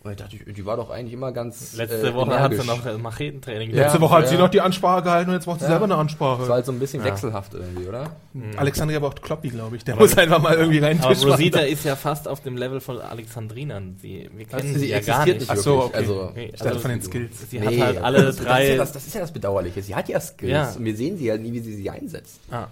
Und 0.03 0.13
ich 0.13 0.17
dachte, 0.17 0.37
die 0.39 0.65
war 0.65 0.79
doch 0.79 0.89
eigentlich 0.89 1.13
immer 1.13 1.31
ganz. 1.31 1.77
letzte 1.77 2.09
äh, 2.09 2.15
Woche 2.15 2.41
hat 2.41 2.55
sie 2.55 2.67
noch 2.67 2.87
äh, 2.87 2.97
Machetentraining. 2.97 3.71
Ja. 3.75 3.83
Letzte 3.83 4.01
Woche 4.01 4.15
hat 4.17 4.23
ja. 4.25 4.29
sie 4.31 4.39
noch 4.39 4.49
die 4.49 4.63
Ansprache 4.63 5.03
gehalten 5.03 5.29
und 5.29 5.37
jetzt 5.37 5.45
braucht 5.45 5.59
sie 5.61 5.65
Ja. 5.67 5.73
selber 5.73 5.85
eine 5.85 5.91
Das 5.93 5.97
war 5.99 6.01
Ansprache. 6.01 6.49
halt 6.51 6.65
so 6.65 6.73
ein 6.73 6.79
bisschen 6.79 7.01
Ja. 7.01 7.07
wechselhaft 7.11 7.53
irgendwie, 7.53 7.87
oder? 7.87 8.17
Alexandria 8.57 8.99
braucht 8.99 9.21
Kloppi, 9.23 9.51
glaube 9.51 9.77
ich. 9.77 9.85
Der 9.85 9.97
muss 9.97 10.17
einfach 10.17 10.41
mal 10.41 10.55
irgendwie 10.55 10.79
rein. 10.79 10.99
Aber 11.03 11.13
Tisch 11.13 11.23
machen. 11.25 11.33
Rosita 11.33 11.61
ist 11.61 11.85
ja 11.85 11.97
fast 11.97 12.29
auf 12.29 12.41
dem 12.41 12.57
Level 12.57 12.81
von 12.81 12.99
Alexandrinern. 12.99 13.97
Sie, 14.01 14.31
wir 14.35 14.47
kennen 14.47 14.69
Also 14.69 14.79
sie, 14.79 14.89
ja 14.89 15.01
gar 15.01 15.27
nicht. 15.27 15.45
Ach 15.51 15.57
so, 15.57 15.83
okay. 15.83 15.97
Also, 15.99 16.33
Nee, 16.35 16.51
dachte 16.53 16.69
also 16.69 16.81
von 16.81 16.91
den 16.93 17.03
Skills. 17.03 17.51
Sie 17.51 17.61
hat 17.61 17.79
halt 17.79 17.99
alle 18.03 18.17
das, 18.23 18.37
Das 18.37 18.39
ist, 18.39 18.45
drei. 18.49 18.69
ja 18.71 18.77
das, 18.79 18.93
das 18.93 19.07
ist 19.07 19.15
ja 19.15 19.21
das 19.21 19.33
Bedauerliche. 19.33 19.83
Sie 19.83 19.95
hat 19.95 20.09
ja 20.09 20.19
Skills 20.19 20.51
Ja. 20.51 20.71
und 20.79 20.85
wir 20.87 20.97
sehen 20.97 21.19
sie 21.19 21.31
halt 21.31 21.43
nie, 21.43 21.53
wie 21.53 21.61
sie 21.61 21.75
sie 21.75 21.91
einsetzt. 21.91 22.41
ah, 22.51 22.69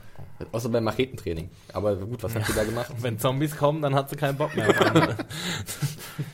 Außer 0.53 0.69
beim 0.69 0.85
Machetentraining. 0.85 1.51
Aber 1.73 1.97
gut, 1.97 2.23
was 2.23 2.35
hat 2.35 2.47
sie 2.47 2.53
da 2.53 2.65
gemacht? 2.65 2.93
wenn 3.01 3.19
Zombies 3.19 3.57
kommen, 3.57 3.83
dann 3.83 3.95
hat 3.95 4.09
sie 4.11 4.17
keinen 4.17 4.37
Bock 4.37 4.55
mehr. 4.55 4.69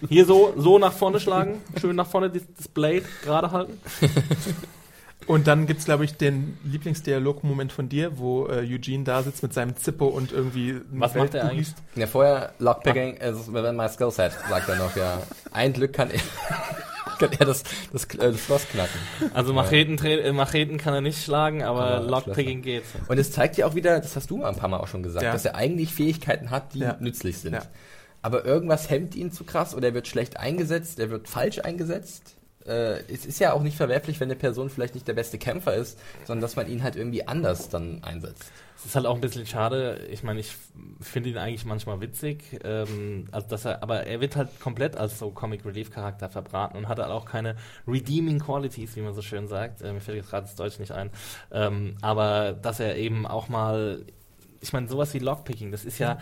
Hier 0.08 0.26
so, 0.26 0.52
so 0.56 0.78
nach 0.78 0.92
vorne 0.92 1.20
schlagen, 1.20 1.62
schön 1.80 1.96
nach 1.96 2.06
vorne 2.06 2.30
das, 2.30 2.68
Blade 2.68 3.04
gerade 3.22 3.50
halten. 3.50 3.80
Und 5.26 5.46
dann 5.46 5.66
gibt's, 5.66 5.86
glaube 5.86 6.04
ich, 6.04 6.18
den 6.18 6.58
Lieblingsdialogmoment 6.64 7.72
von 7.72 7.88
dir, 7.88 8.18
wo 8.18 8.46
äh, 8.46 8.58
Eugene 8.58 9.04
da 9.04 9.22
sitzt 9.22 9.42
mit 9.42 9.54
seinem 9.54 9.74
Zippo 9.74 10.06
und 10.06 10.32
irgendwie 10.32 10.72
ein 10.72 11.00
Was 11.00 11.14
macht 11.14 11.32
er 11.32 11.48
eigentlich? 11.48 11.72
Ja, 11.94 12.06
vorher 12.06 12.52
Lockpicking 12.58 13.16
ist 13.16 13.50
within 13.50 13.74
my 13.74 13.88
skillset, 13.88 14.32
sagt 14.50 14.68
er 14.68 14.76
noch, 14.76 14.94
ja. 14.96 15.22
Ein 15.50 15.72
Glück 15.72 15.94
kann 15.94 16.10
er, 16.10 16.20
kann 17.28 17.40
er 17.40 17.46
das, 17.46 17.62
das, 17.92 18.04
äh, 18.04 18.32
das 18.32 18.40
Schloss 18.40 18.66
knacken. 18.68 18.98
Also 19.34 19.52
Macheten, 19.52 19.98
äh, 20.04 20.32
Macheten 20.32 20.78
kann 20.78 20.94
er 20.94 21.00
nicht 21.00 21.22
schlagen, 21.22 21.62
aber 21.62 21.86
Aber 21.86 22.10
Lockpicking 22.10 22.62
geht. 22.62 22.84
Und 23.08 23.18
es 23.18 23.32
zeigt 23.32 23.56
ja 23.56 23.66
auch 23.66 23.74
wieder, 23.74 24.00
das 24.00 24.16
hast 24.16 24.30
du 24.30 24.36
mal 24.38 24.48
ein 24.48 24.56
paar 24.56 24.68
Mal 24.68 24.78
auch 24.78 24.88
schon 24.88 25.02
gesagt, 25.02 25.24
Ja. 25.24 25.32
dass 25.32 25.44
er 25.44 25.54
eigentlich 25.54 25.92
Fähigkeiten 25.94 26.50
hat, 26.50 26.74
die 26.74 26.80
Ja. 26.80 26.96
nützlich 27.00 27.38
sind. 27.38 27.54
Ja. 27.54 27.62
Aber 28.22 28.44
irgendwas 28.44 28.88
hemmt 28.88 29.14
ihn 29.14 29.32
zu 29.32 29.44
krass 29.44 29.74
oder 29.74 29.88
er 29.88 29.94
wird 29.94 30.08
schlecht 30.08 30.38
eingesetzt, 30.38 30.98
er 30.98 31.10
wird 31.10 31.28
falsch 31.28 31.58
eingesetzt. 31.58 32.36
Äh, 32.66 33.00
es 33.12 33.26
ist 33.26 33.38
ja 33.40 33.52
auch 33.52 33.60
nicht 33.62 33.76
verwerflich, 33.76 34.20
wenn 34.20 34.28
eine 34.30 34.36
Person 34.38 34.70
vielleicht 34.70 34.94
nicht 34.94 35.06
der 35.06 35.12
beste 35.12 35.36
Kämpfer 35.36 35.74
ist, 35.74 35.98
sondern 36.26 36.40
dass 36.40 36.56
man 36.56 36.66
ihn 36.70 36.82
halt 36.82 36.96
irgendwie 36.96 37.28
anders 37.28 37.68
dann 37.68 38.02
einsetzt. 38.02 38.44
Es 38.84 38.90
ist 38.90 38.96
halt 38.96 39.06
auch 39.06 39.14
ein 39.14 39.22
bisschen 39.22 39.46
schade. 39.46 40.06
Ich 40.10 40.22
meine, 40.22 40.40
ich 40.40 40.54
finde 41.00 41.30
ihn 41.30 41.38
eigentlich 41.38 41.64
manchmal 41.64 42.02
witzig, 42.02 42.60
ähm, 42.64 43.28
also 43.32 43.48
dass 43.48 43.64
er, 43.64 43.82
aber 43.82 44.06
er 44.06 44.20
wird 44.20 44.36
halt 44.36 44.60
komplett 44.60 44.94
als 44.98 45.18
so 45.18 45.30
Comic 45.30 45.64
Relief 45.64 45.90
Charakter 45.90 46.28
verbraten 46.28 46.76
und 46.76 46.86
hat 46.86 46.98
halt 46.98 47.10
auch 47.10 47.24
keine 47.24 47.56
redeeming 47.88 48.40
Qualities, 48.40 48.94
wie 48.96 49.00
man 49.00 49.14
so 49.14 49.22
schön 49.22 49.48
sagt. 49.48 49.80
Äh, 49.80 49.94
mir 49.94 50.02
fällt 50.02 50.18
jetzt 50.18 50.28
gerade 50.28 50.46
das 50.46 50.54
Deutsch 50.54 50.78
nicht 50.78 50.92
ein. 50.92 51.10
Ähm, 51.50 51.96
aber 52.02 52.52
dass 52.52 52.78
er 52.78 52.96
eben 52.96 53.26
auch 53.26 53.48
mal 53.48 54.04
ich 54.64 54.72
meine, 54.72 54.88
sowas 54.88 55.12
wie 55.12 55.18
Lockpicking, 55.18 55.70
das 55.70 55.84
ist 55.84 55.98
ja, 55.98 56.18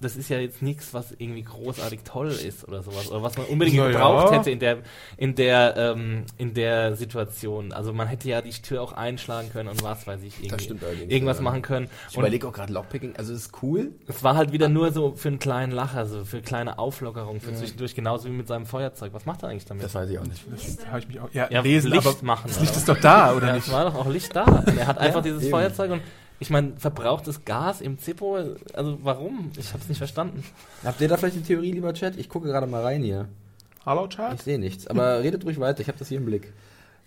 das 0.00 0.16
ist 0.16 0.28
ja 0.28 0.38
jetzt 0.38 0.60
nichts, 0.60 0.92
was 0.92 1.12
irgendwie 1.12 1.42
großartig 1.42 2.00
toll 2.04 2.28
ist 2.28 2.68
oder 2.68 2.82
sowas, 2.82 3.10
oder 3.10 3.22
was 3.22 3.38
man 3.38 3.46
unbedingt 3.46 3.78
Na 3.78 3.86
ja. 3.86 3.92
gebraucht 3.92 4.32
hätte 4.34 4.50
in 4.50 4.58
der, 4.58 4.78
in 5.16 5.34
der, 5.34 5.74
ähm, 5.76 6.24
in 6.36 6.52
der 6.52 6.94
Situation. 6.94 7.72
Also 7.72 7.94
man 7.94 8.06
hätte 8.06 8.28
ja 8.28 8.42
die 8.42 8.50
Tür 8.50 8.82
auch 8.82 8.92
einschlagen 8.92 9.48
können 9.50 9.70
und 9.70 9.82
was 9.82 10.06
weiß 10.06 10.20
ich, 10.22 10.44
irgendwie, 10.44 10.64
stimmt 10.64 10.84
allerdings, 10.84 11.10
irgendwas 11.10 11.38
ja. 11.38 11.42
machen 11.42 11.62
können. 11.62 11.88
Ich 12.10 12.18
überlege 12.18 12.46
auch 12.46 12.52
gerade 12.52 12.70
Lockpicking, 12.70 13.16
also 13.16 13.32
es 13.32 13.46
ist 13.46 13.62
cool. 13.62 13.92
es 14.06 14.22
war 14.22 14.36
halt 14.36 14.52
wieder 14.52 14.68
nur 14.68 14.92
so 14.92 15.14
für 15.16 15.28
einen 15.28 15.38
kleinen 15.38 15.72
Lacher, 15.72 16.04
so 16.04 16.24
für 16.26 16.42
kleine 16.42 16.78
Auflockerung, 16.78 17.40
für 17.40 17.54
zwischendurch, 17.54 17.94
genauso 17.94 18.28
wie 18.28 18.32
mit 18.32 18.46
seinem 18.46 18.66
Feuerzeug. 18.66 19.14
Was 19.14 19.24
macht 19.24 19.42
er 19.42 19.48
eigentlich 19.48 19.64
damit? 19.64 19.84
Das 19.84 19.94
weiß 19.94 20.10
ich 20.10 20.18
auch 20.18 20.24
nicht. 20.24 20.44
Das 20.50 20.86
habe 20.86 20.98
ich 20.98 21.08
mich 21.08 21.20
auch. 21.20 21.32
Ja, 21.32 21.48
ja, 21.50 21.62
lesen, 21.62 21.90
Licht 21.90 22.06
aber 22.06 22.16
machen. 22.22 22.48
das 22.48 22.60
Licht 22.60 22.76
ist 22.76 22.88
doch 22.88 23.00
da, 23.00 23.34
oder 23.34 23.48
ja, 23.48 23.54
nicht? 23.54 23.66
es 23.66 23.72
war 23.72 23.86
doch 23.86 23.94
auch 23.94 24.06
Licht 24.06 24.36
da. 24.36 24.64
Er 24.76 24.86
hat 24.86 24.98
einfach 25.06 25.22
dieses 25.22 25.44
eben. 25.44 25.50
Feuerzeug 25.50 25.92
und 25.92 26.02
ich 26.38 26.50
meine, 26.50 26.76
verbrauchtes 26.76 27.44
Gas 27.44 27.80
im 27.80 27.98
Zippo, 27.98 28.36
also 28.74 28.98
warum? 29.02 29.50
Ich 29.58 29.72
habe 29.72 29.82
es 29.82 29.88
nicht 29.88 29.98
verstanden. 29.98 30.44
Habt 30.84 31.00
ihr 31.00 31.08
da 31.08 31.16
vielleicht 31.16 31.36
eine 31.36 31.44
Theorie, 31.44 31.72
lieber 31.72 31.94
Chat? 31.94 32.16
Ich 32.16 32.28
gucke 32.28 32.48
gerade 32.48 32.66
mal 32.66 32.82
rein 32.82 33.02
hier. 33.02 33.28
Hallo, 33.84 34.08
Chart? 34.08 34.34
Ich 34.34 34.42
sehe 34.42 34.58
nichts, 34.58 34.86
aber 34.86 35.22
redet 35.22 35.44
ruhig 35.44 35.60
weiter, 35.60 35.80
ich 35.80 35.88
habe 35.88 35.98
das 35.98 36.08
hier 36.08 36.18
im 36.18 36.26
Blick. 36.26 36.52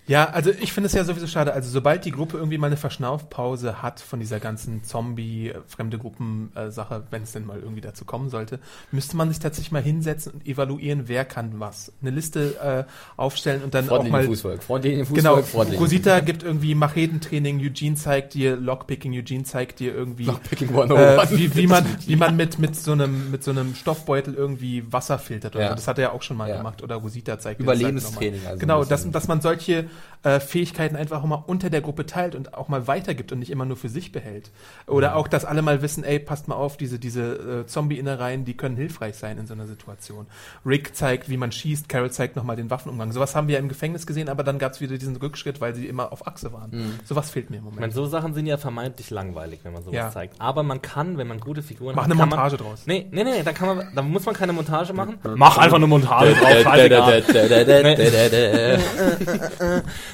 Ja, 0.10 0.32
also 0.32 0.50
ich 0.50 0.74
finde 0.74 0.88
es 0.88 0.94
ja 0.94 1.04
sowieso 1.04 1.28
schade. 1.28 1.54
Also 1.54 1.70
sobald 1.70 2.04
die 2.04 2.10
Gruppe 2.10 2.38
irgendwie 2.38 2.58
mal 2.58 2.66
eine 2.66 2.78
Verschnaufpause 2.78 3.84
hat 3.84 4.00
von 4.00 4.20
dieser 4.20 4.40
ganzen 4.40 4.84
Zombie, 4.84 5.50
äh, 5.50 5.98
Gruppen-Sache, 6.00 7.04
wenn 7.12 7.22
es 7.22 7.32
denn 7.34 7.46
mal 7.46 7.60
irgendwie 7.60 7.82
dazu 7.82 8.06
kommen 8.06 8.30
sollte, 8.32 8.60
müsste 8.92 9.16
man 9.16 9.30
sich 9.30 9.38
tatsächlich 9.38 9.72
mal 9.72 9.84
hinsetzen 9.84 10.32
und 10.34 10.48
evaluieren, 10.48 11.04
wer 11.06 11.26
kann 11.26 11.60
was. 11.60 11.92
Eine 12.02 12.10
Liste 12.10 12.56
äh, 12.88 12.92
aufstellen 13.22 13.62
und 13.64 13.76
dann 13.76 13.88
auch 13.90 14.04
mal 14.08 14.24
Fußvolk. 14.26 14.64
Freundlichen 14.64 15.06
Fußvolk, 15.06 15.46
Genau. 15.54 15.78
Rosita 15.78 16.22
gibt 16.22 16.42
irgendwie 16.42 16.74
Machetentraining, 16.74 17.60
Eugene 17.60 17.96
zeigt 17.96 18.34
dir 18.34 18.56
Lockpicking, 18.56 19.14
Eugene 19.14 19.44
zeigt 19.44 19.80
dir 19.80 19.94
irgendwie 19.94 20.26
Lockpicking 20.26 20.70
äh, 20.70 20.82
101. 20.82 21.32
wie, 21.38 21.56
wie 21.56 21.68
man 21.68 21.86
wie 22.08 22.16
man 22.16 22.36
mit 22.36 22.58
mit 22.58 22.76
so 22.76 22.94
einem 22.94 23.30
mit 23.30 23.44
so 23.44 23.52
einem 23.52 23.76
Stoffbeutel 23.76 24.34
irgendwie 24.34 24.92
Wasser 24.92 25.20
filtert 25.20 25.56
oder 25.56 25.66
Ja. 25.66 25.70
so. 25.70 25.76
Das 25.76 25.88
hat 25.88 26.00
er 26.00 26.06
ja 26.06 26.12
auch 26.14 26.24
schon 26.24 26.36
mal 26.38 26.50
Ja. 26.50 26.58
gemacht 26.58 26.82
oder 26.82 26.96
Rosita 26.96 27.38
zeigt 27.38 27.62
dir 27.62 27.66
das 27.66 27.74
halt 27.74 27.82
Überlebenstraining, 27.82 28.42
also 28.48 28.58
genau, 28.60 28.84
dass 28.84 29.10
dass 29.12 29.28
man 29.28 29.42
solche 29.42 29.86
äh, 30.24 30.40
Fähigkeiten 30.40 30.96
einfach 30.96 31.22
auch 31.22 31.26
mal 31.26 31.44
unter 31.48 31.70
der 31.70 31.82
Gruppe 31.82 32.06
teilt 32.06 32.36
und 32.36 32.54
auch 32.54 32.68
mal 32.68 32.88
weitergibt 32.88 33.32
und 33.32 33.40
nicht 33.40 33.52
immer 33.52 33.66
nur 33.66 33.78
für 33.78 33.88
sich 33.90 34.12
behält. 34.12 34.52
Oder 34.86 35.16
auch, 35.16 35.28
dass 35.28 35.46
alle 35.46 35.62
mal 35.62 35.82
wissen, 35.82 36.04
ey, 36.04 36.20
passt 36.20 36.48
mal 36.48 36.56
auf, 36.56 36.76
diese 36.78 37.00
diese 37.00 37.62
äh, 37.62 37.66
Zombie-Innereien, 37.66 38.44
die 38.44 38.56
können 38.58 38.76
hilfreich 38.76 39.16
sein 39.16 39.38
in 39.38 39.48
so 39.48 39.54
einer 39.54 39.66
Situation. 39.68 40.28
Rick 40.66 40.96
zeigt, 40.96 41.30
wie 41.30 41.38
man 41.38 41.52
schießt, 41.52 41.88
Carol 41.88 42.12
zeigt 42.12 42.36
nochmal 42.36 42.56
den 42.58 42.70
Waffenumgang. 42.70 43.12
Sowas 43.14 43.36
haben 43.36 43.48
wir 43.48 43.54
ja 43.56 43.60
im 43.60 43.70
Gefängnis 43.70 44.06
gesehen, 44.06 44.28
aber 44.30 44.44
dann 44.44 44.60
gab 44.60 44.74
es 44.74 44.82
wieder 44.82 44.98
diesen 44.98 45.16
Rückschritt, 45.16 45.62
weil 45.62 45.74
sie 45.74 45.88
immer 45.88 46.12
auf 46.12 46.28
Achse 46.28 46.52
waren. 46.52 46.72
Mhm. 46.72 46.94
Sowas 47.06 47.30
fehlt 47.32 47.50
mir 47.50 47.58
im 47.58 47.62
Ich 47.62 47.66
Moment. 47.66 47.80
meine, 47.82 47.94
so 47.94 48.06
Sachen 48.06 48.34
sind 48.34 48.46
ja 48.46 48.58
vermeintlich 48.58 49.10
langweilig, 49.12 49.62
wenn 49.64 49.74
man 49.74 49.84
sowas 49.84 49.96
Ja. 49.96 50.12
zeigt. 50.12 50.36
Aber 50.40 50.64
man 50.64 50.82
kann, 50.82 51.18
wenn 51.18 51.28
man 51.28 51.40
gute 51.40 51.62
Figuren 51.62 51.96
Mach 51.96 52.04
hat, 52.04 52.12
eine 52.12 52.20
kann 52.20 52.30
Montage 52.30 52.58
man, 52.58 52.66
draus. 52.72 52.84
Nee, 52.86 53.08
nee, 53.12 53.24
nee, 53.24 53.44
da 53.44 53.54
kann 53.54 53.78
man, 53.78 53.88
da 53.96 54.02
muss 54.02 54.26
man 54.26 54.36
keine 54.36 54.52
Montage 54.54 54.92
machen. 54.94 55.18
Mach 55.36 55.58
einfach 55.58 55.78
eine 55.78 55.88
Montage 55.88 56.34
drauf, 56.34 56.50
scheißegal. 56.64 57.24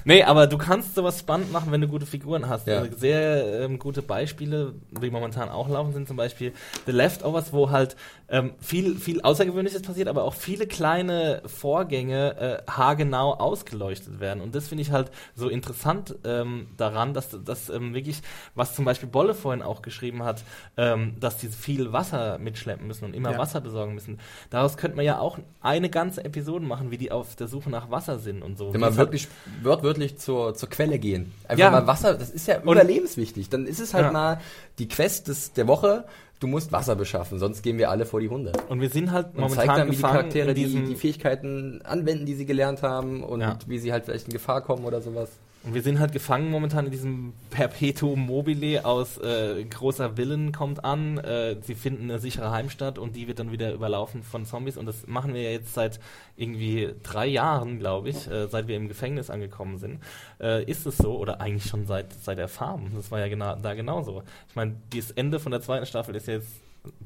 Nee, 0.03 0.23
aber 0.23 0.47
du 0.47 0.57
kannst 0.57 0.95
sowas 0.95 1.19
spannend 1.19 1.51
machen, 1.51 1.71
wenn 1.71 1.81
du 1.81 1.87
gute 1.87 2.05
Figuren 2.05 2.49
hast. 2.49 2.67
Ja. 2.67 2.79
Also 2.79 2.97
sehr 2.97 3.61
ähm, 3.63 3.79
gute 3.79 4.01
Beispiele, 4.01 4.73
die 4.91 5.09
momentan 5.09 5.49
auch 5.49 5.69
laufen, 5.69 5.93
sind 5.93 6.07
zum 6.07 6.17
Beispiel 6.17 6.53
The 6.85 6.91
Leftovers, 6.91 7.53
wo 7.53 7.69
halt 7.71 7.95
ähm, 8.27 8.53
viel, 8.59 8.95
viel 8.95 9.21
Außergewöhnliches 9.21 9.81
passiert, 9.81 10.07
aber 10.07 10.23
auch 10.23 10.33
viele 10.33 10.65
kleine 10.67 11.41
Vorgänge 11.45 12.63
äh, 12.67 12.71
haargenau 12.71 13.33
ausgeleuchtet 13.33 14.19
werden. 14.19 14.41
Und 14.41 14.55
das 14.55 14.67
finde 14.67 14.81
ich 14.81 14.91
halt 14.91 15.11
so 15.35 15.49
interessant 15.49 16.15
ähm, 16.23 16.67
daran, 16.77 17.13
dass 17.13 17.37
das 17.45 17.69
ähm, 17.69 17.93
wirklich, 17.93 18.21
was 18.55 18.75
zum 18.75 18.85
Beispiel 18.85 19.09
Bolle 19.09 19.35
vorhin 19.35 19.61
auch 19.61 19.81
geschrieben 19.81 20.23
hat, 20.23 20.43
ähm, 20.77 21.15
dass 21.19 21.37
die 21.37 21.47
viel 21.49 21.93
Wasser 21.93 22.39
mitschleppen 22.39 22.87
müssen 22.87 23.05
und 23.05 23.13
immer 23.13 23.31
Ja. 23.31 23.37
Wasser 23.37 23.61
besorgen 23.61 23.93
müssen. 23.93 24.19
Daraus 24.49 24.77
könnte 24.77 24.95
man 24.97 25.05
ja 25.05 25.19
auch 25.19 25.37
eine 25.61 25.89
ganze 25.89 26.23
Episode 26.25 26.65
machen, 26.65 26.91
wie 26.91 26.97
die 26.97 27.11
auf 27.11 27.35
der 27.35 27.47
Suche 27.47 27.69
nach 27.69 27.91
Wasser 27.91 28.19
sind 28.19 28.41
und 28.41 28.57
so. 28.57 28.73
Wenn 28.73 28.81
man 28.81 28.95
wirklich 28.97 29.27
wortwörtlich 29.63 30.17
zur, 30.17 30.53
zur 30.55 30.69
Quelle 30.69 30.99
gehen. 30.99 31.31
Einfach 31.47 31.59
Ja. 31.65 31.71
mal 31.71 31.87
Wasser, 31.87 32.13
das 32.15 32.29
ist 32.29 32.47
ja 32.47 32.57
Und- 32.57 32.63
überlebenswichtig. 32.63 33.49
Dann 33.49 33.65
ist 33.65 33.79
es 33.79 33.93
halt 33.93 34.05
Ja. 34.05 34.11
mal 34.11 34.41
die 34.79 34.87
Quest 34.87 35.27
des, 35.27 35.53
der 35.53 35.67
Woche, 35.67 36.05
du 36.39 36.47
musst 36.47 36.71
Wasser 36.71 36.95
beschaffen, 36.95 37.39
sonst 37.39 37.61
gehen 37.63 37.77
wir 37.77 37.89
alle 37.89 38.05
vor 38.05 38.19
die 38.19 38.29
Hunde. 38.29 38.51
Und 38.69 38.81
wir 38.81 38.89
sind 38.89 39.11
halt 39.11 39.27
Und 39.33 39.39
momentan 39.41 39.65
zeigt 39.67 39.79
dann, 39.79 39.87
wie 39.91 39.95
die 39.95 40.01
Charaktere 40.01 40.53
die, 40.53 40.65
die 40.85 40.95
Fähigkeiten 40.95 41.81
anwenden, 41.83 42.25
die 42.25 42.35
sie 42.35 42.45
gelernt 42.45 42.81
haben 42.83 43.23
und 43.23 43.41
Ja. 43.41 43.57
wie 43.67 43.79
sie 43.79 43.91
halt 43.91 44.05
vielleicht 44.05 44.27
in 44.27 44.33
Gefahr 44.33 44.61
kommen 44.61 44.83
oder 44.85 45.01
sowas. 45.01 45.29
Und 45.65 45.73
wir 45.73 45.81
sind 45.81 45.99
halt 45.99 46.11
gefangen 46.11 46.51
momentan 46.51 46.85
in 46.85 46.91
diesem 46.91 47.33
Perpetuum 47.49 48.27
mobile 48.27 48.85
aus 48.85 49.17
äh, 49.17 49.63
großer 49.63 50.15
Willen 50.15 50.51
kommt 50.51 50.85
an, 50.85 51.17
äh, 51.17 51.55
sie 51.61 51.73
finden 51.73 52.03
eine 52.03 52.19
sichere 52.19 52.51
Heimstatt 52.51 52.99
und 52.99 53.15
die 53.15 53.27
wird 53.27 53.39
dann 53.39 53.51
wieder 53.51 53.73
überlaufen 53.73 54.21
von 54.21 54.45
Zombies 54.45 54.77
und 54.77 54.85
das 54.85 55.07
machen 55.07 55.33
wir 55.33 55.41
ja 55.41 55.49
jetzt 55.49 55.73
seit 55.73 55.99
irgendwie 56.37 56.93
drei 57.01 57.25
Jahren, 57.25 57.79
glaube 57.79 58.09
ich, 58.09 58.27
äh, 58.29 58.47
seit 58.47 58.67
wir 58.67 58.75
im 58.75 58.87
Gefängnis 58.87 59.31
angekommen 59.31 59.79
sind. 59.79 60.01
Äh, 60.39 60.63
ist 60.65 60.85
es 60.85 60.97
so, 60.97 61.17
oder 61.17 61.41
eigentlich 61.41 61.65
schon 61.65 61.87
seit, 61.87 62.13
seit 62.13 62.37
der 62.37 62.47
Farm, 62.47 62.91
das 62.95 63.09
war 63.09 63.19
ja 63.19 63.27
genau, 63.27 63.55
da 63.55 63.73
genauso. 63.73 64.21
Ich 64.47 64.55
meine, 64.55 64.75
das 64.95 65.09
Ende 65.11 65.39
von 65.39 65.51
der 65.51 65.61
zweiten 65.61 65.87
Staffel 65.87 66.13
ist 66.15 66.27
jetzt 66.27 66.61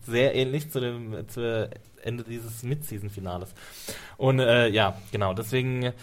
sehr 0.05 0.35
ähnlich 0.35 0.69
zu 0.69 0.81
dem 0.81 1.29
zu 1.29 1.69
Ende 2.03 2.23
dieses 2.23 2.63
Mid-Season-Finales. 2.63 3.53
Und 4.17 4.39
äh, 4.39 4.67
ja, 4.67 4.97
genau, 5.11 5.33
deswegen 5.33 5.93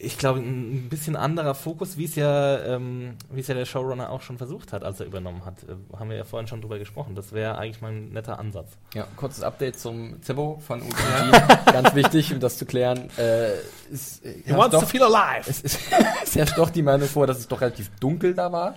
ich 0.00 0.16
glaube, 0.16 0.38
ein 0.38 0.88
bisschen 0.88 1.16
anderer 1.16 1.56
Fokus, 1.56 1.96
wie 1.98 2.04
es 2.04 2.14
ja, 2.14 2.58
ähm, 2.64 3.14
wie 3.32 3.40
es 3.40 3.48
ja 3.48 3.54
der 3.54 3.64
Showrunner 3.64 4.10
auch 4.10 4.22
schon 4.22 4.38
versucht 4.38 4.72
hat, 4.72 4.84
als 4.84 5.00
er 5.00 5.06
übernommen 5.06 5.44
hat. 5.44 5.56
Äh, 5.64 5.96
haben 5.98 6.08
wir 6.10 6.16
ja 6.16 6.22
vorhin 6.22 6.46
schon 6.46 6.60
drüber 6.60 6.78
gesprochen. 6.78 7.16
Das 7.16 7.32
wäre 7.32 7.58
eigentlich 7.58 7.80
mal 7.80 7.90
ein 7.90 8.10
netter 8.10 8.38
Ansatz. 8.38 8.68
Ja, 8.94 9.08
kurzes 9.16 9.42
Update 9.42 9.78
zum 9.80 10.22
Zibbo 10.22 10.60
von 10.64 10.82
UTG. 10.82 10.92
Ganz 11.72 11.94
wichtig, 11.96 12.32
um 12.32 12.38
das 12.38 12.58
zu 12.58 12.64
klären. 12.64 13.10
Äh, 13.18 13.54
ist, 13.90 14.24
äh, 14.24 14.34
He 14.44 14.52
wants 14.54 14.70
doch, 14.70 14.82
to 14.82 14.86
feel 14.86 15.02
alive. 15.02 15.50
es 15.50 15.62
ist, 15.62 15.80
es 16.22 16.36
herrscht 16.36 16.56
doch 16.56 16.70
die 16.70 16.82
Meinung 16.82 17.08
vor, 17.08 17.26
dass 17.26 17.38
es 17.38 17.48
doch 17.48 17.60
relativ 17.60 17.90
dunkel 17.98 18.34
da 18.34 18.52
war 18.52 18.76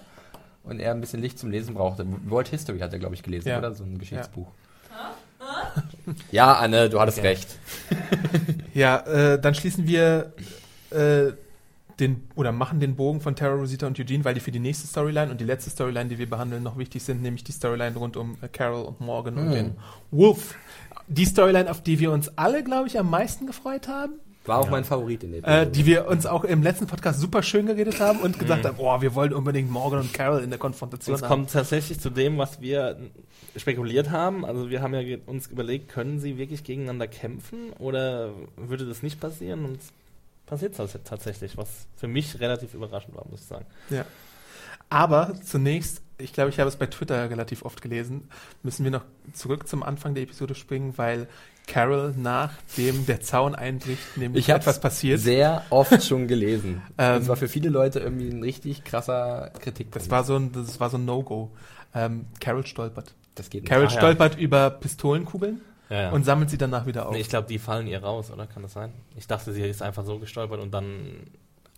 und 0.63 0.79
er 0.79 0.91
ein 0.91 1.01
bisschen 1.01 1.21
Licht 1.21 1.37
zum 1.37 1.51
Lesen 1.51 1.75
brauchte. 1.75 2.03
World 2.29 2.47
History 2.47 2.79
hat 2.79 2.93
er, 2.93 2.99
glaube 2.99 3.13
ich, 3.13 3.21
gelesen, 3.21 3.47
Ja. 3.49 3.59
oder? 3.59 3.75
So 3.75 3.83
ein 3.83 3.99
Geschichtsbuch. 3.99 4.47
Ja, 6.31 6.53
Anne, 6.53 6.89
du 6.89 6.99
hattest 6.99 7.21
recht. 7.23 7.47
Ja, 8.73 8.99
äh, 9.01 9.39
dann 9.39 9.53
schließen 9.55 9.85
wir 9.87 10.33
äh, 10.91 11.33
den 11.99 12.23
oder 12.35 12.51
machen 12.51 12.79
den 12.79 12.95
Bogen 12.95 13.21
von 13.21 13.35
Terra 13.35 13.53
Rosita 13.55 13.85
und 13.85 13.99
Eugene, 13.99 14.25
weil 14.25 14.33
die 14.33 14.39
für 14.39 14.51
die 14.51 14.59
nächste 14.59 14.87
Storyline 14.87 15.31
und 15.31 15.39
die 15.39 15.45
letzte 15.45 15.69
Storyline, 15.69 16.09
die 16.09 16.17
wir 16.17 16.29
behandeln, 16.29 16.63
noch 16.63 16.77
wichtig 16.77 17.03
sind, 17.03 17.21
nämlich 17.21 17.43
die 17.43 17.51
Storyline 17.51 17.95
rund 17.95 18.17
um 18.17 18.37
äh, 18.41 18.47
Carol 18.47 18.85
und 18.85 19.01
Morgan 19.01 19.37
und 19.37 19.45
Hm. 19.45 19.51
den 19.51 19.75
Wolf. 20.09 20.55
Die 21.07 21.25
Storyline, 21.25 21.69
auf 21.69 21.81
die 21.83 21.99
wir 21.99 22.11
uns 22.11 22.37
alle, 22.37 22.63
glaube 22.63 22.87
ich, 22.87 22.97
am 22.97 23.09
meisten 23.09 23.45
gefreut 23.45 23.87
haben, 23.87 24.13
War 24.45 24.59
auch 24.59 24.69
mein 24.69 24.83
Favorit 24.85 25.23
in 25.23 25.33
der 25.33 25.43
äh, 25.63 25.69
die 25.69 25.85
wir 25.85 26.07
uns 26.07 26.25
auch 26.25 26.43
im 26.43 26.63
letzten 26.63 26.87
Podcast 26.87 27.19
super 27.19 27.43
schön 27.43 27.67
geredet 27.67 27.99
haben 27.99 28.19
und 28.19 28.39
gesagt 28.39 28.65
haben, 28.65 28.77
oh, 28.79 29.01
wir 29.01 29.13
wollen 29.13 29.33
unbedingt 29.33 29.69
Morgan 29.69 29.99
und 29.99 30.13
Carol 30.13 30.41
in 30.41 30.49
der 30.49 30.57
Konfrontation 30.59 31.15
Es 31.15 31.21
kommt 31.21 31.51
tatsächlich 31.51 31.99
zu 31.99 32.09
dem, 32.09 32.37
was 32.37 32.61
wir 32.61 32.97
spekuliert 33.57 34.09
haben. 34.09 34.45
Also 34.45 34.69
wir 34.69 34.81
haben 34.81 34.93
ja 34.95 35.17
uns 35.27 35.47
überlegt, 35.47 35.89
können 35.89 36.19
sie 36.19 36.37
wirklich 36.37 36.63
gegeneinander 36.63 37.07
kämpfen 37.07 37.71
oder 37.77 38.31
würde 38.55 38.85
das 38.85 39.03
nicht 39.03 39.19
passieren? 39.19 39.65
Und 39.65 39.79
passiert 40.51 40.75
tats- 40.75 40.99
tatsächlich, 41.05 41.57
was 41.57 41.87
für 41.95 42.07
mich 42.09 42.39
relativ 42.41 42.73
überraschend 42.73 43.15
war, 43.15 43.25
muss 43.29 43.41
ich 43.41 43.47
sagen. 43.47 43.65
Ja. 43.89 44.05
Aber 44.89 45.33
zunächst, 45.41 46.01
ich 46.17 46.33
glaube, 46.33 46.49
ich 46.49 46.59
habe 46.59 46.67
es 46.67 46.75
bei 46.75 46.85
Twitter 46.87 47.29
relativ 47.29 47.63
oft 47.63 47.81
gelesen, 47.81 48.27
müssen 48.61 48.83
wir 48.83 48.91
noch 48.91 49.05
zurück 49.31 49.67
zum 49.69 49.81
Anfang 49.81 50.13
der 50.13 50.23
Episode 50.23 50.53
springen, 50.53 50.97
weil 50.97 51.27
Carol 51.67 52.13
nachdem 52.17 53.05
der 53.05 53.21
Zaun 53.21 53.55
einbricht, 53.55 54.17
nämlich 54.17 54.43
Ich 54.45 54.49
habe 54.51 54.59
etwas 54.59 54.81
passiert. 54.81 55.21
sehr 55.21 55.63
oft 55.69 56.03
schon 56.03 56.27
gelesen. 56.27 56.81
Ähm, 56.97 57.19
das 57.19 57.27
war 57.29 57.37
für 57.37 57.47
viele 57.47 57.69
Leute 57.69 57.99
irgendwie 57.99 58.27
ein 58.29 58.43
richtig 58.43 58.83
krasser 58.83 59.51
Kritikpunkt. 59.59 59.95
Das 59.95 60.09
war 60.11 60.25
so 60.25 60.35
ein, 60.35 60.51
das 60.51 60.79
war 60.81 60.89
so 60.89 60.97
ein 60.97 61.05
No-Go. 61.05 61.51
Ähm, 61.95 62.25
Carol 62.41 62.65
stolpert. 62.65 63.15
das 63.35 63.49
geht 63.49 63.63
nicht. 63.63 63.69
Carol 63.69 63.85
ja. 63.85 63.89
stolpert 63.89 64.37
über 64.37 64.69
Pistolenkugeln 64.69 65.61
Ja, 65.91 66.01
ja. 66.03 66.11
und 66.11 66.23
sammelt 66.23 66.49
sie 66.49 66.57
danach 66.57 66.85
wieder 66.87 67.05
auf. 67.07 67.13
Nee, 67.13 67.19
ich 67.19 67.29
glaube, 67.29 67.47
die 67.47 67.59
fallen 67.59 67.85
ihr 67.85 68.01
raus, 68.01 68.31
oder? 68.31 68.47
Kann 68.47 68.63
das 68.63 68.73
sein? 68.73 68.91
Ich 69.17 69.27
dachte, 69.27 69.51
sie 69.53 69.61
ist 69.61 69.81
einfach 69.83 70.05
so 70.05 70.17
gestolpert 70.19 70.59
und 70.61 70.71
dann 70.73 71.27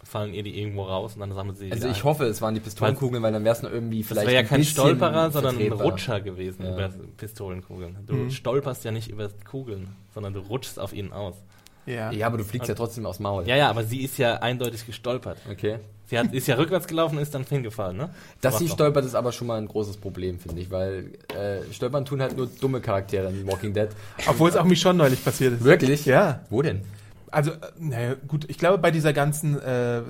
fallen 0.03 0.34
ihr 0.34 0.43
die 0.43 0.59
irgendwo 0.59 0.84
raus 0.84 1.14
und 1.16 1.22
dann 1.22 1.34
sammelt 1.34 1.57
sie 1.57 1.72
Also 1.72 1.84
wieder 1.84 1.91
ich 1.91 1.99
ein. 1.99 2.03
hoffe, 2.03 2.26
es 2.26 2.41
waren 2.41 2.53
die 2.53 2.59
Pistolenkugeln, 2.59 3.24
weil 3.24 3.32
dann 3.32 3.43
wäre 3.43 3.55
es 3.55 3.61
noch 3.64 3.72
irgendwie 3.72 3.99
Das 4.01 4.09
vielleicht 4.09 4.28
wäre 4.28 4.36
ja 4.36 4.39
ein 4.41 4.47
kein 4.47 4.64
Stolperer, 4.66 5.32
sondern 5.32 5.57
ein. 5.57 5.72
Rutscher 5.72 6.22
gewesen 6.22 6.64
Ja. 6.66 6.74
über 6.74 6.89
Pistolenkugeln. 7.18 7.97
Du 8.05 8.14
Mhm. 8.14 8.30
stolperst 8.32 8.84
ja 8.84 8.91
nicht 8.91 9.09
über 9.09 9.30
Kugeln, 9.49 9.95
sondern 10.14 10.34
du 10.34 10.41
rutschst 10.41 10.78
auf 10.80 10.93
ihnen 10.93 11.11
aus. 11.14 11.36
ja. 11.86 12.11
Ja, 12.11 12.28
aber 12.28 12.38
du 12.38 12.43
fliegst 12.43 12.70
ja 12.70 12.76
trotzdem 12.76 13.05
aus 13.05 13.20
Maul. 13.20 13.47
Ja, 13.47 13.55
ja, 13.55 13.70
aber 13.70 13.84
sie 13.84 14.01
ist 14.03 14.18
ja 14.18 14.36
eindeutig 14.36 14.86
gestolpert. 14.86 15.38
Okay. 15.49 15.80
Sie 16.06 16.20
hat, 16.20 16.34
ist 16.34 16.47
ja 16.47 16.56
rückwärts 16.56 16.88
gelaufen 16.88 17.18
und 17.18 17.24
ist 17.24 17.34
dann 17.34 17.43
hingefallen, 17.43 17.97
ne? 17.97 18.10
Dass 18.41 18.60
sie 18.60 18.68
stolpert, 18.68 19.06
ist 19.06 19.16
aber 19.16 19.32
schon 19.32 19.47
mal 19.47 19.58
ein 19.58 19.68
großes 19.68 19.97
Problem, 19.97 20.38
finde 20.38 20.62
ich, 20.62 20.70
weil 20.70 21.12
äh, 21.36 21.74
stolpern 21.74 22.06
tun 22.06 22.22
halt 22.22 22.36
nur 22.36 22.47
dumme 22.47 22.82
Charaktere 22.82 23.30
in 23.30 23.47
Walking 23.47 23.74
Dead. 23.74 23.89
Obwohl 24.28 24.49
es 24.49 24.58
auch 24.58 24.66
mich 24.66 24.82
schon 24.82 24.97
neulich 24.97 25.24
passiert 25.24 25.54
ist. 25.54 25.64
Wirklich? 25.64 26.06
Ja. 26.06 26.41
Wo 26.49 26.62
denn? 26.62 26.82
Also, 27.32 27.51
äh, 27.51 27.56
naja, 27.80 28.16
gut, 28.28 28.45
ich 28.49 28.58
glaube, 28.58 28.78
bei 28.78 28.91
dieser 28.91 29.14
ganzen 29.14 29.60
äh, 29.60 30.01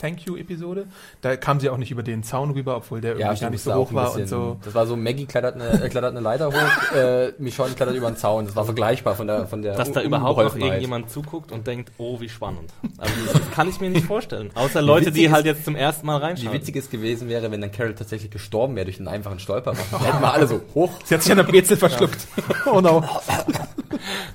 Thank 0.00 0.22
You-Episode, 0.26 0.86
da 1.20 1.36
kam 1.36 1.60
sie 1.60 1.70
auch 1.70 1.76
nicht 1.76 1.90
über 1.90 2.02
den 2.02 2.22
Zaun 2.22 2.50
rüber, 2.50 2.76
obwohl 2.76 3.00
der 3.00 3.12
irgendwie 3.12 3.24
gar 3.26 3.36
stimmt, 3.36 3.52
nicht 3.52 3.62
so 3.62 3.74
hoch 3.74 3.92
war 3.92 4.06
bisschen- 4.06 4.22
und 4.22 4.28
so. 4.28 4.56
Das 4.64 4.74
war 4.74 4.86
so, 4.86 4.96
Maggie 4.96 5.26
klettert 5.26 5.54
eine, 5.54 5.82
äh, 5.84 5.88
klettert 5.88 6.10
eine 6.12 6.20
Leiter 6.20 6.48
hoch, 6.48 6.94
äh, 6.94 7.32
Michonne 7.38 7.74
klettert 7.74 7.94
über 7.94 8.10
den 8.10 8.16
Zaun. 8.16 8.46
Das 8.46 8.56
war 8.56 8.64
vergleichbar 8.64 9.14
von 9.14 9.26
der 9.26 9.46
von 9.46 9.62
der 9.62 9.74
Dass 9.76 9.92
da 9.92 10.02
überhaupt 10.02 10.38
noch 10.42 10.56
irgendjemand 10.56 11.10
zuguckt 11.10 11.52
und 11.52 11.66
denkt, 11.66 11.92
oh, 11.98 12.20
wie 12.20 12.28
spannend. 12.28 12.72
Aber 12.98 13.10
das 13.32 13.50
kann 13.52 13.68
ich 13.68 13.80
mir 13.80 13.90
nicht 13.90 14.06
vorstellen. 14.06 14.50
Außer 14.54 14.82
Leute, 14.82 15.12
die 15.12 15.24
ist- 15.24 15.32
halt 15.32 15.46
jetzt 15.46 15.64
zum 15.64 15.76
ersten 15.76 16.06
Mal 16.06 16.20
Wie 16.20 16.24
reinschauen. 16.24 16.52
witzig 16.52 16.76
es 16.76 16.90
gewesen 16.90 17.28
wäre, 17.28 17.50
wenn 17.50 17.60
dann 17.60 17.72
Carol 17.72 17.94
tatsächlich 17.94 18.30
gestorben 18.30 18.74
wäre 18.76 18.86
durch 18.86 18.98
einen 18.98 19.08
einfachen 19.08 19.38
Stolper. 19.38 19.72
Dann 19.90 20.00
hätten 20.04 20.20
wir 20.20 20.32
alle 20.32 20.46
so 20.46 20.60
hoch. 20.74 20.90
Sie 21.04 21.14
hat 21.14 21.22
sich 21.22 21.30
an 21.32 21.38
der 21.38 21.44
Brezel 21.44 21.76
verschluckt. 21.76 22.26
oh 22.66 22.80
no. 22.80 23.04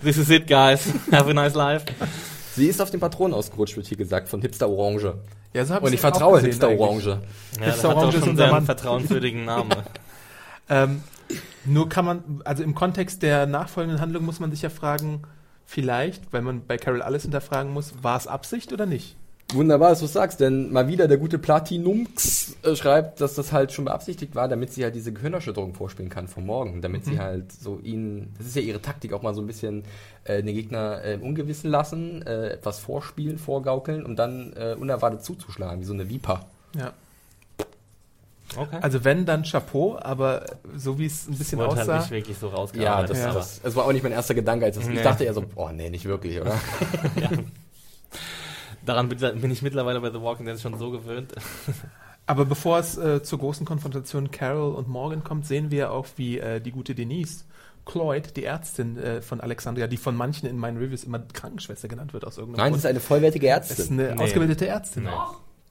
This 0.03 0.17
is 0.17 0.29
it, 0.29 0.47
guys. 0.47 0.87
Have 1.11 1.29
a 1.29 1.33
nice 1.33 1.55
life. 1.55 1.85
Sie 2.55 2.67
ist 2.67 2.81
auf 2.81 2.89
den 2.89 2.99
Patronen 2.99 3.33
ausgerutscht, 3.33 3.75
wird 3.75 3.87
hier 3.87 3.97
gesagt, 3.97 4.29
von 4.29 4.41
Hipster 4.41 4.69
Orange. 4.69 5.15
Ja, 5.53 5.65
so 5.65 5.73
hab 5.73 5.83
Und 5.83 5.93
ich 5.93 5.99
vertraue 5.99 6.35
gesehen 6.35 6.51
Hipster 6.51 6.67
eigentlich. 6.67 6.81
Orange. 6.81 7.07
Ja, 7.07 7.15
Mr. 7.59 7.65
das 7.65 7.83
hat 7.83 7.85
Orange 7.85 8.01
doch 8.01 8.07
ist 8.07 8.19
schon 8.19 8.29
unser 8.29 8.43
sehr 8.43 8.47
Mann. 8.47 8.57
einen 8.57 8.65
vertrauenswürdigen 8.65 9.45
Namen. 9.45 9.71
Ähm, 10.67 11.03
nur 11.65 11.89
kann 11.89 12.05
man, 12.05 12.41
also 12.43 12.63
im 12.63 12.73
Kontext 12.73 13.21
der 13.21 13.45
nachfolgenden 13.45 14.01
Handlung 14.01 14.25
muss 14.25 14.39
man 14.39 14.49
sich 14.49 14.63
ja 14.63 14.71
fragen, 14.71 15.21
vielleicht, 15.63 16.33
weil 16.33 16.41
man 16.41 16.65
bei 16.65 16.77
Carol 16.77 17.03
alles 17.03 17.21
hinterfragen 17.21 17.71
muss, 17.71 17.93
war 18.01 18.17
es 18.17 18.25
Absicht 18.25 18.73
oder 18.73 18.87
nicht? 18.87 19.15
Wunderbar, 19.53 19.89
dass 19.91 19.99
du 19.99 20.07
sagst, 20.07 20.39
denn 20.39 20.71
mal 20.73 20.87
wieder 20.87 21.07
der 21.07 21.17
gute 21.17 21.37
Platinumx 21.37 22.57
äh, 22.63 22.75
schreibt, 22.75 23.21
dass 23.21 23.35
das 23.35 23.51
halt 23.51 23.71
schon 23.71 23.85
beabsichtigt 23.85 24.33
war, 24.33 24.47
damit 24.47 24.73
sie 24.73 24.83
halt 24.83 24.95
diese 24.95 25.13
Gehirnerschütterung 25.13 25.75
vorspielen 25.75 26.09
kann 26.09 26.27
vom 26.27 26.47
Morgen, 26.47 26.81
damit 26.81 27.05
sie 27.05 27.19
halt 27.19 27.51
so 27.51 27.79
ihn, 27.83 28.33
das 28.39 28.47
ist 28.47 28.55
ja 28.55 28.63
ihre 28.63 28.81
Taktik, 28.81 29.13
auch 29.13 29.21
mal 29.21 29.35
so 29.35 29.41
ein 29.41 29.47
bisschen 29.47 29.83
äh, 30.23 30.41
den 30.41 30.55
Gegner 30.55 31.03
äh, 31.03 31.13
im 31.13 31.21
Ungewissen 31.21 31.69
lassen, 31.69 32.23
äh, 32.23 32.49
etwas 32.49 32.79
vorspielen, 32.79 33.37
vorgaukeln 33.37 34.03
und 34.03 34.17
dann 34.17 34.51
äh, 34.57 34.75
unerwartet 34.79 35.23
zuzuschlagen, 35.23 35.79
wie 35.79 35.85
so 35.85 35.93
eine 35.93 36.09
Viper. 36.09 36.47
Ja. 36.75 36.93
Okay. 38.57 38.77
Also 38.81 39.03
wenn, 39.03 39.25
dann 39.25 39.43
Chapeau, 39.43 39.97
aber 40.01 40.45
so 40.75 40.97
wie 40.97 41.05
es 41.05 41.27
ein 41.27 41.37
bisschen 41.37 41.59
Wurde 41.59 41.75
halt 41.75 41.81
aussah, 41.81 41.99
nicht 41.99 42.11
wirklich 42.11 42.37
so 42.37 42.51
Ja, 42.73 43.03
das, 43.03 43.17
Ja. 43.19 43.31
das, 43.33 43.61
das 43.61 43.75
war 43.75 43.85
auch 43.85 43.93
nicht 43.93 44.03
mein 44.03 44.11
erster 44.11 44.33
Gedanke, 44.33 44.65
als 44.65 44.75
das, 44.75 44.87
ich 44.87 44.95
Nee. 44.95 45.03
dachte 45.03 45.23
eher 45.23 45.33
so, 45.33 45.45
oh 45.55 45.69
nee, 45.69 45.89
nicht 45.91 46.05
wirklich, 46.05 46.41
oder? 46.41 46.55
Daran 48.85 49.09
bin 49.09 49.51
ich 49.51 49.61
mittlerweile 49.61 49.99
bei 50.01 50.11
The 50.11 50.21
Walking 50.21 50.45
Dead 50.45 50.59
schon 50.59 50.77
so 50.77 50.91
gewöhnt. 50.91 51.33
aber 52.27 52.45
bevor 52.45 52.79
es 52.79 52.97
äh, 52.97 53.21
zur 53.23 53.39
großen 53.39 53.65
Konfrontation 53.65 54.31
Carol 54.31 54.73
und 54.75 54.87
Morgan 54.87 55.23
kommt, 55.23 55.45
sehen 55.45 55.71
wir 55.71 55.91
auch, 55.91 56.05
wie 56.17 56.39
äh, 56.39 56.59
die 56.61 56.71
gute 56.71 56.95
Denise 56.95 57.45
Cloyd, 57.85 58.35
die 58.35 58.43
Ärztin 58.45 58.97
äh, 58.97 59.21
von 59.21 59.41
Alexandria, 59.41 59.85
die 59.87 59.97
von 59.97 60.15
manchen 60.15 60.47
in 60.49 60.57
meinen 60.57 60.77
Reviews 60.77 61.03
immer 61.03 61.19
Krankenschwester 61.19 61.87
genannt 61.87 62.13
wird 62.13 62.25
aus 62.25 62.37
irgendeinem 62.37 62.63
Nein, 62.63 62.71
Grund. 62.73 62.79
ist 62.83 62.85
eine 62.89 62.99
vollwertige 62.99 63.47
Das 63.47 63.69
ist 63.71 63.79
Ärztin. 63.79 63.99
eine 63.99 64.15
Nee. 64.15 64.23
ausgebildete 64.23 64.67
Ärztin. 64.67 65.03
Nee. 65.03 65.09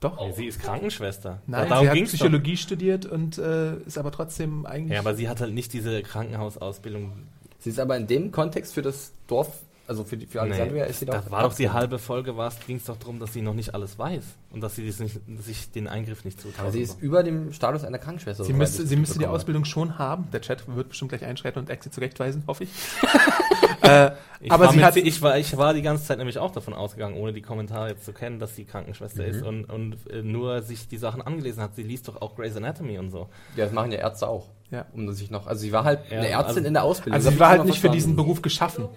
Doch. 0.01 0.19
Nee, 0.25 0.31
sie 0.33 0.45
ist 0.47 0.61
Krankenschwester. 0.61 1.41
Nein, 1.47 1.67
Darum 1.69 1.83
sie 1.85 1.89
hat 1.89 1.95
ging's 1.95 2.11
doch. 2.11 2.17
Psychologie 2.19 2.57
studiert 2.57 3.05
und 3.05 3.37
äh, 3.37 3.77
ist 3.79 3.97
aber 3.97 4.11
trotzdem 4.11 4.65
eigentlich. 4.65 4.93
Ja, 4.93 4.99
aber 4.99 5.15
sie 5.15 5.27
hat 5.27 5.41
halt 5.41 5.53
nicht 5.53 5.73
diese 5.73 6.01
Krankenhausausbildung. 6.03 7.11
Sie 7.59 7.69
ist 7.69 7.79
aber 7.79 7.97
in 7.97 8.05
dem 8.07 8.31
Kontext 8.31 8.73
für 8.75 8.81
das 8.81 9.13
Dorf, 9.27 9.63
also 9.87 10.03
für, 10.03 10.17
die, 10.17 10.25
für 10.25 10.41
Alexandria, 10.41 10.85
ist 10.85 10.99
sie 10.99 11.05
doch. 11.05 11.13
das 11.15 11.29
war 11.29 11.43
doch 11.43 11.53
die 11.53 11.69
halbe 11.69 11.99
Folge, 11.99 12.33
ging 12.65 12.77
es 12.77 12.85
doch 12.85 12.97
darum, 12.97 13.19
dass 13.19 13.33
sie 13.33 13.41
noch 13.41 13.53
nicht 13.53 13.73
alles 13.75 13.97
weiß 13.99 14.23
und 14.51 14.61
dass 14.61 14.75
sie 14.75 14.81
nicht, 14.83 15.19
sich 15.43 15.71
den 15.71 15.87
Eingriff 15.87 16.25
nicht 16.25 16.41
zutraut. 16.41 16.59
Aber 16.61 16.71
sie 16.71 16.81
ist 16.81 17.01
über 17.01 17.21
dem 17.23 17.53
Status 17.53 17.83
einer 17.83 17.99
Krankenschwester. 17.99 18.43
sie 18.43 18.53
müsste, 18.53 18.85
sie 18.87 18.95
müsste 18.95 19.19
die 19.19 19.27
Ausbildung 19.27 19.65
schon 19.65 19.97
haben. 19.99 20.27
Der 20.31 20.41
Chat 20.41 20.63
wird 20.75 20.89
bestimmt 20.89 21.09
gleich 21.09 21.23
einschreiten 21.25 21.59
und 21.59 21.69
Exit 21.69 21.93
zurechtweisen, 21.93 22.43
hoffe 22.47 22.63
ich. 22.63 22.69
äh, 23.81 24.11
Ich 24.41 24.51
aber 24.51 24.65
war 24.65 24.71
sie 24.71 24.77
mit- 24.77 24.85
hat. 24.85 24.95
ich, 24.97 25.21
war, 25.21 25.37
ich 25.37 25.55
war 25.57 25.73
die 25.73 25.81
ganze 25.81 26.03
Zeit 26.05 26.17
nämlich 26.17 26.37
auch 26.39 26.51
davon 26.51 26.73
ausgegangen, 26.73 27.15
ohne 27.17 27.33
die 27.33 27.41
Kommentare 27.41 27.89
jetzt 27.89 28.05
zu 28.05 28.13
kennen, 28.13 28.39
dass 28.39 28.55
sie 28.55 28.65
Krankenschwester 28.65 29.23
Mhm. 29.23 29.29
ist 29.29 29.41
und, 29.43 29.65
und 29.65 29.97
äh, 30.11 30.21
nur 30.23 30.61
sich 30.61 30.87
die 30.87 30.97
Sachen 30.97 31.21
angelesen 31.21 31.61
hat. 31.61 31.75
Sie 31.75 31.83
liest 31.83 32.07
doch 32.07 32.21
auch 32.21 32.35
Grey's 32.35 32.55
Anatomy 32.55 32.97
und 32.97 33.11
so. 33.11 33.29
Ja, 33.55 33.65
das 33.65 33.73
machen 33.73 33.91
ja 33.91 33.99
Ärzte 33.99 34.27
auch. 34.27 34.49
Ja. 34.71 34.85
Um 34.93 35.11
sich 35.13 35.29
noch, 35.29 35.45
also 35.47 35.61
sie 35.61 35.71
war 35.71 35.83
halt 35.83 35.99
Ja, 36.09 36.17
eine 36.17 36.29
Ärztin 36.29 36.55
also- 36.57 36.67
in 36.67 36.73
der 36.73 36.83
Ausbildung. 36.83 37.13
Also 37.13 37.29
sie 37.29 37.39
war 37.39 37.49
halt 37.49 37.65
nicht 37.65 37.79
für 37.79 37.89
diesen 37.89 38.13
verstanden. 38.13 38.15
Beruf 38.15 38.41
geschaffen. 38.41 38.87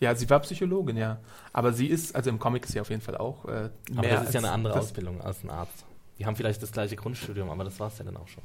Ja, 0.00 0.14
sie 0.14 0.28
war 0.30 0.40
Psychologin, 0.40 0.96
ja. 0.96 1.18
Aber 1.52 1.72
sie 1.72 1.86
ist, 1.86 2.16
also 2.16 2.30
im 2.30 2.38
Comic 2.38 2.64
ist 2.64 2.72
sie 2.72 2.80
auf 2.80 2.88
jeden 2.88 3.02
Fall 3.02 3.18
auch 3.18 3.44
äh, 3.44 3.50
mehr. 3.50 3.70
Aber 3.96 4.08
das 4.08 4.24
ist 4.28 4.34
ja 4.34 4.40
eine 4.40 4.50
andere 4.50 4.74
Ausbildung 4.78 5.20
als 5.20 5.44
ein 5.44 5.50
Arzt. 5.50 5.84
Die 6.18 6.26
haben 6.26 6.36
vielleicht 6.36 6.62
das 6.62 6.72
gleiche 6.72 6.96
Grundstudium, 6.96 7.50
aber 7.50 7.64
das 7.64 7.78
war 7.78 7.88
es 7.88 7.98
ja 7.98 8.04
dann 8.04 8.16
auch 8.16 8.28
schon. 8.28 8.42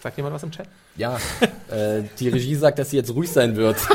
Sagt 0.00 0.16
jemand 0.16 0.34
was 0.34 0.42
im 0.42 0.50
Chat? 0.50 0.68
Ja, 0.96 1.18
äh, 1.70 2.02
die 2.18 2.28
Regie 2.28 2.54
sagt, 2.56 2.78
dass 2.78 2.90
sie 2.90 2.96
jetzt 2.96 3.14
ruhig 3.14 3.30
sein 3.30 3.56
wird. 3.56 3.76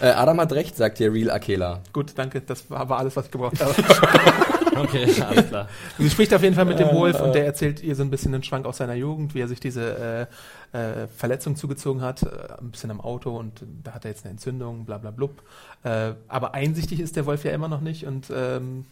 äh, 0.00 0.06
Adam 0.08 0.40
hat 0.40 0.52
recht, 0.52 0.76
sagt 0.76 0.98
hier 0.98 1.12
Real 1.12 1.30
Akela. 1.30 1.80
Gut, 1.92 2.12
danke. 2.16 2.40
Das 2.40 2.70
war, 2.70 2.88
war 2.88 2.98
alles, 2.98 3.16
was 3.16 3.26
ich 3.26 3.30
gebraucht 3.30 3.60
habe. 3.60 3.74
Okay, 4.78 5.08
alles 5.22 5.48
klar. 5.48 5.68
Sie 5.98 6.10
spricht 6.10 6.32
auf 6.32 6.42
jeden 6.42 6.54
Fall 6.54 6.64
mit 6.64 6.78
dem 6.78 6.90
Wolf 6.90 7.20
und 7.20 7.34
der 7.34 7.44
erzählt 7.44 7.82
ihr 7.82 7.94
so 7.94 8.02
ein 8.02 8.10
bisschen 8.10 8.34
einen 8.34 8.42
Schwank 8.42 8.66
aus 8.66 8.78
seiner 8.78 8.94
Jugend, 8.94 9.34
wie 9.34 9.40
er 9.40 9.48
sich 9.48 9.60
diese 9.60 10.28
äh, 10.72 10.78
äh, 10.78 11.08
Verletzung 11.08 11.56
zugezogen 11.56 12.02
hat, 12.02 12.22
äh, 12.22 12.28
ein 12.60 12.70
bisschen 12.70 12.90
am 12.90 13.00
Auto 13.00 13.36
und 13.36 13.64
da 13.82 13.94
hat 13.94 14.04
er 14.04 14.10
jetzt 14.10 14.24
eine 14.24 14.32
Entzündung, 14.32 14.84
bla 14.84 14.98
bla 14.98 15.10
blub. 15.10 15.42
Äh, 15.84 16.12
aber 16.28 16.54
einsichtig 16.54 17.00
ist 17.00 17.16
der 17.16 17.26
Wolf 17.26 17.44
ja 17.44 17.52
immer 17.52 17.68
noch 17.68 17.80
nicht 17.80 18.06
und 18.06 18.30
ähm, 18.34 18.84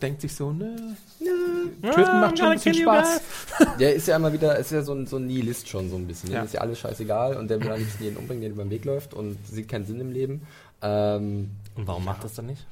denkt 0.00 0.20
sich 0.20 0.34
so, 0.34 0.52
nö, 0.52 0.76
nö, 1.20 1.90
Töten 1.90 2.20
macht 2.20 2.38
schon 2.38 2.48
ein 2.48 2.54
bisschen 2.54 2.74
Spaß. 2.74 3.20
Der 3.80 3.94
ist 3.94 4.06
ja 4.08 4.16
immer 4.16 4.32
wieder, 4.32 4.56
ist 4.58 4.70
ja 4.70 4.82
so 4.82 4.94
ein, 4.94 5.06
so 5.06 5.16
ein 5.16 5.26
Nihilist 5.26 5.68
schon 5.68 5.90
so 5.90 5.96
ein 5.96 6.06
bisschen. 6.06 6.30
Ja. 6.30 6.40
Dem 6.40 6.46
ist 6.46 6.54
ja 6.54 6.60
alles 6.60 6.78
scheißegal 6.78 7.36
und 7.36 7.48
der 7.50 7.60
will 7.60 7.70
am 7.70 7.78
liebsten 7.78 8.04
jeden 8.04 8.16
umbringen, 8.16 8.42
der 8.42 8.50
über 8.50 8.64
den 8.64 8.70
Weg 8.70 8.84
läuft 8.84 9.14
und 9.14 9.36
sieht 9.46 9.68
keinen 9.68 9.86
Sinn 9.86 10.00
im 10.00 10.12
Leben. 10.12 10.42
Ähm, 10.82 11.50
Und 11.74 11.86
warum 11.86 12.04
macht 12.04 12.24
das 12.24 12.34
dann 12.34 12.46
nicht? 12.46 12.64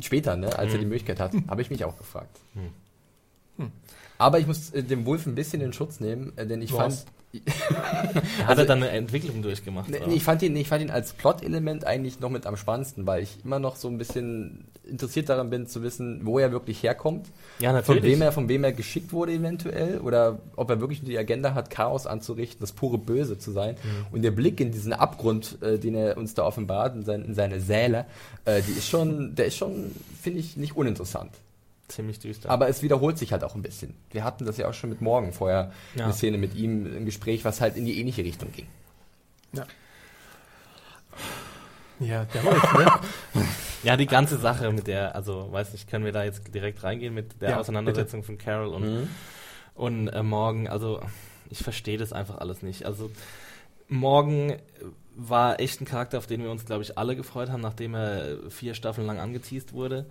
später, 0.00 0.36
ne, 0.36 0.58
als 0.58 0.72
er 0.72 0.78
die 0.78 0.86
Möglichkeit 0.86 1.20
hat, 1.20 1.32
habe 1.48 1.60
ich 1.60 1.68
mich 1.70 1.84
auch 1.84 1.98
gefragt. 1.98 2.38
Aber 4.18 4.38
ich 4.38 4.46
muss 4.46 4.70
äh, 4.70 4.82
dem 4.82 5.04
Wolf 5.04 5.26
ein 5.26 5.34
bisschen 5.34 5.60
in 5.60 5.74
Schutz 5.74 6.00
nehmen, 6.00 6.32
äh, 6.36 6.46
denn 6.46 6.62
ich 6.62 6.72
Was? 6.72 7.04
fand, 7.04 7.06
Hat 8.46 8.56
er 8.58 8.64
dann 8.64 8.82
eine 8.82 8.90
Entwicklung 8.90 9.42
durchgemacht? 9.42 9.90
Nee, 9.90 9.98
ich, 10.14 10.24
fand 10.24 10.42
ihn, 10.42 10.56
ich 10.56 10.68
fand 10.68 10.82
ihn 10.82 10.90
als 10.90 11.12
Plot-Element 11.12 11.84
eigentlich 11.86 12.20
noch 12.20 12.30
mit 12.30 12.46
am 12.46 12.56
spannendsten, 12.56 13.06
weil 13.06 13.22
ich 13.22 13.44
immer 13.44 13.58
noch 13.58 13.76
so 13.76 13.88
ein 13.88 13.98
bisschen 13.98 14.64
interessiert 14.86 15.28
daran 15.28 15.50
bin, 15.50 15.66
zu 15.66 15.82
wissen, 15.82 16.20
wo 16.24 16.38
er 16.38 16.52
wirklich 16.52 16.82
herkommt. 16.82 17.26
ja, 17.58 17.70
Von 17.70 17.74
natürlich. 17.76 18.02
wem, 18.04 18.22
er, 18.22 18.32
von 18.32 18.48
wem 18.48 18.64
er 18.64 18.72
geschickt 18.72 19.12
wurde 19.12 19.32
eventuell 19.32 19.98
oder 19.98 20.38
ob 20.56 20.70
er 20.70 20.80
wirklich 20.80 21.02
die 21.02 21.18
Agenda 21.18 21.54
hat, 21.54 21.70
Chaos 21.70 22.06
anzurichten, 22.06 22.60
das 22.60 22.72
pure 22.72 22.98
Böse 22.98 23.38
zu 23.38 23.50
sein. 23.50 23.74
Mhm. 23.82 24.06
Und 24.14 24.22
der 24.22 24.30
Blick 24.30 24.60
in 24.60 24.72
diesen 24.72 24.92
Abgrund, 24.92 25.60
äh, 25.62 25.78
den 25.78 25.94
er 25.94 26.16
uns 26.16 26.34
da 26.34 26.44
offenbart, 26.44 26.94
in, 26.96 27.04
sein, 27.04 27.24
in 27.24 27.34
seine 27.34 27.60
Säle, 27.60 28.06
äh, 28.44 28.62
die 28.62 28.72
ist 28.72 28.88
schon, 28.88 29.34
der 29.34 29.46
ist 29.46 29.56
schon, 29.56 29.92
finde 30.20 30.40
ich, 30.40 30.56
nicht 30.56 30.76
uninteressant. 30.76 31.32
Ziemlich 31.88 32.18
düster. 32.18 32.50
Aber 32.50 32.68
es 32.68 32.82
wiederholt 32.82 33.16
sich 33.16 33.32
halt 33.32 33.44
auch 33.44 33.54
ein 33.54 33.62
bisschen. 33.62 33.94
Wir 34.10 34.24
hatten 34.24 34.44
das 34.44 34.56
ja 34.56 34.68
auch 34.68 34.74
schon 34.74 34.90
mit 34.90 35.00
Morgen 35.00 35.32
vorher, 35.32 35.70
Ja. 35.94 36.04
eine 36.04 36.12
Szene 36.14 36.36
mit 36.38 36.54
ihm 36.56 36.84
im 36.96 37.04
Gespräch, 37.04 37.44
was 37.44 37.60
halt 37.60 37.76
in 37.76 37.84
die 37.84 38.00
ähnliche 38.00 38.24
Richtung 38.24 38.50
ging. 38.52 38.66
Ja, 39.52 39.64
der 42.00 42.44
Wolf, 42.44 42.72
ne? 42.78 43.44
Ja, 43.82 43.96
die 43.96 44.06
ganze 44.06 44.36
Sache 44.38 44.72
mit 44.72 44.86
der, 44.88 45.14
also 45.14 45.52
weiß 45.52 45.72
nicht, 45.72 45.88
können 45.88 46.04
wir 46.04 46.10
da 46.12 46.24
jetzt 46.24 46.52
direkt 46.52 46.82
reingehen 46.82 47.14
mit 47.14 47.40
der 47.40 47.50
Ja, 47.50 47.60
Auseinandersetzung 47.60 48.24
von 48.24 48.36
Carol 48.36 48.68
und, 48.74 48.82
Mhm. 48.82 49.08
und 49.74 50.08
äh, 50.08 50.22
Morgan. 50.22 50.66
Also 50.66 51.00
ich 51.50 51.58
verstehe 51.58 51.96
das 51.98 52.12
einfach 52.12 52.38
alles 52.38 52.62
nicht. 52.62 52.84
Also 52.84 53.10
Morgan 53.88 54.54
war 55.14 55.60
echt 55.60 55.80
ein 55.80 55.84
Charakter, 55.84 56.18
auf 56.18 56.26
den 56.26 56.42
wir 56.42 56.50
uns, 56.50 56.64
glaube 56.64 56.82
ich, 56.82 56.98
alle 56.98 57.14
gefreut 57.16 57.50
haben, 57.50 57.60
nachdem 57.62 57.94
er 57.94 58.50
vier 58.50 58.74
Staffeln 58.74 59.06
lang 59.06 59.20
angeteased 59.20 59.72
wurde. 59.72 60.06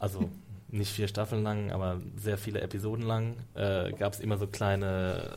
Also 0.00 0.28
nicht 0.68 0.90
vier 0.92 1.06
Staffeln 1.06 1.44
lang, 1.44 1.70
aber 1.70 2.00
sehr 2.16 2.38
viele 2.38 2.60
Episoden 2.60 3.06
lang 3.06 3.36
äh, 3.54 3.92
gab 3.92 4.14
es 4.14 4.20
immer 4.20 4.36
so 4.36 4.48
kleine 4.48 5.30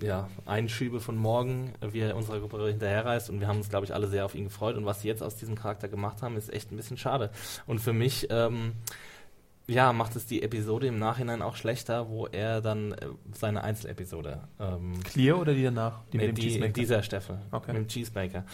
ja, 0.00 0.28
Einschübe 0.46 1.00
von 1.00 1.16
Morgan, 1.16 1.72
äh, 1.80 1.92
wie 1.92 2.00
er 2.00 2.16
unserer 2.16 2.40
Gruppe 2.40 2.66
hinterherreist 2.68 3.30
und 3.30 3.40
wir 3.40 3.48
haben 3.48 3.58
uns, 3.58 3.68
glaube 3.68 3.84
ich, 3.86 3.94
alle 3.94 4.08
sehr 4.08 4.24
auf 4.24 4.34
ihn 4.34 4.44
gefreut 4.44 4.76
und 4.76 4.84
was 4.86 5.02
sie 5.02 5.08
jetzt 5.08 5.22
aus 5.22 5.36
diesem 5.36 5.54
Charakter 5.54 5.88
gemacht 5.88 6.22
haben, 6.22 6.36
ist 6.36 6.52
echt 6.52 6.70
ein 6.72 6.76
bisschen 6.76 6.96
schade. 6.96 7.30
Und 7.66 7.80
für 7.80 7.92
mich, 7.92 8.26
ähm, 8.30 8.72
ja, 9.66 9.92
macht 9.92 10.16
es 10.16 10.24
die 10.26 10.42
Episode 10.42 10.86
im 10.86 10.98
Nachhinein 10.98 11.42
auch 11.42 11.54
schlechter, 11.56 12.08
wo 12.08 12.26
er 12.26 12.60
dann 12.62 12.92
äh, 12.92 13.06
seine 13.32 13.62
Einzelepisode 13.64 14.40
ähm, 14.58 14.94
Clear 15.04 15.38
oder 15.38 15.52
die 15.52 15.62
danach? 15.64 16.00
die 16.12 16.16
mit 16.16 16.28
mit 16.28 16.36
dem 16.38 16.40
die, 16.40 16.48
Cheesemaker? 16.48 16.72
dieser 16.72 17.02
Staffel, 17.02 17.38
Okay. 17.50 17.72
mit 17.72 17.82
dem 17.82 17.88
Cheesemaker. 17.88 18.44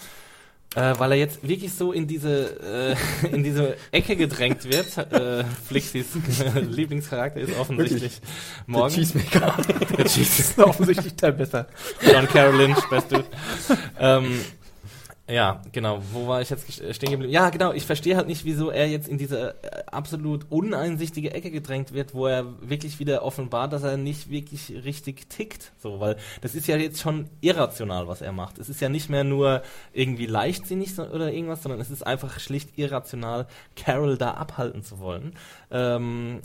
Äh, 0.74 0.98
weil 0.98 1.12
er 1.12 1.18
jetzt 1.18 1.46
wirklich 1.46 1.72
so 1.72 1.92
in 1.92 2.06
diese, 2.08 2.96
äh, 3.24 3.26
in 3.32 3.44
diese 3.44 3.76
Ecke 3.92 4.16
gedrängt 4.16 4.64
wird. 4.64 4.96
Äh, 5.12 5.44
Flixis 5.66 6.06
Lieblingscharakter 6.70 7.40
ist 7.40 7.56
offensichtlich 7.58 8.20
Morgan. 8.66 8.90
Der 8.96 9.04
Cheesemaker. 9.04 9.56
Der 9.96 10.04
Cheese- 10.06 10.40
ist 10.42 10.58
offensichtlich 10.58 11.14
Teil 11.14 11.32
besser. 11.32 11.66
John 12.02 12.26
Carroll 12.26 12.56
Lynch, 12.56 12.78
best 12.90 13.12
dude. 13.12 13.24
ähm, 14.00 14.40
ja, 15.26 15.62
genau. 15.72 16.02
Wo 16.12 16.26
war 16.28 16.42
ich 16.42 16.50
jetzt 16.50 16.70
stehen 16.94 17.10
geblieben? 17.10 17.32
Ja, 17.32 17.48
genau. 17.48 17.72
Ich 17.72 17.86
verstehe 17.86 18.14
halt 18.14 18.26
nicht, 18.26 18.44
wieso 18.44 18.68
er 18.68 18.88
jetzt 18.88 19.08
in 19.08 19.16
diese 19.16 19.54
äh, 19.62 19.84
absolut 19.86 20.44
uneinsichtige 20.50 21.32
Ecke 21.32 21.50
gedrängt 21.50 21.94
wird, 21.94 22.12
wo 22.12 22.26
er 22.26 22.44
wirklich 22.60 22.98
wieder 22.98 23.22
offenbart, 23.24 23.72
dass 23.72 23.84
er 23.84 23.96
nicht 23.96 24.28
wirklich 24.28 24.70
richtig 24.84 25.30
tickt. 25.30 25.72
So, 25.78 25.98
weil 25.98 26.16
das 26.42 26.54
ist 26.54 26.66
ja 26.66 26.76
jetzt 26.76 27.00
schon 27.00 27.30
irrational, 27.40 28.06
was 28.06 28.20
er 28.20 28.32
macht. 28.32 28.58
Es 28.58 28.68
ist 28.68 28.82
ja 28.82 28.90
nicht 28.90 29.08
mehr 29.08 29.24
nur 29.24 29.62
irgendwie 29.94 30.26
leichtsinnig 30.26 30.98
oder 30.98 31.32
irgendwas, 31.32 31.62
sondern 31.62 31.80
es 31.80 31.90
ist 31.90 32.06
einfach 32.06 32.38
schlicht 32.38 32.78
irrational, 32.78 33.46
Carol 33.76 34.18
da 34.18 34.32
abhalten 34.32 34.82
zu 34.82 34.98
wollen. 34.98 35.32
Ähm, 35.70 36.40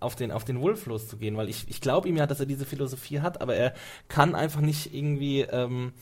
auf 0.00 0.16
den, 0.16 0.30
auf 0.30 0.44
den 0.44 0.60
Wolf 0.60 0.86
loszugehen, 0.86 1.36
weil 1.36 1.48
ich, 1.48 1.66
ich 1.68 1.80
glaube 1.80 2.08
ihm 2.08 2.16
ja, 2.16 2.26
dass 2.26 2.40
er 2.40 2.46
diese 2.46 2.66
Philosophie 2.66 3.20
hat, 3.20 3.40
aber 3.40 3.56
er 3.56 3.74
kann 4.08 4.34
einfach 4.34 4.60
nicht 4.60 4.94
irgendwie 4.94 5.40
ähm, 5.40 5.92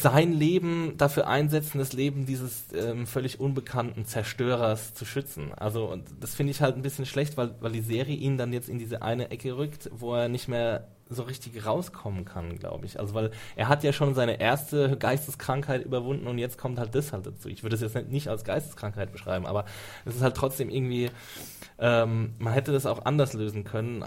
sein 0.00 0.32
Leben 0.32 0.94
dafür 0.96 1.26
einsetzen, 1.26 1.78
das 1.78 1.92
Leben 1.92 2.26
dieses 2.26 2.72
ähm, 2.74 3.06
völlig 3.06 3.40
unbekannten 3.40 4.04
Zerstörers 4.04 4.94
zu 4.94 5.04
schützen. 5.04 5.52
Also 5.54 5.86
und 5.86 6.04
das 6.20 6.34
finde 6.34 6.52
ich 6.52 6.62
halt 6.62 6.76
ein 6.76 6.82
bisschen 6.82 7.06
schlecht, 7.06 7.36
weil, 7.36 7.54
weil 7.60 7.72
die 7.72 7.80
Serie 7.80 8.16
ihn 8.16 8.38
dann 8.38 8.52
jetzt 8.52 8.68
in 8.68 8.78
diese 8.78 9.02
eine 9.02 9.30
Ecke 9.30 9.56
rückt, 9.56 9.90
wo 9.92 10.14
er 10.14 10.28
nicht 10.28 10.48
mehr 10.48 10.88
so 11.08 11.22
richtig 11.24 11.64
rauskommen 11.66 12.24
kann, 12.24 12.58
glaube 12.58 12.86
ich. 12.86 12.98
Also 12.98 13.14
weil 13.14 13.30
er 13.56 13.68
hat 13.68 13.84
ja 13.84 13.92
schon 13.92 14.14
seine 14.14 14.40
erste 14.40 14.96
Geisteskrankheit 14.96 15.84
überwunden 15.84 16.26
und 16.26 16.38
jetzt 16.38 16.58
kommt 16.58 16.78
halt 16.78 16.94
das 16.94 17.12
halt 17.12 17.26
dazu. 17.26 17.48
Ich 17.48 17.62
würde 17.62 17.76
es 17.76 17.82
jetzt 17.82 18.10
nicht, 18.10 18.28
als 18.28 18.44
Geisteskrankheit 18.44 19.12
beschreiben, 19.12 19.46
aber 19.46 19.64
es 20.04 20.16
ist 20.16 20.22
halt 20.22 20.36
trotzdem 20.36 20.70
irgendwie, 20.70 21.10
ähm, 21.78 22.34
man 22.38 22.52
hätte 22.52 22.72
das 22.72 22.86
auch 22.86 23.04
anders 23.04 23.32
lösen 23.34 23.64
können. 23.64 24.04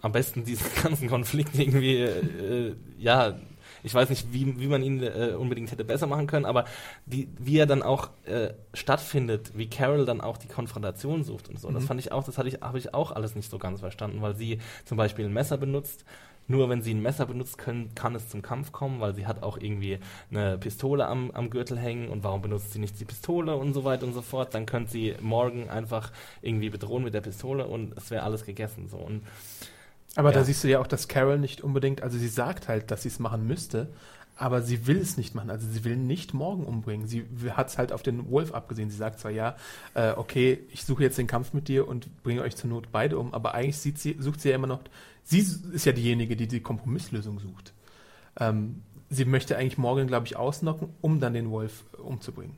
Am 0.00 0.12
besten 0.12 0.44
diesen 0.44 0.66
ganzen 0.82 1.08
Konflikt 1.08 1.58
irgendwie, 1.58 1.98
äh, 1.98 2.74
ja, 2.98 3.36
ich 3.82 3.94
weiß 3.94 4.10
nicht, 4.10 4.32
wie, 4.32 4.58
wie 4.58 4.66
man 4.66 4.82
ihn 4.82 5.02
äh, 5.02 5.34
unbedingt 5.38 5.70
hätte 5.70 5.84
besser 5.84 6.06
machen 6.06 6.26
können, 6.26 6.44
aber 6.44 6.64
die, 7.06 7.28
wie 7.38 7.58
er 7.58 7.66
dann 7.66 7.82
auch 7.82 8.10
äh, 8.24 8.52
stattfindet, 8.74 9.52
wie 9.56 9.68
Carol 9.68 10.04
dann 10.04 10.20
auch 10.20 10.38
die 10.38 10.48
Konfrontation 10.48 11.24
sucht 11.24 11.48
und 11.48 11.58
so. 11.58 11.70
Das 11.70 11.84
fand 11.84 12.00
ich 12.00 12.12
auch, 12.12 12.24
das 12.24 12.38
hatte 12.38 12.48
ich, 12.48 12.60
habe 12.60 12.78
ich 12.78 12.94
auch 12.94 13.12
alles 13.12 13.34
nicht 13.34 13.50
so 13.50 13.58
ganz 13.58 13.80
verstanden, 13.80 14.22
weil 14.22 14.36
sie 14.36 14.58
zum 14.84 14.96
Beispiel 14.96 15.24
ein 15.24 15.32
Messer 15.32 15.58
benutzt. 15.58 16.04
Nur 16.48 16.68
wenn 16.68 16.82
sie 16.82 16.92
ein 16.92 17.00
Messer 17.00 17.26
benutzt, 17.26 17.56
können, 17.56 17.94
kann 17.94 18.16
es 18.16 18.28
zum 18.28 18.42
Kampf 18.42 18.72
kommen, 18.72 19.00
weil 19.00 19.14
sie 19.14 19.26
hat 19.26 19.44
auch 19.44 19.56
irgendwie 19.58 19.98
eine 20.30 20.58
Pistole 20.58 21.06
am, 21.06 21.30
am 21.30 21.50
Gürtel 21.50 21.78
hängen 21.78 22.08
und 22.08 22.24
warum 22.24 22.42
benutzt 22.42 22.72
sie 22.72 22.80
nicht 22.80 22.98
die 22.98 23.04
Pistole 23.04 23.56
und 23.56 23.74
so 23.74 23.84
weiter 23.84 24.06
und 24.06 24.12
so 24.12 24.22
fort. 24.22 24.52
Dann 24.52 24.66
könnte 24.66 24.90
sie 24.90 25.14
morgen 25.20 25.70
einfach 25.70 26.10
irgendwie 26.42 26.68
bedrohen 26.68 27.04
mit 27.04 27.14
der 27.14 27.20
Pistole 27.20 27.66
und 27.68 27.96
es 27.96 28.10
wäre 28.10 28.24
alles 28.24 28.44
gegessen. 28.44 28.88
So. 28.88 28.96
Und 28.96 29.22
Aber 30.14 30.32
da 30.32 30.40
Ja. 30.40 30.44
siehst 30.44 30.62
du 30.64 30.68
ja 30.68 30.78
auch, 30.80 30.86
dass 30.86 31.08
Carol 31.08 31.38
nicht 31.38 31.62
unbedingt, 31.62 32.02
also 32.02 32.18
sie 32.18 32.28
sagt 32.28 32.68
halt, 32.68 32.90
dass 32.90 33.02
sie 33.02 33.08
es 33.08 33.18
machen 33.18 33.46
müsste, 33.46 33.88
aber 34.36 34.62
sie 34.62 34.86
will 34.86 34.98
es 34.98 35.16
nicht 35.16 35.34
machen. 35.34 35.50
Also 35.50 35.66
sie 35.68 35.84
will 35.84 35.96
nicht 35.96 36.34
morgen 36.34 36.64
umbringen. 36.64 37.06
Sie 37.06 37.24
hat 37.50 37.68
es 37.68 37.78
halt 37.78 37.92
auf 37.92 38.02
den 38.02 38.30
Wolf 38.30 38.52
abgesehen. 38.54 38.90
Sie 38.90 38.96
sagt 38.96 39.20
zwar, 39.20 39.30
ja, 39.30 39.56
äh, 39.94 40.12
okay, 40.12 40.58
ich 40.72 40.84
suche 40.84 41.02
jetzt 41.02 41.18
den 41.18 41.26
Kampf 41.26 41.52
mit 41.52 41.68
dir 41.68 41.86
und 41.86 42.22
bringe 42.22 42.42
euch 42.42 42.56
zur 42.56 42.68
Not 42.70 42.90
beide 42.92 43.18
um, 43.18 43.32
aber 43.34 43.54
eigentlich 43.54 43.78
sieht 43.78 43.98
sie, 43.98 44.16
sucht 44.18 44.40
sie 44.40 44.48
ja 44.50 44.54
immer 44.56 44.66
noch, 44.66 44.80
sie 45.24 45.38
ist 45.72 45.84
ja 45.86 45.92
diejenige, 45.92 46.34
die 46.36 46.48
die 46.48 46.60
Kompromisslösung 46.60 47.38
sucht. 47.40 47.72
Ähm, 48.38 48.82
sie 49.10 49.24
möchte 49.26 49.56
eigentlich 49.56 49.78
morgen, 49.78 50.06
glaube 50.06 50.26
ich, 50.26 50.36
ausnocken, 50.36 50.88
um 51.02 51.20
dann 51.20 51.34
den 51.34 51.50
Wolf 51.50 51.84
umzubringen. 52.02 52.56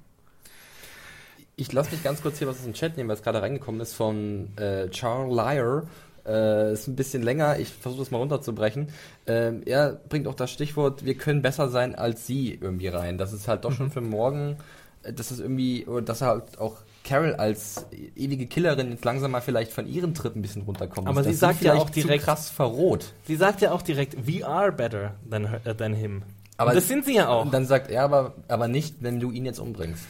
Ich 1.57 1.73
lasse 1.73 1.93
mich 1.93 2.03
ganz 2.03 2.21
kurz 2.23 2.39
hier 2.39 2.49
was 2.49 2.59
aus 2.59 2.65
dem 2.65 2.73
Chat 2.75 2.97
nehmen, 2.97 3.11
es 3.11 3.23
gerade 3.23 3.41
reingekommen 3.43 3.81
ist 3.81 3.95
von 3.95 4.57
äh, 4.57 4.89
Charles 4.91 5.35
Lyer. 5.35 5.83
Äh, 6.27 6.73
ist 6.73 6.87
ein 6.89 6.97
bisschen 6.97 7.23
länger, 7.23 7.59
ich 7.59 7.69
versuche 7.69 8.01
das 8.01 8.11
mal 8.11 8.19
runterzubrechen. 8.19 8.89
Ähm, 9.27 9.63
er 9.67 9.93
bringt 10.09 10.27
auch 10.27 10.35
das 10.35 10.51
Stichwort, 10.51 11.05
wir 11.05 11.15
können 11.17 11.43
besser 11.43 11.69
sein 11.69 11.95
als 11.95 12.27
sie 12.27 12.59
irgendwie 12.61 12.89
rein. 12.89 13.19
Das 13.19 13.33
ist 13.35 13.47
halt 13.47 13.65
doch 13.67 13.73
schon 13.73 13.91
für 13.91 14.01
morgen, 14.01 14.57
äh, 15.03 15.13
dass 15.13 15.31
es 15.31 15.41
irgendwie, 15.41 15.85
oder 15.87 16.03
dass 16.03 16.23
er 16.23 16.29
halt 16.29 16.59
auch 16.59 16.77
Carol 17.05 17.35
als 17.35 17.85
ewige 18.17 18.47
Killerin 18.47 18.91
jetzt 18.91 19.05
langsam 19.05 19.33
mal 19.33 19.43
vielleicht 19.43 19.71
von 19.73 19.87
ihrem 19.87 20.15
Trip 20.15 20.35
ein 20.35 20.41
bisschen 20.41 20.63
runterkommt. 20.63 21.07
Aber 21.07 21.21
Dass 21.23 21.31
sie 21.31 21.37
sagt 21.37 21.61
ja 21.63 21.75
auch 21.75 21.91
direkt- 21.91 22.25
krass 22.25 22.49
verroht. 22.49 23.13
sie 23.27 23.37
sagt 23.37 23.61
ja 23.61 23.73
auch 23.73 23.83
direkt, 23.83 24.27
we 24.27 24.47
are 24.47 24.73
better 24.73 25.13
than, 25.31 25.47
her, 25.51 25.77
than 25.77 25.93
him. 25.93 26.23
Aber 26.57 26.71
und 26.71 26.77
das 26.77 26.89
sind 26.89 27.05
sie 27.05 27.17
ja 27.17 27.29
auch. 27.29 27.51
Dann 27.51 27.67
sagt 27.67 27.91
er 27.91 28.05
aber, 28.05 28.33
aber 28.49 28.69
nicht, 28.69 28.97
wenn 29.01 29.21
du 29.21 29.31
ihn 29.31 29.45
jetzt 29.45 29.59
umbringst. 29.59 30.05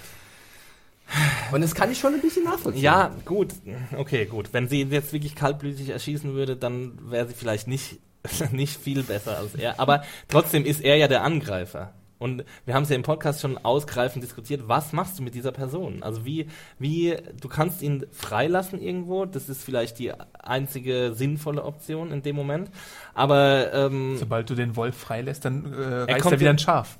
Und 1.53 1.61
das 1.61 1.75
kann 1.75 1.91
ich 1.91 1.99
schon 1.99 2.15
ein 2.15 2.21
bisschen 2.21 2.45
nachvollziehen. 2.45 2.83
Ja, 2.83 3.11
gut. 3.25 3.55
Okay, 3.97 4.27
gut. 4.27 4.53
Wenn 4.53 4.69
sie 4.69 4.81
ihn 4.81 4.91
jetzt 4.91 5.13
wirklich 5.13 5.35
kaltblütig 5.35 5.91
erschießen 5.91 6.35
würde, 6.35 6.57
dann 6.57 6.99
wäre 7.11 7.27
sie 7.29 7.35
vielleicht 7.35 7.69
nicht, 7.69 7.99
nicht 8.53 8.77
viel 8.81 9.03
besser 9.03 9.39
als 9.39 9.55
er. 9.55 9.79
Aber 9.81 10.03
trotzdem 10.29 10.65
ist 10.65 10.81
er 10.83 10.97
ja 10.97 11.09
der 11.09 11.23
Angreifer. 11.23 11.93
Und 12.19 12.45
wir 12.65 12.75
haben 12.75 12.85
es 12.85 12.89
ja 12.89 12.97
im 12.97 13.03
Podcast 13.03 13.41
schon 13.43 13.59
ausgreifend 13.59 14.23
diskutiert, 14.25 14.63
was 14.67 14.93
machst 14.93 15.19
du 15.19 15.23
mit 15.23 15.35
dieser 15.35 15.53
Person? 15.53 16.03
Also 16.03 16.25
wie, 16.25 16.47
wie, 16.79 17.17
du 17.41 17.49
kannst 17.49 17.83
ihn 17.83 18.07
freilassen 18.13 18.81
irgendwo, 18.81 19.27
das 19.27 19.49
ist 19.51 19.63
vielleicht 19.63 19.99
die 19.99 20.13
einzige 20.39 21.13
sinnvolle 21.13 21.65
Option 21.65 22.13
in 22.13 22.23
dem 22.23 22.37
Moment. 22.37 22.71
Aber 23.15 23.73
ähm, 23.75 24.17
Sobald 24.17 24.49
du 24.49 24.55
den 24.55 24.75
Wolf 24.77 24.97
freilässt, 24.97 25.45
dann 25.45 25.71
äh, 25.75 25.77
Er 25.77 26.09
reißt 26.09 26.21
kommt 26.23 26.35
er 26.35 26.41
wieder 26.41 26.51
in- 26.51 26.57
ein 26.57 26.61
Schaf. 26.61 26.99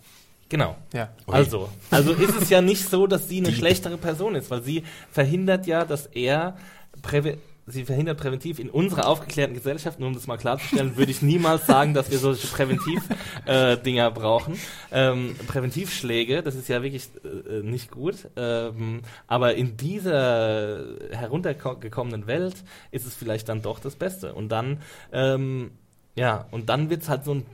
Genau. 0.55 0.77
Ja. 0.93 1.09
Also, 1.27 1.69
also 1.91 2.13
ist 2.13 2.41
es 2.41 2.49
ja 2.49 2.61
nicht 2.61 2.89
so, 2.89 3.09
dass 3.09 3.29
sie 3.29 3.39
eine 3.39 3.51
schlechtere 3.51 3.99
Person 3.99 4.37
ist, 4.37 4.53
weil 4.53 4.63
sie 4.63 4.85
verhindert 5.11 5.67
ja, 5.67 5.85
dass 5.85 6.07
er 6.07 6.57
präve 7.03 7.39
sie 7.67 7.85
verhindert 7.85 8.19
präventiv 8.19 8.61
in 8.61 8.71
unserer 8.71 9.09
aufgeklärten 9.09 9.55
Gesellschaft, 9.55 9.99
nur 9.99 10.07
um 10.07 10.15
das 10.15 10.29
mal 10.29 10.37
klarzustellen, 10.37 10.97
würde 10.97 11.11
ich 11.11 11.23
niemals 11.23 11.67
sagen, 11.67 11.93
dass 11.93 12.09
wir 12.09 12.19
solche 12.19 12.47
Präventiv-Dinger 12.47 14.13
brauchen. 14.13 14.57
Ähm, 14.93 15.35
Präventivschläge, 15.49 16.45
das 16.45 16.55
ist 16.55 16.69
ja 16.69 16.85
wirklich 16.85 17.09
äh, 17.25 17.63
nicht 17.63 17.91
gut. 17.91 18.29
Ähm, 18.37 19.01
aber 19.27 19.57
in 19.57 19.77
dieser 19.77 20.85
heruntergekommenen 21.11 22.29
Welt 22.29 22.55
ist 22.93 23.07
es 23.07 23.17
vielleicht 23.17 23.49
dann 23.49 23.61
doch 23.61 23.81
das 23.81 23.97
Beste. 23.97 24.35
Und 24.35 24.51
dann, 24.51 24.83
ähm, 25.13 25.73
ja, 26.15 26.47
und 26.53 26.69
dann 26.69 26.91
wird 26.91 27.03
es 27.03 27.09
halt 27.09 27.25
so 27.25 27.35
ein 27.35 27.47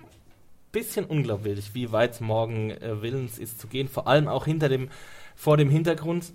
bisschen 0.73 1.05
unglaubwürdig, 1.05 1.75
wie 1.75 1.93
weit 1.93 2.21
morgen 2.21 2.71
äh, 2.71 3.03
willens 3.03 3.39
ist 3.39 3.61
zu 3.61 3.67
gehen. 3.67 3.89
Vor 3.89 4.07
allem 4.07 4.29
auch 4.29 4.45
hinter 4.45 4.69
dem, 4.69 4.89
vor 5.35 5.57
dem 5.57 5.71
Hintergrund, 5.71 6.33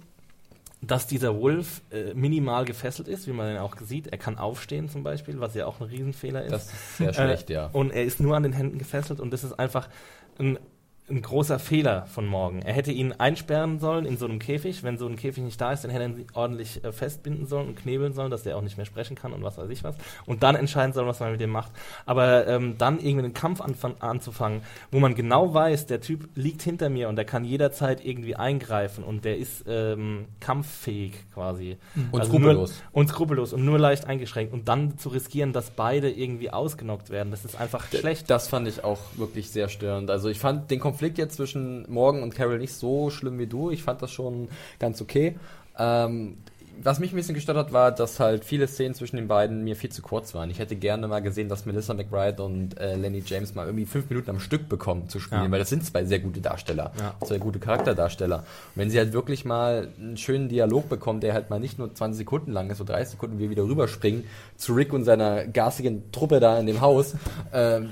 dass 0.82 1.08
dieser 1.08 1.40
Wolf 1.40 1.82
äh, 1.92 2.14
minimal 2.14 2.66
gefesselt 2.66 3.08
ist, 3.08 3.28
wie 3.28 3.32
man 3.32 3.52
ihn 3.52 3.58
auch 3.58 3.76
sieht. 3.80 4.08
Er 4.08 4.18
kann 4.18 4.38
aufstehen 4.38 4.90
zum 4.90 5.04
Beispiel, 5.04 5.40
was 5.40 5.56
ja 5.56 5.66
auch 5.66 5.80
ein 5.80 5.88
Riesenfehler 5.88 6.44
ist. 6.44 6.52
Das 6.52 6.66
ist 6.66 6.98
sehr 6.98 7.14
schlecht, 7.14 7.50
Äh, 7.50 7.54
ja. 7.54 7.70
Und 7.74 7.92
er 7.92 8.04
ist 8.04 8.20
nur 8.20 8.36
an 8.36 8.44
den 8.44 8.54
Händen 8.54 8.78
gefesselt 8.78 9.20
und 9.20 9.32
das 9.32 9.44
ist 9.44 9.54
einfach 9.54 9.90
ein, 10.38 10.60
ein 11.08 11.22
großer 11.22 11.60
Fehler 11.60 12.08
von 12.08 12.26
morgen. 12.26 12.64
Er 12.64 12.74
hätte 12.74 12.92
ihn 12.92 13.12
einsperren 13.12 13.80
sollen 13.80 14.06
in 14.08 14.18
so 14.18 14.26
einem 14.26 14.40
Käfig. 14.40 14.82
Wenn 14.82 14.98
so 14.98 15.06
ein 15.06 15.18
Käfig 15.18 15.44
nicht 15.44 15.62
da 15.62 15.72
ist, 15.72 15.84
dann 15.84 15.92
hätte 15.92 16.04
er 16.06 16.10
ihn 16.10 16.26
ordentlich 16.34 16.84
äh, 16.84 16.92
festbinden 16.92 17.46
sollen 17.46 17.68
und 17.68 17.76
knebeln 17.76 18.14
sollen, 18.14 18.32
dass 18.32 18.42
der 18.42 18.58
auch 18.58 18.64
nicht 18.64 18.78
mehr 18.78 18.88
sprechen 18.88 19.16
kann 19.16 19.32
und 19.32 19.44
was 19.44 19.58
weiß 19.60 19.70
ich 19.70 19.84
was. 19.84 19.96
Und 20.26 20.42
dann 20.42 20.56
entscheiden 20.56 20.94
sollen, 20.94 21.08
was 21.08 21.20
man 21.20 21.32
mit 21.32 21.40
dem 21.40 21.52
macht. 21.52 21.72
Aber 22.08 22.48
ähm, 22.48 22.80
dann 22.80 22.98
irgendwie 22.98 23.26
einen 23.26 23.34
Kampf 23.36 23.62
anzufangen, 24.00 24.62
wo 24.92 25.00
man 25.00 25.14
genau 25.14 25.54
weiß, 25.54 25.86
der 25.86 26.02
Typ 26.02 26.28
liegt 26.34 26.64
hinter 26.64 26.90
mir 26.90 27.08
und 27.08 27.18
der 27.18 27.26
kann 27.26 27.46
jederzeit 27.46 28.04
irgendwie 28.04 28.36
eingreifen 28.36 29.04
und 29.04 29.26
der 29.26 29.38
ist 29.38 29.66
ähm, 29.68 30.26
kampffähig 30.40 31.14
quasi. 31.36 31.78
Und 32.12 32.20
Also 32.20 32.32
skrupellos. 32.32 32.72
Nur, 32.72 33.00
und 33.00 33.10
skrupellos 33.10 33.54
und 33.54 33.64
nur 33.64 33.78
leicht 33.78 34.08
eingeschränkt. 34.08 34.54
Und 34.54 34.68
dann 34.68 34.98
zu 34.98 35.10
riskieren, 35.10 35.54
dass 35.54 35.70
beide 35.70 36.10
irgendwie 36.10 36.50
ausgenockt 36.50 37.12
werden, 37.12 37.30
das 37.30 37.46
ist 37.46 37.62
einfach 37.62 37.86
schlecht. 37.90 38.28
Das 38.32 38.48
fand 38.48 38.68
ich 38.68 38.84
auch 38.84 39.00
wirklich 39.18 39.52
sehr 39.52 39.70
störend. 39.70 40.10
Also 40.10 40.30
ich 40.30 40.40
fand 40.40 40.72
den 40.72 40.80
Konflikt 40.80 40.95
jetzt 41.02 41.36
zwischen 41.36 41.86
Morgan 41.92 42.24
und 42.24 42.34
Carol 42.36 42.58
nicht 42.60 42.74
so 42.74 43.10
schlimm 43.10 43.38
wie 43.40 43.48
du. 43.48 43.72
Ich 43.72 43.84
fand 43.84 44.02
das 44.02 44.12
schon 44.12 44.48
ganz 44.80 45.02
okay. 45.02 45.36
Ähm, 45.78 46.38
was 46.84 47.00
mich 47.00 47.14
ein 47.14 47.16
bisschen 47.16 47.36
gestört 47.36 47.58
hat, 47.58 47.72
war, 47.72 47.94
dass 47.94 48.20
halt 48.20 48.44
viele 48.44 48.68
Szenen 48.68 48.94
zwischen 48.96 49.16
den 49.16 49.30
beiden 49.30 49.64
mir 49.64 49.78
viel 49.78 49.92
zu 49.92 50.02
kurz 50.02 50.36
waren. 50.36 50.50
Ich 50.50 50.60
hätte 50.60 50.76
gerne 50.76 51.08
mal 51.08 51.22
gesehen, 51.22 51.48
dass 51.48 51.66
Melissa 51.66 51.94
McBride 51.94 52.44
und 52.44 52.78
äh, 52.78 52.98
Lenny 52.98 53.24
James 53.26 53.56
mal 53.56 53.66
irgendwie 53.66 53.86
fünf 53.86 54.10
Minuten 54.10 54.30
am 54.32 54.42
Stück 54.42 54.68
bekommen 54.68 55.08
zu 55.08 55.22
spielen, 55.22 55.44
Ja. 55.46 55.52
weil 55.52 55.60
das 55.60 55.70
sind 55.70 55.86
zwei 55.86 56.04
sehr 56.04 56.20
gute 56.20 56.42
Darsteller, 56.42 56.92
Ja. 57.00 57.16
zwei 57.26 57.38
gute 57.38 57.60
Charakterdarsteller. 57.60 58.40
Und 58.40 58.46
wenn 58.76 58.90
sie 58.90 58.98
halt 58.98 59.14
wirklich 59.14 59.46
mal 59.46 59.88
einen 59.98 60.18
schönen 60.18 60.50
Dialog 60.50 60.90
bekommen, 60.90 61.22
der 61.22 61.34
halt 61.34 61.50
mal 61.50 61.62
nicht 61.62 61.80
nur 61.80 61.94
20 61.96 62.18
Sekunden 62.18 62.52
lang 62.52 62.70
ist, 62.70 62.80
so 62.80 62.84
30 62.84 63.12
Sekunden, 63.12 63.38
wie 63.38 63.44
wir 63.44 63.52
wieder 63.52 63.64
rüberspringen 63.64 64.26
zu 64.58 64.74
Rick 64.74 64.92
und 64.92 65.06
seiner 65.06 65.46
garstigen 65.48 66.12
Truppe 66.12 66.42
da 66.42 66.60
in 66.60 66.66
dem 66.66 66.82
Haus, 66.82 67.16
ähm, 67.54 67.92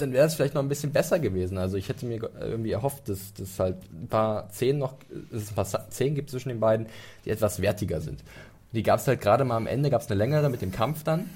dann 0.00 0.12
wäre 0.12 0.26
es 0.26 0.34
vielleicht 0.34 0.54
noch 0.54 0.62
ein 0.62 0.68
bisschen 0.68 0.92
besser 0.92 1.18
gewesen. 1.18 1.58
Also 1.58 1.76
ich 1.76 1.88
hätte 1.88 2.06
mir 2.06 2.18
ge- 2.18 2.30
irgendwie 2.40 2.72
erhofft, 2.72 3.08
dass 3.08 3.32
dass 3.34 3.58
halt 3.58 3.76
ein 3.92 4.08
paar 4.08 4.48
Szenen 4.50 4.78
noch, 4.78 4.94
dass 5.30 5.42
es 5.42 5.50
ein 5.50 5.54
paar 5.54 5.66
Szenen 5.90 6.14
gibt 6.14 6.30
zwischen 6.30 6.48
den 6.48 6.60
beiden, 6.60 6.86
die 7.24 7.30
etwas 7.30 7.60
wertiger 7.60 8.00
sind. 8.00 8.22
Die 8.72 8.82
gab 8.82 9.00
es 9.00 9.06
halt 9.06 9.20
gerade 9.20 9.44
mal 9.44 9.56
am 9.56 9.66
Ende, 9.66 9.90
gab 9.90 10.00
es 10.02 10.08
eine 10.08 10.18
längere 10.18 10.48
mit 10.50 10.60
dem 10.62 10.72
Kampf 10.72 11.02
dann. 11.04 11.30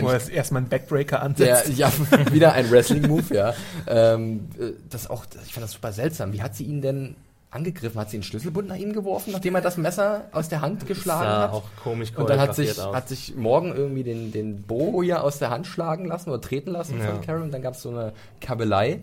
Wo 0.00 0.08
er 0.08 0.30
erstmal 0.30 0.60
einen 0.62 0.68
Backbreaker 0.68 1.16
der, 1.16 1.22
ansetzt. 1.58 1.76
ja, 1.76 1.92
wieder 2.32 2.52
ein 2.52 2.70
Wrestling-Move, 2.70 3.34
ja. 3.34 3.54
Ähm, 3.88 4.48
äh, 4.58 4.70
das 4.88 5.10
auch, 5.10 5.24
ich 5.44 5.52
fand 5.52 5.64
das 5.64 5.72
super 5.72 5.90
seltsam. 5.92 6.32
Wie 6.32 6.42
hat 6.42 6.54
sie 6.54 6.62
ihn 6.64 6.80
denn 6.80 7.16
angegriffen? 7.50 8.00
Hat 8.00 8.10
sie 8.10 8.16
einen 8.18 8.22
Schlüsselbund 8.22 8.68
nach 8.68 8.76
ihm 8.76 8.92
geworfen, 8.92 9.32
nachdem 9.32 9.54
er 9.54 9.60
das 9.60 9.76
Messer 9.76 10.24
aus 10.32 10.48
der 10.48 10.60
Hand 10.60 10.86
geschlagen 10.86 11.24
sah 11.24 11.42
hat? 11.42 11.52
auch 11.52 11.64
komisch 11.82 12.12
Und 12.16 12.30
dann 12.30 12.38
hat 12.40 12.54
sich, 12.54 12.80
aus. 12.80 12.94
hat 12.94 13.08
sich 13.08 13.34
morgen 13.36 13.74
irgendwie 13.74 14.04
den, 14.04 14.30
den 14.32 14.62
Bogo 14.62 15.02
hier 15.02 15.24
aus 15.24 15.38
der 15.38 15.50
Hand 15.50 15.66
schlagen 15.66 16.04
lassen 16.04 16.30
oder 16.30 16.40
treten 16.40 16.70
lassen 16.70 16.98
Ja. 16.98 17.06
von 17.06 17.20
Carol 17.20 17.42
und 17.42 17.52
dann 17.52 17.62
gab 17.62 17.74
es 17.74 17.82
so 17.82 17.90
eine 17.90 18.12
Kabelei. 18.40 19.00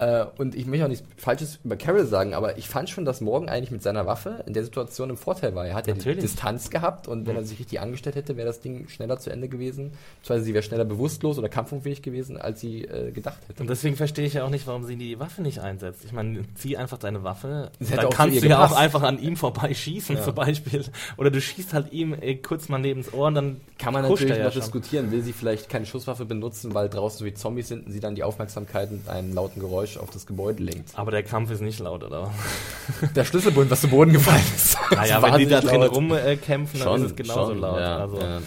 Äh, 0.00 0.24
und 0.38 0.54
ich 0.54 0.66
möchte 0.66 0.84
auch 0.84 0.88
nichts 0.88 1.06
Falsches 1.18 1.58
über 1.62 1.76
Carol 1.76 2.06
sagen, 2.06 2.32
aber 2.34 2.56
ich 2.56 2.68
fand 2.68 2.88
schon, 2.88 3.04
dass 3.04 3.20
Morgan 3.20 3.48
eigentlich 3.50 3.70
mit 3.70 3.82
seiner 3.82 4.06
Waffe 4.06 4.42
in 4.46 4.54
der 4.54 4.64
Situation 4.64 5.10
im 5.10 5.16
Vorteil 5.18 5.54
war. 5.54 5.66
Er 5.66 5.74
hat 5.74 5.86
ja 5.86 5.94
die. 5.94 6.14
Distanz 6.16 6.70
gehabt 6.70 7.06
und 7.06 7.26
wenn 7.26 7.36
er 7.36 7.44
sich 7.44 7.58
richtig 7.58 7.80
angestellt 7.80 8.16
hätte, 8.16 8.36
wäre 8.36 8.46
das 8.46 8.60
Ding 8.60 8.88
schneller 8.88 9.18
zu 9.18 9.30
Ende 9.30 9.48
gewesen. 9.48 9.92
Beziehungsweise 10.20 10.44
sie 10.46 10.54
wäre 10.54 10.62
schneller 10.62 10.86
bewusstlos 10.86 11.38
oder 11.38 11.48
kampfunfähig 11.50 12.00
gewesen, 12.02 12.38
als 12.38 12.60
sie 12.60 12.84
äh, 12.84 13.10
gedacht 13.12 13.38
hätte. 13.46 13.62
Und 13.62 13.68
deswegen 13.68 13.96
verstehe 13.96 14.24
ich 14.26 14.34
ja 14.34 14.44
auch 14.44 14.50
nicht, 14.50 14.66
warum 14.66 14.84
sie 14.84 14.96
die 14.96 15.20
Waffe 15.20 15.42
nicht 15.42 15.58
einsetzt. 15.60 16.04
Ich 16.06 16.12
meine, 16.12 16.44
zieh 16.54 16.78
einfach 16.78 16.96
deine 16.98 17.22
Waffe. 17.22 17.70
Hätte 17.78 17.96
Dann 17.96 18.10
kannst 18.10 18.42
du 18.42 18.46
ja 18.48 18.64
auch 18.64 18.72
einfach 18.72 19.02
an 19.02 19.18
ihm 19.18 19.36
vorbei 19.36 19.74
schießen, 19.74 20.16
Ja. 20.16 20.22
zum 20.22 20.34
Beispiel. 20.34 20.84
Oder 21.18 21.30
du 21.30 21.40
schießt 21.40 21.74
halt 21.74 21.92
ihm 21.92 22.14
äh, 22.14 22.36
kurz 22.36 22.68
mal 22.70 22.78
neben 22.78 23.02
das 23.02 23.12
Ohr 23.12 23.26
und 23.26 23.34
dann 23.34 23.60
Kann 23.78 23.92
man 23.92 24.02
natürlich 24.02 24.38
noch 24.38 24.50
schon. 24.52 24.62
diskutieren. 24.62 25.10
Will 25.12 25.22
sie 25.22 25.32
vielleicht 25.34 25.68
keine 25.68 25.84
Schusswaffe 25.84 26.24
benutzen, 26.24 26.72
weil 26.72 26.88
draußen 26.88 27.18
so 27.18 27.24
wie 27.26 27.34
Zombies 27.34 27.68
sind 27.68 27.84
und 27.86 27.92
sie 27.92 28.00
dann 28.00 28.14
die 28.14 28.22
Aufmerksamkeit 28.22 28.90
mit 28.90 29.06
einem 29.08 29.34
lauten 29.34 29.60
Geräusch 29.60 29.89
auf 29.98 30.10
das 30.10 30.26
Gebäude 30.26 30.62
lenkt? 30.62 30.98
Aber 30.98 31.10
der 31.10 31.22
Kampf 31.22 31.50
ist 31.50 31.60
nicht 31.60 31.78
laut, 31.78 32.04
oder? 32.04 32.32
Der 33.14 33.24
Schlüsselbund, 33.24 33.70
was 33.70 33.80
zu 33.80 33.88
Boden 33.88 34.12
gefallen 34.12 34.42
ist. 34.54 34.76
Naja, 34.90 35.22
wenn 35.22 35.38
die 35.38 35.46
da 35.46 35.60
drin 35.60 35.82
rumkämpfen, 35.82 36.80
dann 36.80 36.88
Schon, 36.88 37.04
ist 37.04 37.10
es 37.10 37.16
genauso 37.16 37.52
schon, 37.52 37.60
laut. 37.60 37.80
Ja, 37.80 37.96
also, 37.98 38.20
ja. 38.20 38.40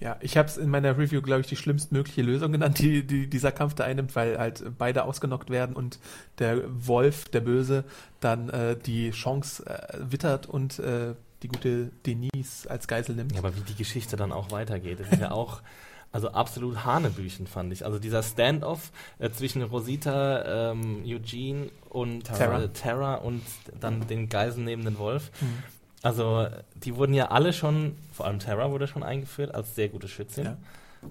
Ja, 0.00 0.16
ich 0.20 0.36
habe 0.36 0.48
es 0.48 0.56
in 0.56 0.70
meiner 0.70 0.96
Review, 0.96 1.20
glaube 1.22 1.40
ich, 1.40 1.48
die 1.48 1.56
schlimmstmögliche 1.56 2.22
Lösung 2.22 2.52
genannt, 2.52 2.78
die, 2.78 3.04
die 3.04 3.26
dieser 3.26 3.50
Kampf 3.50 3.74
da 3.74 3.84
einnimmt, 3.84 4.14
weil 4.14 4.38
halt 4.38 4.62
beide 4.78 5.04
ausgenockt 5.04 5.50
werden 5.50 5.74
und 5.74 5.98
der 6.38 6.62
Wolf, 6.68 7.24
der 7.30 7.40
Böse, 7.40 7.84
dann 8.20 8.48
äh, 8.48 8.76
die 8.76 9.10
Chance 9.10 9.66
äh, 9.66 9.98
wittert 9.98 10.46
und 10.46 10.78
äh, 10.78 11.14
die 11.42 11.48
gute 11.48 11.90
Denise 12.06 12.68
als 12.68 12.86
Geisel 12.86 13.16
nimmt. 13.16 13.32
Ja, 13.32 13.38
aber 13.40 13.56
wie 13.56 13.60
die 13.62 13.74
Geschichte 13.74 14.16
dann 14.16 14.30
auch 14.30 14.52
weitergeht, 14.52 15.00
das 15.00 15.08
ist 15.08 15.20
ja 15.20 15.30
auch 15.32 15.62
also 16.10 16.30
absolut 16.30 16.84
Hanebüchen, 16.84 17.46
fand 17.46 17.72
ich. 17.72 17.84
Also 17.84 17.98
dieser 17.98 18.22
Standoff 18.22 18.92
äh, 19.18 19.30
zwischen 19.30 19.62
Rosita, 19.62 20.70
ähm, 20.70 21.02
Eugene 21.04 21.70
und 21.90 22.26
Tara. 22.26 22.62
Äh, 22.62 22.68
Tara 22.70 23.14
und 23.16 23.42
dann 23.78 24.06
den 24.06 24.28
geiselnehmenden 24.28 24.98
Wolf. 24.98 25.30
Mhm. 25.40 25.62
Also 26.02 26.46
die 26.74 26.96
wurden 26.96 27.12
ja 27.12 27.30
alle 27.30 27.52
schon, 27.52 27.96
vor 28.12 28.26
allem 28.26 28.38
Tara 28.38 28.70
wurde 28.70 28.86
schon 28.86 29.02
eingeführt 29.02 29.54
als 29.54 29.74
sehr 29.74 29.88
gute 29.88 30.08
Schützin. 30.08 30.44
Ja. 30.44 30.56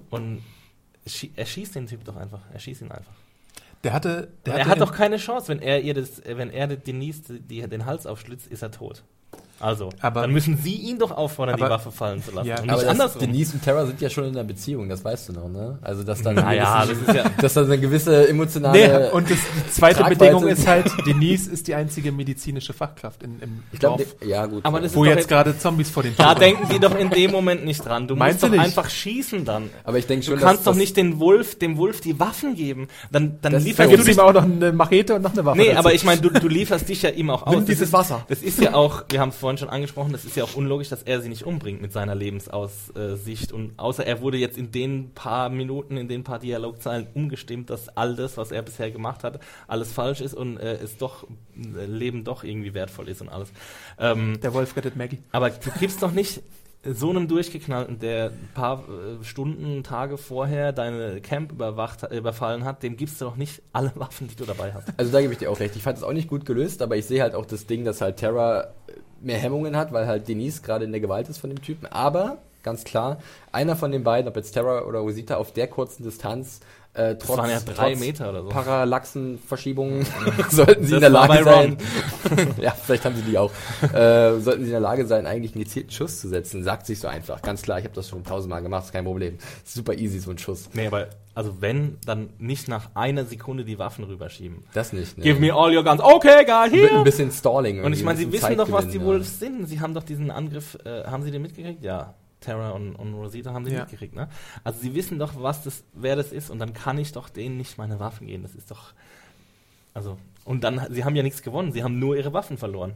Und 0.10 0.44
er 1.36 1.46
schießt 1.46 1.76
den 1.76 1.88
Typ 1.88 2.04
doch 2.04 2.16
einfach. 2.16 2.42
Er 2.52 2.60
schießt 2.60 2.82
ihn 2.82 2.92
einfach. 2.92 3.14
Der 3.84 3.94
hatte, 3.94 4.30
der 4.46 4.54
er 4.56 4.60
hatte 4.62 4.70
hat 4.72 4.82
doch 4.82 4.92
keine 4.92 5.18
Chance, 5.18 5.50
wenn 5.50 5.62
er 5.62 5.82
ihr 5.82 5.94
das, 5.94 6.20
äh, 6.20 6.38
wenn 6.38 6.50
er 6.50 6.68
Denise 6.68 7.40
die, 7.40 7.62
den 7.68 7.86
Hals 7.86 8.08
aufschlitzt, 8.08 8.48
ist 8.48 8.64
er 8.64 8.72
tot. 8.72 9.04
Also, 9.60 9.90
Aber- 10.02 10.22
dann 10.22 10.32
müssen 10.32 10.58
sie 10.58 10.76
ihn 10.76 11.00
doch 11.00 11.12
auffordern, 11.12 11.56
die 11.58 11.64
Aber- 11.64 11.76
Waffe 11.76 11.92
fallen 11.92 12.22
zu 12.24 12.32
lassen. 12.32 12.48
Ja, 12.48 12.56
und 12.56 12.70
Aber 12.70 12.74
nicht 12.74 12.84
das, 12.84 12.90
andersrum. 12.92 13.22
Denise 13.22 13.54
und 13.54 13.64
Terra 13.64 13.86
sind 13.86 14.00
ja 14.02 14.10
schon 14.10 14.26
in 14.26 14.32
einer 14.32 14.44
Beziehung, 14.44 14.88
das 14.90 15.04
weißt 15.04 15.30
du 15.30 15.34
noch, 15.34 15.50
ne? 15.50 15.80
Also, 15.82 16.04
dass 16.04 16.22
dann, 16.22 16.36
Naja, 16.48 16.76
eine 16.82 16.88
das 16.94 17.00
gewisse, 17.00 17.12
ist 17.12 17.16
ja, 17.26 17.32
dass 17.42 17.54
dann 17.54 17.66
eine 17.66 17.78
gewisse 17.80 18.28
emotionale. 18.30 18.78
Nee, 19.10 19.10
und 19.12 19.30
das, 19.30 19.38
die 19.68 19.72
zweite 19.72 20.00
Tragweite- 20.02 20.20
Bedingung 20.20 20.48
ist 20.48 20.68
halt, 20.68 20.92
Denise 21.06 21.50
ist 21.50 21.68
die 21.68 21.76
einzige 21.76 22.12
medizinische 22.12 22.74
Fachkraft 22.74 23.24
in, 23.24 23.40
im 23.42 23.64
ich 23.72 23.80
glaube, 23.80 24.04
Dorf, 24.04 24.16
ja, 24.28 24.46
gut. 24.46 24.64
Aber 24.66 24.80
das 24.80 24.96
wo 24.96 25.04
ist 25.04 25.08
doch 25.08 25.10
jetzt 25.12 25.18
jetzt- 25.22 25.28
gerade 25.30 25.58
Zombies 25.58 25.90
vor 25.90 26.04
den 26.04 26.16
da 26.18 26.26
Toren- 26.34 26.40
denken 26.40 26.70
die 26.70 26.80
doch 26.80 26.96
in 26.98 27.10
dem 27.10 27.32
Moment 27.32 27.66
nicht 27.66 27.84
dran. 27.86 28.08
Du 28.08 28.16
Meinst 28.16 28.36
musst 28.36 28.44
doch 28.44 28.50
du 28.50 28.56
nicht? 28.58 28.64
einfach 28.66 28.90
schießen 28.90 29.44
dann. 29.46 29.70
aber 29.84 29.98
ich 29.98 30.06
denke 30.08 30.26
Du 30.26 30.32
schon, 30.34 30.40
kannst 30.40 30.60
dass, 30.60 30.64
doch 30.66 30.72
dass- 30.74 30.78
nicht 30.80 30.98
den 30.98 31.20
Wolf, 31.20 31.58
dem 31.58 31.78
Wolf 31.78 32.02
die 32.02 32.20
Waffen 32.20 32.56
geben. 32.56 32.88
Dann, 33.12 33.38
dann 33.42 33.54
Das- 33.54 33.64
Da 33.64 33.68
lieferst 33.70 33.90
gibt 33.90 34.08
du 34.08 34.12
ihm 34.12 34.20
auch 34.20 34.34
noch 34.34 34.44
eine 34.44 34.72
Machete 34.72 35.16
und 35.16 35.22
noch 35.24 35.34
eine 35.34 35.46
Waffe. 35.46 35.58
Nee, 35.58 35.68
dazu. 35.70 35.80
aber 35.80 35.94
ich 35.94 36.04
meine, 36.04 36.22
du, 36.22 36.30
du 36.30 36.48
lieferst 36.48 36.88
dich 36.88 37.02
ja 37.02 37.10
ihm 37.10 37.30
auch 37.30 37.46
aus. 37.48 37.56
Nimm 37.56 37.66
dieses 37.66 37.92
Wasser. 37.94 38.26
Das 38.30 38.42
ist 38.44 38.60
ja 38.62 38.74
auch, 38.74 39.04
wir 39.10 39.20
haben 39.20 39.30
es 39.30 39.38
vorhin 39.48 39.58
schon 39.60 39.70
angesprochen, 39.70 40.12
das 40.12 40.26
ist 40.26 40.36
ja 40.36 40.44
auch 40.44 40.56
unlogisch, 40.56 40.90
dass 40.90 41.04
er 41.04 41.22
sie 41.22 41.30
nicht 41.30 41.46
umbringt 41.46 41.82
mit 41.82 41.94
seiner 41.94 42.16
Lebensaussicht. 42.16 43.54
Und 43.54 43.80
außer 43.80 44.06
er 44.06 44.20
wurde 44.20 44.38
jetzt 44.38 44.58
in 44.58 44.74
den 44.74 45.12
paar 45.14 45.48
Minuten, 45.48 45.96
in 45.96 46.10
den 46.10 46.26
paar 46.26 46.40
Dialogzeilen 46.40 47.08
umgestimmt, 47.14 47.70
dass 47.70 47.88
all 47.96 48.18
das, 48.18 48.36
was 48.36 48.52
er 48.52 48.62
bisher 48.62 48.92
gemacht 48.92 49.24
hat, 49.24 49.40
alles 49.70 49.94
falsch 49.94 50.20
ist 50.20 50.34
und 50.34 50.58
äh, 50.58 50.74
es 50.74 50.98
doch, 50.98 51.24
äh, 51.56 51.86
Leben 51.86 52.26
doch 52.26 52.44
irgendwie 52.44 52.74
wertvoll 52.74 53.08
ist 53.08 53.22
und 53.22 53.30
alles. 53.30 53.50
Ähm, 53.98 54.38
Der 54.42 54.54
Wolf 54.54 54.76
rettet 54.76 54.98
Maggie. 54.98 55.20
aber 55.32 55.50
du 55.50 55.70
gibst 55.80 56.04
doch 56.04 56.12
nicht 56.12 56.42
so 56.84 57.10
einem 57.10 57.30
Durchgeknallten, 57.30 58.00
der 58.00 58.32
ein 58.32 58.50
paar 58.54 58.84
äh, 58.90 59.24
Stunden, 59.24 59.82
Tage 59.84 60.18
vorher 60.18 60.74
deine 60.74 61.22
Camp 61.22 61.54
überwacht, 61.54 62.04
äh, 62.04 62.18
überfallen 62.18 62.66
hat, 62.66 62.84
dem 62.84 62.98
gibst 62.98 63.22
du 63.22 63.26
doch 63.26 63.38
nicht 63.38 63.62
alle 63.72 63.94
Waffen, 63.96 64.28
die 64.28 64.36
du 64.36 64.44
dabei 64.44 64.74
hast. 64.74 64.90
Also 64.98 65.10
da 65.12 65.22
gebe 65.22 65.32
ich 65.32 65.40
dir 65.40 65.50
auch 65.50 65.60
recht. 65.62 65.78
Ich 65.78 65.84
fand 65.84 65.98
es 65.98 66.04
auch 66.04 66.12
nicht 66.12 66.28
gut 66.28 66.46
gelöst, 66.46 66.82
aber 66.82 66.98
ich 66.98 67.06
sehe 67.06 67.22
halt 67.22 67.34
auch 67.34 67.46
das 67.46 67.66
Ding, 67.66 67.86
dass 67.86 68.02
halt 68.02 68.18
Terra 68.18 68.74
mehr 69.28 69.38
Hemmungen 69.38 69.78
hat, 69.78 69.94
weil 69.94 70.08
halt 70.08 70.28
Denise 70.28 70.64
gerade 70.64 70.86
in 70.86 70.92
der 70.92 71.02
Gewalt 71.02 71.30
ist 71.30 71.38
von 71.38 71.52
dem 71.52 71.62
Typen. 71.62 71.86
Aber, 71.86 72.40
ganz 72.64 72.84
klar, 72.84 73.20
einer 73.52 73.76
von 73.76 73.92
den 73.92 74.04
beiden, 74.04 74.28
ob 74.28 74.36
jetzt 74.36 74.54
Terra 74.54 74.82
oder 74.82 75.00
Rosita, 75.00 75.36
auf 75.36 75.52
der 75.52 75.68
kurzen 75.68 76.04
Distanz 76.04 76.62
Äh, 76.98 77.16
trotz, 77.18 77.38
waren 77.38 77.50
ja 77.52 77.60
drei 77.60 77.96
Meter 77.96 78.30
oder 78.30 78.44
so. 78.44 78.50
Parallaxenverschiebungen 78.50 80.06
sollten 80.50 80.84
sie 80.84 80.92
Das 80.92 80.98
in 80.98 81.02
der 81.02 81.10
Lage 81.10 81.44
sein. 81.44 81.78
ja, 82.58 82.72
vielleicht 82.72 83.06
haben 83.06 83.16
sie 83.16 83.22
die 83.22 83.38
auch. 83.38 83.52
Äh, 83.94 84.40
sollten 84.40 84.62
sie 84.62 84.70
in 84.70 84.72
der 84.72 84.80
Lage 84.80 85.06
sein, 85.06 85.28
eigentlich 85.28 85.54
einen 85.54 85.64
gezielten 85.64 85.92
Schuss 85.92 86.20
zu 86.20 86.28
setzen. 86.28 86.64
Sagt 86.64 86.88
sich 86.88 87.00
so 87.00 87.08
einfach. 87.08 87.44
Ganz 87.44 87.62
klar, 87.62 87.78
ich 87.78 87.86
habe 87.86 87.94
das 87.94 88.10
schon 88.10 88.24
tausendmal 88.24 88.64
gemacht, 88.64 88.86
ist 88.86 88.94
kein 88.94 89.06
Problem. 89.06 89.38
Super 89.64 89.94
easy, 89.94 90.18
so 90.18 90.32
ein 90.32 90.40
Schuss. 90.40 90.70
Nee, 90.74 90.88
aber 90.88 91.10
also 91.36 91.62
wenn, 91.62 91.98
dann 92.04 92.32
nicht 92.40 92.68
nach 92.68 92.90
einer 92.96 93.26
Sekunde 93.26 93.64
die 93.64 93.78
Waffen 93.78 94.04
rüberschieben. 94.06 94.64
Das 94.74 94.92
nicht. 94.92 95.20
Ne? 95.20 95.24
Give 95.24 95.40
me 95.40 95.54
all 95.54 95.76
your 95.76 95.84
guns. 95.84 96.02
Okay, 96.02 96.44
guy, 96.46 96.82
Mit 96.82 96.92
ein 96.92 97.04
bisschen 97.04 97.30
Stalling. 97.30 97.84
Und 97.84 97.94
ich 97.94 98.04
meine, 98.04 98.18
ein 98.18 98.26
sie 98.26 98.32
wissen 98.32 98.58
doch, 98.58 98.72
was 98.72 98.88
die 98.88 99.00
Wolves 99.00 99.38
sind. 99.40 99.68
Sie 99.68 99.80
haben 99.80 99.94
doch 99.94 100.02
diesen 100.02 100.32
Angriff, 100.32 100.80
äh, 100.84 101.04
haben 101.04 101.22
sie 101.22 101.30
den 101.30 101.44
mitgekriegt? 101.44 101.84
Ja. 101.84 102.16
Terra 102.48 102.70
und, 102.72 102.96
und 102.96 103.14
Rosita 103.14 103.54
haben 103.54 103.66
den 103.66 103.74
Ja. 103.74 103.80
mitgekriegt, 103.82 104.16
ne? 104.16 104.30
Also 104.64 104.80
sie 104.80 104.96
wissen 104.96 105.20
doch, 105.20 105.34
was 105.42 105.64
das, 105.64 105.84
wer 105.94 106.16
das 106.16 106.32
ist 106.32 106.50
und 106.50 106.60
dann 106.60 106.74
kann 106.74 106.98
ich 106.98 107.12
doch 107.12 107.30
denen 107.30 107.58
nicht 107.58 107.78
meine 107.78 108.00
Waffen 108.00 108.28
geben. 108.28 108.44
Das 108.44 108.56
ist 108.56 108.72
doch, 108.72 108.94
also, 109.94 110.18
und 110.46 110.64
dann, 110.64 110.82
sie 110.92 111.04
haben 111.04 111.16
ja 111.16 111.24
nichts 111.24 111.42
gewonnen. 111.42 111.72
Sie 111.74 111.84
haben 111.84 112.00
nur 112.00 112.16
ihre 112.16 112.32
Waffen 112.34 112.58
verloren. 112.58 112.94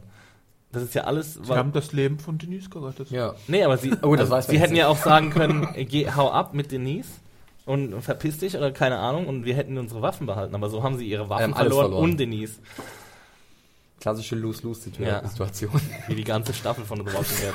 Das 0.72 0.82
ist 0.82 0.94
ja 0.94 1.02
alles, 1.04 1.34
Sie 1.34 1.52
haben 1.52 1.72
das 1.72 1.92
Leben 1.92 2.18
von 2.18 2.38
Denise 2.38 2.70
gerettet. 2.70 3.10
Ja. 3.10 3.34
Nee, 3.46 3.62
aber 3.62 3.76
sie, 3.76 3.92
Oh, 4.02 4.16
das 4.16 4.30
also, 4.32 4.50
sie 4.52 4.58
hätten 4.58 4.74
ja 4.76 4.88
auch 4.88 4.96
sagen 4.96 5.28
können, 5.30 5.68
geh, 5.76 6.10
hau 6.10 6.30
ab 6.30 6.54
mit 6.54 6.72
Denise 6.72 7.10
und 7.66 8.00
verpiss 8.00 8.38
dich 8.38 8.56
oder 8.56 8.72
keine 8.72 8.98
Ahnung 8.98 9.26
und 9.26 9.44
wir 9.44 9.54
hätten 9.54 9.76
unsere 9.76 10.00
Waffen 10.00 10.26
behalten. 10.26 10.54
Aber 10.54 10.70
so 10.70 10.82
haben 10.82 10.96
sie 10.96 11.06
ihre 11.06 11.28
Waffen 11.28 11.50
Ähm, 11.50 11.54
verloren, 11.54 11.84
verloren. 11.88 12.02
und 12.04 12.18
Denise. 12.18 12.58
Klassische 14.02 14.34
Lose-Lose-Situation. 14.34 15.06
Ja. 15.06 15.22
Wie 16.08 16.16
die 16.16 16.24
ganze 16.24 16.52
Staffel 16.52 16.84
von 16.84 16.98
The 16.98 17.04
Walking 17.14 17.36
Dead. 17.38 17.54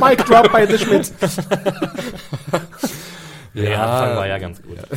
Mic 0.00 0.24
drop 0.24 0.50
bei 0.50 0.66
The 0.66 0.78
Schmidt. 0.78 1.12
Der 3.54 3.82
Anfang 3.82 4.16
war 4.16 4.26
ja 4.26 4.38
ganz 4.38 4.62
gut. 4.62 4.78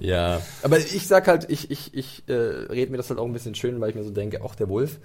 Ja, 0.00 0.40
aber 0.62 0.78
ich 0.78 1.06
sag 1.06 1.28
halt, 1.28 1.48
ich, 1.48 1.70
ich, 1.70 1.94
ich 1.94 2.24
äh, 2.26 2.34
rede 2.34 2.90
mir 2.90 2.98
das 2.98 3.08
halt 3.08 3.18
auch 3.18 3.24
ein 3.24 3.32
bisschen 3.32 3.54
schön, 3.54 3.80
weil 3.80 3.88
ich 3.88 3.94
mir 3.94 4.04
so 4.04 4.10
denke, 4.10 4.44
auch 4.44 4.54
der 4.54 4.68
Wolf. 4.68 4.98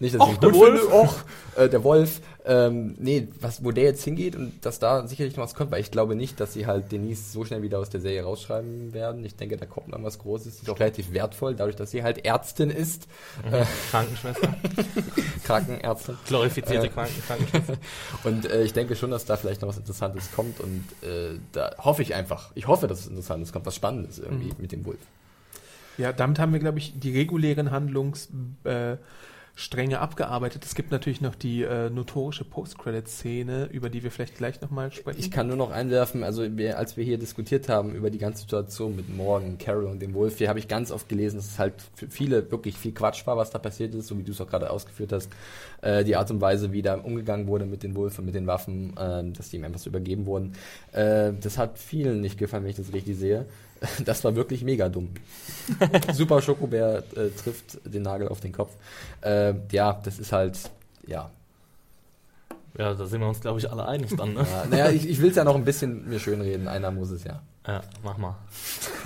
Nicht, 0.00 0.14
dass 0.14 0.20
Och, 0.22 0.32
ich 0.32 0.40
gut 0.40 0.54
Wolf. 0.54 0.80
finde, 0.80 0.94
och, 0.94 1.14
äh, 1.56 1.68
der 1.68 1.82
Wolf. 1.82 2.20
Ähm, 2.46 2.94
nee, 2.98 3.28
was, 3.40 3.62
wo 3.64 3.72
der 3.72 3.84
jetzt 3.84 4.02
hingeht 4.04 4.34
und 4.36 4.64
dass 4.64 4.78
da 4.78 5.06
sicherlich 5.06 5.36
noch 5.36 5.44
was 5.44 5.54
kommt, 5.54 5.70
weil 5.70 5.80
ich 5.80 5.90
glaube 5.90 6.14
nicht, 6.14 6.40
dass 6.40 6.54
sie 6.54 6.66
halt 6.66 6.92
Denise 6.92 7.30
so 7.32 7.44
schnell 7.44 7.60
wieder 7.62 7.78
aus 7.78 7.90
der 7.90 8.00
Serie 8.00 8.22
rausschreiben 8.22 8.94
werden. 8.94 9.22
Ich 9.24 9.34
denke, 9.36 9.56
da 9.58 9.66
kommt 9.66 9.88
noch 9.88 10.02
was 10.02 10.18
Großes. 10.20 10.62
Ist 10.62 10.70
auch 10.70 10.80
relativ 10.80 11.12
wertvoll, 11.12 11.54
dadurch, 11.56 11.76
dass 11.76 11.90
sie 11.90 12.02
halt 12.04 12.24
Ärztin 12.24 12.70
ist, 12.70 13.06
Krankenschwester. 13.90 14.54
Krankenärztin. 15.44 16.16
Glorifizierte 16.26 16.86
Äh. 16.86 16.90
Kranken 16.90 17.22
Krankenschwester. 17.26 17.74
Und 18.24 18.46
äh, 18.50 18.62
ich 18.62 18.72
denke 18.72 18.96
schon, 18.96 19.10
dass 19.10 19.24
da 19.24 19.36
vielleicht 19.36 19.60
noch 19.60 19.68
was 19.68 19.76
Interessantes 19.78 20.30
kommt 20.34 20.60
und 20.60 20.84
äh, 21.02 21.38
da 21.52 21.72
hoffe 21.78 22.02
ich 22.02 22.14
einfach. 22.14 22.50
Ich 22.54 22.66
hoffe, 22.66 22.86
dass 22.86 23.00
es 23.00 23.06
Interessantes 23.08 23.52
kommt, 23.52 23.66
was 23.66 23.74
Spannendes 23.74 24.18
irgendwie 24.18 24.52
mit 24.58 24.72
dem 24.72 24.84
Wolf. 24.86 24.98
Ja, 25.98 26.12
damit 26.12 26.38
haben 26.38 26.52
wir, 26.52 26.60
glaube 26.60 26.78
ich, 26.78 26.98
die 26.98 27.12
regulären 27.16 27.70
Handlungsstränge 27.70 28.92
äh, 28.94 28.96
Stränge 29.58 29.98
abgearbeitet. 29.98 30.64
Es 30.64 30.76
gibt 30.76 30.92
natürlich 30.92 31.20
noch 31.20 31.34
die 31.34 31.64
äh, 31.64 31.90
notorische 31.90 32.44
Post-Credit-Szene, 32.44 33.68
über 33.72 33.90
die 33.90 34.04
wir 34.04 34.12
vielleicht 34.12 34.36
gleich 34.36 34.60
nochmal 34.60 34.92
sprechen. 34.92 35.18
Ich 35.18 35.32
kann 35.32 35.48
nur 35.48 35.56
noch 35.56 35.72
einwerfen, 35.72 36.22
also 36.22 36.56
wir, 36.56 36.78
als 36.78 36.96
wir 36.96 37.02
hier 37.02 37.18
diskutiert 37.18 37.68
haben 37.68 37.92
über 37.92 38.10
die 38.10 38.18
ganze 38.18 38.42
Situation 38.42 38.94
mit 38.94 39.12
Morgan, 39.16 39.58
Carol 39.58 39.86
und 39.86 40.00
dem 40.00 40.14
Wolf, 40.14 40.38
hier 40.38 40.48
habe 40.48 40.60
ich 40.60 40.68
ganz 40.68 40.92
oft 40.92 41.08
gelesen, 41.08 41.38
dass 41.38 41.46
es 41.46 41.58
halt 41.58 41.74
für 41.96 42.06
viele 42.06 42.48
wirklich 42.52 42.76
viel 42.78 42.92
Quatsch 42.92 43.26
war, 43.26 43.36
was 43.36 43.50
da 43.50 43.58
passiert 43.58 43.96
ist, 43.96 44.06
so 44.06 44.16
wie 44.16 44.22
du 44.22 44.30
es 44.30 44.40
auch 44.40 44.46
gerade 44.46 44.70
ausgeführt 44.70 45.10
hast. 45.10 45.28
Äh, 45.82 46.04
die 46.04 46.14
Art 46.14 46.30
und 46.30 46.40
Weise, 46.40 46.70
wie 46.70 46.82
da 46.82 46.94
umgegangen 46.94 47.48
wurde 47.48 47.66
mit 47.66 47.82
den 47.82 47.96
Wolf 47.96 48.16
und 48.20 48.26
mit 48.26 48.36
den 48.36 48.46
Waffen, 48.46 48.96
äh, 48.96 49.24
dass 49.32 49.50
die 49.50 49.56
ihm 49.56 49.64
einfach 49.64 49.80
so 49.80 49.90
übergeben 49.90 50.26
wurden. 50.26 50.52
Äh, 50.92 51.32
das 51.40 51.58
hat 51.58 51.80
vielen 51.80 52.20
nicht 52.20 52.38
gefallen, 52.38 52.62
wenn 52.62 52.70
ich 52.70 52.76
das 52.76 52.92
richtig 52.92 53.16
sehe. 53.16 53.46
Das 54.04 54.24
war 54.24 54.34
wirklich 54.34 54.64
mega 54.64 54.88
dumm. 54.88 55.10
Super 56.12 56.42
Schokobär 56.42 57.04
äh, 57.14 57.30
trifft 57.30 57.78
den 57.84 58.02
Nagel 58.02 58.28
auf 58.28 58.40
den 58.40 58.52
Kopf. 58.52 58.74
Äh, 59.20 59.54
ja, 59.70 60.00
das 60.04 60.18
ist 60.18 60.32
halt, 60.32 60.58
ja, 61.06 61.30
Ja, 62.76 62.94
da 62.94 63.06
sind 63.06 63.20
wir 63.20 63.28
uns, 63.28 63.40
glaube 63.40 63.58
ich, 63.58 63.70
alle 63.70 63.86
einig 63.86 64.14
dann, 64.16 64.34
ne? 64.34 64.46
ja, 64.50 64.66
naja, 64.70 64.90
ich, 64.90 65.08
ich 65.08 65.20
will 65.20 65.30
es 65.30 65.36
ja 65.36 65.44
noch 65.44 65.54
ein 65.56 65.64
bisschen 65.64 66.08
mir 66.08 66.20
schönreden. 66.20 66.68
Einer 66.68 66.90
muss 66.90 67.10
es 67.10 67.24
ja. 67.24 67.42
Ja, 67.66 67.82
mach 68.02 68.16
mal. 68.18 68.36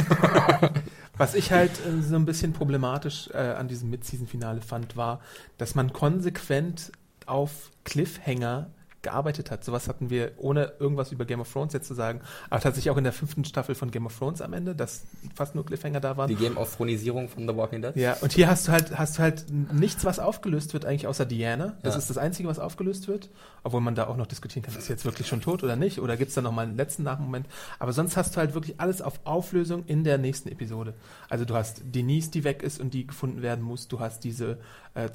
Was 1.16 1.34
ich 1.34 1.52
halt 1.52 1.72
äh, 1.86 2.00
so 2.02 2.16
ein 2.16 2.24
bisschen 2.24 2.52
problematisch 2.52 3.28
äh, 3.32 3.36
an 3.38 3.68
diesem 3.68 3.90
Mid-Season-Finale 3.90 4.60
fand, 4.62 4.96
war, 4.96 5.20
dass 5.58 5.74
man 5.74 5.92
konsequent 5.92 6.92
auf 7.26 7.70
Cliffhanger 7.84 8.70
gearbeitet 9.02 9.50
hat. 9.50 9.64
Sowas 9.64 9.88
hatten 9.88 10.10
wir, 10.10 10.32
ohne 10.36 10.72
irgendwas 10.78 11.12
über 11.12 11.24
Game 11.24 11.40
of 11.40 11.52
Thrones 11.52 11.72
jetzt 11.72 11.88
zu 11.88 11.94
sagen, 11.94 12.20
aber 12.50 12.60
tatsächlich 12.60 12.90
auch 12.90 12.96
in 12.96 13.04
der 13.04 13.12
fünften 13.12 13.44
Staffel 13.44 13.74
von 13.74 13.90
Game 13.90 14.06
of 14.06 14.16
Thrones 14.16 14.40
am 14.40 14.52
Ende, 14.52 14.74
dass 14.74 15.02
fast 15.34 15.54
nur 15.54 15.66
Cliffhanger 15.66 16.00
da 16.00 16.16
waren. 16.16 16.28
Die 16.28 16.36
Game 16.36 16.56
of 16.56 16.76
Thronisierung 16.76 17.28
von 17.28 17.46
The 17.48 17.56
Walking 17.56 17.82
Dead. 17.82 17.96
Ja, 17.96 18.16
und 18.20 18.32
hier 18.32 18.48
hast 18.48 18.68
du 18.68 18.72
halt, 18.72 18.96
hast 18.98 19.18
du 19.18 19.22
halt 19.22 19.44
nichts, 19.72 20.04
was 20.04 20.18
aufgelöst 20.18 20.72
wird, 20.72 20.84
eigentlich 20.84 21.06
außer 21.06 21.26
Diana. 21.26 21.76
Das 21.82 21.94
Ja. 21.94 21.98
ist 21.98 22.10
das 22.10 22.18
Einzige, 22.18 22.48
was 22.48 22.58
aufgelöst 22.58 23.08
wird. 23.08 23.28
Obwohl 23.64 23.80
man 23.80 23.94
da 23.94 24.06
auch 24.08 24.16
noch 24.16 24.26
diskutieren 24.26 24.64
kann, 24.64 24.74
ist 24.76 24.86
sie 24.86 24.92
jetzt 24.92 25.04
wirklich 25.04 25.26
schon 25.28 25.40
tot 25.40 25.62
oder 25.62 25.76
nicht? 25.76 26.00
Oder 26.00 26.16
gibt's 26.16 26.34
da 26.34 26.40
noch 26.42 26.52
mal 26.52 26.62
einen 26.66 26.76
letzten 26.76 27.02
Nachmoment? 27.04 27.46
Aber 27.78 27.92
sonst 27.92 28.16
hast 28.16 28.34
du 28.34 28.40
halt 28.40 28.54
wirklich 28.54 28.80
alles 28.80 29.02
auf 29.02 29.20
Auflösung 29.24 29.84
in 29.86 30.02
der 30.04 30.18
nächsten 30.18 30.48
Episode. 30.48 30.94
Also 31.28 31.44
du 31.44 31.54
hast 31.54 31.82
Denise, 31.84 32.30
die 32.30 32.44
weg 32.44 32.62
ist 32.62 32.80
und 32.80 32.94
die 32.94 33.06
gefunden 33.06 33.42
werden 33.42 33.62
muss. 33.64 33.86
Du 33.88 34.00
hast 34.00 34.24
diese 34.24 34.58
äh, 34.94 35.10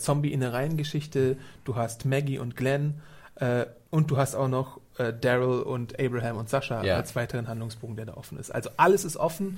Zombie-Innereien-Geschichte. 0.52 1.38
Du 1.64 1.76
hast 1.76 2.06
Maggie 2.06 2.40
und 2.40 2.56
Glenn. 2.56 2.96
Äh, 3.40 3.66
und 3.90 4.12
du 4.12 4.18
hast 4.18 4.36
auch 4.36 4.48
noch 4.48 4.80
äh, 4.98 5.14
Daryl 5.14 5.62
und 5.62 6.00
Abraham 6.00 6.38
und 6.38 6.50
Sascha 6.50 6.84
Ja. 6.84 6.96
als 6.98 7.16
weiteren 7.16 7.48
Handlungsbogen, 7.48 7.96
der 7.96 8.06
da 8.06 8.14
offen 8.16 8.38
ist. 8.38 8.52
Also 8.52 8.70
alles 8.78 9.06
ist 9.06 9.18
offen. 9.18 9.58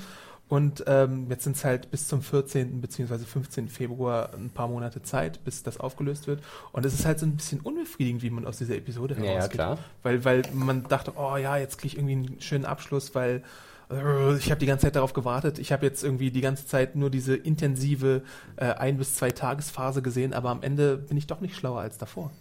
Und 0.49 0.83
ähm, 0.87 1.27
jetzt 1.29 1.43
sind 1.43 1.55
es 1.57 1.63
halt 1.63 1.91
bis 1.91 2.07
zum 2.07 2.23
14. 2.23 2.81
bzw. 2.81 3.19
15. 3.19 3.69
Februar 3.69 4.31
ein 4.33 4.49
paar 4.49 4.67
Monate 4.67 5.03
Zeit, 5.03 5.43
bis 5.43 5.61
das 5.61 5.79
aufgelöst 5.79 6.25
wird. 6.25 6.41
Und 6.71 6.85
es 6.87 6.93
ist 6.95 7.05
halt 7.05 7.19
so 7.19 7.27
ein 7.27 7.35
bisschen 7.37 7.59
unbefriedigend, 7.61 8.23
wie 8.23 8.31
man 8.31 8.47
aus 8.47 8.57
dieser 8.57 8.75
Episode 8.75 9.13
Ja, 9.19 9.23
ja, 9.23 9.29
herausgeht. 9.33 9.51
klar. 9.53 9.77
Weil, 10.01 10.25
weil 10.25 10.41
man 10.53 10.85
dachte, 10.87 11.13
oh 11.17 11.37
ja, 11.37 11.57
jetzt 11.57 11.77
kriege 11.77 11.93
ich 11.93 11.97
irgendwie 11.99 12.13
einen 12.31 12.41
schönen 12.41 12.65
Abschluss, 12.65 13.13
weil 13.13 13.43
äh, 13.91 14.35
ich 14.37 14.49
habe 14.49 14.59
die 14.59 14.65
ganze 14.65 14.87
Zeit 14.87 14.95
darauf 14.95 15.13
gewartet. 15.13 15.59
Ich 15.59 15.71
habe 15.71 15.85
jetzt 15.85 16.03
irgendwie 16.03 16.31
die 16.31 16.41
ganze 16.41 16.65
Zeit 16.65 16.95
nur 16.95 17.11
diese 17.11 17.35
intensive 17.35 18.23
äh, 18.55 18.65
ein- 18.73 18.97
bis 18.97 19.13
zwei 19.15 19.29
Tagesphase 19.29 20.01
gesehen, 20.01 20.33
aber 20.33 20.49
am 20.49 20.63
Ende 20.63 20.97
bin 20.97 21.15
ich 21.17 21.27
doch 21.27 21.41
nicht 21.41 21.55
schlauer 21.55 21.81
als 21.81 21.99
davor. 21.99 22.31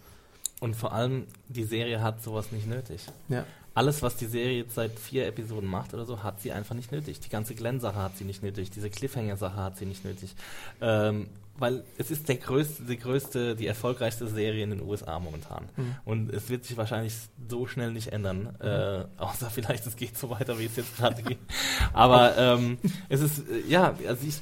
Und 0.59 0.75
vor 0.75 0.93
allem, 0.93 1.25
die 1.47 1.63
Serie 1.63 2.01
hat 2.01 2.21
sowas 2.21 2.51
nicht 2.51 2.67
nötig. 2.67 3.01
Ja. 3.29 3.45
Alles, 3.73 4.01
was 4.01 4.17
die 4.17 4.25
Serie 4.25 4.57
jetzt 4.63 4.75
seit 4.75 4.99
vier 4.99 5.25
Episoden 5.27 5.69
macht 5.69 5.93
oder 5.93 6.05
so, 6.05 6.21
hat 6.23 6.41
sie 6.41 6.51
einfach 6.51 6.75
nicht 6.75 6.91
nötig. 6.91 7.19
Die 7.21 7.29
ganze 7.29 7.55
Glenn-Sache 7.55 7.95
hat 7.95 8.17
sie 8.17 8.25
nicht 8.25 8.43
nötig. 8.43 8.69
Diese 8.71 8.89
Cliffhanger-Sache 8.89 9.55
hat 9.55 9.77
sie 9.77 9.85
nicht 9.85 10.03
nötig. 10.03 10.35
Ähm, 10.81 11.27
weil 11.57 11.83
es 11.97 12.09
ist 12.11 12.27
der 12.29 12.37
größte, 12.37 12.83
die 12.83 12.97
größte, 12.97 13.55
die 13.55 13.67
erfolgreichste 13.67 14.27
Serie 14.27 14.63
in 14.63 14.69
den 14.71 14.81
USA 14.81 15.19
momentan. 15.19 15.65
Mhm. 15.77 15.95
Und 16.05 16.33
es 16.33 16.49
wird 16.49 16.65
sich 16.65 16.75
wahrscheinlich 16.77 17.13
so 17.49 17.67
schnell 17.67 17.91
nicht 17.91 18.11
ändern. 18.11 18.55
Äh, 18.59 19.05
außer 19.17 19.49
vielleicht, 19.51 19.85
es 19.85 19.95
geht 19.95 20.17
so 20.17 20.29
weiter, 20.29 20.57
wie 20.59 20.65
es 20.65 20.75
jetzt 20.75 20.97
gerade 20.97 21.21
geht. 21.21 21.39
Aber 21.93 22.37
ähm, 22.37 22.79
es 23.07 23.21
ist, 23.21 23.39
äh, 23.49 23.61
ja, 23.69 23.93
also 24.07 24.25
ich, 24.27 24.41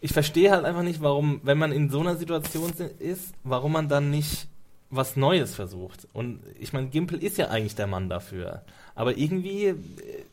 ich 0.00 0.12
verstehe 0.12 0.50
halt 0.50 0.64
einfach 0.66 0.82
nicht, 0.82 1.00
warum, 1.00 1.40
wenn 1.42 1.56
man 1.58 1.72
in 1.72 1.88
so 1.90 2.00
einer 2.00 2.16
Situation 2.16 2.72
si- 2.74 2.84
ist, 2.98 3.32
warum 3.44 3.72
man 3.72 3.88
dann 3.88 4.10
nicht 4.10 4.48
was 4.90 5.16
Neues 5.16 5.54
versucht. 5.54 6.06
Und 6.12 6.40
ich 6.58 6.72
meine, 6.72 6.88
Gimpel 6.88 7.22
ist 7.22 7.38
ja 7.38 7.48
eigentlich 7.48 7.74
der 7.74 7.86
Mann 7.86 8.08
dafür. 8.08 8.62
Aber 8.94 9.16
irgendwie, 9.18 9.66
äh, 9.66 9.76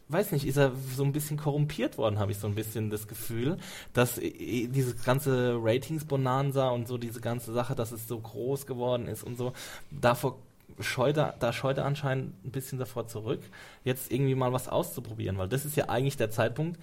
weiß 0.10 0.32
nicht, 0.32 0.46
ist 0.46 0.58
er 0.58 0.72
so 0.96 1.04
ein 1.04 1.12
bisschen 1.12 1.38
korrumpiert 1.38 1.98
worden, 1.98 2.20
habe 2.20 2.32
ich 2.32 2.38
so 2.38 2.48
ein 2.48 2.56
bisschen 2.56 2.90
das 2.90 3.08
Gefühl, 3.08 3.58
dass 3.94 4.18
äh, 4.20 4.68
diese 4.68 4.96
ganze 4.96 5.58
Ratings-Bonanza 5.62 6.70
und 6.70 6.88
so 6.88 6.98
diese 6.98 7.20
ganze 7.20 7.52
Sache, 7.52 7.76
dass 7.76 7.92
es 7.92 8.08
so 8.08 8.20
groß 8.20 8.66
geworden 8.66 9.08
ist 9.08 9.24
und 9.24 9.38
so, 9.38 9.54
davor 9.92 10.38
scheut 10.80 11.18
er, 11.18 11.36
da 11.40 11.52
scheut 11.52 11.78
er 11.78 11.86
anscheinend 11.86 12.34
ein 12.46 12.52
bisschen 12.52 12.80
davor 12.80 13.08
zurück, 13.08 13.42
jetzt 13.84 14.12
irgendwie 14.12 14.36
mal 14.36 14.54
was 14.54 14.70
auszuprobieren, 14.70 15.38
weil 15.38 15.50
das 15.50 15.66
ist 15.66 15.76
ja 15.76 15.90
eigentlich 15.90 16.18
der 16.18 16.32
Zeitpunkt, 16.32 16.80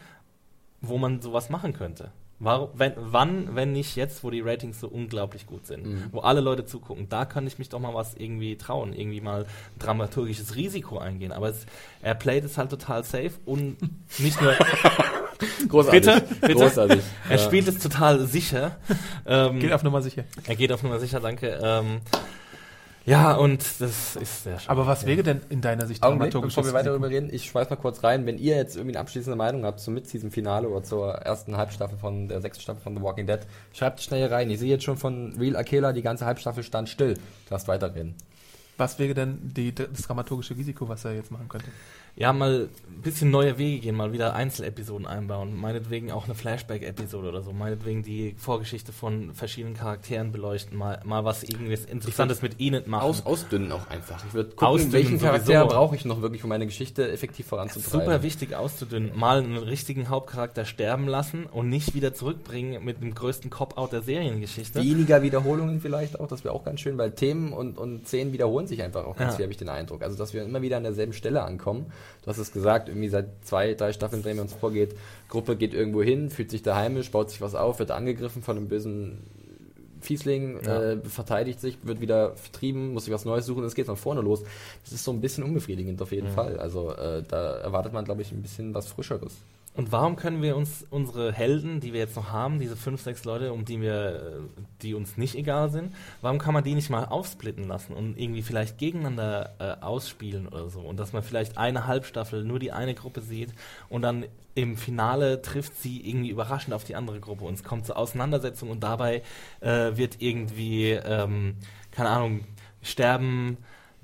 wo 0.80 0.98
man 0.98 1.20
sowas 1.20 1.50
machen 1.50 1.72
könnte. 1.72 2.10
Warum, 2.42 2.70
wenn, 2.72 2.92
wann, 2.96 3.54
wenn 3.54 3.72
nicht 3.72 3.96
jetzt, 3.96 4.24
wo 4.24 4.30
die 4.30 4.40
Ratings 4.40 4.80
so 4.80 4.88
unglaublich 4.88 5.46
gut 5.46 5.66
sind, 5.66 5.86
Mhm. 5.86 6.04
wo 6.10 6.20
alle 6.20 6.40
Leute 6.40 6.64
zugucken, 6.64 7.06
da 7.10 7.26
kann 7.26 7.46
ich 7.46 7.58
mich 7.58 7.68
doch 7.68 7.78
mal 7.80 7.92
was 7.94 8.14
irgendwie 8.14 8.56
trauen, 8.56 8.94
irgendwie 8.94 9.20
mal 9.20 9.44
dramaturgisches 9.78 10.56
Risiko 10.56 10.98
eingehen. 10.98 11.32
Aber 11.32 11.50
es, 11.50 11.66
er 12.00 12.14
playt 12.14 12.44
es 12.44 12.56
halt 12.56 12.70
total 12.70 13.04
safe 13.04 13.32
und 13.44 13.76
nicht 14.18 14.40
nur, 14.40 14.54
Großartig. 15.68 16.00
Bitte? 16.02 16.22
Bitte? 16.40 16.54
Großartig. 16.54 17.00
er 17.28 17.36
Ja. 17.36 17.42
spielt 17.44 17.68
es 17.68 17.78
total 17.78 18.26
sicher. 18.26 18.76
Ähm, 19.26 19.58
Geht 19.60 19.72
auf 19.72 19.82
Nummer 19.82 20.02
sicher. 20.02 20.24
er 20.46 20.56
geht 20.56 20.72
auf 20.72 20.82
Nummer 20.82 20.98
sicher, 20.98 21.20
danke. 21.20 21.58
Ähm, 21.62 22.00
ja, 23.06 23.34
und 23.34 23.62
das 23.80 24.16
ist 24.16 24.44
sehr 24.44 24.58
schön. 24.58 24.70
Aber 24.70 24.86
was 24.86 25.06
wäre 25.06 25.22
denn 25.22 25.40
in 25.48 25.60
deiner 25.60 25.86
Sicht 25.86 26.02
Augenblick, 26.02 26.32
bevor 26.32 26.64
wir 26.64 26.72
weiter 26.72 26.90
darüber 26.90 27.08
reden, 27.08 27.28
ich 27.32 27.46
schmeiß 27.46 27.70
mal 27.70 27.76
kurz 27.76 28.04
rein, 28.04 28.26
wenn 28.26 28.38
ihr 28.38 28.56
jetzt 28.56 28.76
irgendwie 28.76 28.96
eine 28.96 29.00
abschließende 29.00 29.36
Meinung 29.36 29.64
habt 29.64 29.80
zum 29.80 29.94
Mid-Season-Finale 29.94 30.68
oder 30.68 30.82
zur 30.82 31.12
ersten 31.12 31.56
Halbstaffel 31.56 31.98
von 31.98 32.28
der 32.28 32.40
sechsten 32.40 32.62
Staffel 32.62 32.82
von 32.82 32.96
The 32.96 33.02
Walking 33.02 33.26
Dead, 33.26 33.40
schreibt 33.72 34.00
schnell 34.00 34.20
hier 34.20 34.30
rein. 34.30 34.50
Ich 34.50 34.58
sehe 34.58 34.68
jetzt 34.68 34.84
schon 34.84 34.96
von 34.96 35.34
Real 35.38 35.56
Akela, 35.56 35.92
die 35.92 36.02
ganze 36.02 36.26
Halbstaffel 36.26 36.62
stand 36.62 36.88
still. 36.88 37.14
Du 37.14 37.20
darfst 37.50 37.68
weiterreden. 37.68 38.14
Was 38.76 38.98
wäre 38.98 39.12
denn 39.12 39.38
die, 39.42 39.74
das 39.74 40.02
dramaturgische 40.02 40.56
Risiko, 40.56 40.88
was 40.88 41.04
er 41.04 41.14
jetzt 41.14 41.30
machen 41.30 41.48
könnte? 41.48 41.68
Ja, 42.16 42.32
mal 42.32 42.68
ein 42.88 43.02
bisschen 43.02 43.30
neue 43.30 43.56
Wege 43.56 43.80
gehen, 43.80 43.94
mal 43.96 44.12
wieder 44.12 44.34
Einzelepisoden 44.34 45.06
einbauen, 45.06 45.56
meinetwegen 45.58 46.10
auch 46.12 46.24
eine 46.26 46.34
Flashback-Episode 46.34 47.28
oder 47.28 47.42
so, 47.42 47.52
meinetwegen 47.52 48.02
die 48.02 48.34
Vorgeschichte 48.36 48.92
von 48.92 49.32
verschiedenen 49.34 49.74
Charakteren 49.74 50.32
beleuchten, 50.32 50.76
mal, 50.76 51.00
mal 51.04 51.24
was 51.24 51.42
irgendwie 51.42 51.74
Interessantes 51.90 52.42
mit 52.42 52.60
ihnen 52.60 52.82
machen. 52.86 53.04
Aus, 53.04 53.24
ausdünnen 53.24 53.72
auch 53.72 53.88
einfach. 53.88 54.22
Ich 54.26 54.34
würde 54.34 54.50
gucken, 54.50 54.68
Ausdünnen 54.68 54.92
welchen 54.92 55.18
Charakter 55.18 55.64
brauche 55.64 55.96
ich 55.96 56.04
noch 56.04 56.20
wirklich, 56.20 56.42
um 56.42 56.48
meine 56.50 56.66
Geschichte 56.66 57.10
effektiv 57.10 57.46
voranzutreiben. 57.46 58.00
Super 58.00 58.22
wichtig 58.22 58.54
auszudünnen, 58.54 59.12
mal 59.18 59.38
einen 59.38 59.56
richtigen 59.56 60.08
Hauptcharakter 60.08 60.64
sterben 60.64 61.08
lassen 61.08 61.46
und 61.46 61.68
nicht 61.70 61.94
wieder 61.94 62.12
zurückbringen 62.12 62.84
mit 62.84 63.00
dem 63.00 63.14
größten 63.14 63.50
Cop-Out 63.50 63.92
der 63.92 64.02
Seriengeschichte. 64.02 64.82
Weniger 64.82 65.22
Wiederholungen 65.22 65.80
vielleicht 65.80 66.20
auch, 66.20 66.26
das 66.28 66.44
wäre 66.44 66.54
auch 66.54 66.64
ganz 66.64 66.80
schön, 66.80 66.98
weil 66.98 67.12
Themen 67.12 67.52
und, 67.52 67.78
und 67.78 68.06
Szenen 68.06 68.32
wiederholen 68.32 68.66
sich 68.66 68.82
einfach 68.82 69.06
auch 69.06 69.16
ganz 69.16 69.32
Ja. 69.32 69.36
viel, 69.36 69.44
habe 69.44 69.52
ich 69.52 69.58
den 69.58 69.68
Eindruck. 69.68 70.02
Also, 70.02 70.16
dass 70.18 70.34
wir 70.34 70.42
immer 70.44 70.60
wieder 70.60 70.76
an 70.76 70.82
derselben 70.82 71.12
Stelle 71.12 71.42
ankommen. 71.42 71.86
Du 72.22 72.26
hast 72.28 72.38
es 72.38 72.52
gesagt, 72.52 72.88
irgendwie 72.88 73.08
seit 73.08 73.26
zwei, 73.42 73.74
drei 73.74 73.92
Staffeln 73.92 74.22
drehen 74.22 74.36
wir 74.36 74.42
uns 74.42 74.52
vorgeht. 74.52 74.94
Gruppe 75.28 75.56
geht 75.56 75.74
irgendwo 75.74 76.02
hin, 76.02 76.30
fühlt 76.30 76.50
sich 76.50 76.62
da 76.62 76.76
heimisch, 76.76 77.10
baut 77.10 77.30
sich 77.30 77.40
was 77.40 77.54
auf, 77.54 77.78
wird 77.78 77.90
angegriffen 77.90 78.42
von 78.42 78.56
einem 78.56 78.68
bösen 78.68 79.18
Fiesling, 80.00 80.58
Ja. 80.64 80.82
äh, 80.92 80.96
verteidigt 81.02 81.60
sich, 81.60 81.76
wird 81.82 82.00
wieder 82.00 82.34
vertrieben, 82.36 82.94
muss 82.94 83.04
sich 83.04 83.12
was 83.12 83.24
Neues 83.26 83.44
suchen, 83.44 83.64
es 83.64 83.74
geht 83.74 83.84
von 83.86 83.96
vorne 83.96 84.22
los. 84.22 84.42
Das 84.82 84.92
ist 84.92 85.04
so 85.04 85.12
ein 85.12 85.20
bisschen 85.20 85.44
unbefriedigend 85.44 86.00
auf 86.00 86.10
jeden 86.12 86.28
Mhm. 86.28 86.32
Fall. 86.32 86.58
Also 86.58 86.92
äh, 86.94 87.22
da 87.28 87.56
erwartet 87.58 87.92
man, 87.92 88.04
glaube 88.06 88.22
ich, 88.22 88.32
ein 88.32 88.40
bisschen 88.42 88.72
was 88.74 88.86
Frischeres. 88.86 89.34
Und 89.74 89.92
warum 89.92 90.16
können 90.16 90.42
wir 90.42 90.56
uns 90.56 90.84
unsere 90.90 91.32
Helden, 91.32 91.80
die 91.80 91.92
wir 91.92 92.00
jetzt 92.00 92.16
noch 92.16 92.30
haben, 92.30 92.58
diese 92.58 92.76
fünf, 92.76 93.02
sechs 93.02 93.24
Leute, 93.24 93.52
um 93.52 93.64
die 93.64 93.80
wir, 93.80 94.42
äh, 94.56 94.62
die 94.82 94.94
uns 94.94 95.16
nicht 95.16 95.36
egal 95.36 95.70
sind, 95.70 95.94
warum 96.22 96.38
kann 96.38 96.54
man 96.54 96.64
die 96.64 96.74
nicht 96.74 96.90
mal 96.90 97.04
aufsplitten 97.04 97.68
lassen 97.68 97.92
und 97.92 98.18
irgendwie 98.18 98.42
vielleicht 98.42 98.78
gegeneinander 98.78 99.54
äh, 99.60 99.84
ausspielen 99.84 100.48
oder 100.48 100.68
so? 100.70 100.80
Und 100.80 100.98
dass 100.98 101.12
man 101.12 101.22
vielleicht 101.22 101.56
eine 101.56 101.86
Halbstaffel 101.86 102.44
nur 102.44 102.58
die 102.58 102.72
eine 102.72 102.94
Gruppe 102.94 103.20
sieht 103.20 103.54
und 103.88 104.02
dann 104.02 104.26
im 104.56 104.76
Finale 104.76 105.40
trifft 105.40 105.76
sie 105.76 106.06
irgendwie 106.06 106.30
überraschend 106.30 106.74
auf 106.74 106.82
die 106.82 106.96
andere 106.96 107.20
Gruppe 107.20 107.44
und 107.44 107.54
es 107.54 107.62
kommt 107.62 107.86
zur 107.86 107.96
Auseinandersetzung 107.96 108.70
und 108.70 108.82
dabei 108.82 109.22
äh, 109.60 109.96
wird 109.96 110.20
irgendwie, 110.20 110.90
ähm, 110.90 111.54
keine 111.92 112.10
Ahnung, 112.10 112.40
sterben 112.82 113.58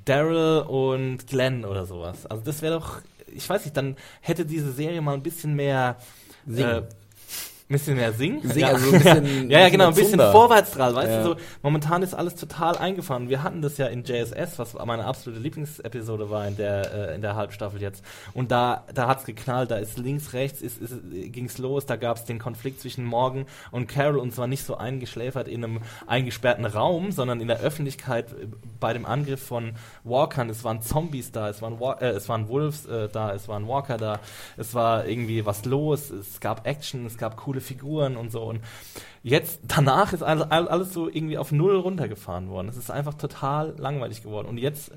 Daryl 0.05 0.60
und 0.60 1.26
Glenn 1.26 1.64
oder 1.64 1.84
sowas. 1.84 2.26
Also 2.26 2.44
das 2.44 2.62
wäre 2.62 2.74
doch, 2.78 3.01
ich 3.27 3.48
weiß 3.48 3.65
nicht, 3.65 3.77
dann 3.77 3.97
hätte 4.20 4.44
diese 4.47 4.73
Serie 4.73 5.01
mal 5.01 5.15
ein 5.15 5.23
bisschen 5.23 5.55
mehr 5.55 5.97
Singen. 6.47 6.85
Äh, 6.85 6.89
ein 7.68 7.72
bisschen 7.72 7.97
mehr 7.97 8.12
singen. 8.12 8.40
Singen, 8.43 8.59
ja. 8.60 8.68
also 8.68 8.86
ein 8.86 8.93
bisschen- 8.93 9.51
ja, 9.51 9.59
ja, 9.60 9.68
genau, 9.70 9.88
ein 9.88 9.94
bisschen 9.94 10.20
vorwärtsstrahl, 10.20 10.94
weißt 10.94 11.09
Ja. 11.10 11.22
du, 11.22 11.28
so, 11.30 11.36
momentan 11.62 12.02
ist 12.02 12.14
alles 12.14 12.36
total 12.36 12.78
eingefahren. 12.78 13.28
Wir 13.28 13.43
hatten 13.43 13.60
das 13.60 13.76
ja 13.76 13.86
in 13.88 14.05
JSS, 14.05 14.59
was 14.60 14.74
meine 14.74 15.05
absolute 15.05 15.40
Lieblingsepisode 15.43 16.30
war 16.30 16.47
in 16.47 16.56
der, 16.56 17.10
äh, 17.10 17.14
in 17.16 17.22
der 17.22 17.34
Halbstaffel 17.34 17.82
jetzt. 17.82 18.05
Und 18.34 18.52
da, 18.52 18.84
da 18.94 19.09
hat's 19.09 19.24
geknallt, 19.24 19.72
da 19.72 19.78
ist 19.78 19.98
links, 19.98 20.32
rechts, 20.32 20.60
ist, 20.62 20.80
ist, 20.80 20.94
ging's 21.32 21.59
los, 21.59 21.86
da 21.86 21.97
gab's 21.97 22.24
den 22.24 22.38
Konflikt 22.38 22.80
zwischen 22.80 23.05
Morgan 23.05 23.47
und 23.72 23.88
Carol 23.88 24.18
und 24.18 24.32
zwar 24.32 24.47
nicht 24.47 24.64
so 24.64 24.76
eingeschläfert 24.76 25.48
in 25.48 25.64
einem 25.64 25.80
eingesperrten 26.06 26.66
Raum, 26.66 27.10
sondern 27.10 27.40
in 27.40 27.48
der 27.48 27.59
Öffentlichkeit 27.60 28.30
äh, 28.32 28.47
bei 28.78 28.93
dem 28.93 29.05
Angriff 29.06 29.43
von 29.44 29.72
Walkern. 30.05 30.48
Es 30.51 30.62
waren 30.62 30.82
Zombies 30.82 31.32
da, 31.32 31.48
es 31.48 31.62
waren, 31.62 31.80
Wa 31.80 31.94
äh, 31.94 32.10
es 32.10 32.28
waren 32.28 32.48
Wolves 32.48 32.86
äh, 32.86 33.09
da, 33.09 33.32
es 33.32 33.48
waren 33.48 33.66
Walker 33.66 33.97
da, 33.97 34.20
es 34.56 34.72
war 34.72 35.05
irgendwie 35.06 35.44
was 35.44 35.64
los, 35.64 36.10
es 36.10 36.38
gab 36.38 36.64
Action, 36.64 37.06
es 37.06 37.18
gab 37.18 37.36
coole 37.36 37.56
Figuren 37.61 38.16
und 38.16 38.31
so. 38.33 38.43
Und 38.43 38.61
jetzt, 39.23 39.61
danach 39.66 40.12
ist 40.12 40.23
alles, 40.23 40.51
all- 40.51 40.69
alles 40.69 40.93
so 40.93 41.09
irgendwie 41.09 41.39
auf 41.39 41.53
Null 41.53 41.77
runtergefahren 41.77 42.49
worden. 42.49 42.69
Es 42.69 42.77
ist 42.77 42.91
einfach 42.91 43.15
total 43.15 43.74
langweilig 43.78 44.23
geworden. 44.23 44.47
Und 44.49 44.59
jetzt, 44.59 44.93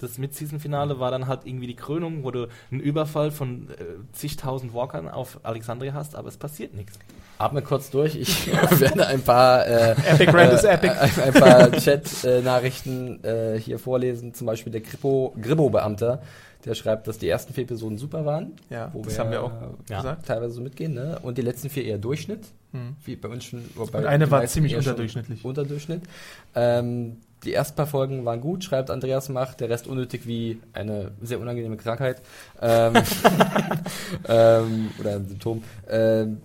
das 0.00 0.18
Mid-Season-Finale 0.18 0.98
war 0.98 1.10
dann 1.10 1.28
halt 1.28 1.40
irgendwie 1.44 1.68
die 1.68 1.76
Krönung, 1.76 2.24
wo 2.24 2.30
du 2.30 2.48
einen 2.70 2.80
Überfall 2.80 3.30
von 3.30 3.70
äh, 3.70 3.74
zigtausend 4.12 4.74
Walkern 4.74 5.08
auf 5.08 5.38
Alexandria 5.44 5.92
hast, 5.94 6.16
aber 6.16 6.28
es 6.28 6.36
passiert 6.36 6.74
nichts. 6.74 6.98
Atme 7.38 7.62
kurz 7.62 7.90
durch, 7.90 8.14
ich 8.16 8.46
werde 8.80 9.06
ein 9.06 9.22
paar, 9.22 9.66
äh, 9.66 9.92
Epic 9.92 10.30
äh, 10.36 10.54
is 10.54 10.64
epic. 10.64 10.92
Ein, 10.92 11.10
ein 11.20 11.32
paar 11.34 11.72
Chat-Nachrichten 11.72 13.22
äh, 13.24 13.58
hier 13.58 13.78
vorlesen. 13.78 14.34
Zum 14.34 14.46
Beispiel 14.46 14.72
der 14.72 14.82
Gribbo-Beamter, 14.82 16.22
der 16.64 16.74
schreibt, 16.74 17.06
dass 17.08 17.18
die 17.18 17.28
ersten 17.28 17.52
vier 17.52 17.64
Episoden 17.64 17.98
super 17.98 18.24
waren. 18.24 18.52
Ja, 18.70 18.90
wo 18.92 19.02
das 19.02 19.18
haben 19.18 19.30
wir 19.30 19.42
auch 19.42 19.52
Ja. 19.90 19.98
gesagt. 19.98 20.26
teilweise 20.26 20.54
so 20.54 20.60
mitgehen, 20.60 20.94
ne? 20.94 21.18
Und 21.22 21.38
die 21.38 21.42
letzten 21.42 21.68
vier 21.68 21.84
eher 21.84 21.98
Durchschnitt. 21.98 22.46
Hm. 22.72 22.96
Wie 23.04 23.16
bei 23.16 23.28
uns 23.28 23.44
schon. 23.44 23.62
wobei 23.74 23.98
Und 23.98 24.06
eine 24.06 24.30
war 24.30 24.44
ziemlich 24.46 24.74
unterdurchschnittlich. 24.76 25.44
Unterdurchschnitt. 25.44 26.02
Ähm, 26.54 27.18
die 27.44 27.52
ersten 27.52 27.76
paar 27.76 27.86
Folgen 27.86 28.24
waren 28.24 28.40
gut, 28.40 28.64
schreibt 28.64 28.90
Andreas 28.90 29.28
Macht, 29.28 29.60
der 29.60 29.68
Rest 29.68 29.86
unnötig 29.86 30.26
wie 30.26 30.58
eine 30.72 31.12
sehr 31.22 31.38
unangenehme 31.40 31.76
Krankheit. 31.76 32.22
Ähm, 32.60 32.94
ähm, 34.28 34.90
oder 34.98 35.16
ein 35.16 35.28
Symptom. 35.28 35.62
Ähm, 35.88 36.40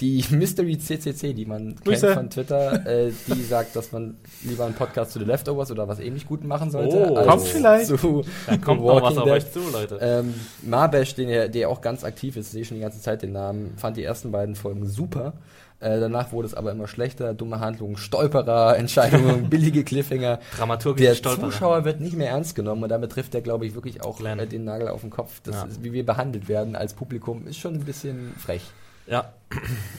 die 0.00 0.24
Mystery 0.30 0.78
CCC, 0.78 1.32
die 1.34 1.44
man 1.46 1.74
Grüße. 1.84 2.06
kennt 2.06 2.14
von 2.18 2.30
Twitter, 2.30 2.86
äh, 2.86 3.12
die 3.26 3.42
sagt, 3.42 3.76
dass 3.76 3.92
man 3.92 4.16
lieber 4.44 4.64
einen 4.66 4.74
Podcast 4.74 5.12
zu 5.12 5.18
The 5.18 5.24
Leftovers 5.24 5.70
oder 5.70 5.88
was 5.88 5.98
ähnlich 6.00 6.26
Guten 6.26 6.46
machen 6.46 6.70
sollte. 6.70 6.96
Oh. 7.10 7.16
als 7.16 7.26
Kommt 7.26 7.42
vielleicht. 7.42 7.86
Zu 7.86 8.24
Da 8.46 8.56
kommt 8.58 8.82
noch 8.84 9.02
was 9.02 9.16
auf 9.16 9.26
euch 9.28 9.50
zu, 9.52 9.60
Leute. 9.72 9.98
Ähm, 10.00 10.34
Marbesh, 10.62 11.14
den 11.14 11.28
er, 11.28 11.48
der 11.48 11.68
auch 11.68 11.80
ganz 11.80 12.04
aktiv 12.04 12.36
ist, 12.36 12.52
sehe 12.52 12.64
schon 12.64 12.76
die 12.76 12.82
ganze 12.82 13.00
Zeit 13.00 13.22
den 13.22 13.32
Namen, 13.32 13.74
fand 13.76 13.96
die 13.96 14.04
ersten 14.04 14.30
beiden 14.32 14.54
Folgen 14.54 14.86
super. 14.86 15.34
Äh, 15.80 16.00
danach 16.00 16.32
wurde 16.32 16.48
es 16.48 16.54
aber 16.54 16.72
immer 16.72 16.88
schlechter, 16.88 17.34
dumme 17.34 17.60
Handlungen, 17.60 17.96
Stolperer, 17.96 18.76
Entscheidungen, 18.78 19.48
billige 19.48 19.84
Cliffhanger. 19.84 20.40
Dramaturgisch 20.56 21.06
Der 21.06 21.14
Stolperer. 21.14 21.50
Zuschauer 21.50 21.84
wird 21.84 22.00
nicht 22.00 22.16
mehr 22.16 22.30
ernst 22.30 22.56
genommen 22.56 22.82
und 22.82 22.88
damit 22.88 23.12
trifft 23.12 23.32
er, 23.36 23.42
glaube 23.42 23.64
ich, 23.64 23.74
wirklich 23.76 24.02
auch 24.02 24.20
äh, 24.20 24.46
den 24.46 24.64
Nagel 24.64 24.88
auf 24.88 25.02
den 25.02 25.10
Kopf. 25.10 25.40
Das 25.44 25.54
Ja. 25.54 25.64
ist, 25.66 25.84
wie 25.84 25.92
wir 25.92 26.04
behandelt 26.04 26.48
werden 26.48 26.74
als 26.74 26.94
Publikum, 26.94 27.46
ist 27.46 27.58
schon 27.58 27.74
ein 27.74 27.84
bisschen 27.84 28.34
frech. 28.38 28.62
Ja, 29.08 29.32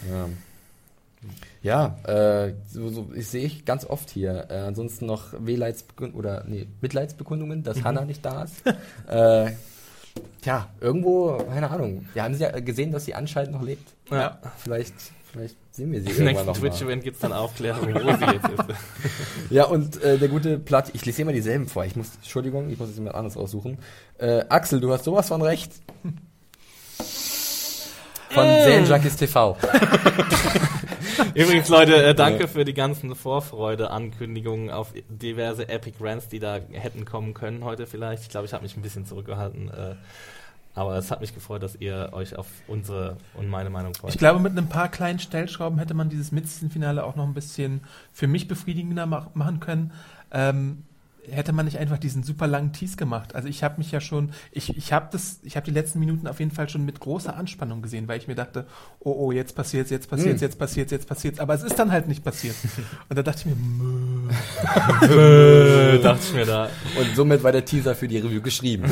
Ja. 0.10 0.30
Ja, 1.62 1.98
äh, 2.06 2.54
so, 2.72 2.88
so, 2.88 3.10
ich 3.14 3.28
sehe 3.28 3.46
ich 3.46 3.66
ganz 3.66 3.86
oft 3.86 4.10
hier. 4.10 4.48
Äh, 4.50 4.60
ansonsten 4.60 5.06
noch 5.06 5.34
Wehleidsbekund 5.38 6.16
oder 6.16 6.46
nee, 6.48 6.68
Mitleidsbekundungen, 6.80 7.64
dass 7.64 7.84
Hannah 7.84 8.06
nicht 8.06 8.24
da 8.24 8.44
ist. 8.44 8.66
äh, 9.08 9.52
tja, 10.42 10.70
irgendwo, 10.80 11.34
keine 11.50 11.70
Ahnung. 11.70 12.08
Wir 12.14 12.24
haben 12.24 12.36
sie 12.36 12.44
ja 12.44 12.58
gesehen, 12.62 12.92
dass 12.94 13.04
sie 13.04 13.16
anscheinend 13.16 13.52
noch 13.52 13.62
lebt. 13.62 13.94
ja. 14.10 14.40
Vielleicht, 14.64 14.94
vielleicht 15.34 15.58
sehen 15.76 15.92
wir 15.92 16.02
sie 16.02 16.12
Im 16.12 16.28
irgendwann 16.28 16.46
nächsten. 16.46 16.62
Twitch-Event 16.62 17.04
gibt's 17.04 17.20
dann 17.20 17.34
Aufklärung, 17.34 17.94
wo 17.94 18.16
sie 18.16 18.32
jetzt 18.32 18.48
ist. 18.48 18.80
Ja, 19.50 19.66
und 19.66 20.02
äh, 20.02 20.18
der 20.18 20.30
gute 20.30 20.58
Platt, 20.60 20.92
ich 20.94 21.06
lese 21.06 21.24
immer 21.24 21.34
dieselben 21.34 21.68
vor. 21.68 21.84
Ich 21.84 21.98
muss, 21.98 22.16
Entschuldigung, 22.16 22.70
ich 22.70 22.80
muss 22.80 22.88
jetzt 22.88 22.98
jemand 22.98 23.16
anderes 23.16 23.36
aussuchen. 23.36 23.80
Äh, 24.18 24.46
Axel, 24.48 24.80
du 24.80 24.94
hast 24.94 25.04
sowas 25.04 25.28
von 25.28 25.42
recht. 25.42 25.74
Von 28.30 28.46
Äh. 28.46 28.84
Jacques 28.84 29.16
TV. 29.16 29.58
Übrigens, 31.34 31.68
Leute, 31.70 32.04
äh, 32.04 32.16
danke 32.16 32.48
für 32.48 32.64
die 32.66 32.74
ganzen 32.74 33.16
Vorfreude-Ankündigungen 33.16 34.70
auf 34.70 34.94
diverse 35.10 35.68
Epic 35.68 35.98
Rants, 36.00 36.28
die 36.30 36.40
da 36.40 36.60
hätten 36.72 37.06
kommen 37.06 37.34
können 37.34 37.64
heute 37.64 37.88
vielleicht. 37.88 38.24
Ich 38.24 38.30
glaube, 38.30 38.46
ich 38.46 38.54
habe 38.54 38.64
mich 38.64 38.78
ein 38.78 38.82
bisschen 38.82 39.06
zurückgehalten. 39.06 39.70
Äh, 39.70 39.96
aber 40.76 40.98
es 40.98 41.12
hat 41.12 41.20
mich 41.22 41.34
gefreut, 41.34 41.64
dass 41.64 41.76
ihr 41.76 42.10
euch 42.14 42.38
auf 42.38 42.46
unsere 42.68 43.18
und 43.34 43.50
meine 43.50 43.70
Meinung 43.70 43.94
freut. 43.96 44.12
Ich 44.12 44.18
glaube, 44.18 44.40
mit 44.40 44.58
ein 44.58 44.70
paar 44.70 44.90
kleinen 44.90 45.20
Stellschrauben 45.20 45.80
hätte 45.80 45.94
man 45.94 46.10
dieses 46.10 46.32
Mid-Season-Finale 46.32 47.04
auch 47.04 47.16
noch 47.16 47.26
ein 47.26 47.34
bisschen 47.34 47.82
für 48.14 48.28
mich 48.28 48.48
befriedigender 48.48 49.06
mach 49.06 49.34
machen 49.34 49.60
können. 49.60 49.92
Ähm, 50.32 50.84
hätte 51.30 51.54
man 51.54 51.66
nicht 51.66 51.78
einfach 51.78 51.98
diesen 51.98 52.24
super 52.24 52.48
langen 52.48 52.74
Tease 52.74 52.98
gemacht. 52.98 53.36
Also 53.36 53.48
ich 53.48 53.64
habe 53.64 53.76
mich 53.78 53.92
ja 53.92 54.00
schon, 54.02 54.32
ich, 54.52 54.76
ich 54.78 54.94
habe 54.94 55.08
das, 55.12 55.40
ich 55.44 55.56
habe 55.56 55.66
die 55.66 55.72
letzten 55.72 56.00
Minuten 56.00 56.28
auf 56.28 56.40
jeden 56.40 56.52
Fall 56.52 56.70
schon 56.70 56.86
mit 56.86 57.00
großer 57.00 57.36
Anspannung 57.36 57.82
gesehen, 57.82 58.08
weil 58.08 58.18
ich 58.20 58.28
mir 58.28 58.36
dachte, 58.36 58.66
oh 59.00 59.12
oh, 59.18 59.32
jetzt 59.32 59.56
passiert's, 59.56 59.90
jetzt 59.92 60.10
passiert's, 60.10 60.42
Hm. 60.42 60.48
jetzt 60.48 60.58
passiert's, 60.60 60.92
jetzt 60.92 61.08
passiert's. 61.08 61.40
Aber 61.40 61.54
es 61.54 61.64
ist 61.64 61.78
dann 61.78 61.92
halt 61.92 62.08
nicht 62.08 62.24
passiert. 62.24 62.56
Und 63.10 63.18
da 63.18 63.22
dachte 63.24 63.42
ich 63.42 63.46
mir, 63.46 63.56
mö. 63.56 64.30
äh, 65.96 66.00
dachte 66.00 66.22
ich 66.24 66.34
mir 66.34 66.46
da. 66.46 66.70
Und 67.00 67.16
somit 67.16 67.44
war 67.44 67.52
der 67.52 67.66
Teaser 67.66 67.96
für 67.96 68.08
die 68.08 68.18
Review 68.18 68.42
geschrieben. 68.42 68.86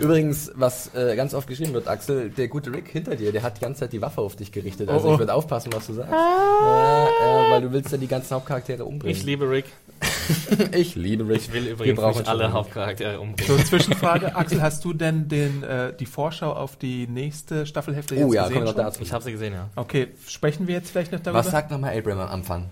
Übrigens, 0.00 0.50
was 0.54 0.94
äh, 0.94 1.14
ganz 1.16 1.34
oft 1.34 1.46
geschrieben 1.48 1.72
wird, 1.74 1.88
Axel, 1.88 2.30
der 2.30 2.48
gute 2.48 2.72
Rick 2.72 2.88
hinter 2.88 3.16
dir, 3.16 3.32
der 3.32 3.42
hat 3.42 3.56
die 3.58 3.60
ganze 3.60 3.80
Zeit 3.80 3.92
die 3.92 4.00
Waffe 4.00 4.20
auf 4.20 4.36
dich 4.36 4.50
gerichtet. 4.52 4.88
Also 4.88 5.08
Oh, 5.08 5.10
oh. 5.10 5.14
ich 5.14 5.18
würde 5.18 5.34
aufpassen, 5.34 5.72
was 5.72 5.86
du 5.86 5.94
sagst. 5.94 6.12
Ja, 6.12 7.08
ja, 7.08 7.50
weil 7.50 7.62
du 7.62 7.72
willst 7.72 7.90
ja 7.92 7.98
die 7.98 8.06
ganzen 8.06 8.34
Hauptcharaktere 8.34 8.84
umbringen. 8.84 9.16
Ich 9.16 9.24
liebe 9.24 9.48
Rick. 9.50 9.66
ich 10.72 10.94
liebe 10.94 11.28
Rick. 11.28 11.38
Ich 11.42 11.52
will 11.52 11.64
Wir 11.64 11.72
übrigens 11.72 11.98
brauchen 12.00 12.18
nicht 12.18 12.28
alle 12.28 12.52
Hauptcharaktere 12.52 13.20
umbringen. 13.20 13.58
So, 13.58 13.62
Zwischenfrage. 13.64 14.34
Axel, 14.36 14.62
hast 14.62 14.84
du 14.84 14.92
denn 14.92 15.28
den, 15.28 15.62
äh, 15.62 15.94
die 15.96 16.06
Vorschau 16.06 16.52
auf 16.52 16.76
die 16.76 17.06
nächste 17.06 17.66
Staffelhälfte 17.66 18.14
Oh 18.16 18.32
ja, 18.32 18.42
gesehen? 18.42 18.54
kommen 18.54 18.54
wir 18.54 18.60
noch 18.60 18.76
schon? 18.76 18.84
dazu. 18.84 19.02
Ich 19.02 19.12
habe 19.12 19.24
sie 19.24 19.32
gesehen, 19.32 19.52
ja. 19.52 19.68
Okay, 19.76 20.08
sprechen 20.26 20.66
wir 20.66 20.74
jetzt 20.74 20.90
vielleicht 20.90 21.12
noch 21.12 21.20
darüber? 21.20 21.40
Was 21.40 21.50
sagt 21.50 21.70
nochmal 21.70 21.96
Abraham 21.96 22.20
am 22.20 22.28
Anfang? 22.28 22.66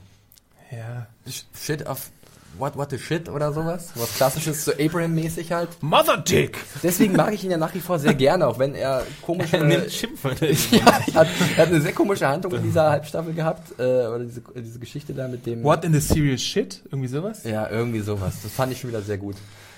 Ja. 0.70 1.06
Shit 1.54 1.86
of 1.86 2.10
what, 2.56 2.76
what 2.76 2.90
the 2.90 2.98
shit 2.98 3.28
oder 3.28 3.52
sowas? 3.52 3.90
Was 3.94 4.14
klassisches, 4.14 4.64
so 4.64 4.72
Abraham-mäßig 4.72 5.52
halt. 5.52 5.68
Mother 5.80 6.18
Dick! 6.18 6.58
Deswegen 6.82 7.14
mag 7.14 7.32
ich 7.34 7.44
ihn 7.44 7.50
ja 7.50 7.56
nach 7.56 7.74
wie 7.74 7.80
vor 7.80 7.98
sehr 7.98 8.14
gerne, 8.14 8.46
auch 8.46 8.58
wenn 8.58 8.74
er 8.74 9.04
komische... 9.22 9.56
Er 9.58 9.64
nimmt 9.64 9.92
Schimpfwörter. 9.92 10.46
ja, 10.70 10.86
er 10.86 11.14
hat, 11.14 11.28
er 11.56 11.62
hat 11.62 11.68
eine 11.68 11.80
sehr 11.80 11.92
komische 11.92 12.28
Handlung 12.28 12.54
in 12.54 12.62
dieser 12.62 12.90
Halbstaffel 12.90 13.34
gehabt, 13.34 13.78
äh, 13.78 13.82
oder 13.82 14.20
diese, 14.20 14.42
diese 14.56 14.78
Geschichte 14.78 15.12
da 15.14 15.28
mit 15.28 15.46
dem... 15.46 15.62
What 15.62 15.84
in 15.84 15.92
the 15.92 16.00
serious 16.00 16.42
shit? 16.42 16.82
Irgendwie 16.90 17.08
sowas? 17.08 17.44
Ja, 17.44 17.68
irgendwie 17.68 18.00
sowas. 18.00 18.36
Das 18.42 18.52
fand 18.52 18.72
ich 18.72 18.80
schon 18.80 18.90
wieder 18.90 19.02
sehr 19.02 19.18
gut. 19.18 19.36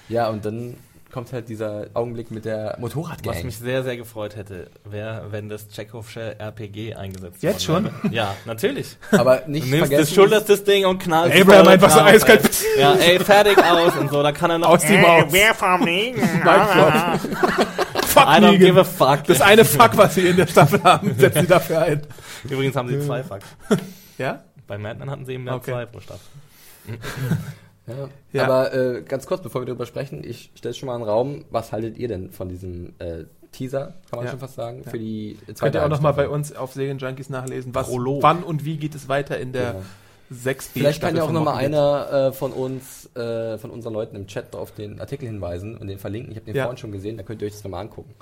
Ja, 0.09 0.29
und 0.29 0.45
dann 0.45 0.77
kommt 1.12 1.32
halt 1.32 1.49
dieser 1.49 1.87
Augenblick 1.95 2.31
mit 2.31 2.45
der 2.45 2.73
Was 2.74 2.78
Motorradgang. 2.95 3.45
mich 3.45 3.59
sehr, 3.59 3.82
sehr 3.82 3.97
gefreut 3.97 4.37
hätte, 4.37 4.69
wäre, 4.85 5.27
wenn 5.31 5.49
das 5.49 5.69
Tschechowische 5.69 6.39
RPG 6.39 6.95
eingesetzt 6.95 7.43
Jetzt 7.43 7.69
worden 7.69 7.91
wäre. 8.03 8.15
Ja, 8.15 8.35
natürlich. 8.47 8.97
Aber 9.12 9.43
nicht 9.47 9.66
Du 9.66 9.70
nimmst 9.70 9.82
das, 9.82 9.89
vergessen, 9.89 10.15
schulterst 10.15 10.49
das 10.49 10.65
Ding 10.65 10.87
und 10.87 10.99
knallst 10.99 11.39
Abraham 11.41 11.69
einfach 11.69 11.91
so 11.91 12.01
eiskalt. 12.01 12.43
ey. 12.77 12.81
Ja, 12.81 12.95
ey, 12.95 13.19
fertig 13.20 13.59
aus 13.59 13.97
und 13.97 14.11
so, 14.11 14.23
da 14.23 14.32
kann 14.32 14.51
er 14.51 14.59
noch... 14.59 14.69
Aus 14.70 14.81
die 14.82 14.97
Maus. 14.97 15.24
wer 15.31 15.55
vom? 15.55 15.81
Fuck 18.07 18.27
I 18.27 18.41
don't 18.41 18.59
give 18.59 18.78
a 18.78 18.85
fuck. 18.85 19.24
Das 19.24 19.41
eine 19.41 19.65
Fuck, 19.65 19.97
was 19.97 20.15
sie 20.16 20.27
in 20.27 20.37
der 20.37 20.47
Staffel 20.49 20.81
haben, 20.85 21.15
setzen 21.16 21.43
sie 21.43 21.47
dafür 21.47 21.81
ein. 21.82 22.03
Übrigens 22.49 22.74
haben 22.77 22.89
sie 22.89 23.01
zwei 23.07 23.23
Fucks. 23.23 23.45
Ja? 24.19 24.43
Bei 24.66 24.78
Madman 24.78 25.11
hatten 25.11 25.24
sie 25.27 25.35
eben 25.35 25.45
mehr 25.45 25.55
Okay. 25.55 25.70
zwei 25.73 25.87
pro 25.87 26.01
Staffel. 26.01 26.27
Ja. 27.91 28.09
Ja. 28.33 28.45
Aber 28.45 28.73
äh, 28.75 29.03
ganz 29.03 29.27
kurz, 29.27 29.43
bevor 29.43 29.62
wir 29.62 29.67
darüber 29.67 29.87
sprechen, 29.87 30.23
ich 30.25 30.51
stelle 30.55 30.75
schon 30.75 30.87
mal 30.87 30.95
einen 30.95 31.05
Raum. 31.05 31.45
Was 31.51 31.73
haltet 31.73 31.99
ihr 31.99 32.09
denn 32.09 32.31
von 32.31 32.49
diesem 32.49 32.95
äh, 32.99 33.25
Teaser, 33.53 33.95
kann 34.09 34.19
man 34.19 34.25
Ja. 34.25 34.31
schon 34.31 34.41
fast 34.41 34.55
sagen, 34.55 34.83
Ja. 34.85 34.91
für 34.91 34.99
die 34.99 35.37
zweite 35.47 35.61
Könnt 35.61 35.75
ihr 35.75 35.85
auch 35.85 35.89
nochmal 35.89 36.15
bei 36.15 36.29
uns 36.29 36.55
auf 36.55 36.73
Serienjunkies 36.73 37.31
nachlesen, 37.31 37.75
was, 37.75 37.89
Prolog. 37.89 38.23
wann 38.23 38.43
und 38.45 38.65
wie 38.65 38.77
geht 38.77 38.95
es 38.95 39.09
weiter 39.09 39.39
in 39.39 39.53
der 39.53 39.73
Genau. 39.73 39.85
6 40.33 40.69
b 40.69 40.79
Vielleicht 40.81 41.01
kann 41.01 41.17
ja 41.17 41.25
auch 41.25 41.33
nochmal 41.33 41.57
einer 41.57 42.29
äh, 42.29 42.33
von 42.33 42.53
uns, 42.53 43.11
äh, 43.17 43.59
von 43.59 43.71
unseren 43.71 43.93
Leuten 43.95 44.15
im 44.15 44.29
Chat 44.29 44.55
auf 44.55 44.71
den 44.73 45.01
Artikel 45.01 45.27
hinweisen 45.27 45.77
und 45.77 45.89
den 45.89 45.99
verlinken. 45.99 46.31
Ich 46.31 46.37
habe 46.37 46.47
den 46.47 46.55
Ja. 46.55 46.65
vorhin 46.65 46.79
schon 46.79 46.93
gesehen, 46.93 47.17
da 47.17 47.25
könnt 47.25 47.43
ihr 47.43 47.47
euch 47.47 47.55
das 47.55 47.65
nochmal 47.65 47.81
angucken. 47.83 48.15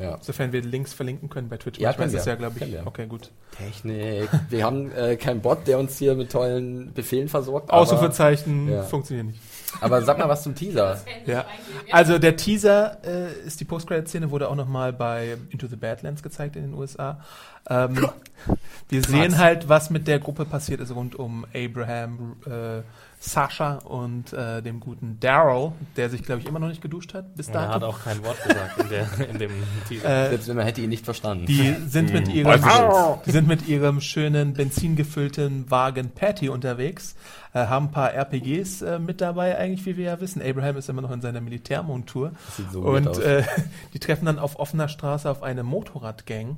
Ja. 0.00 0.18
Sofern 0.20 0.52
wir 0.52 0.62
Links 0.62 0.92
verlinken 0.92 1.28
können 1.28 1.48
bei 1.48 1.56
Twitch. 1.56 1.78
Ja, 1.78 1.92
können 1.92 2.08
ist 2.08 2.14
es 2.14 2.26
wir. 2.26 2.32
ja, 2.32 2.38
glaube 2.38 2.56
ich. 2.64 2.86
Okay, 2.86 3.06
gut. 3.06 3.30
Technik. 3.56 4.28
Wir 4.48 4.64
haben 4.64 4.90
äh, 4.92 5.16
keinen 5.16 5.40
Bot, 5.40 5.66
der 5.66 5.78
uns 5.78 5.98
hier 5.98 6.14
mit 6.14 6.32
tollen 6.32 6.92
Befehlen 6.94 7.28
versorgt. 7.28 7.70
Ausrufezeichen 7.70 8.70
Ja. 8.70 8.82
funktioniert 8.82 9.26
nicht. 9.28 9.40
aber 9.80 10.02
sag 10.02 10.18
mal 10.18 10.28
was 10.28 10.42
zum 10.42 10.54
Teaser. 10.54 10.98
Ja. 11.26 11.44
Also 11.92 12.18
der 12.18 12.36
Teaser 12.36 12.98
äh, 13.04 13.46
ist 13.46 13.60
die 13.60 13.64
Post-Credit-Szene, 13.64 14.30
wurde 14.30 14.48
auch 14.48 14.56
nochmal 14.56 14.92
bei 14.92 15.36
Into 15.50 15.66
the 15.66 15.76
Badlands 15.76 16.22
gezeigt 16.22 16.56
in 16.56 16.62
den 16.62 16.74
USA. 16.74 17.20
Ähm, 17.68 18.08
wir 18.88 19.02
sehen 19.04 19.38
halt, 19.38 19.68
was 19.68 19.90
mit 19.90 20.08
der 20.08 20.18
Gruppe 20.18 20.44
passiert 20.44 20.80
ist 20.80 20.94
rund 20.94 21.14
um 21.16 21.46
Abraham, 21.54 22.36
äh, 22.46 22.82
Sascha 23.22 23.74
und 23.84 24.32
äh, 24.32 24.62
dem 24.62 24.80
guten 24.80 25.20
Daryl, 25.20 25.72
der 25.96 26.08
sich, 26.08 26.22
glaube 26.22 26.40
ich, 26.40 26.48
immer 26.48 26.58
noch 26.58 26.68
nicht 26.68 26.80
geduscht 26.80 27.12
hat 27.12 27.34
bis 27.36 27.48
Und 27.48 27.54
er 27.54 27.68
hat 27.68 27.82
auch 27.82 28.02
kein 28.02 28.24
Wort 28.24 28.42
gesagt 28.42 28.78
in, 28.78 28.88
der, 28.88 29.28
in 29.28 29.38
dem 29.38 29.50
Teaser. 29.88 30.08
Äh, 30.26 30.28
Selbst 30.30 30.48
wenn 30.48 30.56
man 30.56 30.64
hätte 30.64 30.80
ihn 30.80 30.88
nicht 30.88 31.04
verstanden. 31.04 31.44
die 31.44 31.76
sind 31.86 32.14
mit 32.14 32.28
ihrem, 32.28 32.62
die 33.26 33.30
sind 33.30 33.46
mit 33.46 33.68
ihrem 33.68 34.00
schönen 34.00 34.54
benzingefüllten 34.54 35.70
Wagen 35.70 36.10
Patty 36.10 36.48
unterwegs, 36.48 37.14
äh, 37.52 37.58
haben 37.66 37.86
ein 37.88 37.90
paar 37.92 38.14
RPGs 38.14 38.80
äh, 38.80 38.98
mit 38.98 39.20
dabei, 39.20 39.58
eigentlich, 39.58 39.84
wie 39.84 39.98
wir 39.98 40.06
ja 40.06 40.20
wissen. 40.20 40.40
Abraham 40.40 40.78
ist 40.78 40.88
immer 40.88 41.02
noch 41.02 41.10
in 41.10 41.20
seiner 41.20 41.42
Militärmontur. 41.42 42.32
Das 42.46 42.56
sieht 42.56 42.72
so 42.72 42.80
Und 42.80 43.06
aus. 43.06 43.18
äh, 43.18 43.42
die 43.92 43.98
treffen 43.98 44.24
dann 44.24 44.38
auf 44.38 44.58
offener 44.58 44.88
Straße 44.88 45.30
auf 45.30 45.42
eine 45.42 45.62
Motorradgang. 45.62 46.56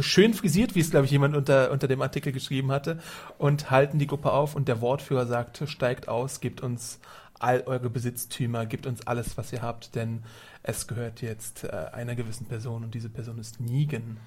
Schön 0.00 0.34
frisiert, 0.34 0.74
wie 0.74 0.80
es, 0.80 0.90
glaube 0.90 1.06
ich, 1.06 1.12
jemand 1.12 1.36
unter, 1.36 1.70
unter 1.70 1.88
dem 1.88 2.02
Artikel 2.02 2.32
geschrieben 2.32 2.70
hatte, 2.70 2.98
und 3.38 3.70
halten 3.70 3.98
die 3.98 4.06
Gruppe 4.06 4.32
auf 4.32 4.54
und 4.54 4.68
der 4.68 4.80
Wortführer 4.80 5.26
sagt, 5.26 5.62
steigt 5.66 6.08
aus, 6.08 6.40
gebt 6.40 6.60
uns 6.60 6.98
all 7.38 7.62
eure 7.66 7.90
Besitztümer, 7.90 8.66
gebt 8.66 8.86
uns 8.86 9.06
alles, 9.06 9.36
was 9.36 9.52
ihr 9.52 9.62
habt, 9.62 9.94
denn 9.94 10.22
es 10.62 10.86
gehört 10.86 11.22
jetzt 11.22 11.64
äh, 11.64 11.86
einer 11.92 12.14
gewissen 12.14 12.46
Person 12.46 12.84
und 12.84 12.94
diese 12.94 13.08
Person 13.08 13.38
ist 13.38 13.60
Negan. 13.60 14.18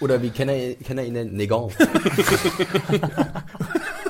Oder 0.00 0.22
wie 0.22 0.30
kennt 0.30 0.50
er, 0.50 0.74
kennt 0.76 0.98
er 0.98 1.06
ihn 1.06 1.14
denn? 1.14 1.34
Negan. 1.34 1.70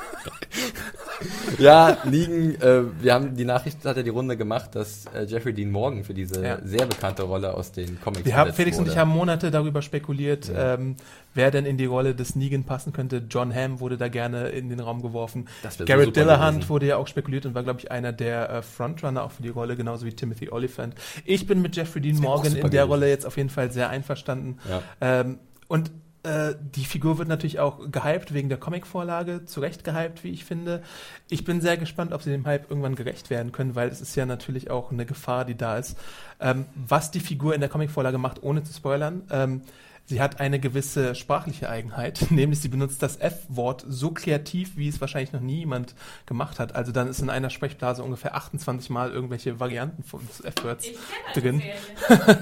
ja, 1.59 1.97
liegen, 2.03 2.59
äh, 2.61 2.83
wir 3.01 3.13
haben 3.13 3.35
die 3.35 3.45
Nachricht 3.45 3.83
hat 3.85 3.97
ja 3.97 4.03
die 4.03 4.09
Runde 4.09 4.37
gemacht, 4.37 4.71
dass 4.75 5.05
äh, 5.13 5.23
Jeffrey 5.25 5.53
Dean 5.53 5.71
Morgan 5.71 6.03
für 6.03 6.13
diese 6.13 6.43
Ja. 6.43 6.57
sehr 6.63 6.85
bekannte 6.85 7.23
Rolle 7.23 7.53
aus 7.53 7.71
den 7.71 7.99
Comics 8.01 8.25
Wir 8.25 8.35
haben, 8.35 8.53
Felix 8.53 8.77
und 8.77 8.83
wurde. 8.85 8.91
ich 8.93 8.97
haben 8.97 9.11
Monate 9.11 9.51
darüber 9.51 9.81
spekuliert, 9.81 10.47
Ja. 10.49 10.75
ähm, 10.75 10.95
wer 11.33 11.51
denn 11.51 11.65
in 11.65 11.77
die 11.77 11.85
Rolle 11.85 12.15
des 12.15 12.35
Negan 12.35 12.63
passen 12.63 12.93
könnte. 12.93 13.23
John 13.29 13.53
Hamm 13.53 13.79
wurde 13.79 13.97
da 13.97 14.07
gerne 14.07 14.49
in 14.49 14.69
den 14.69 14.79
Raum 14.79 15.01
geworfen. 15.01 15.47
So 15.69 15.85
Garrett 15.85 16.05
super 16.07 16.21
Dillahunt 16.21 16.55
gewesen. 16.55 16.69
wurde 16.69 16.85
ja 16.87 16.97
auch 16.97 17.07
spekuliert 17.07 17.45
und 17.45 17.55
war, 17.55 17.63
glaube 17.63 17.79
ich, 17.79 17.91
einer 17.91 18.11
der 18.13 18.49
äh, 18.49 18.61
Frontrunner 18.61 19.23
auch 19.23 19.31
für 19.31 19.43
die 19.43 19.49
Rolle, 19.49 19.75
genauso 19.75 20.05
wie 20.05 20.13
Timothy 20.13 20.49
Olyphant. 20.49 20.95
Ich 21.25 21.47
bin 21.47 21.61
mit 21.61 21.75
Jeffrey 21.75 22.01
Dean 22.01 22.17
Morgan 22.17 22.47
in 22.47 22.61
der 22.61 22.69
gewesen. 22.69 22.87
Rolle 22.89 23.09
jetzt 23.09 23.25
auf 23.25 23.37
jeden 23.37 23.49
Fall 23.49 23.71
sehr 23.71 23.89
einverstanden. 23.89 24.57
Ja. 24.69 24.81
Ähm, 25.01 25.39
und 25.67 25.91
äh, 26.23 26.53
die 26.75 26.85
Figur 26.85 27.17
wird 27.17 27.27
natürlich 27.27 27.59
auch 27.59 27.91
gehypt 27.91 28.33
wegen 28.33 28.49
der 28.49 28.59
Comicvorlage, 28.59 29.45
zu 29.45 29.59
Recht 29.59 29.83
gehypt, 29.83 30.23
wie 30.23 30.29
ich 30.29 30.45
finde. 30.45 30.83
Ich 31.29 31.45
bin 31.45 31.61
sehr 31.61 31.77
gespannt, 31.77 32.13
ob 32.13 32.21
sie 32.21 32.29
dem 32.29 32.45
Hype 32.45 32.69
irgendwann 32.69 32.95
gerecht 32.95 33.29
werden 33.29 33.51
können, 33.51 33.75
weil 33.75 33.89
es 33.89 34.01
ist 34.01 34.15
ja 34.15 34.25
natürlich 34.25 34.69
auch 34.69 34.91
eine 34.91 35.05
Gefahr, 35.05 35.45
die 35.45 35.55
da 35.55 35.77
ist. 35.77 35.97
Ähm, 36.39 36.65
was 36.75 37.11
die 37.11 37.19
Figur 37.19 37.55
in 37.55 37.61
der 37.61 37.69
Comicvorlage 37.69 38.17
macht, 38.17 38.43
ohne 38.43 38.63
zu 38.63 38.73
spoilern, 38.73 39.23
ähm, 39.31 39.61
sie 40.05 40.21
hat 40.21 40.39
eine 40.39 40.59
gewisse 40.59 41.15
sprachliche 41.15 41.69
Eigenheit, 41.69 42.27
nämlich 42.29 42.59
sie 42.59 42.67
benutzt 42.67 43.01
das 43.01 43.17
F-Wort 43.17 43.85
so 43.87 44.11
kreativ, 44.11 44.77
wie 44.77 44.87
es 44.87 45.01
wahrscheinlich 45.01 45.33
noch 45.33 45.41
nie 45.41 45.59
jemand 45.59 45.95
gemacht 46.25 46.59
hat. 46.59 46.75
Also 46.75 46.91
dann 46.91 47.07
ist 47.07 47.21
in 47.21 47.29
einer 47.29 47.49
Sprechblase 47.49 48.03
ungefähr 48.03 48.35
28 48.35 48.89
Mal 48.89 49.11
irgendwelche 49.11 49.59
Varianten 49.59 50.03
von 50.03 50.21
F-Words 50.43 50.87
drin. 51.33 51.61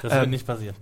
Das 0.00 0.12
wird 0.12 0.24
ähm, 0.24 0.30
nicht 0.30 0.46
passieren. 0.46 0.76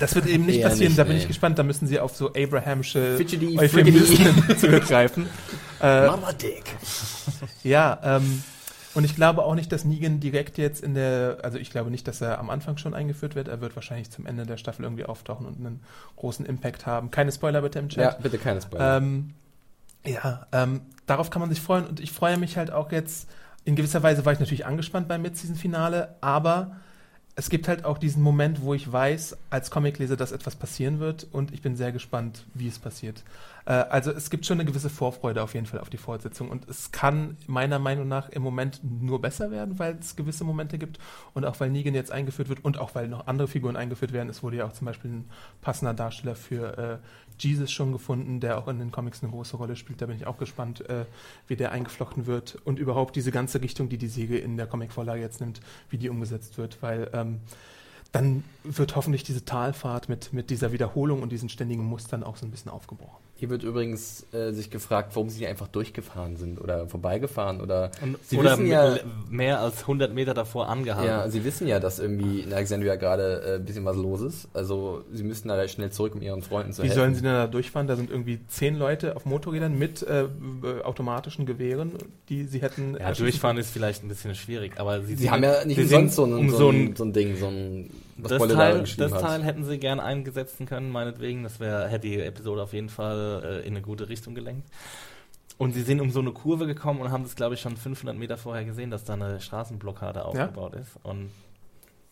Das 0.00 0.14
wird 0.16 0.26
eben 0.26 0.44
nicht 0.44 0.58
Eher 0.58 0.70
passieren, 0.70 0.88
nicht, 0.88 0.98
da 0.98 1.04
bin 1.04 1.14
nee. 1.14 1.22
ich 1.22 1.28
gespannt. 1.28 1.56
Da 1.56 1.62
müssen 1.62 1.86
sie 1.86 2.00
auf 2.00 2.16
so 2.16 2.32
Abrahamsche 2.34 3.16
Fidgety, 3.16 3.56
Euphemismen 3.56 4.58
zurückgreifen. 4.58 5.28
Äh, 5.80 6.06
Mama 6.06 6.32
Dick. 6.32 6.64
ja, 7.62 8.00
ähm, 8.02 8.42
und 8.96 9.04
ich 9.04 9.14
glaube 9.14 9.44
auch 9.44 9.54
nicht, 9.54 9.70
dass 9.70 9.84
Negan 9.84 10.20
direkt 10.20 10.58
jetzt 10.58 10.82
in 10.82 10.94
der, 10.94 11.38
also 11.42 11.58
ich 11.58 11.70
glaube 11.70 11.90
nicht, 11.90 12.08
dass 12.08 12.20
er 12.20 12.38
am 12.38 12.50
Anfang 12.50 12.78
schon 12.78 12.94
eingeführt 12.94 13.34
wird. 13.34 13.48
Er 13.48 13.60
wird 13.60 13.76
wahrscheinlich 13.76 14.10
zum 14.10 14.26
Ende 14.26 14.46
der 14.46 14.56
Staffel 14.56 14.84
irgendwie 14.84 15.04
auftauchen 15.04 15.46
und 15.46 15.58
einen 15.58 15.80
großen 16.16 16.46
Impact 16.46 16.86
haben. 16.86 17.10
Keine 17.10 17.30
Spoiler 17.30 17.62
bitte 17.62 17.78
im 17.78 17.88
Ja, 17.90 18.10
Chat. 18.12 18.22
bitte 18.22 18.38
keine 18.38 18.60
Spoiler. 18.62 18.96
Ähm, 18.96 19.34
ja, 20.04 20.46
ähm, 20.52 20.80
darauf 21.06 21.30
kann 21.30 21.40
man 21.40 21.50
sich 21.50 21.60
freuen 21.60 21.86
und 21.86 22.00
ich 22.00 22.12
freue 22.12 22.36
mich 22.38 22.56
halt 22.56 22.70
auch 22.70 22.90
jetzt, 22.92 23.28
in 23.64 23.76
gewisser 23.76 24.02
Weise 24.02 24.24
war 24.24 24.32
ich 24.32 24.40
natürlich 24.40 24.64
angespannt 24.66 25.08
beim 25.08 25.22
Mid-Season-Finale, 25.22 26.16
aber 26.20 26.76
es 27.34 27.50
gibt 27.50 27.68
halt 27.68 27.84
auch 27.84 27.98
diesen 27.98 28.22
Moment, 28.22 28.62
wo 28.62 28.72
ich 28.72 28.90
weiß, 28.90 29.36
als 29.50 29.70
Comicleser, 29.70 30.16
dass 30.16 30.32
etwas 30.32 30.56
passieren 30.56 31.00
wird 31.00 31.26
und 31.32 31.52
ich 31.52 31.60
bin 31.60 31.76
sehr 31.76 31.92
gespannt, 31.92 32.44
wie 32.54 32.68
es 32.68 32.78
passiert. 32.78 33.22
Äh, 33.66 33.72
also 33.72 34.10
es 34.12 34.30
gibt 34.30 34.46
schon 34.46 34.58
eine 34.58 34.68
gewisse 34.68 34.88
Vorfreude 34.88 35.42
auf 35.42 35.54
jeden 35.54 35.66
Fall 35.66 35.80
auf 35.80 35.90
die 35.90 35.98
Fortsetzung 35.98 36.48
und 36.48 36.68
es 36.68 36.92
kann 36.92 37.36
meiner 37.46 37.78
Meinung 37.78 38.08
nach 38.08 38.30
im 38.30 38.42
Moment 38.42 38.80
nur 38.82 39.20
besser 39.20 39.50
werden, 39.50 39.78
weil 39.78 39.98
es 40.00 40.16
gewisse 40.16 40.44
Momente 40.44 40.78
gibt 40.78 40.98
und 41.34 41.44
auch 41.44 41.60
weil 41.60 41.70
Negan 41.70 41.94
jetzt 41.94 42.12
eingeführt 42.12 42.48
wird 42.48 42.64
und 42.64 42.78
auch 42.78 42.94
weil 42.94 43.08
noch 43.08 43.26
andere 43.26 43.48
Figuren 43.48 43.76
eingeführt 43.76 44.12
werden. 44.12 44.30
Es 44.30 44.42
wurde 44.42 44.58
ja 44.58 44.66
auch 44.66 44.72
zum 44.72 44.86
Beispiel 44.86 45.10
ein 45.10 45.28
passender 45.60 45.92
Darsteller 45.92 46.36
für 46.36 46.78
äh, 46.78 46.98
Jesus 47.38 47.70
schon 47.70 47.92
gefunden, 47.92 48.40
der 48.40 48.56
auch 48.58 48.68
in 48.68 48.78
den 48.78 48.92
Comics 48.92 49.22
eine 49.22 49.30
große 49.30 49.56
Rolle 49.56 49.76
spielt. 49.76 50.00
Da 50.00 50.06
bin 50.06 50.16
ich 50.16 50.26
auch 50.26 50.38
gespannt, 50.38 50.88
äh, 50.88 51.04
wie 51.48 51.56
der 51.56 51.72
eingeflochten 51.72 52.26
wird 52.26 52.58
und 52.64 52.78
überhaupt 52.78 53.16
diese 53.16 53.30
ganze 53.30 53.60
Richtung, 53.60 53.88
die 53.88 53.98
die 53.98 54.08
Serie 54.08 54.38
in 54.38 54.56
der 54.56 54.66
Comicvorlage 54.66 55.20
jetzt 55.20 55.40
nimmt, 55.40 55.60
wie 55.90 55.98
die 55.98 56.08
umgesetzt 56.08 56.56
wird, 56.56 56.82
weil 56.82 57.10
ähm, 57.12 57.40
dann 58.12 58.44
wird 58.64 58.96
hoffentlich 58.96 59.24
diese 59.24 59.44
Talfahrt 59.44 60.08
mit, 60.08 60.32
mit 60.32 60.48
dieser 60.48 60.72
Wiederholung 60.72 61.22
und 61.22 61.30
diesen 61.32 61.48
ständigen 61.48 61.84
Mustern 61.84 62.22
auch 62.22 62.36
so 62.36 62.46
ein 62.46 62.50
bisschen 62.50 62.70
aufgebrochen. 62.70 63.25
Hier 63.38 63.50
wird 63.50 63.62
übrigens 63.64 64.24
äh, 64.32 64.52
sich 64.52 64.70
gefragt, 64.70 65.10
warum 65.14 65.28
sie 65.28 65.40
nicht 65.40 65.48
einfach 65.48 65.68
durchgefahren 65.68 66.36
sind 66.36 66.58
oder 66.58 66.88
vorbeigefahren 66.88 67.60
oder 67.60 67.90
Und, 68.00 68.16
Sie 68.26 68.38
oder 68.38 68.52
wissen 68.52 68.66
ja- 68.66 68.96
mehr 69.28 69.60
als 69.60 69.82
100 69.82 70.14
Meter 70.14 70.32
davor 70.32 70.70
angehalten. 70.70 71.06
Ja, 71.10 71.28
sie 71.28 71.44
wissen 71.44 71.66
ja, 71.68 71.78
dass 71.78 71.98
irgendwie 71.98 72.40
in 72.40 72.52
Alexandria 72.54 72.96
gerade 72.96 73.42
äh, 73.46 73.54
ein 73.56 73.64
bisschen 73.66 73.84
was 73.84 73.96
los 73.96 74.22
ist. 74.22 74.48
Also 74.54 75.04
sie 75.12 75.22
müssten 75.22 75.48
da 75.48 75.68
schnell 75.68 75.90
zurück, 75.92 76.14
um 76.14 76.22
ihren 76.22 76.40
Freunden 76.40 76.72
zu 76.72 76.82
Wie 76.82 76.86
helfen. 76.86 76.98
sollen 76.98 77.14
sie 77.14 77.20
denn 77.20 77.32
da 77.32 77.46
durchfahren? 77.46 77.86
Da 77.86 77.96
sind 77.96 78.10
irgendwie 78.10 78.40
zehn 78.48 78.74
Leute 78.78 79.16
auf 79.16 79.26
Motorrädern 79.26 79.78
mit 79.78 80.02
äh, 80.02 80.24
automatischen 80.82 81.44
Gewehren, 81.44 81.92
die 82.30 82.44
sie 82.44 82.62
hätten. 82.62 82.96
Ja, 82.98 83.12
durchfahren 83.12 83.58
ist 83.58 83.70
vielleicht 83.70 84.02
ein 84.02 84.08
bisschen 84.08 84.34
schwierig, 84.34 84.80
aber 84.80 85.02
sie, 85.02 85.14
Sie 85.14 85.30
haben 85.30 85.42
ja 85.44 85.62
nicht 85.66 85.78
umsonst 85.78 86.16
so 86.16 86.24
sind 86.24 86.34
ein, 86.34 86.38
um 86.38 86.50
so, 86.50 86.70
ein, 86.70 86.96
so 86.96 87.04
ein 87.04 87.12
Ding, 87.12 87.36
so 87.36 87.48
ein, 87.48 87.90
was 88.18 88.30
das 88.30 88.38
Bolle 88.38 88.54
Teil, 88.54 88.80
geschrieben 88.80 89.10
das 89.10 89.12
hat. 89.12 89.20
Teil 89.22 89.44
hätten 89.44 89.64
sie 89.64 89.78
gern 89.78 90.00
eingesetzen 90.00 90.66
können, 90.66 90.90
meinetwegen. 90.90 91.42
Das 91.42 91.60
wäre 91.60 91.88
hätte 91.88 92.08
die 92.08 92.20
Episode 92.20 92.62
auf 92.62 92.72
jeden 92.72 92.88
Fall 92.88 93.42
äh, 93.44 93.66
in 93.66 93.74
eine 93.74 93.82
gute 93.82 94.08
Richtung 94.08 94.34
gelenkt. 94.34 94.68
Und 95.58 95.72
sie 95.72 95.82
sind 95.82 96.00
um 96.00 96.10
so 96.10 96.20
eine 96.20 96.32
Kurve 96.32 96.66
gekommen 96.66 97.00
und 97.00 97.10
haben 97.10 97.22
das, 97.22 97.34
glaube 97.34 97.54
ich, 97.54 97.60
schon 97.60 97.76
500 97.76 98.16
Meter 98.16 98.36
vorher 98.36 98.64
gesehen, 98.64 98.90
dass 98.90 99.04
da 99.04 99.14
eine 99.14 99.40
Straßenblockade 99.40 100.24
aufgebaut 100.24 100.74
ist. 100.74 100.90
Und 101.02 101.30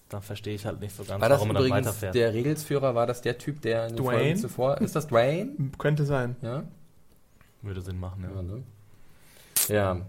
da 0.09 0.21
verstehe 0.21 0.55
ich 0.55 0.65
halt 0.65 0.81
nicht 0.81 0.97
so 0.97 1.05
ganz, 1.05 1.21
War 1.21 1.29
das 1.29 1.37
warum 1.39 1.49
man 1.49 1.57
dann 1.57 1.67
übrigens 1.67 1.87
weiterfährt. 1.89 2.15
der 2.15 2.33
Regelsführer, 2.33 2.95
war 2.95 3.07
das 3.07 3.21
der 3.21 3.37
Typ, 3.37 3.61
der 3.63 3.89
in 3.89 3.97
den 3.97 4.05
Dwayne? 4.05 4.19
Folgen 4.21 4.37
zuvor, 4.37 4.81
ist 4.81 4.97
das 4.97 5.09
Dwayne? 5.09 5.51
Könnte 5.77 6.05
sein. 6.07 6.37
Ja. 6.41 6.63
Würde 7.63 7.81
Sinn 7.83 7.99
machen, 8.01 8.25
ja. 8.25 8.35
Ja, 8.35 8.43
ne? 8.43 8.63
Ja. 9.69 10.07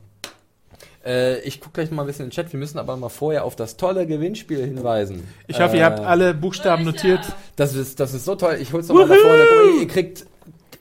Äh, 1.05 1.39
ich 1.41 1.59
gucke 1.61 1.73
gleich 1.75 1.91
mal 1.91 2.03
ein 2.03 2.07
bisschen 2.07 2.25
in 2.25 2.29
den 2.29 2.35
Chat. 2.35 2.51
Wir 2.51 2.59
müssen 2.59 2.79
aber 2.79 2.97
mal 2.97 3.09
vorher 3.09 3.43
auf 3.45 3.55
das 3.55 3.77
tolle 3.77 4.07
Gewinnspiel 4.07 4.63
hinweisen. 4.65 5.27
Ich 5.47 5.59
hoffe, 5.59 5.75
Äh, 5.75 5.79
ihr 5.79 5.85
habt 5.85 5.99
alle 5.99 6.33
Buchstaben 6.33 6.83
notiert. 6.83 7.21
Das 7.55 7.75
ist, 7.75 7.99
das 7.99 8.13
ist 8.13 8.25
so 8.25 8.35
toll. 8.35 8.57
Ich 8.59 8.73
hol's 8.73 8.87
noch 8.87 8.95
mal 8.95 9.07
nach 9.07 9.15
vorne. 9.15 9.43
Mal, 9.43 9.81
Ihr 9.81 9.87
kriegt 9.87 10.25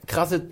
krasse 0.06 0.42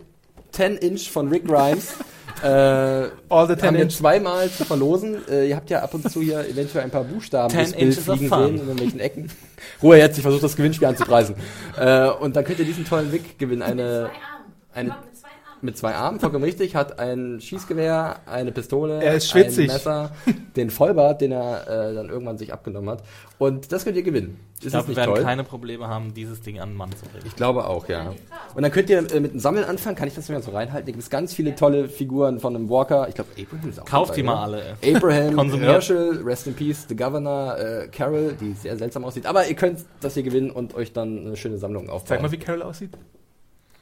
10 0.53 0.77
Inch 0.77 1.11
von 1.11 1.29
Rick 1.29 1.47
Grimes. 1.47 1.95
Äh, 2.43 2.47
All 2.49 3.47
the 3.47 3.53
haben 3.53 3.61
10 3.61 3.75
wir 3.75 3.83
inch. 3.83 3.97
zweimal 3.99 4.51
zu 4.51 4.65
verlosen. 4.65 5.17
Äh, 5.29 5.49
ihr 5.51 5.55
habt 5.55 5.71
ja 5.71 5.81
ab 5.81 5.95
und 5.95 6.11
zu 6.11 6.21
hier 6.21 6.41
eventuell 6.49 6.83
ein 6.83 6.91
paar 6.91 7.05
Buchstaben 7.05 7.51
10 7.51 7.61
ins 7.61 7.77
Bild 7.77 7.95
fliegen 8.01 8.29
sehen 8.29 8.49
in 8.49 8.57
irgendwelchen 8.59 8.99
Ecken. 8.99 9.31
Ruhe 9.81 9.97
jetzt, 9.99 10.17
ich 10.17 10.23
versuche 10.23 10.43
das 10.43 10.57
Gewinnspiel 10.57 10.89
anzupreisen. 10.89 11.37
Äh, 11.79 12.09
und 12.09 12.35
dann 12.35 12.45
könnt 12.45 12.59
ihr 12.59 12.65
diesen 12.65 12.85
tollen 12.85 13.13
Wick 13.13 13.39
gewinnen. 13.39 13.63
Eine, 13.63 14.11
eine, 14.75 14.97
Mit 15.63 15.79
zwei 15.79 15.95
Armen. 15.95 16.19
vollkommen 16.19 16.43
richtig, 16.43 16.75
hat 16.75 16.99
ein 16.99 17.41
Schießgewehr, 17.41 18.21
eine 18.27 18.51
Pistole, 18.51 19.01
Er 19.01 19.15
ein 19.15 19.67
Messer, 19.67 20.11
den 20.57 20.71
Vollbart, 20.71 21.21
den 21.21 21.31
er 21.31 21.63
äh, 21.69 21.95
dann 21.95 22.09
irgendwann 22.09 22.37
sich 22.37 22.53
abgenommen 22.53 22.91
hat. 22.91 23.05
Und 23.39 23.71
das 23.71 23.85
könnt 23.85 23.97
ihr 23.97 24.03
gewinnen. 24.03 24.41
Ist 24.59 24.67
Ich 24.67 24.73
glaube, 24.73 24.87
wir 24.87 24.89
nicht 24.91 24.97
werden 24.99 25.15
toll? 25.15 25.25
keine 25.25 25.45
Probleme 25.45 25.87
haben, 25.87 26.15
dieses 26.15 26.41
Ding 26.41 26.59
an 26.61 26.71
den 26.71 26.77
Mann 26.77 26.91
zu 26.91 27.05
bringen. 27.05 27.25
Ich 27.27 27.37
glaube 27.37 27.67
auch, 27.69 27.89
ja. 27.89 28.13
Und 28.55 28.63
dann 28.63 28.73
könnt 28.73 28.91
ihr 28.91 28.99
äh, 28.99 29.21
mit 29.21 29.33
dem 29.33 29.39
Sammeln 29.39 29.65
anfangen. 29.65 29.95
Kann 29.95 30.09
ich 30.09 30.15
das 30.15 30.29
mal 30.29 30.43
so 30.43 30.51
reinhalten? 30.51 30.87
Da 30.87 30.93
gibt 30.93 31.03
es 31.03 31.11
ganz 31.11 31.33
viele 31.33 31.55
tolle 31.55 31.89
Figuren 31.89 32.41
von 32.41 32.57
einem 32.57 32.69
Walker. 32.69 33.09
Ich 33.09 33.15
glaube, 33.15 33.31
Abraham 33.41 33.69
ist 33.69 33.81
auch 33.81 33.85
Kauft 33.85 34.17
die 34.17 34.25
mal 34.25 34.43
alle. 34.43 34.77
Abraham. 34.85 35.53
Herschel, 35.61 36.23
Rest 36.25 36.49
in 36.49 36.55
Peace, 36.55 36.87
The 36.89 36.97
Governor, 36.97 37.59
äh, 37.59 37.89
Carol, 37.89 38.37
die 38.41 38.53
sehr 38.55 38.77
seltsam 38.77 39.05
aussieht. 39.05 39.27
Aber 39.27 39.47
ihr 39.47 39.55
könnt 39.55 39.85
das 40.01 40.15
hier 40.15 40.25
gewinnen 40.25 40.51
und 40.51 40.75
euch 40.75 40.93
dann 40.93 41.27
eine 41.27 41.37
schöne 41.37 41.59
Sammlung 41.59 41.89
aufbauen. 41.89 42.09
Zeig 42.09 42.23
mal, 42.23 42.33
wie 42.33 42.39
Carol 42.39 42.63
aussieht. 42.63 42.91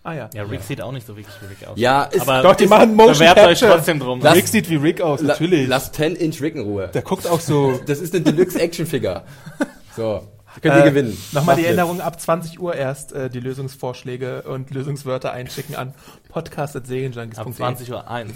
Ah 0.03 0.15
ja. 0.15 0.31
Ja, 0.33 0.45
Rick 0.45 0.63
sieht 0.63 0.81
auch 0.81 0.93
nicht 0.93 1.07
so 1.07 1.15
wirklich 1.17 1.35
wie 1.43 1.47
Rick 1.47 1.67
aus. 1.69 1.79
Ja, 1.79 2.05
ist, 2.05 2.23
aber 2.23 2.43
Doch, 2.43 2.57
die 2.57 2.67
machen 2.67 2.95
Motion 2.97 3.15
bewerbt 3.19 3.41
euch 3.41 3.61
trotzdem 3.61 4.01
drum. 4.01 4.21
Lass- 4.23 4.35
Rick 4.35 4.49
sieht 4.49 4.71
wie 4.71 4.77
Rick 4.77 5.01
aus, 5.03 5.21
la, 5.21 5.29
natürlich. 5.35 5.69
lasst 5.69 5.95
10-Inch 5.97 6.41
Rick 6.41 6.55
in 6.55 6.63
Ruhe. 6.63 6.89
Der 6.89 7.03
guckt 7.03 7.27
auch 7.27 7.41
so. 7.41 7.79
Das 7.87 7.99
ist 8.01 8.15
eine 8.15 8.25
Deluxe-Action-Figure. 8.25 9.25
So, 9.95 10.27
könnt 10.63 10.75
ihr 10.77 10.81
Äh, 10.81 10.89
gewinnen. 10.89 11.19
Nochmal 11.33 11.57
die. 11.57 11.67
Erinnerung, 11.67 12.01
ab 12.01 12.19
20 12.19 12.59
Uhr 12.61 12.75
erst 12.75 13.13
äh, 13.13 13.29
die 13.29 13.41
Lösungsvorschläge 13.41 14.43
und 14.43 14.71
Lösungswörter 14.71 15.33
einschicken 15.33 15.75
an 15.77 15.93
podcast.segenjunkies.de. 16.31 17.45
Ab 17.47 17.53
20 17.55 17.91
Uhr 17.93 18.09
1. 18.11 18.33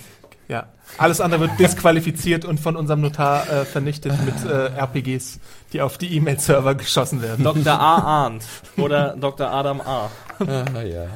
Ja. 0.48 0.66
Alles 0.98 1.22
andere 1.22 1.40
wird 1.42 1.58
disqualifiziert 1.58 2.44
und 2.44 2.60
von 2.60 2.76
unserem 2.76 3.00
Notar 3.00 3.48
äh, 3.50 3.64
vernichtet 3.64 4.12
mit 4.26 4.34
äh, 4.44 4.66
RPGs, 4.78 5.40
die 5.72 5.80
auf 5.80 5.96
die 5.96 6.14
E-Mail-Server 6.14 6.74
geschossen 6.74 7.22
werden. 7.22 7.42
Dr. 7.42 7.72
A. 7.72 7.96
Arndt 8.24 8.44
oder 8.76 9.16
Dr. 9.18 9.48
Adam 9.50 9.80
A. 9.80 10.10
Ah, 10.46 10.82
ja. 10.82 11.06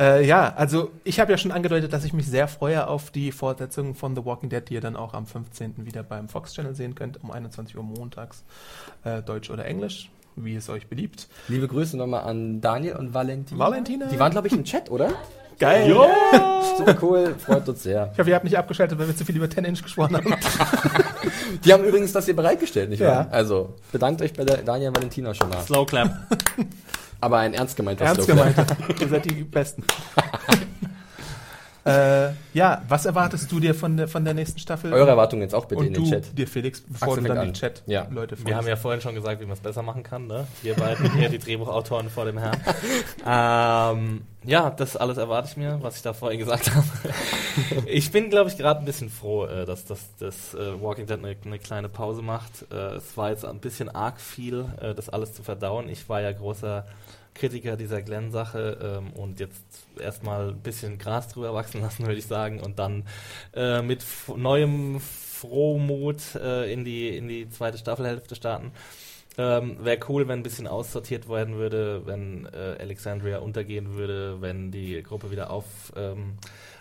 Äh, 0.00 0.26
ja, 0.26 0.54
also 0.56 0.90
ich 1.04 1.20
habe 1.20 1.30
ja 1.30 1.36
schon 1.38 1.52
angedeutet, 1.52 1.92
dass 1.92 2.04
ich 2.04 2.14
mich 2.14 2.26
sehr 2.26 2.48
freue 2.48 2.86
auf 2.88 3.10
die 3.10 3.32
Fortsetzung 3.32 3.94
von 3.94 4.16
The 4.16 4.24
Walking 4.24 4.48
Dead, 4.48 4.66
die 4.66 4.74
ihr 4.74 4.80
dann 4.80 4.96
auch 4.96 5.12
am 5.12 5.26
15. 5.26 5.84
wieder 5.84 6.02
beim 6.02 6.28
Fox 6.28 6.54
Channel 6.54 6.74
sehen 6.74 6.94
könnt, 6.94 7.22
um 7.22 7.30
21 7.30 7.76
Uhr 7.76 7.82
montags, 7.82 8.42
äh, 9.04 9.20
Deutsch 9.22 9.50
oder 9.50 9.66
Englisch, 9.66 10.10
wie 10.36 10.56
es 10.56 10.70
euch 10.70 10.86
beliebt. 10.86 11.28
Liebe 11.48 11.68
Grüße 11.68 11.98
nochmal 11.98 12.24
an 12.24 12.62
Daniel 12.62 12.96
und 12.96 13.12
Valentina. 13.12 13.58
Valentina. 13.62 14.06
Die 14.06 14.18
waren, 14.18 14.32
glaube 14.32 14.46
ich, 14.48 14.54
im 14.54 14.64
Chat, 14.64 14.90
oder? 14.90 15.10
Geil! 15.58 15.94
Super 16.78 16.96
cool, 17.02 17.34
freut 17.38 17.68
uns 17.68 17.82
sehr. 17.82 18.08
Ich 18.14 18.18
hoffe, 18.18 18.30
ihr 18.30 18.34
habt 18.36 18.44
nicht 18.46 18.56
abgeschaltet, 18.56 18.98
weil 18.98 19.08
wir 19.08 19.14
zu 19.14 19.26
viel 19.26 19.36
über 19.36 19.50
10 19.50 19.66
Inch 19.66 19.82
gesprochen 19.82 20.16
haben. 20.16 20.34
Die 21.64 21.72
haben 21.74 21.84
übrigens 21.84 22.12
das 22.12 22.24
hier 22.24 22.34
bereitgestellt, 22.34 22.88
nicht 22.88 23.00
Ja. 23.00 23.08
wahr? 23.08 23.28
Also, 23.30 23.74
bedankt 23.92 24.22
euch 24.22 24.32
bei 24.32 24.44
der 24.46 24.58
Daniel 24.58 24.88
und 24.88 24.96
Valentina 24.96 25.34
schon 25.34 25.50
mal. 25.50 25.60
Slow 25.60 25.84
Clap. 25.84 26.10
Aber 27.20 27.38
ein 27.38 27.54
ernst 27.54 27.76
gemeinter 27.76 28.04
Ernst 28.06 28.22
Slogan. 28.24 28.54
gemeint. 28.54 28.76
Ihr 29.00 29.08
seid 29.08 29.24
die 29.24 29.44
Besten. 29.44 29.84
äh, 31.84 32.30
ja, 32.52 32.82
was 32.88 33.06
erwartest 33.06 33.50
du 33.50 33.60
dir 33.60 33.74
von 33.74 33.96
der, 33.96 34.08
von 34.08 34.24
der 34.24 34.34
nächsten 34.34 34.58
Staffel? 34.58 34.92
Eure 34.92 35.10
Erwartungen 35.10 35.42
jetzt 35.42 35.54
auch 35.54 35.64
bitte 35.64 35.80
Und 35.80 35.86
in 35.86 35.94
du, 35.94 36.02
den 36.02 36.10
Chat. 36.10 36.38
dir 36.38 36.46
Felix, 36.46 36.82
bevor 36.82 37.08
Axel 37.08 37.22
du 37.22 37.28
dann 37.28 37.38
fängt 37.38 37.62
die 37.62 37.66
an. 37.66 37.72
Ja. 37.86 38.02
Chat-Leute 38.02 38.44
Wir 38.44 38.56
haben 38.56 38.66
ja 38.66 38.76
vorhin 38.76 39.00
schon 39.00 39.14
gesagt, 39.14 39.40
wie 39.40 39.46
man 39.46 39.54
es 39.54 39.60
besser 39.60 39.82
machen 39.82 40.02
kann, 40.02 40.26
ne? 40.26 40.46
Wir 40.62 40.74
beiden 40.74 41.12
hier, 41.14 41.28
die 41.28 41.38
Drehbuchautoren 41.38 42.10
vor 42.10 42.26
dem 42.26 42.38
Herrn. 42.38 42.60
ähm, 43.26 44.22
ja, 44.44 44.70
das 44.70 44.96
alles 44.96 45.18
erwarte 45.18 45.48
ich 45.50 45.56
mir, 45.56 45.78
was 45.82 45.96
ich 45.96 46.02
da 46.02 46.12
vorhin 46.12 46.38
gesagt 46.38 46.74
habe. 46.74 46.86
ich 47.86 48.10
bin, 48.10 48.30
glaube 48.30 48.50
ich, 48.50 48.56
gerade 48.56 48.80
ein 48.80 48.86
bisschen 48.86 49.10
froh, 49.10 49.46
äh, 49.46 49.64
dass 49.64 49.84
das, 49.84 50.08
das 50.18 50.54
äh, 50.54 50.80
Walking 50.80 51.06
Dead 51.06 51.18
eine, 51.18 51.36
eine 51.44 51.58
kleine 51.58 51.88
Pause 51.88 52.22
macht. 52.22 52.66
Äh, 52.70 52.96
es 52.96 53.16
war 53.16 53.30
jetzt 53.30 53.44
ein 53.44 53.58
bisschen 53.58 53.88
arg 53.88 54.20
viel, 54.20 54.66
äh, 54.80 54.94
das 54.94 55.08
alles 55.08 55.34
zu 55.34 55.42
verdauen. 55.42 55.88
Ich 55.88 56.08
war 56.08 56.20
ja 56.20 56.32
großer 56.32 56.84
Kritiker 57.34 57.76
dieser 57.76 58.02
Glenn-Sache 58.02 59.00
ähm, 59.00 59.12
und 59.12 59.40
jetzt 59.40 59.64
erstmal 59.98 60.50
ein 60.50 60.60
bisschen 60.60 60.98
Gras 60.98 61.28
drüber 61.28 61.54
wachsen 61.54 61.80
lassen, 61.80 62.04
würde 62.06 62.18
ich 62.18 62.26
sagen, 62.26 62.60
und 62.60 62.78
dann 62.78 63.04
äh, 63.54 63.82
mit 63.82 64.04
neuem 64.36 65.00
Frohmut 65.00 66.34
äh, 66.34 66.72
in, 66.72 66.84
die, 66.84 67.16
in 67.16 67.28
die 67.28 67.48
zweite 67.48 67.78
Staffelhälfte 67.78 68.34
starten. 68.34 68.72
Ähm, 69.38 69.76
Wäre 69.80 70.00
cool, 70.08 70.28
wenn 70.28 70.40
ein 70.40 70.42
bisschen 70.42 70.66
aussortiert 70.66 71.28
werden 71.28 71.54
würde, 71.56 72.04
wenn 72.04 72.46
äh, 72.46 72.76
Alexandria 72.78 73.38
untergehen 73.38 73.94
würde, 73.94 74.40
wenn 74.40 74.70
die 74.70 75.02
Gruppe 75.02 75.30
wieder 75.30 75.50
auf, 75.50 75.64
ähm, 75.96 76.34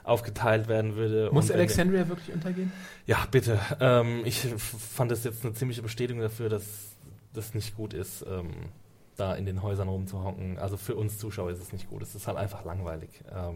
aufgeteilt 0.04 0.68
werden 0.68 0.96
würde. 0.96 1.30
Muss 1.32 1.52
Alexandria 1.52 2.10
wirklich 2.10 2.34
untergehen? 2.34 2.72
ja, 3.06 3.26
bitte. 3.32 3.60
Ähm, 3.80 4.24
ich 4.26 4.42
fand 4.42 5.12
das 5.12 5.24
jetzt 5.24 5.46
eine 5.46 5.54
ziemliche 5.54 5.82
Bestätigung 5.82 6.22
dafür, 6.22 6.50
dass 6.50 6.66
das 7.34 7.54
nicht 7.54 7.78
gut 7.78 7.94
ist, 7.94 8.26
ähm, 8.28 8.50
da 9.20 9.36
in 9.36 9.46
den 9.46 9.62
Häusern 9.62 9.88
rumzuhocken. 9.88 10.58
Also 10.58 10.78
für 10.78 10.96
uns 10.96 11.18
Zuschauer 11.18 11.52
ist 11.52 11.62
es 11.62 11.74
nicht 11.74 11.90
gut. 11.90 12.02
Es 12.02 12.16
ist 12.16 12.28
halt 12.28 12.38
einfach 12.38 12.66
langweilig. 12.66 13.10
Ähm, 13.36 13.56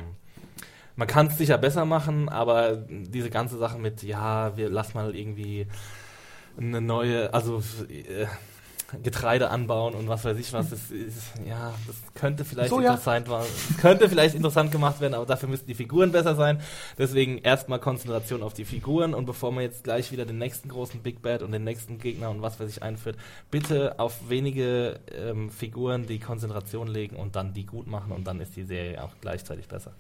man 0.95 1.07
kann 1.07 1.27
es 1.27 1.37
sicher 1.37 1.57
besser 1.57 1.85
machen, 1.85 2.29
aber 2.29 2.75
diese 2.75 3.29
ganze 3.29 3.57
Sache 3.57 3.79
mit, 3.79 4.03
ja, 4.03 4.55
wir 4.57 4.69
lass 4.69 4.93
mal 4.93 5.15
irgendwie 5.15 5.67
eine 6.57 6.81
neue, 6.81 7.33
also 7.33 7.63
äh, 7.89 8.27
Getreide 9.01 9.49
anbauen 9.49 9.95
und 9.95 10.07
was 10.07 10.23
weiß 10.23 10.37
ich 10.37 10.53
was, 10.53 10.69
das 10.69 10.91
ist, 10.91 11.33
ja, 11.47 11.73
das 11.87 11.95
könnte 12.13 12.45
vielleicht 12.45 12.69
Soja. 12.69 12.91
interessant 12.91 13.29
war, 13.29 13.45
könnte 13.81 14.09
vielleicht 14.09 14.35
interessant 14.35 14.71
gemacht 14.71 15.01
werden, 15.01 15.13
aber 15.13 15.25
dafür 15.25 15.49
müssten 15.49 15.67
die 15.67 15.73
Figuren 15.73 16.11
besser 16.11 16.35
sein. 16.35 16.61
Deswegen 16.97 17.39
erstmal 17.39 17.79
Konzentration 17.79 18.43
auf 18.43 18.53
die 18.53 18.65
Figuren 18.65 19.13
und 19.13 19.25
bevor 19.25 19.51
man 19.51 19.63
jetzt 19.63 19.83
gleich 19.83 20.11
wieder 20.11 20.25
den 20.25 20.37
nächsten 20.37 20.69
großen 20.69 21.01
Big 21.01 21.21
Bad 21.21 21.41
und 21.41 21.51
den 21.51 21.63
nächsten 21.63 21.97
Gegner 21.97 22.29
und 22.29 22.41
was 22.41 22.59
weiß 22.59 22.69
ich 22.69 22.83
einführt, 22.83 23.17
bitte 23.49 23.99
auf 23.99 24.29
wenige 24.29 24.99
ähm, 25.11 25.49
Figuren 25.49 26.05
die 26.05 26.19
Konzentration 26.19 26.87
legen 26.87 27.15
und 27.15 27.35
dann 27.35 27.53
die 27.53 27.65
gut 27.65 27.87
machen 27.87 28.11
und 28.11 28.27
dann 28.27 28.39
ist 28.39 28.55
die 28.55 28.63
Serie 28.63 29.03
auch 29.03 29.11
gleichzeitig 29.21 29.67
besser. 29.67 29.91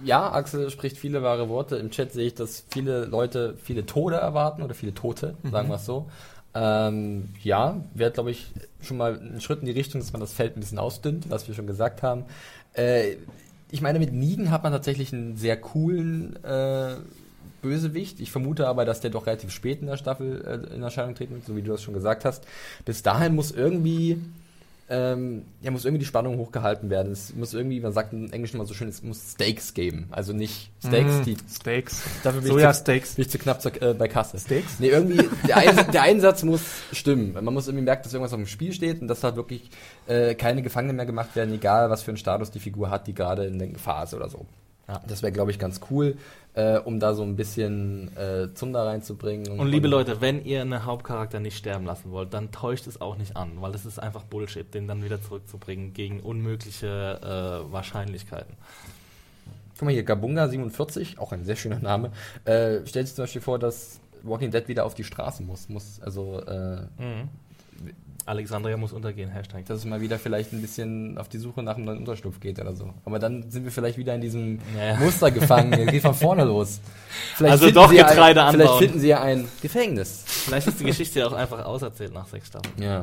Ja, 0.00 0.30
Axel 0.30 0.70
spricht 0.70 0.98
viele 0.98 1.22
wahre 1.22 1.48
Worte. 1.48 1.76
Im 1.76 1.90
Chat 1.90 2.12
sehe 2.12 2.26
ich, 2.26 2.34
dass 2.34 2.66
viele 2.70 3.06
Leute 3.06 3.56
viele 3.62 3.86
Tode 3.86 4.16
erwarten 4.16 4.62
oder 4.62 4.74
viele 4.74 4.92
Tote, 4.92 5.36
sagen 5.50 5.68
wir 5.68 5.76
es 5.76 5.86
so. 5.86 6.10
Ähm, 6.58 7.28
ja, 7.42 7.82
wäre, 7.92 8.10
glaube 8.10 8.30
ich, 8.30 8.46
schon 8.80 8.96
mal 8.96 9.20
ein 9.20 9.42
Schritt 9.42 9.60
in 9.60 9.66
die 9.66 9.72
Richtung, 9.72 10.00
dass 10.00 10.12
man 10.12 10.20
das 10.20 10.32
Feld 10.32 10.56
ein 10.56 10.60
bisschen 10.60 10.78
ausdünnt, 10.78 11.28
was 11.28 11.46
wir 11.48 11.54
schon 11.54 11.66
gesagt 11.66 12.02
haben. 12.02 12.24
Äh, 12.72 13.16
ich 13.70 13.82
meine, 13.82 13.98
mit 13.98 14.14
Negan 14.14 14.50
hat 14.50 14.62
man 14.62 14.72
tatsächlich 14.72 15.12
einen 15.12 15.36
sehr 15.36 15.60
coolen 15.60 16.42
äh, 16.44 16.96
Bösewicht. 17.60 18.20
Ich 18.20 18.30
vermute 18.30 18.68
aber, 18.68 18.86
dass 18.86 19.00
der 19.00 19.10
doch 19.10 19.26
relativ 19.26 19.50
spät 19.50 19.82
in 19.82 19.86
der 19.86 19.98
Staffel 19.98 20.66
äh, 20.70 20.74
in 20.74 20.82
Erscheinung 20.82 21.14
treten 21.14 21.34
wird, 21.34 21.44
so 21.44 21.56
wie 21.56 21.62
du 21.62 21.72
das 21.72 21.82
schon 21.82 21.92
gesagt 21.92 22.24
hast. 22.24 22.44
Bis 22.86 23.02
dahin 23.02 23.34
muss 23.34 23.50
irgendwie 23.50 24.18
ähm, 24.88 25.42
ja, 25.62 25.70
muss 25.72 25.84
irgendwie 25.84 25.98
die 26.00 26.06
Spannung 26.06 26.38
hochgehalten 26.38 26.90
werden. 26.90 27.12
Es 27.12 27.34
muss 27.34 27.54
irgendwie, 27.54 27.80
man 27.80 27.92
sagt 27.92 28.12
im 28.12 28.30
Englischen 28.32 28.58
mal 28.58 28.66
so 28.66 28.74
schön, 28.74 28.88
es 28.88 29.02
muss 29.02 29.32
Steaks 29.32 29.74
geben. 29.74 30.06
Also 30.10 30.32
nicht 30.32 30.70
Steaks, 30.84 31.12
Mm, 31.18 31.22
die 31.24 31.36
Steaks. 31.52 32.02
dafür 32.22 32.40
bin 32.40 32.48
ich, 32.50 32.54
zu, 32.54 32.58
Soja-Steaks. 32.60 33.14
bin 33.14 33.22
ich 33.24 33.30
zu 33.30 33.38
knapp 33.38 33.60
zur, 33.60 33.82
äh, 33.82 33.94
bei 33.94 34.06
Kasse. 34.06 34.38
Steaks? 34.38 34.78
Nee, 34.78 34.88
irgendwie, 34.88 35.28
der, 35.48 35.56
Einsatz, 35.56 35.90
der 35.90 36.02
Einsatz 36.02 36.42
muss 36.44 36.62
stimmen. 36.92 37.34
Man 37.34 37.52
muss 37.52 37.66
irgendwie 37.66 37.84
merken, 37.84 38.04
dass 38.04 38.12
irgendwas 38.12 38.32
auf 38.32 38.38
dem 38.38 38.46
Spiel 38.46 38.72
steht 38.72 39.00
und 39.00 39.08
dass 39.08 39.24
halt 39.24 39.34
wirklich 39.36 39.70
äh, 40.06 40.34
keine 40.36 40.62
Gefangenen 40.62 40.96
mehr 40.96 41.06
gemacht 41.06 41.34
werden, 41.34 41.52
egal 41.54 41.90
was 41.90 42.02
für 42.02 42.12
einen 42.12 42.18
Status 42.18 42.50
die 42.52 42.60
Figur 42.60 42.88
hat, 42.90 43.06
die 43.08 43.14
gerade 43.14 43.44
in 43.46 43.58
der 43.58 43.68
ist 43.68 44.14
oder 44.14 44.28
so. 44.28 44.46
Ja. 44.88 45.02
Das 45.06 45.22
wäre, 45.22 45.32
glaube 45.32 45.50
ich, 45.50 45.58
ganz 45.58 45.80
cool, 45.90 46.16
äh, 46.54 46.78
um 46.78 47.00
da 47.00 47.14
so 47.14 47.22
ein 47.24 47.34
bisschen 47.34 48.16
äh, 48.16 48.54
Zunder 48.54 48.86
reinzubringen. 48.86 49.58
Und 49.58 49.66
liebe 49.68 49.88
Leute, 49.88 50.20
wenn 50.20 50.44
ihr 50.44 50.60
einen 50.60 50.84
Hauptcharakter 50.84 51.40
nicht 51.40 51.56
sterben 51.56 51.84
lassen 51.84 52.12
wollt, 52.12 52.32
dann 52.32 52.52
täuscht 52.52 52.86
es 52.86 53.00
auch 53.00 53.16
nicht 53.16 53.36
an, 53.36 53.52
weil 53.60 53.74
es 53.74 53.84
ist 53.84 53.98
einfach 53.98 54.22
Bullshit, 54.22 54.72
den 54.72 54.86
dann 54.86 55.02
wieder 55.02 55.20
zurückzubringen 55.20 55.92
gegen 55.92 56.20
unmögliche 56.20 57.66
äh, 57.66 57.72
Wahrscheinlichkeiten. 57.72 58.54
Guck 59.78 59.86
mal 59.86 59.92
hier, 59.92 60.04
Gabunga 60.04 60.48
47, 60.48 61.18
auch 61.18 61.32
ein 61.32 61.44
sehr 61.44 61.56
schöner 61.56 61.80
Name, 61.80 62.12
äh, 62.44 62.86
stellt 62.86 63.08
sich 63.08 63.16
zum 63.16 63.24
Beispiel 63.24 63.42
vor, 63.42 63.58
dass 63.58 64.00
Walking 64.22 64.50
Dead 64.50 64.66
wieder 64.68 64.86
auf 64.86 64.94
die 64.94 65.04
Straße 65.04 65.42
muss. 65.42 65.68
muss 65.68 66.00
also, 66.00 66.40
äh, 66.40 66.82
Mhm. 66.98 67.28
Alexandria 68.26 68.76
muss 68.76 68.92
untergehen, 68.92 69.30
Hashtag. 69.30 69.64
dass 69.66 69.78
es 69.78 69.84
mal 69.84 70.00
wieder 70.00 70.18
vielleicht 70.18 70.52
ein 70.52 70.60
bisschen 70.60 71.16
auf 71.16 71.28
die 71.28 71.38
Suche 71.38 71.62
nach 71.62 71.76
einem 71.76 71.84
neuen 71.86 71.98
Unterschlupf 71.98 72.40
geht 72.40 72.58
oder 72.60 72.74
so. 72.74 72.92
Aber 73.04 73.18
dann 73.18 73.50
sind 73.50 73.64
wir 73.64 73.70
vielleicht 73.72 73.96
wieder 73.98 74.14
in 74.14 74.20
diesem 74.20 74.58
Ja. 74.76 74.96
Muster 74.96 75.30
gefangen. 75.30 75.72
Es 75.86 75.90
geht 75.90 76.02
von 76.02 76.14
vorne 76.14 76.44
los. 76.44 76.80
Vielleicht 77.36 77.52
Also 77.52 77.70
doch 77.70 77.88
sie 77.88 77.96
Getreide 77.96 78.42
ein, 78.44 78.52
Vielleicht 78.52 78.68
anbauen. 78.70 78.78
finden 78.82 79.00
sie 79.00 79.08
ja 79.08 79.22
ein 79.22 79.46
Gefängnis. 79.62 80.24
Vielleicht 80.26 80.66
ist 80.66 80.80
die 80.80 80.84
Geschichte 80.84 81.20
ja 81.20 81.26
auch 81.28 81.32
einfach 81.32 81.64
auserzählt 81.64 82.12
nach 82.12 82.26
sechs 82.26 82.48
Staffeln. 82.48 82.74
Ja. 82.82 83.02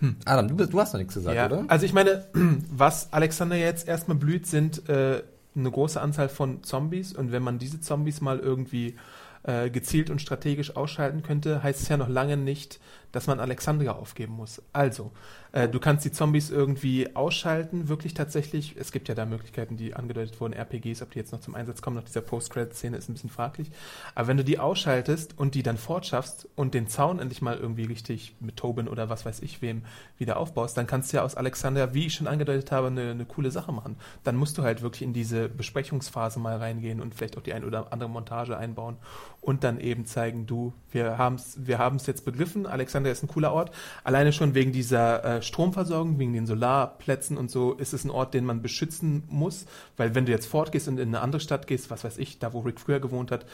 Hm. 0.00 0.16
Adam, 0.26 0.48
du, 0.56 0.66
du 0.66 0.78
hast 0.80 0.92
noch 0.92 0.98
nichts 0.98 1.14
gesagt, 1.14 1.34
Ja, 1.36 1.46
oder? 1.46 1.64
also 1.68 1.86
ich 1.86 1.92
meine, 1.94 2.26
was 2.70 3.12
Alexander 3.12 3.56
jetzt 3.56 3.88
erstmal 3.88 4.16
blüht, 4.18 4.46
sind 4.46 4.88
äh, 4.90 5.22
eine 5.56 5.70
große 5.70 6.00
Anzahl 6.00 6.28
von 6.28 6.62
Zombies 6.62 7.14
und 7.14 7.32
wenn 7.32 7.42
man 7.42 7.58
diese 7.58 7.80
Zombies 7.80 8.20
mal 8.20 8.38
irgendwie 8.38 8.96
äh, 9.44 9.70
gezielt 9.70 10.10
und 10.10 10.20
strategisch 10.20 10.76
ausschalten 10.76 11.22
könnte, 11.22 11.62
heißt 11.62 11.80
es 11.80 11.88
ja 11.88 11.96
noch 11.96 12.08
lange 12.10 12.36
nicht, 12.36 12.78
dass 13.16 13.26
man 13.26 13.40
Alexandria 13.40 13.92
aufgeben 13.92 14.34
muss. 14.34 14.60
Also, 14.74 15.10
äh, 15.52 15.70
du 15.70 15.80
kannst 15.80 16.04
die 16.04 16.12
Zombies 16.12 16.50
irgendwie 16.50 17.16
ausschalten, 17.16 17.88
wirklich 17.88 18.12
tatsächlich. 18.12 18.76
Es 18.78 18.92
gibt 18.92 19.08
ja 19.08 19.14
da 19.14 19.24
Möglichkeiten, 19.24 19.78
die 19.78 19.94
angedeutet 19.94 20.38
wurden, 20.38 20.52
RPGs, 20.52 21.00
ob 21.00 21.12
die 21.12 21.18
jetzt 21.18 21.32
noch 21.32 21.40
zum 21.40 21.54
Einsatz 21.54 21.80
kommen, 21.80 21.96
nach 21.96 22.04
dieser 22.04 22.20
Post-Credit-Szene 22.20 22.94
ist 22.94 23.08
ein 23.08 23.14
bisschen 23.14 23.30
fraglich. 23.30 23.70
Aber 24.14 24.28
wenn 24.28 24.36
du 24.36 24.44
die 24.44 24.58
ausschaltest 24.58 25.38
und 25.38 25.54
die 25.54 25.62
dann 25.62 25.78
fortschaffst 25.78 26.46
und 26.56 26.74
den 26.74 26.88
Zaun 26.88 27.18
endlich 27.18 27.40
mal 27.40 27.56
irgendwie 27.56 27.84
richtig 27.84 28.36
mit 28.38 28.58
Tobin 28.58 28.86
oder 28.86 29.08
was 29.08 29.24
weiß 29.24 29.40
ich 29.40 29.62
wem 29.62 29.86
wieder 30.18 30.36
aufbaust, 30.36 30.76
dann 30.76 30.86
kannst 30.86 31.10
du 31.10 31.16
ja 31.16 31.22
aus 31.22 31.36
Alexandria, 31.36 31.94
wie 31.94 32.08
ich 32.08 32.12
schon 32.12 32.26
angedeutet 32.26 32.70
habe, 32.70 32.88
eine, 32.88 33.12
eine 33.12 33.24
coole 33.24 33.50
Sache 33.50 33.72
machen. 33.72 33.96
Dann 34.24 34.36
musst 34.36 34.58
du 34.58 34.62
halt 34.62 34.82
wirklich 34.82 35.00
in 35.00 35.14
diese 35.14 35.48
Besprechungsphase 35.48 36.38
mal 36.38 36.58
reingehen 36.58 37.00
und 37.00 37.14
vielleicht 37.14 37.38
auch 37.38 37.42
die 37.42 37.54
ein 37.54 37.64
oder 37.64 37.94
andere 37.94 38.10
Montage 38.10 38.58
einbauen 38.58 38.98
und 39.46 39.62
dann 39.62 39.78
eben 39.78 40.06
zeigen, 40.06 40.46
du, 40.46 40.72
wir 40.90 41.18
haben 41.18 41.36
es 41.36 41.56
wir 41.66 41.78
haben's 41.78 42.06
jetzt 42.06 42.24
begriffen, 42.24 42.66
Alexandria 42.66 43.12
ist 43.12 43.22
ein 43.22 43.28
cooler 43.28 43.52
Ort. 43.52 43.70
Alleine 44.02 44.32
schon 44.32 44.54
wegen 44.54 44.72
dieser 44.72 45.24
äh, 45.24 45.42
Stromversorgung, 45.42 46.18
wegen 46.18 46.32
den 46.32 46.46
Solarplätzen 46.46 47.36
und 47.36 47.48
so, 47.48 47.74
ist 47.74 47.94
es 47.94 48.04
ein 48.04 48.10
Ort, 48.10 48.34
den 48.34 48.44
man 48.44 48.60
beschützen 48.60 49.22
muss, 49.28 49.66
weil 49.96 50.16
wenn 50.16 50.26
du 50.26 50.32
jetzt 50.32 50.46
fortgehst 50.46 50.88
und 50.88 50.98
in 50.98 51.08
eine 51.08 51.20
andere 51.20 51.40
Stadt 51.40 51.68
gehst, 51.68 51.90
was 51.90 52.02
weiß 52.02 52.18
ich, 52.18 52.40
da 52.40 52.52
wo 52.52 52.58
Rick 52.60 52.80
früher 52.80 52.98
gewohnt 52.98 53.30
hat, 53.30 53.46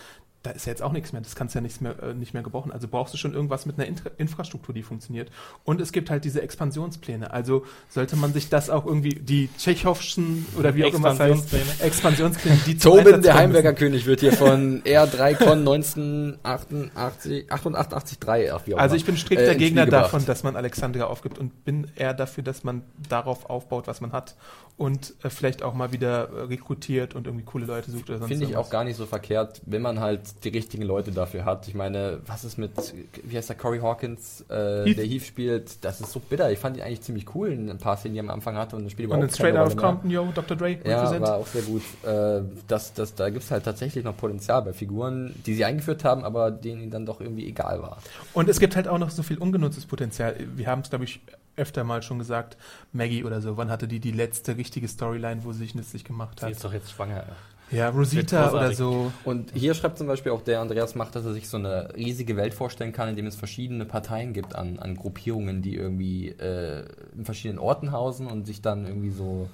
da 0.42 0.50
ist 0.50 0.66
ja 0.66 0.72
jetzt 0.72 0.82
auch 0.82 0.92
nichts 0.92 1.12
mehr, 1.12 1.22
das 1.22 1.36
kannst 1.36 1.54
du 1.54 1.58
ja 1.58 1.62
nichts 1.62 1.80
mehr, 1.80 1.94
äh, 2.02 2.14
nicht 2.14 2.34
mehr 2.34 2.42
gebrauchen. 2.42 2.72
Also 2.72 2.88
brauchst 2.88 3.14
du 3.14 3.18
schon 3.18 3.32
irgendwas 3.32 3.64
mit 3.64 3.78
einer 3.78 3.86
Intra 3.86 4.10
Infrastruktur, 4.18 4.74
die 4.74 4.82
funktioniert. 4.82 5.30
Und 5.64 5.80
es 5.80 5.92
gibt 5.92 6.10
halt 6.10 6.24
diese 6.24 6.42
Expansionspläne. 6.42 7.32
Also 7.32 7.64
sollte 7.88 8.16
man 8.16 8.32
sich 8.32 8.48
das 8.48 8.68
auch 8.68 8.84
irgendwie, 8.84 9.10
die 9.14 9.48
Tschechowschen 9.56 10.46
oder 10.58 10.74
wie 10.74 10.84
auch 10.84 10.94
immer 10.94 11.12
es 11.12 11.20
heißt, 11.20 11.44
Expansionspläne. 11.44 11.86
Expansionspläne, 11.86 12.58
die 12.66 12.76
Tobin, 12.76 13.04
der 13.04 13.32
kommen 13.32 13.34
Heimwerker 13.34 13.70
müssen. 13.70 13.78
König, 13.78 14.06
wird 14.06 14.20
hier 14.20 14.32
von 14.32 14.82
R3Con 14.82 15.58
1988, 15.60 17.52
88, 17.52 18.18
3, 18.18 18.52
ach, 18.52 18.62
wie 18.66 18.74
auch 18.74 18.78
Also 18.78 18.96
ich 18.96 19.04
bin 19.04 19.16
strikter 19.16 19.52
äh, 19.52 19.56
Gegner 19.56 19.86
davon, 19.86 20.26
dass 20.26 20.42
man 20.42 20.56
Alexandria 20.56 21.06
aufgibt 21.06 21.38
und 21.38 21.64
bin 21.64 21.86
eher 21.94 22.14
dafür, 22.14 22.42
dass 22.42 22.64
man 22.64 22.82
darauf 23.08 23.48
aufbaut, 23.48 23.86
was 23.86 24.00
man 24.00 24.10
hat 24.12 24.34
und 24.78 25.14
äh, 25.22 25.30
vielleicht 25.30 25.62
auch 25.62 25.74
mal 25.74 25.92
wieder 25.92 26.28
äh, 26.30 26.40
rekrutiert 26.44 27.14
und 27.14 27.26
irgendwie 27.26 27.44
coole 27.44 27.66
Leute 27.66 27.90
sucht 27.90 28.08
oder 28.08 28.18
sonst 28.18 28.28
Finde 28.28 28.44
ich 28.44 28.50
irgendwas. 28.50 28.66
auch 28.66 28.70
gar 28.72 28.84
nicht 28.84 28.96
so 28.96 29.06
verkehrt, 29.06 29.60
wenn 29.66 29.82
man 29.82 30.00
halt 30.00 30.20
die 30.44 30.48
richtigen 30.48 30.82
Leute 30.82 31.12
dafür 31.12 31.44
hat. 31.44 31.68
Ich 31.68 31.74
meine, 31.74 32.20
was 32.26 32.44
ist 32.44 32.58
mit, 32.58 32.72
wie 33.22 33.36
heißt 33.36 33.48
der, 33.50 33.56
Corey 33.56 33.78
Hawkins, 33.80 34.44
äh, 34.48 34.84
Heath. 34.86 34.96
der 34.98 35.04
Heath 35.06 35.22
spielt, 35.24 35.84
das 35.84 36.00
ist 36.00 36.10
so 36.10 36.20
bitter. 36.20 36.50
Ich 36.50 36.58
fand 36.58 36.76
ihn 36.76 36.82
eigentlich 36.82 37.02
ziemlich 37.02 37.32
cool 37.34 37.52
in 37.52 37.70
ein 37.70 37.78
paar 37.78 37.96
Szenen, 37.96 38.14
die 38.14 38.20
er 38.20 38.24
am 38.24 38.30
Anfang 38.30 38.56
hatte 38.56 38.74
und 38.76 38.84
das 38.84 38.92
Spiel 38.92 39.04
Und 39.06 39.10
überhaupt 39.12 39.30
in 39.30 39.34
Straight 39.34 39.56
Out 39.56 39.68
of. 39.68 39.76
Compton, 39.76 40.10
yo, 40.10 40.26
Dr. 40.34 40.56
Dre, 40.56 40.78
Ja, 40.84 40.96
represent. 41.00 41.26
war 41.26 41.36
auch 41.36 41.46
sehr 41.46 41.62
gut. 41.62 41.82
Äh, 42.04 42.42
das, 42.66 42.92
das, 42.94 43.14
da 43.14 43.28
gibt 43.30 43.44
es 43.44 43.50
halt 43.50 43.64
tatsächlich 43.64 44.04
noch 44.04 44.16
Potenzial 44.16 44.62
bei 44.62 44.72
Figuren, 44.72 45.34
die 45.46 45.54
sie 45.54 45.64
eingeführt 45.64 46.02
haben, 46.04 46.24
aber 46.24 46.50
denen 46.50 46.80
ihnen 46.80 46.90
dann 46.90 47.06
doch 47.06 47.20
irgendwie 47.20 47.46
egal 47.46 47.82
war. 47.82 47.98
Und 48.32 48.48
es 48.48 48.58
gibt 48.58 48.74
halt 48.74 48.88
auch 48.88 48.98
noch 48.98 49.10
so 49.10 49.22
viel 49.22 49.38
ungenutztes 49.38 49.86
Potenzial. 49.86 50.34
Wir 50.56 50.66
haben 50.66 50.80
es, 50.80 50.88
glaube 50.90 51.04
ich, 51.04 51.20
öfter 51.56 51.84
mal 51.84 52.02
schon 52.02 52.18
gesagt, 52.18 52.56
Maggie 52.92 53.24
oder 53.24 53.40
so, 53.40 53.56
wann 53.56 53.70
hatte 53.70 53.88
die 53.88 54.00
die 54.00 54.12
letzte 54.12 54.56
richtige 54.56 54.88
Storyline, 54.88 55.44
wo 55.44 55.52
sie 55.52 55.60
sich 55.60 55.74
nützlich 55.74 56.04
gemacht 56.04 56.42
hat? 56.42 56.50
ist 56.50 56.64
doch 56.64 56.72
jetzt 56.72 56.90
schwanger. 56.90 57.24
Ja, 57.72 57.88
Rosita 57.88 58.52
oder 58.52 58.72
so. 58.72 59.12
Und 59.24 59.50
hier 59.54 59.72
schreibt 59.72 59.96
zum 59.96 60.06
Beispiel 60.06 60.32
auch 60.32 60.42
der 60.42 60.60
Andreas 60.60 60.94
Macht, 60.94 61.16
dass 61.16 61.24
er 61.24 61.32
sich 61.32 61.48
so 61.48 61.56
eine 61.56 61.94
riesige 61.96 62.36
Welt 62.36 62.52
vorstellen 62.52 62.92
kann, 62.92 63.08
in 63.08 63.16
dem 63.16 63.26
es 63.26 63.34
verschiedene 63.34 63.86
Parteien 63.86 64.34
gibt 64.34 64.54
an, 64.54 64.78
an 64.78 64.94
Gruppierungen, 64.94 65.62
die 65.62 65.74
irgendwie 65.74 66.28
äh, 66.28 66.84
in 67.16 67.24
verschiedenen 67.24 67.58
Orten 67.58 67.90
hausen 67.90 68.26
und 68.26 68.46
sich 68.46 68.60
dann 68.60 68.86
irgendwie 68.86 69.10
so 69.10 69.48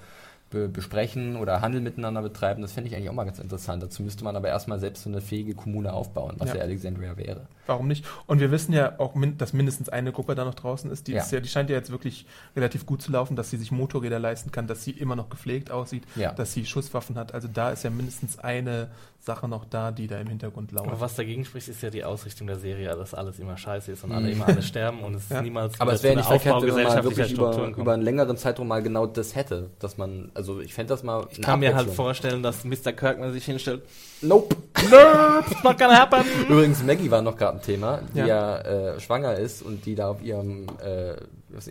be 0.50 0.68
besprechen 0.68 1.36
oder 1.36 1.60
Handel 1.60 1.80
miteinander 1.80 2.22
betreiben. 2.22 2.62
Das 2.62 2.72
fände 2.72 2.88
ich 2.88 2.96
eigentlich 2.96 3.10
auch 3.10 3.14
mal 3.14 3.24
ganz 3.24 3.38
interessant. 3.38 3.82
Dazu 3.82 4.02
müsste 4.02 4.24
man 4.24 4.34
aber 4.34 4.48
erstmal 4.48 4.78
selbst 4.78 5.02
so 5.02 5.10
eine 5.10 5.20
fähige 5.20 5.54
Kommune 5.54 5.92
aufbauen, 5.92 6.36
was 6.38 6.48
Ja. 6.50 6.56
ja, 6.56 6.62
Alexandria 6.62 7.16
wäre. 7.16 7.46
Warum 7.66 7.86
nicht? 7.86 8.04
Und 8.26 8.40
wir 8.40 8.50
wissen 8.50 8.72
ja 8.72 8.98
auch, 8.98 9.14
min 9.14 9.36
dass 9.36 9.52
mindestens 9.52 9.90
eine 9.90 10.10
Gruppe 10.10 10.34
da 10.34 10.44
noch 10.46 10.54
draußen 10.54 10.90
ist. 10.90 11.06
Die, 11.06 11.12
Ja. 11.12 11.22
ist 11.22 11.32
ja, 11.32 11.40
die 11.40 11.48
scheint 11.48 11.68
ja 11.68 11.76
jetzt 11.76 11.90
wirklich 11.90 12.24
relativ 12.56 12.86
gut 12.86 13.02
zu 13.02 13.12
laufen, 13.12 13.36
dass 13.36 13.50
sie 13.50 13.58
sich 13.58 13.70
Motorräder 13.70 14.18
leisten 14.18 14.50
kann, 14.50 14.66
dass 14.66 14.84
sie 14.84 14.92
immer 14.92 15.16
noch 15.16 15.28
gepflegt 15.28 15.70
aussieht, 15.70 16.04
dass 16.32 16.54
sie 16.54 16.64
Schusswaffen 16.64 17.16
hat. 17.16 17.34
Also 17.34 17.48
da 17.52 17.70
ist 17.70 17.82
ja 17.84 17.90
mindestens 17.90 18.38
eine 18.38 18.88
Sache 19.20 19.48
noch 19.48 19.64
da, 19.66 19.90
die 19.90 20.06
da 20.06 20.18
im 20.20 20.28
Hintergrund 20.28 20.70
Aber 20.74 20.86
lauert. 20.86 21.00
was 21.00 21.16
dagegen 21.16 21.44
spricht, 21.44 21.68
ist 21.68 21.82
ja 21.82 21.90
die 21.90 22.04
Ausrichtung 22.04 22.46
der 22.46 22.56
Serie, 22.56 22.88
dass 22.96 23.12
alles 23.14 23.38
immer 23.38 23.56
scheiße 23.58 23.92
ist 23.92 24.04
und 24.04 24.12
alle 24.12 24.30
immer 24.30 24.46
alle 24.48 24.62
sterben 24.62 25.00
und 25.00 25.16
es 25.16 25.28
Ja. 25.28 25.42
niemals. 25.42 25.78
Aber 25.80 25.92
es 25.92 26.02
wäre 26.02 26.16
nicht 26.16 26.26
verkehrt, 26.26 26.62
wenn 26.62 26.74
man 26.74 26.84
mal 26.84 27.04
wirklich 27.04 27.32
über, 27.32 27.66
über 27.76 27.92
einen 27.94 28.02
längeren 28.04 28.36
Zeitraum 28.36 28.68
mal 28.68 28.82
genau 28.82 29.06
das 29.06 29.34
hätte. 29.34 29.70
Dass 29.80 29.98
man, 29.98 30.30
also 30.34 30.60
ich 30.60 30.72
fände 30.72 30.90
das 30.94 31.02
mal. 31.02 31.26
Ich 31.30 31.42
kann 31.42 31.60
mir 31.60 31.74
halt 31.74 31.90
vorstellen, 31.90 32.42
dass 32.42 32.64
Mr. 32.64 32.92
Kirkman 32.92 33.32
sich 33.32 33.44
hinstellt. 33.44 33.82
Nope. 34.22 34.56
It's 34.76 35.62
not 35.62 35.76
gonna 35.78 35.98
happen. 35.98 36.24
Übrigens, 36.48 36.82
Maggie 36.82 37.10
war 37.10 37.20
noch 37.20 37.36
gerade 37.36 37.58
ein 37.58 37.62
Thema, 37.62 38.00
die 38.14 38.18
Ja. 38.20 38.26
ja, 38.26 38.58
äh, 38.60 39.00
schwanger 39.00 39.34
ist 39.34 39.62
und 39.62 39.84
die 39.84 39.94
da 39.94 40.08
auf 40.10 40.22
ihrem 40.22 40.66
äh, 40.82 41.14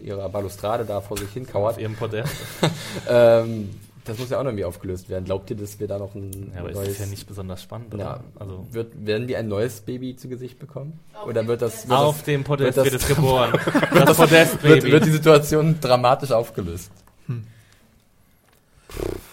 ihrer 0.01 0.27
Balustrade 0.29 0.85
da 0.85 1.01
vor 1.01 1.17
sich 1.17 1.29
hinkauert. 1.31 1.75
Auf 1.75 1.79
ihrem 1.81 1.95
Podest. 1.95 2.33
Ähm, 3.09 3.69
das 4.07 4.17
muss 4.17 4.29
ja 4.29 4.37
auch 4.39 4.43
noch 4.43 4.49
irgendwie 4.49 4.65
aufgelöst 4.65 5.09
werden. 5.09 5.25
Glaubt 5.25 5.49
ihr, 5.49 5.55
dass 5.55 5.79
wir 5.79 5.87
da 5.87 5.99
noch 5.99 6.15
ein 6.15 6.51
Ja, 6.53 6.61
aber 6.61 6.69
ist 6.71 6.75
neues... 6.75 6.87
das 6.89 6.99
ja 6.99 7.05
nicht 7.05 7.27
besonders 7.27 7.61
spannend, 7.61 7.93
oder? 7.93 8.03
Ja, 8.03 8.23
Also 8.39 8.65
wird, 8.71 9.05
werden 9.05 9.27
wir 9.27 9.37
ein 9.39 9.47
neues 9.47 9.81
Baby 9.81 10.15
zu 10.15 10.27
Gesicht 10.29 10.57
bekommen? 10.59 10.99
Oder 11.27 11.45
wird 11.47 11.61
das, 11.61 11.87
wird 11.87 11.99
auf 11.99 12.15
das, 12.17 12.25
dem 12.25 12.43
Podest 12.43 12.75
wird 12.77 12.85
wird, 12.91 12.95
das- 12.95 13.01
es 13.09 13.15
geboren. 13.15 13.51
Das 13.93 14.17
Podest, 14.17 14.63
wird, 14.63 14.81
Baby. 14.81 14.91
wird 14.93 15.05
die 15.05 15.11
Situation 15.11 15.79
dramatisch 15.79 16.31
aufgelöst? 16.31 16.91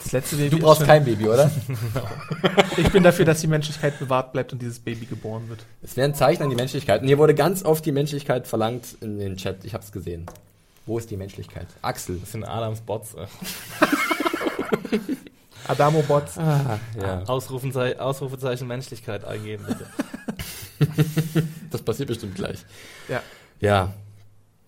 Das 0.03 0.13
letzte 0.13 0.37
Baby 0.37 0.51
Du 0.51 0.57
ist 0.59 0.63
brauchst 0.63 0.79
schon- 0.81 0.87
kein 0.87 1.05
Baby, 1.05 1.27
oder? 1.29 1.51
Ich 2.77 2.91
bin 2.91 3.03
dafür, 3.03 3.25
dass 3.25 3.41
die 3.41 3.47
Menschlichkeit 3.47 3.99
bewahrt 3.99 4.33
bleibt 4.33 4.53
und 4.53 4.61
dieses 4.61 4.79
Baby 4.81 5.07
geboren 5.07 5.49
wird. 5.49 5.65
Es 5.83 5.97
wäre 5.97 6.07
ein 6.09 6.15
Zeichen 6.15 6.43
an 6.43 6.51
die 6.51 6.57
Menschlichkeit. 6.57 7.01
Und 7.03 7.07
hier 7.09 7.19
wurde 7.19 7.35
ganz 7.35 7.65
oft 7.65 7.85
die 7.87 7.93
Menschlichkeit 7.93 8.47
verlangt 8.47 8.85
in 9.01 9.19
den 9.19 9.37
Chat. 9.37 9.65
Ich 9.65 9.73
habe 9.75 9.85
es 9.85 9.93
gesehen. 9.93 10.27
Wo 10.87 10.99
ist 10.99 11.11
die 11.11 11.17
Menschlichkeit? 11.17 11.67
Axel. 11.83 12.19
das 12.21 12.33
sind 12.33 12.45
Adams 12.45 12.81
Bots. 12.83 13.15
Adamo 15.69 16.03
Bots. 16.03 16.37
Ah, 16.39 16.79
ja. 17.01 17.23
Ausrufenzei 17.23 17.99
Ausrufezeichen 17.99 18.67
Menschlichkeit 18.69 19.25
eingeben, 19.25 19.65
bitte. 19.67 19.87
Das 21.71 21.83
passiert 21.83 22.09
bestimmt 22.09 22.35
gleich. 22.35 22.59
Ja. 23.09 23.23
Ja. 23.61 23.93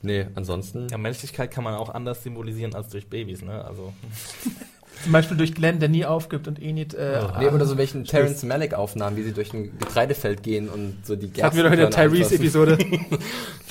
Nee, 0.02 0.26
ansonsten. 0.34 0.88
Ja, 0.88 0.98
Menschlichkeit 0.98 1.50
kann 1.50 1.64
man 1.64 1.74
auch 1.74 1.88
anders 1.92 2.22
symbolisieren 2.22 2.74
als 2.74 2.88
durch 2.88 3.08
Babys, 3.08 3.42
ne? 3.42 3.64
Also, 3.64 3.92
Zum 5.02 5.12
Beispiel 5.12 5.36
durch 5.36 5.54
Glenn, 5.54 5.78
der 5.78 5.88
nie 5.90 6.06
aufgibt 6.06 6.48
und 6.48 6.60
Enid. 6.62 6.94
Äh, 6.94 7.22
Nee, 7.38 7.48
oder 7.48 7.66
so 7.66 7.76
welchen 7.76 8.04
Terrence 8.04 8.42
Malick 8.44 8.72
Aufnahmen, 8.72 9.16
wie 9.16 9.22
sie 9.24 9.32
durch 9.32 9.52
ein 9.52 9.78
Getreidefeld 9.78 10.42
gehen 10.42 10.68
und 10.70 11.04
so 11.04 11.16
die 11.16 11.30
Das 11.30 11.44
hatten 11.44 11.56
wir 11.56 11.64
doch 11.64 11.70
in 11.72 11.76
der 11.78 11.86
anfassen. 11.88 12.10
Tyrese-Episode. 12.12 12.78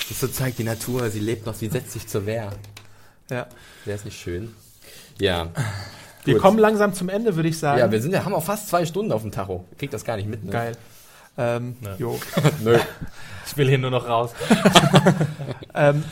Das 0.08 0.20
so 0.20 0.28
zeigt 0.28 0.58
die 0.60 0.64
Natur, 0.64 1.10
sie 1.10 1.18
lebt 1.20 1.44
noch, 1.46 1.54
sie 1.54 1.68
setzt 1.68 1.92
sich 1.92 2.06
zur 2.06 2.26
Wehr. 2.26 2.50
ja. 3.30 3.46
Wäre 3.84 3.96
es 3.98 4.04
nicht 4.04 4.18
schön? 4.20 4.54
Ja. 5.18 5.48
Wir 6.26 6.34
Gut. 6.34 6.42
kommen 6.42 6.58
langsam 6.58 6.92
zum 6.92 7.08
Ende, 7.08 7.36
würde 7.36 7.48
ich 7.48 7.58
sagen. 7.58 7.78
Ja, 7.78 7.90
wir 7.90 8.02
sind 8.02 8.12
ja, 8.12 8.24
haben 8.24 8.34
auch 8.34 8.42
fast 8.44 8.68
zwei 8.68 8.84
Stunden 8.84 9.12
auf 9.12 9.22
dem 9.22 9.30
Tacho. 9.32 9.64
Kriegt 9.78 9.94
das 9.94 10.04
gar 10.04 10.16
nicht 10.16 10.28
mit, 10.28 10.44
ne? 10.44 10.50
Geil. 10.52 10.72
Ähm, 11.38 11.76
Ja. 11.82 11.94
jo. 11.98 12.18
Nö. 12.64 12.78
ich 13.46 13.56
will 13.56 13.68
hier 13.68 13.78
nur 13.78 13.90
noch 13.90 14.08
raus. 14.08 14.32
Ähm, 15.74 16.04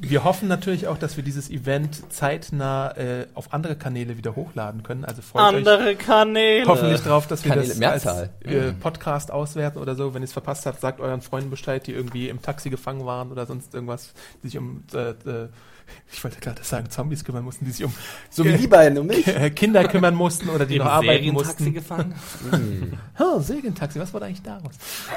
wir 0.00 0.24
hoffen 0.24 0.48
natürlich 0.48 0.88
auch, 0.88 0.98
dass 0.98 1.16
wir 1.16 1.22
dieses 1.22 1.48
Event 1.50 2.10
zeitnah 2.12 2.90
äh, 2.96 3.26
auf 3.34 3.52
andere 3.54 3.76
Kanäle 3.76 4.16
wieder 4.16 4.34
hochladen 4.34 4.82
können. 4.82 5.04
Also 5.04 5.22
freut 5.22 5.42
euch 5.42 5.58
Andere 5.58 5.94
Kanäle. 5.94 6.66
hoffentlich 6.66 7.02
drauf, 7.02 7.26
dass 7.28 7.44
wir 7.44 7.50
Kanäle, 7.50 7.68
das 7.68 7.78
Mehrzahl. 7.78 8.30
als 8.44 8.52
äh, 8.52 8.72
Podcast 8.72 9.30
auswerten 9.30 9.78
oder 9.78 9.94
so. 9.94 10.12
Wenn 10.14 10.22
ihr 10.22 10.24
es 10.24 10.32
verpasst 10.32 10.66
habt, 10.66 10.80
sagt 10.80 11.00
euren 11.00 11.20
Freunden 11.20 11.50
Bescheid, 11.50 11.86
die 11.86 11.92
irgendwie 11.92 12.28
im 12.28 12.42
Taxi 12.42 12.70
gefangen 12.70 13.04
waren 13.06 13.30
oder 13.30 13.46
sonst 13.46 13.74
irgendwas, 13.74 14.12
die 14.42 14.48
sich 14.48 14.58
um 14.58 14.82
äh, 14.94 15.10
äh, 15.10 15.48
ich 16.12 16.22
wollte 16.24 16.40
gerade 16.40 16.62
sagen, 16.64 16.90
Zombies 16.90 17.24
kümmern 17.24 17.44
mussten, 17.44 17.64
die 17.64 17.70
sich 17.72 17.84
um 17.84 17.92
So 18.30 18.44
wie 18.44 18.52
die 18.54 18.66
beiden 18.66 18.98
um 18.98 19.06
mich. 19.06 19.24
Kinder 19.54 19.86
kümmern 19.88 20.14
mussten 20.14 20.48
oder 20.48 20.66
die 20.66 20.76
Im 20.76 20.84
noch 20.84 20.90
arbeiten 20.90 21.22
Serientaxi 21.24 21.62
mussten. 21.62 21.74
gefangen. 21.74 22.14
Oh, 23.18 23.38
Segentaxi, 23.40 24.00
was 24.00 24.12
war 24.14 24.20
da 24.20 24.26
eigentlich 24.26 24.42
daraus? 24.42 24.72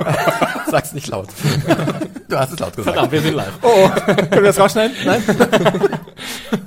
Sag's 0.69 0.91
nicht 0.93 1.07
laut. 1.07 1.29
Du 2.27 2.37
hast 2.37 2.51
es 2.51 2.59
laut 2.59 2.75
gesagt. 2.75 2.93
Verdammt, 2.95 3.11
wir 3.13 3.21
sind 3.21 3.35
live. 3.35 3.53
Oh, 3.61 3.89
können 3.89 4.31
wir 4.31 4.41
das 4.43 4.59
rausschneiden? 4.59 4.95
Nein? 5.05 5.25
Können 5.25 5.39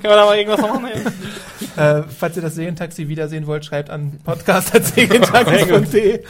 wir 0.01 0.09
da 0.09 0.25
mal 0.25 0.35
irgendwas 0.37 0.61
machen? 0.61 0.85
Äh, 1.75 2.03
falls 2.17 2.35
ihr 2.37 2.41
das 2.41 2.55
Serientaxi 2.55 3.07
wiedersehen 3.07 3.45
wollt, 3.45 3.65
schreibt 3.65 3.89
an 3.91 4.19
podcast.segentaxi.de. 4.23 6.23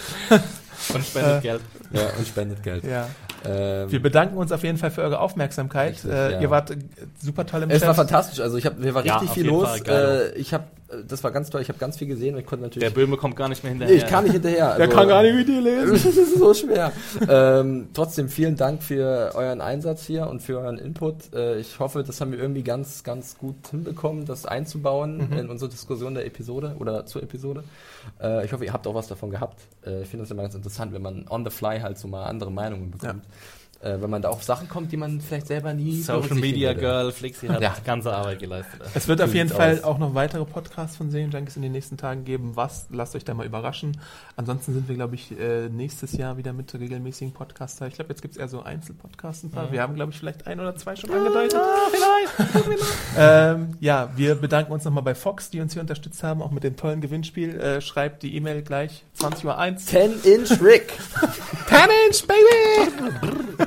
Und 0.93 1.05
spendet 1.05 1.37
Äh, 1.37 1.41
Geld. 1.41 1.61
Ja, 1.91 2.01
und 2.17 2.27
spendet 2.27 2.63
Geld. 2.63 2.83
Ja. 2.83 3.07
Ähm, 3.45 3.91
Wir 3.91 4.01
bedanken 4.01 4.37
uns 4.37 4.51
auf 4.51 4.63
jeden 4.63 4.77
Fall 4.77 4.91
für 4.91 5.01
eure 5.01 5.19
Aufmerksamkeit. 5.19 5.93
Richtig, 5.93 6.11
äh, 6.11 6.31
ja. 6.33 6.39
Ihr 6.41 6.49
wart 6.49 6.71
super 7.21 7.45
toll 7.45 7.63
im 7.63 7.69
es 7.69 7.81
war 7.81 7.89
Chat. 7.89 7.95
fantastisch. 7.97 8.39
Also 8.39 8.57
ich 8.57 8.65
habe, 8.65 8.81
wir 8.83 8.93
war 8.93 9.05
Ja, 9.05 9.15
richtig 9.15 9.29
auf 9.29 9.35
viel 9.35 9.47
los. 9.47 9.67
Fall. 9.85 10.31
Äh, 10.35 10.37
ich 10.39 10.53
habe, 10.53 10.65
das 11.07 11.23
war 11.23 11.31
ganz 11.31 11.49
toll. 11.49 11.61
Ich 11.61 11.69
habe 11.69 11.79
ganz 11.79 11.97
viel 11.97 12.07
gesehen 12.07 12.37
ich 12.37 12.45
konnte 12.45 12.63
Der 12.69 12.69
natürlich. 12.69 12.93
Böhme 12.93 13.17
kommt 13.17 13.35
gar 13.35 13.49
nicht 13.49 13.63
mehr 13.63 13.71
hinterher. 13.71 13.95
Nee, 13.95 14.01
ich 14.03 14.07
kann 14.09 14.23
nicht 14.23 14.33
hinterher. 14.33 14.75
Der 14.75 14.85
Also- 14.85 14.95
kann 14.97 15.07
gar 15.07 15.21
nicht 15.23 15.35
mit 15.35 15.47
dir 15.47 15.61
lesen. 15.61 15.91
Das 15.91 16.05
ist 16.05 16.37
so 16.37 16.53
schwer. 16.53 16.91
ähm, 17.29 17.89
trotzdem 17.93 18.29
vielen 18.29 18.55
Dank 18.55 18.81
für 18.83 19.31
euren 19.35 19.61
Einsatz 19.61 20.05
hier 20.05 20.27
und 20.27 20.41
für 20.41 20.59
euren 20.59 20.77
Input. 20.77 21.33
Äh, 21.33 21.59
ich 21.59 21.79
hoffe, 21.79 22.03
das 22.03 22.19
haben 22.21 22.31
wir 22.31 22.39
irgendwie 22.39 22.63
ganz, 22.63 23.03
ganz 23.03 23.37
gut 23.37 23.55
hinbekommen, 23.71 24.25
das 24.25 24.45
einzubauen 24.45 25.31
in 25.37 25.49
unsere 25.49 25.69
Diskussion 25.69 26.13
der 26.15 26.25
Episode 26.25 26.75
oder 26.79 27.05
zur 27.05 27.21
Episode. 27.23 27.63
Äh, 28.21 28.45
ich 28.45 28.53
hoffe, 28.53 28.65
ihr 28.65 28.73
habt 28.73 28.87
auch 28.87 28.95
was 28.95 29.07
davon 29.07 29.29
gehabt. 29.29 29.61
Äh, 29.85 30.01
ich 30.01 30.09
finde 30.09 30.23
das 30.23 30.31
immer 30.31 30.43
ganz 30.43 30.55
interessant, 30.55 30.93
wenn 30.93 31.01
man 31.01 31.27
on 31.29 31.45
the 31.45 31.51
fly 31.51 31.79
halt 31.79 31.97
so 31.97 32.07
mal 32.07 32.25
andere 32.25 32.51
Meinungen 32.51 32.91
bekommt. 32.91 33.25
Äh, 33.81 34.01
wenn 34.01 34.09
man 34.09 34.21
da 34.21 34.29
auf 34.29 34.43
Sachen 34.43 34.67
kommt, 34.67 34.91
die 34.91 34.97
man 34.97 35.21
vielleicht 35.21 35.47
selber 35.47 35.73
nie 35.73 36.01
Social 36.01 36.35
Media. 36.35 36.73
Girl, 36.73 37.11
Flixi 37.11 37.47
hat 37.47 37.61
Ja. 37.61 37.75
ganze 37.85 38.13
Arbeit 38.13 38.39
geleistet. 38.39 38.81
Es 38.93 39.07
wird 39.07 39.21
auf 39.21 39.33
jeden 39.33 39.49
sieht's 39.49 39.57
Fall 39.57 39.77
aus. 39.79 39.83
auch 39.83 39.97
noch 39.97 40.15
weitere 40.15 40.45
Podcasts 40.45 40.97
von 40.97 41.11
Serienjunkies 41.11 41.55
in 41.55 41.61
den 41.61 41.71
nächsten 41.71 41.97
Tagen 41.97 42.23
geben. 42.25 42.51
Was? 42.55 42.87
Lasst 42.91 43.15
euch 43.15 43.23
da 43.25 43.33
mal 43.33 43.45
überraschen. 43.45 43.97
Ansonsten 44.35 44.73
sind 44.73 44.87
wir, 44.87 44.95
glaube 44.95 45.15
ich, 45.15 45.31
äh, 45.39 45.69
nächstes 45.69 46.13
Jahr 46.13 46.37
wieder 46.37 46.53
mit 46.53 46.73
regelmäßigen 46.73 47.33
Podcasts 47.33 47.77
da. 47.79 47.87
Ich 47.87 47.93
glaube, 47.95 48.09
jetzt 48.09 48.21
gibt 48.21 48.33
es 48.35 48.39
eher 48.39 48.47
so 48.47 48.61
Einzelpodcasts 48.63 49.43
ein 49.43 49.51
paar. 49.51 49.71
Wir 49.71 49.81
haben, 49.81 49.95
glaube 49.95 50.11
ich, 50.11 50.17
vielleicht 50.19 50.47
ein 50.47 50.59
oder 50.59 50.75
zwei 50.75 50.95
schon 50.95 51.11
angedeutet. 51.11 51.59
ähm, 53.17 53.69
ja, 53.79 54.09
wir 54.15 54.35
bedanken 54.35 54.71
uns 54.71 54.83
nochmal 54.85 55.03
bei 55.03 55.15
Fox, 55.15 55.49
die 55.49 55.61
uns 55.61 55.73
hier 55.73 55.81
unterstützt 55.81 56.23
haben, 56.23 56.41
auch 56.41 56.51
mit 56.51 56.63
dem 56.63 56.75
tollen 56.75 57.01
Gewinnspiel. 57.01 57.59
Äh, 57.59 57.81
schreibt 57.81 58.23
die 58.23 58.35
E-Mail 58.35 58.61
gleich 58.61 59.03
20.01 59.19 59.45
Uhr. 59.45 59.77
10 59.77 60.11
Inch 60.23 60.61
Rick. 60.61 60.93
10 61.67 61.77
Inch, 62.07 62.27
baby! 62.27 63.63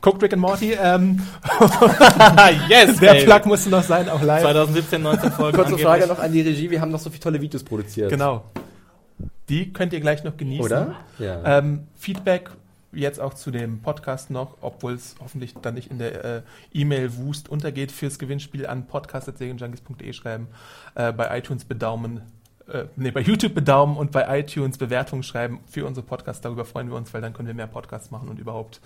Guckt 0.00 0.22
Rick 0.22 0.32
and 0.32 0.42
Morty. 0.42 0.72
Ähm, 0.72 1.20
yes, 2.68 2.98
der 2.98 3.12
baby. 3.12 3.24
Plug 3.24 3.40
musste 3.46 3.70
noch 3.70 3.84
sein, 3.84 4.08
auch 4.08 4.22
live. 4.22 4.42
2017, 4.42 5.02
19 5.02 5.30
Folgen. 5.32 5.56
Kurze 5.56 5.72
angeblich. 5.72 5.86
Frage 5.86 6.06
noch 6.08 6.18
an 6.18 6.32
die 6.32 6.40
Regie. 6.40 6.70
Wir 6.70 6.80
haben 6.80 6.90
noch 6.90 6.98
so 6.98 7.10
viele 7.10 7.20
tolle 7.20 7.40
Videos 7.40 7.62
produziert. 7.62 8.10
Genau. 8.10 8.44
Die 9.48 9.72
könnt 9.72 9.92
ihr 9.92 10.00
gleich 10.00 10.24
noch 10.24 10.36
genießen. 10.36 10.64
Oder? 10.64 10.96
Ja. 11.18 11.58
Ähm, 11.58 11.86
Feedback 11.94 12.50
jetzt 12.92 13.20
auch 13.20 13.34
zu 13.34 13.50
dem 13.50 13.80
Podcast 13.80 14.30
noch, 14.30 14.58
obwohl 14.60 14.94
es 14.94 15.14
hoffentlich 15.20 15.54
dann 15.60 15.74
nicht 15.74 15.90
in 15.90 15.98
der 15.98 16.24
äh, 16.24 16.42
E-Mail-Wust 16.72 17.48
untergeht, 17.48 17.90
fürs 17.90 18.18
Gewinnspiel 18.18 18.66
an 18.66 18.86
podcast.serienjunkies.de 18.86 20.12
schreiben, 20.12 20.48
äh, 20.94 21.12
bei 21.12 21.36
iTunes 21.38 21.64
bedaumen, 21.64 22.20
äh, 22.70 22.84
nee, 22.96 23.10
bei 23.10 23.20
YouTube 23.20 23.54
bedaumen 23.54 23.96
und 23.96 24.12
bei 24.12 24.38
iTunes 24.40 24.78
Bewertungen 24.78 25.22
schreiben 25.22 25.60
für 25.68 25.86
unsere 25.86 26.06
Podcasts. 26.06 26.40
Darüber 26.42 26.64
freuen 26.64 26.88
wir 26.90 26.96
uns, 26.96 27.12
weil 27.14 27.20
dann 27.20 27.32
können 27.32 27.48
wir 27.48 27.54
mehr 27.54 27.66
Podcasts 27.66 28.10
machen 28.10 28.28
und 28.28 28.38
überhaupt 28.38 28.80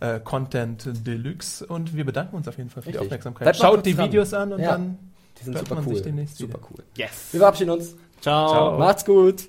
äh, 0.00 0.20
Content 0.20 1.06
Deluxe. 1.06 1.64
Und 1.66 1.94
wir 1.96 2.04
bedanken 2.04 2.36
uns 2.36 2.46
auf 2.48 2.56
jeden 2.58 2.70
Fall 2.70 2.82
für 2.82 2.90
die 2.90 2.96
Richtig. 2.96 3.06
Aufmerksamkeit. 3.08 3.44
Bleibt 3.44 3.56
Schaut 3.58 3.86
die 3.86 3.94
dran. 3.94 4.06
Videos 4.06 4.34
an 4.34 4.52
und 4.52 4.60
Ja. 4.60 4.72
dann 4.72 4.98
Die 5.40 5.44
sind 5.44 5.58
super 5.58 5.74
man 5.76 5.86
cool. 5.86 5.94
sich 5.94 6.02
demnächst 6.02 6.38
Super 6.38 6.58
wieder. 6.58 6.68
cool. 6.70 6.84
Yes. 6.96 7.28
Wir 7.32 7.40
verabschieden 7.40 7.70
uns. 7.70 7.96
Ciao. 8.20 8.48
Ciao. 8.48 8.78
Macht's 8.78 9.04
gut. 9.04 9.48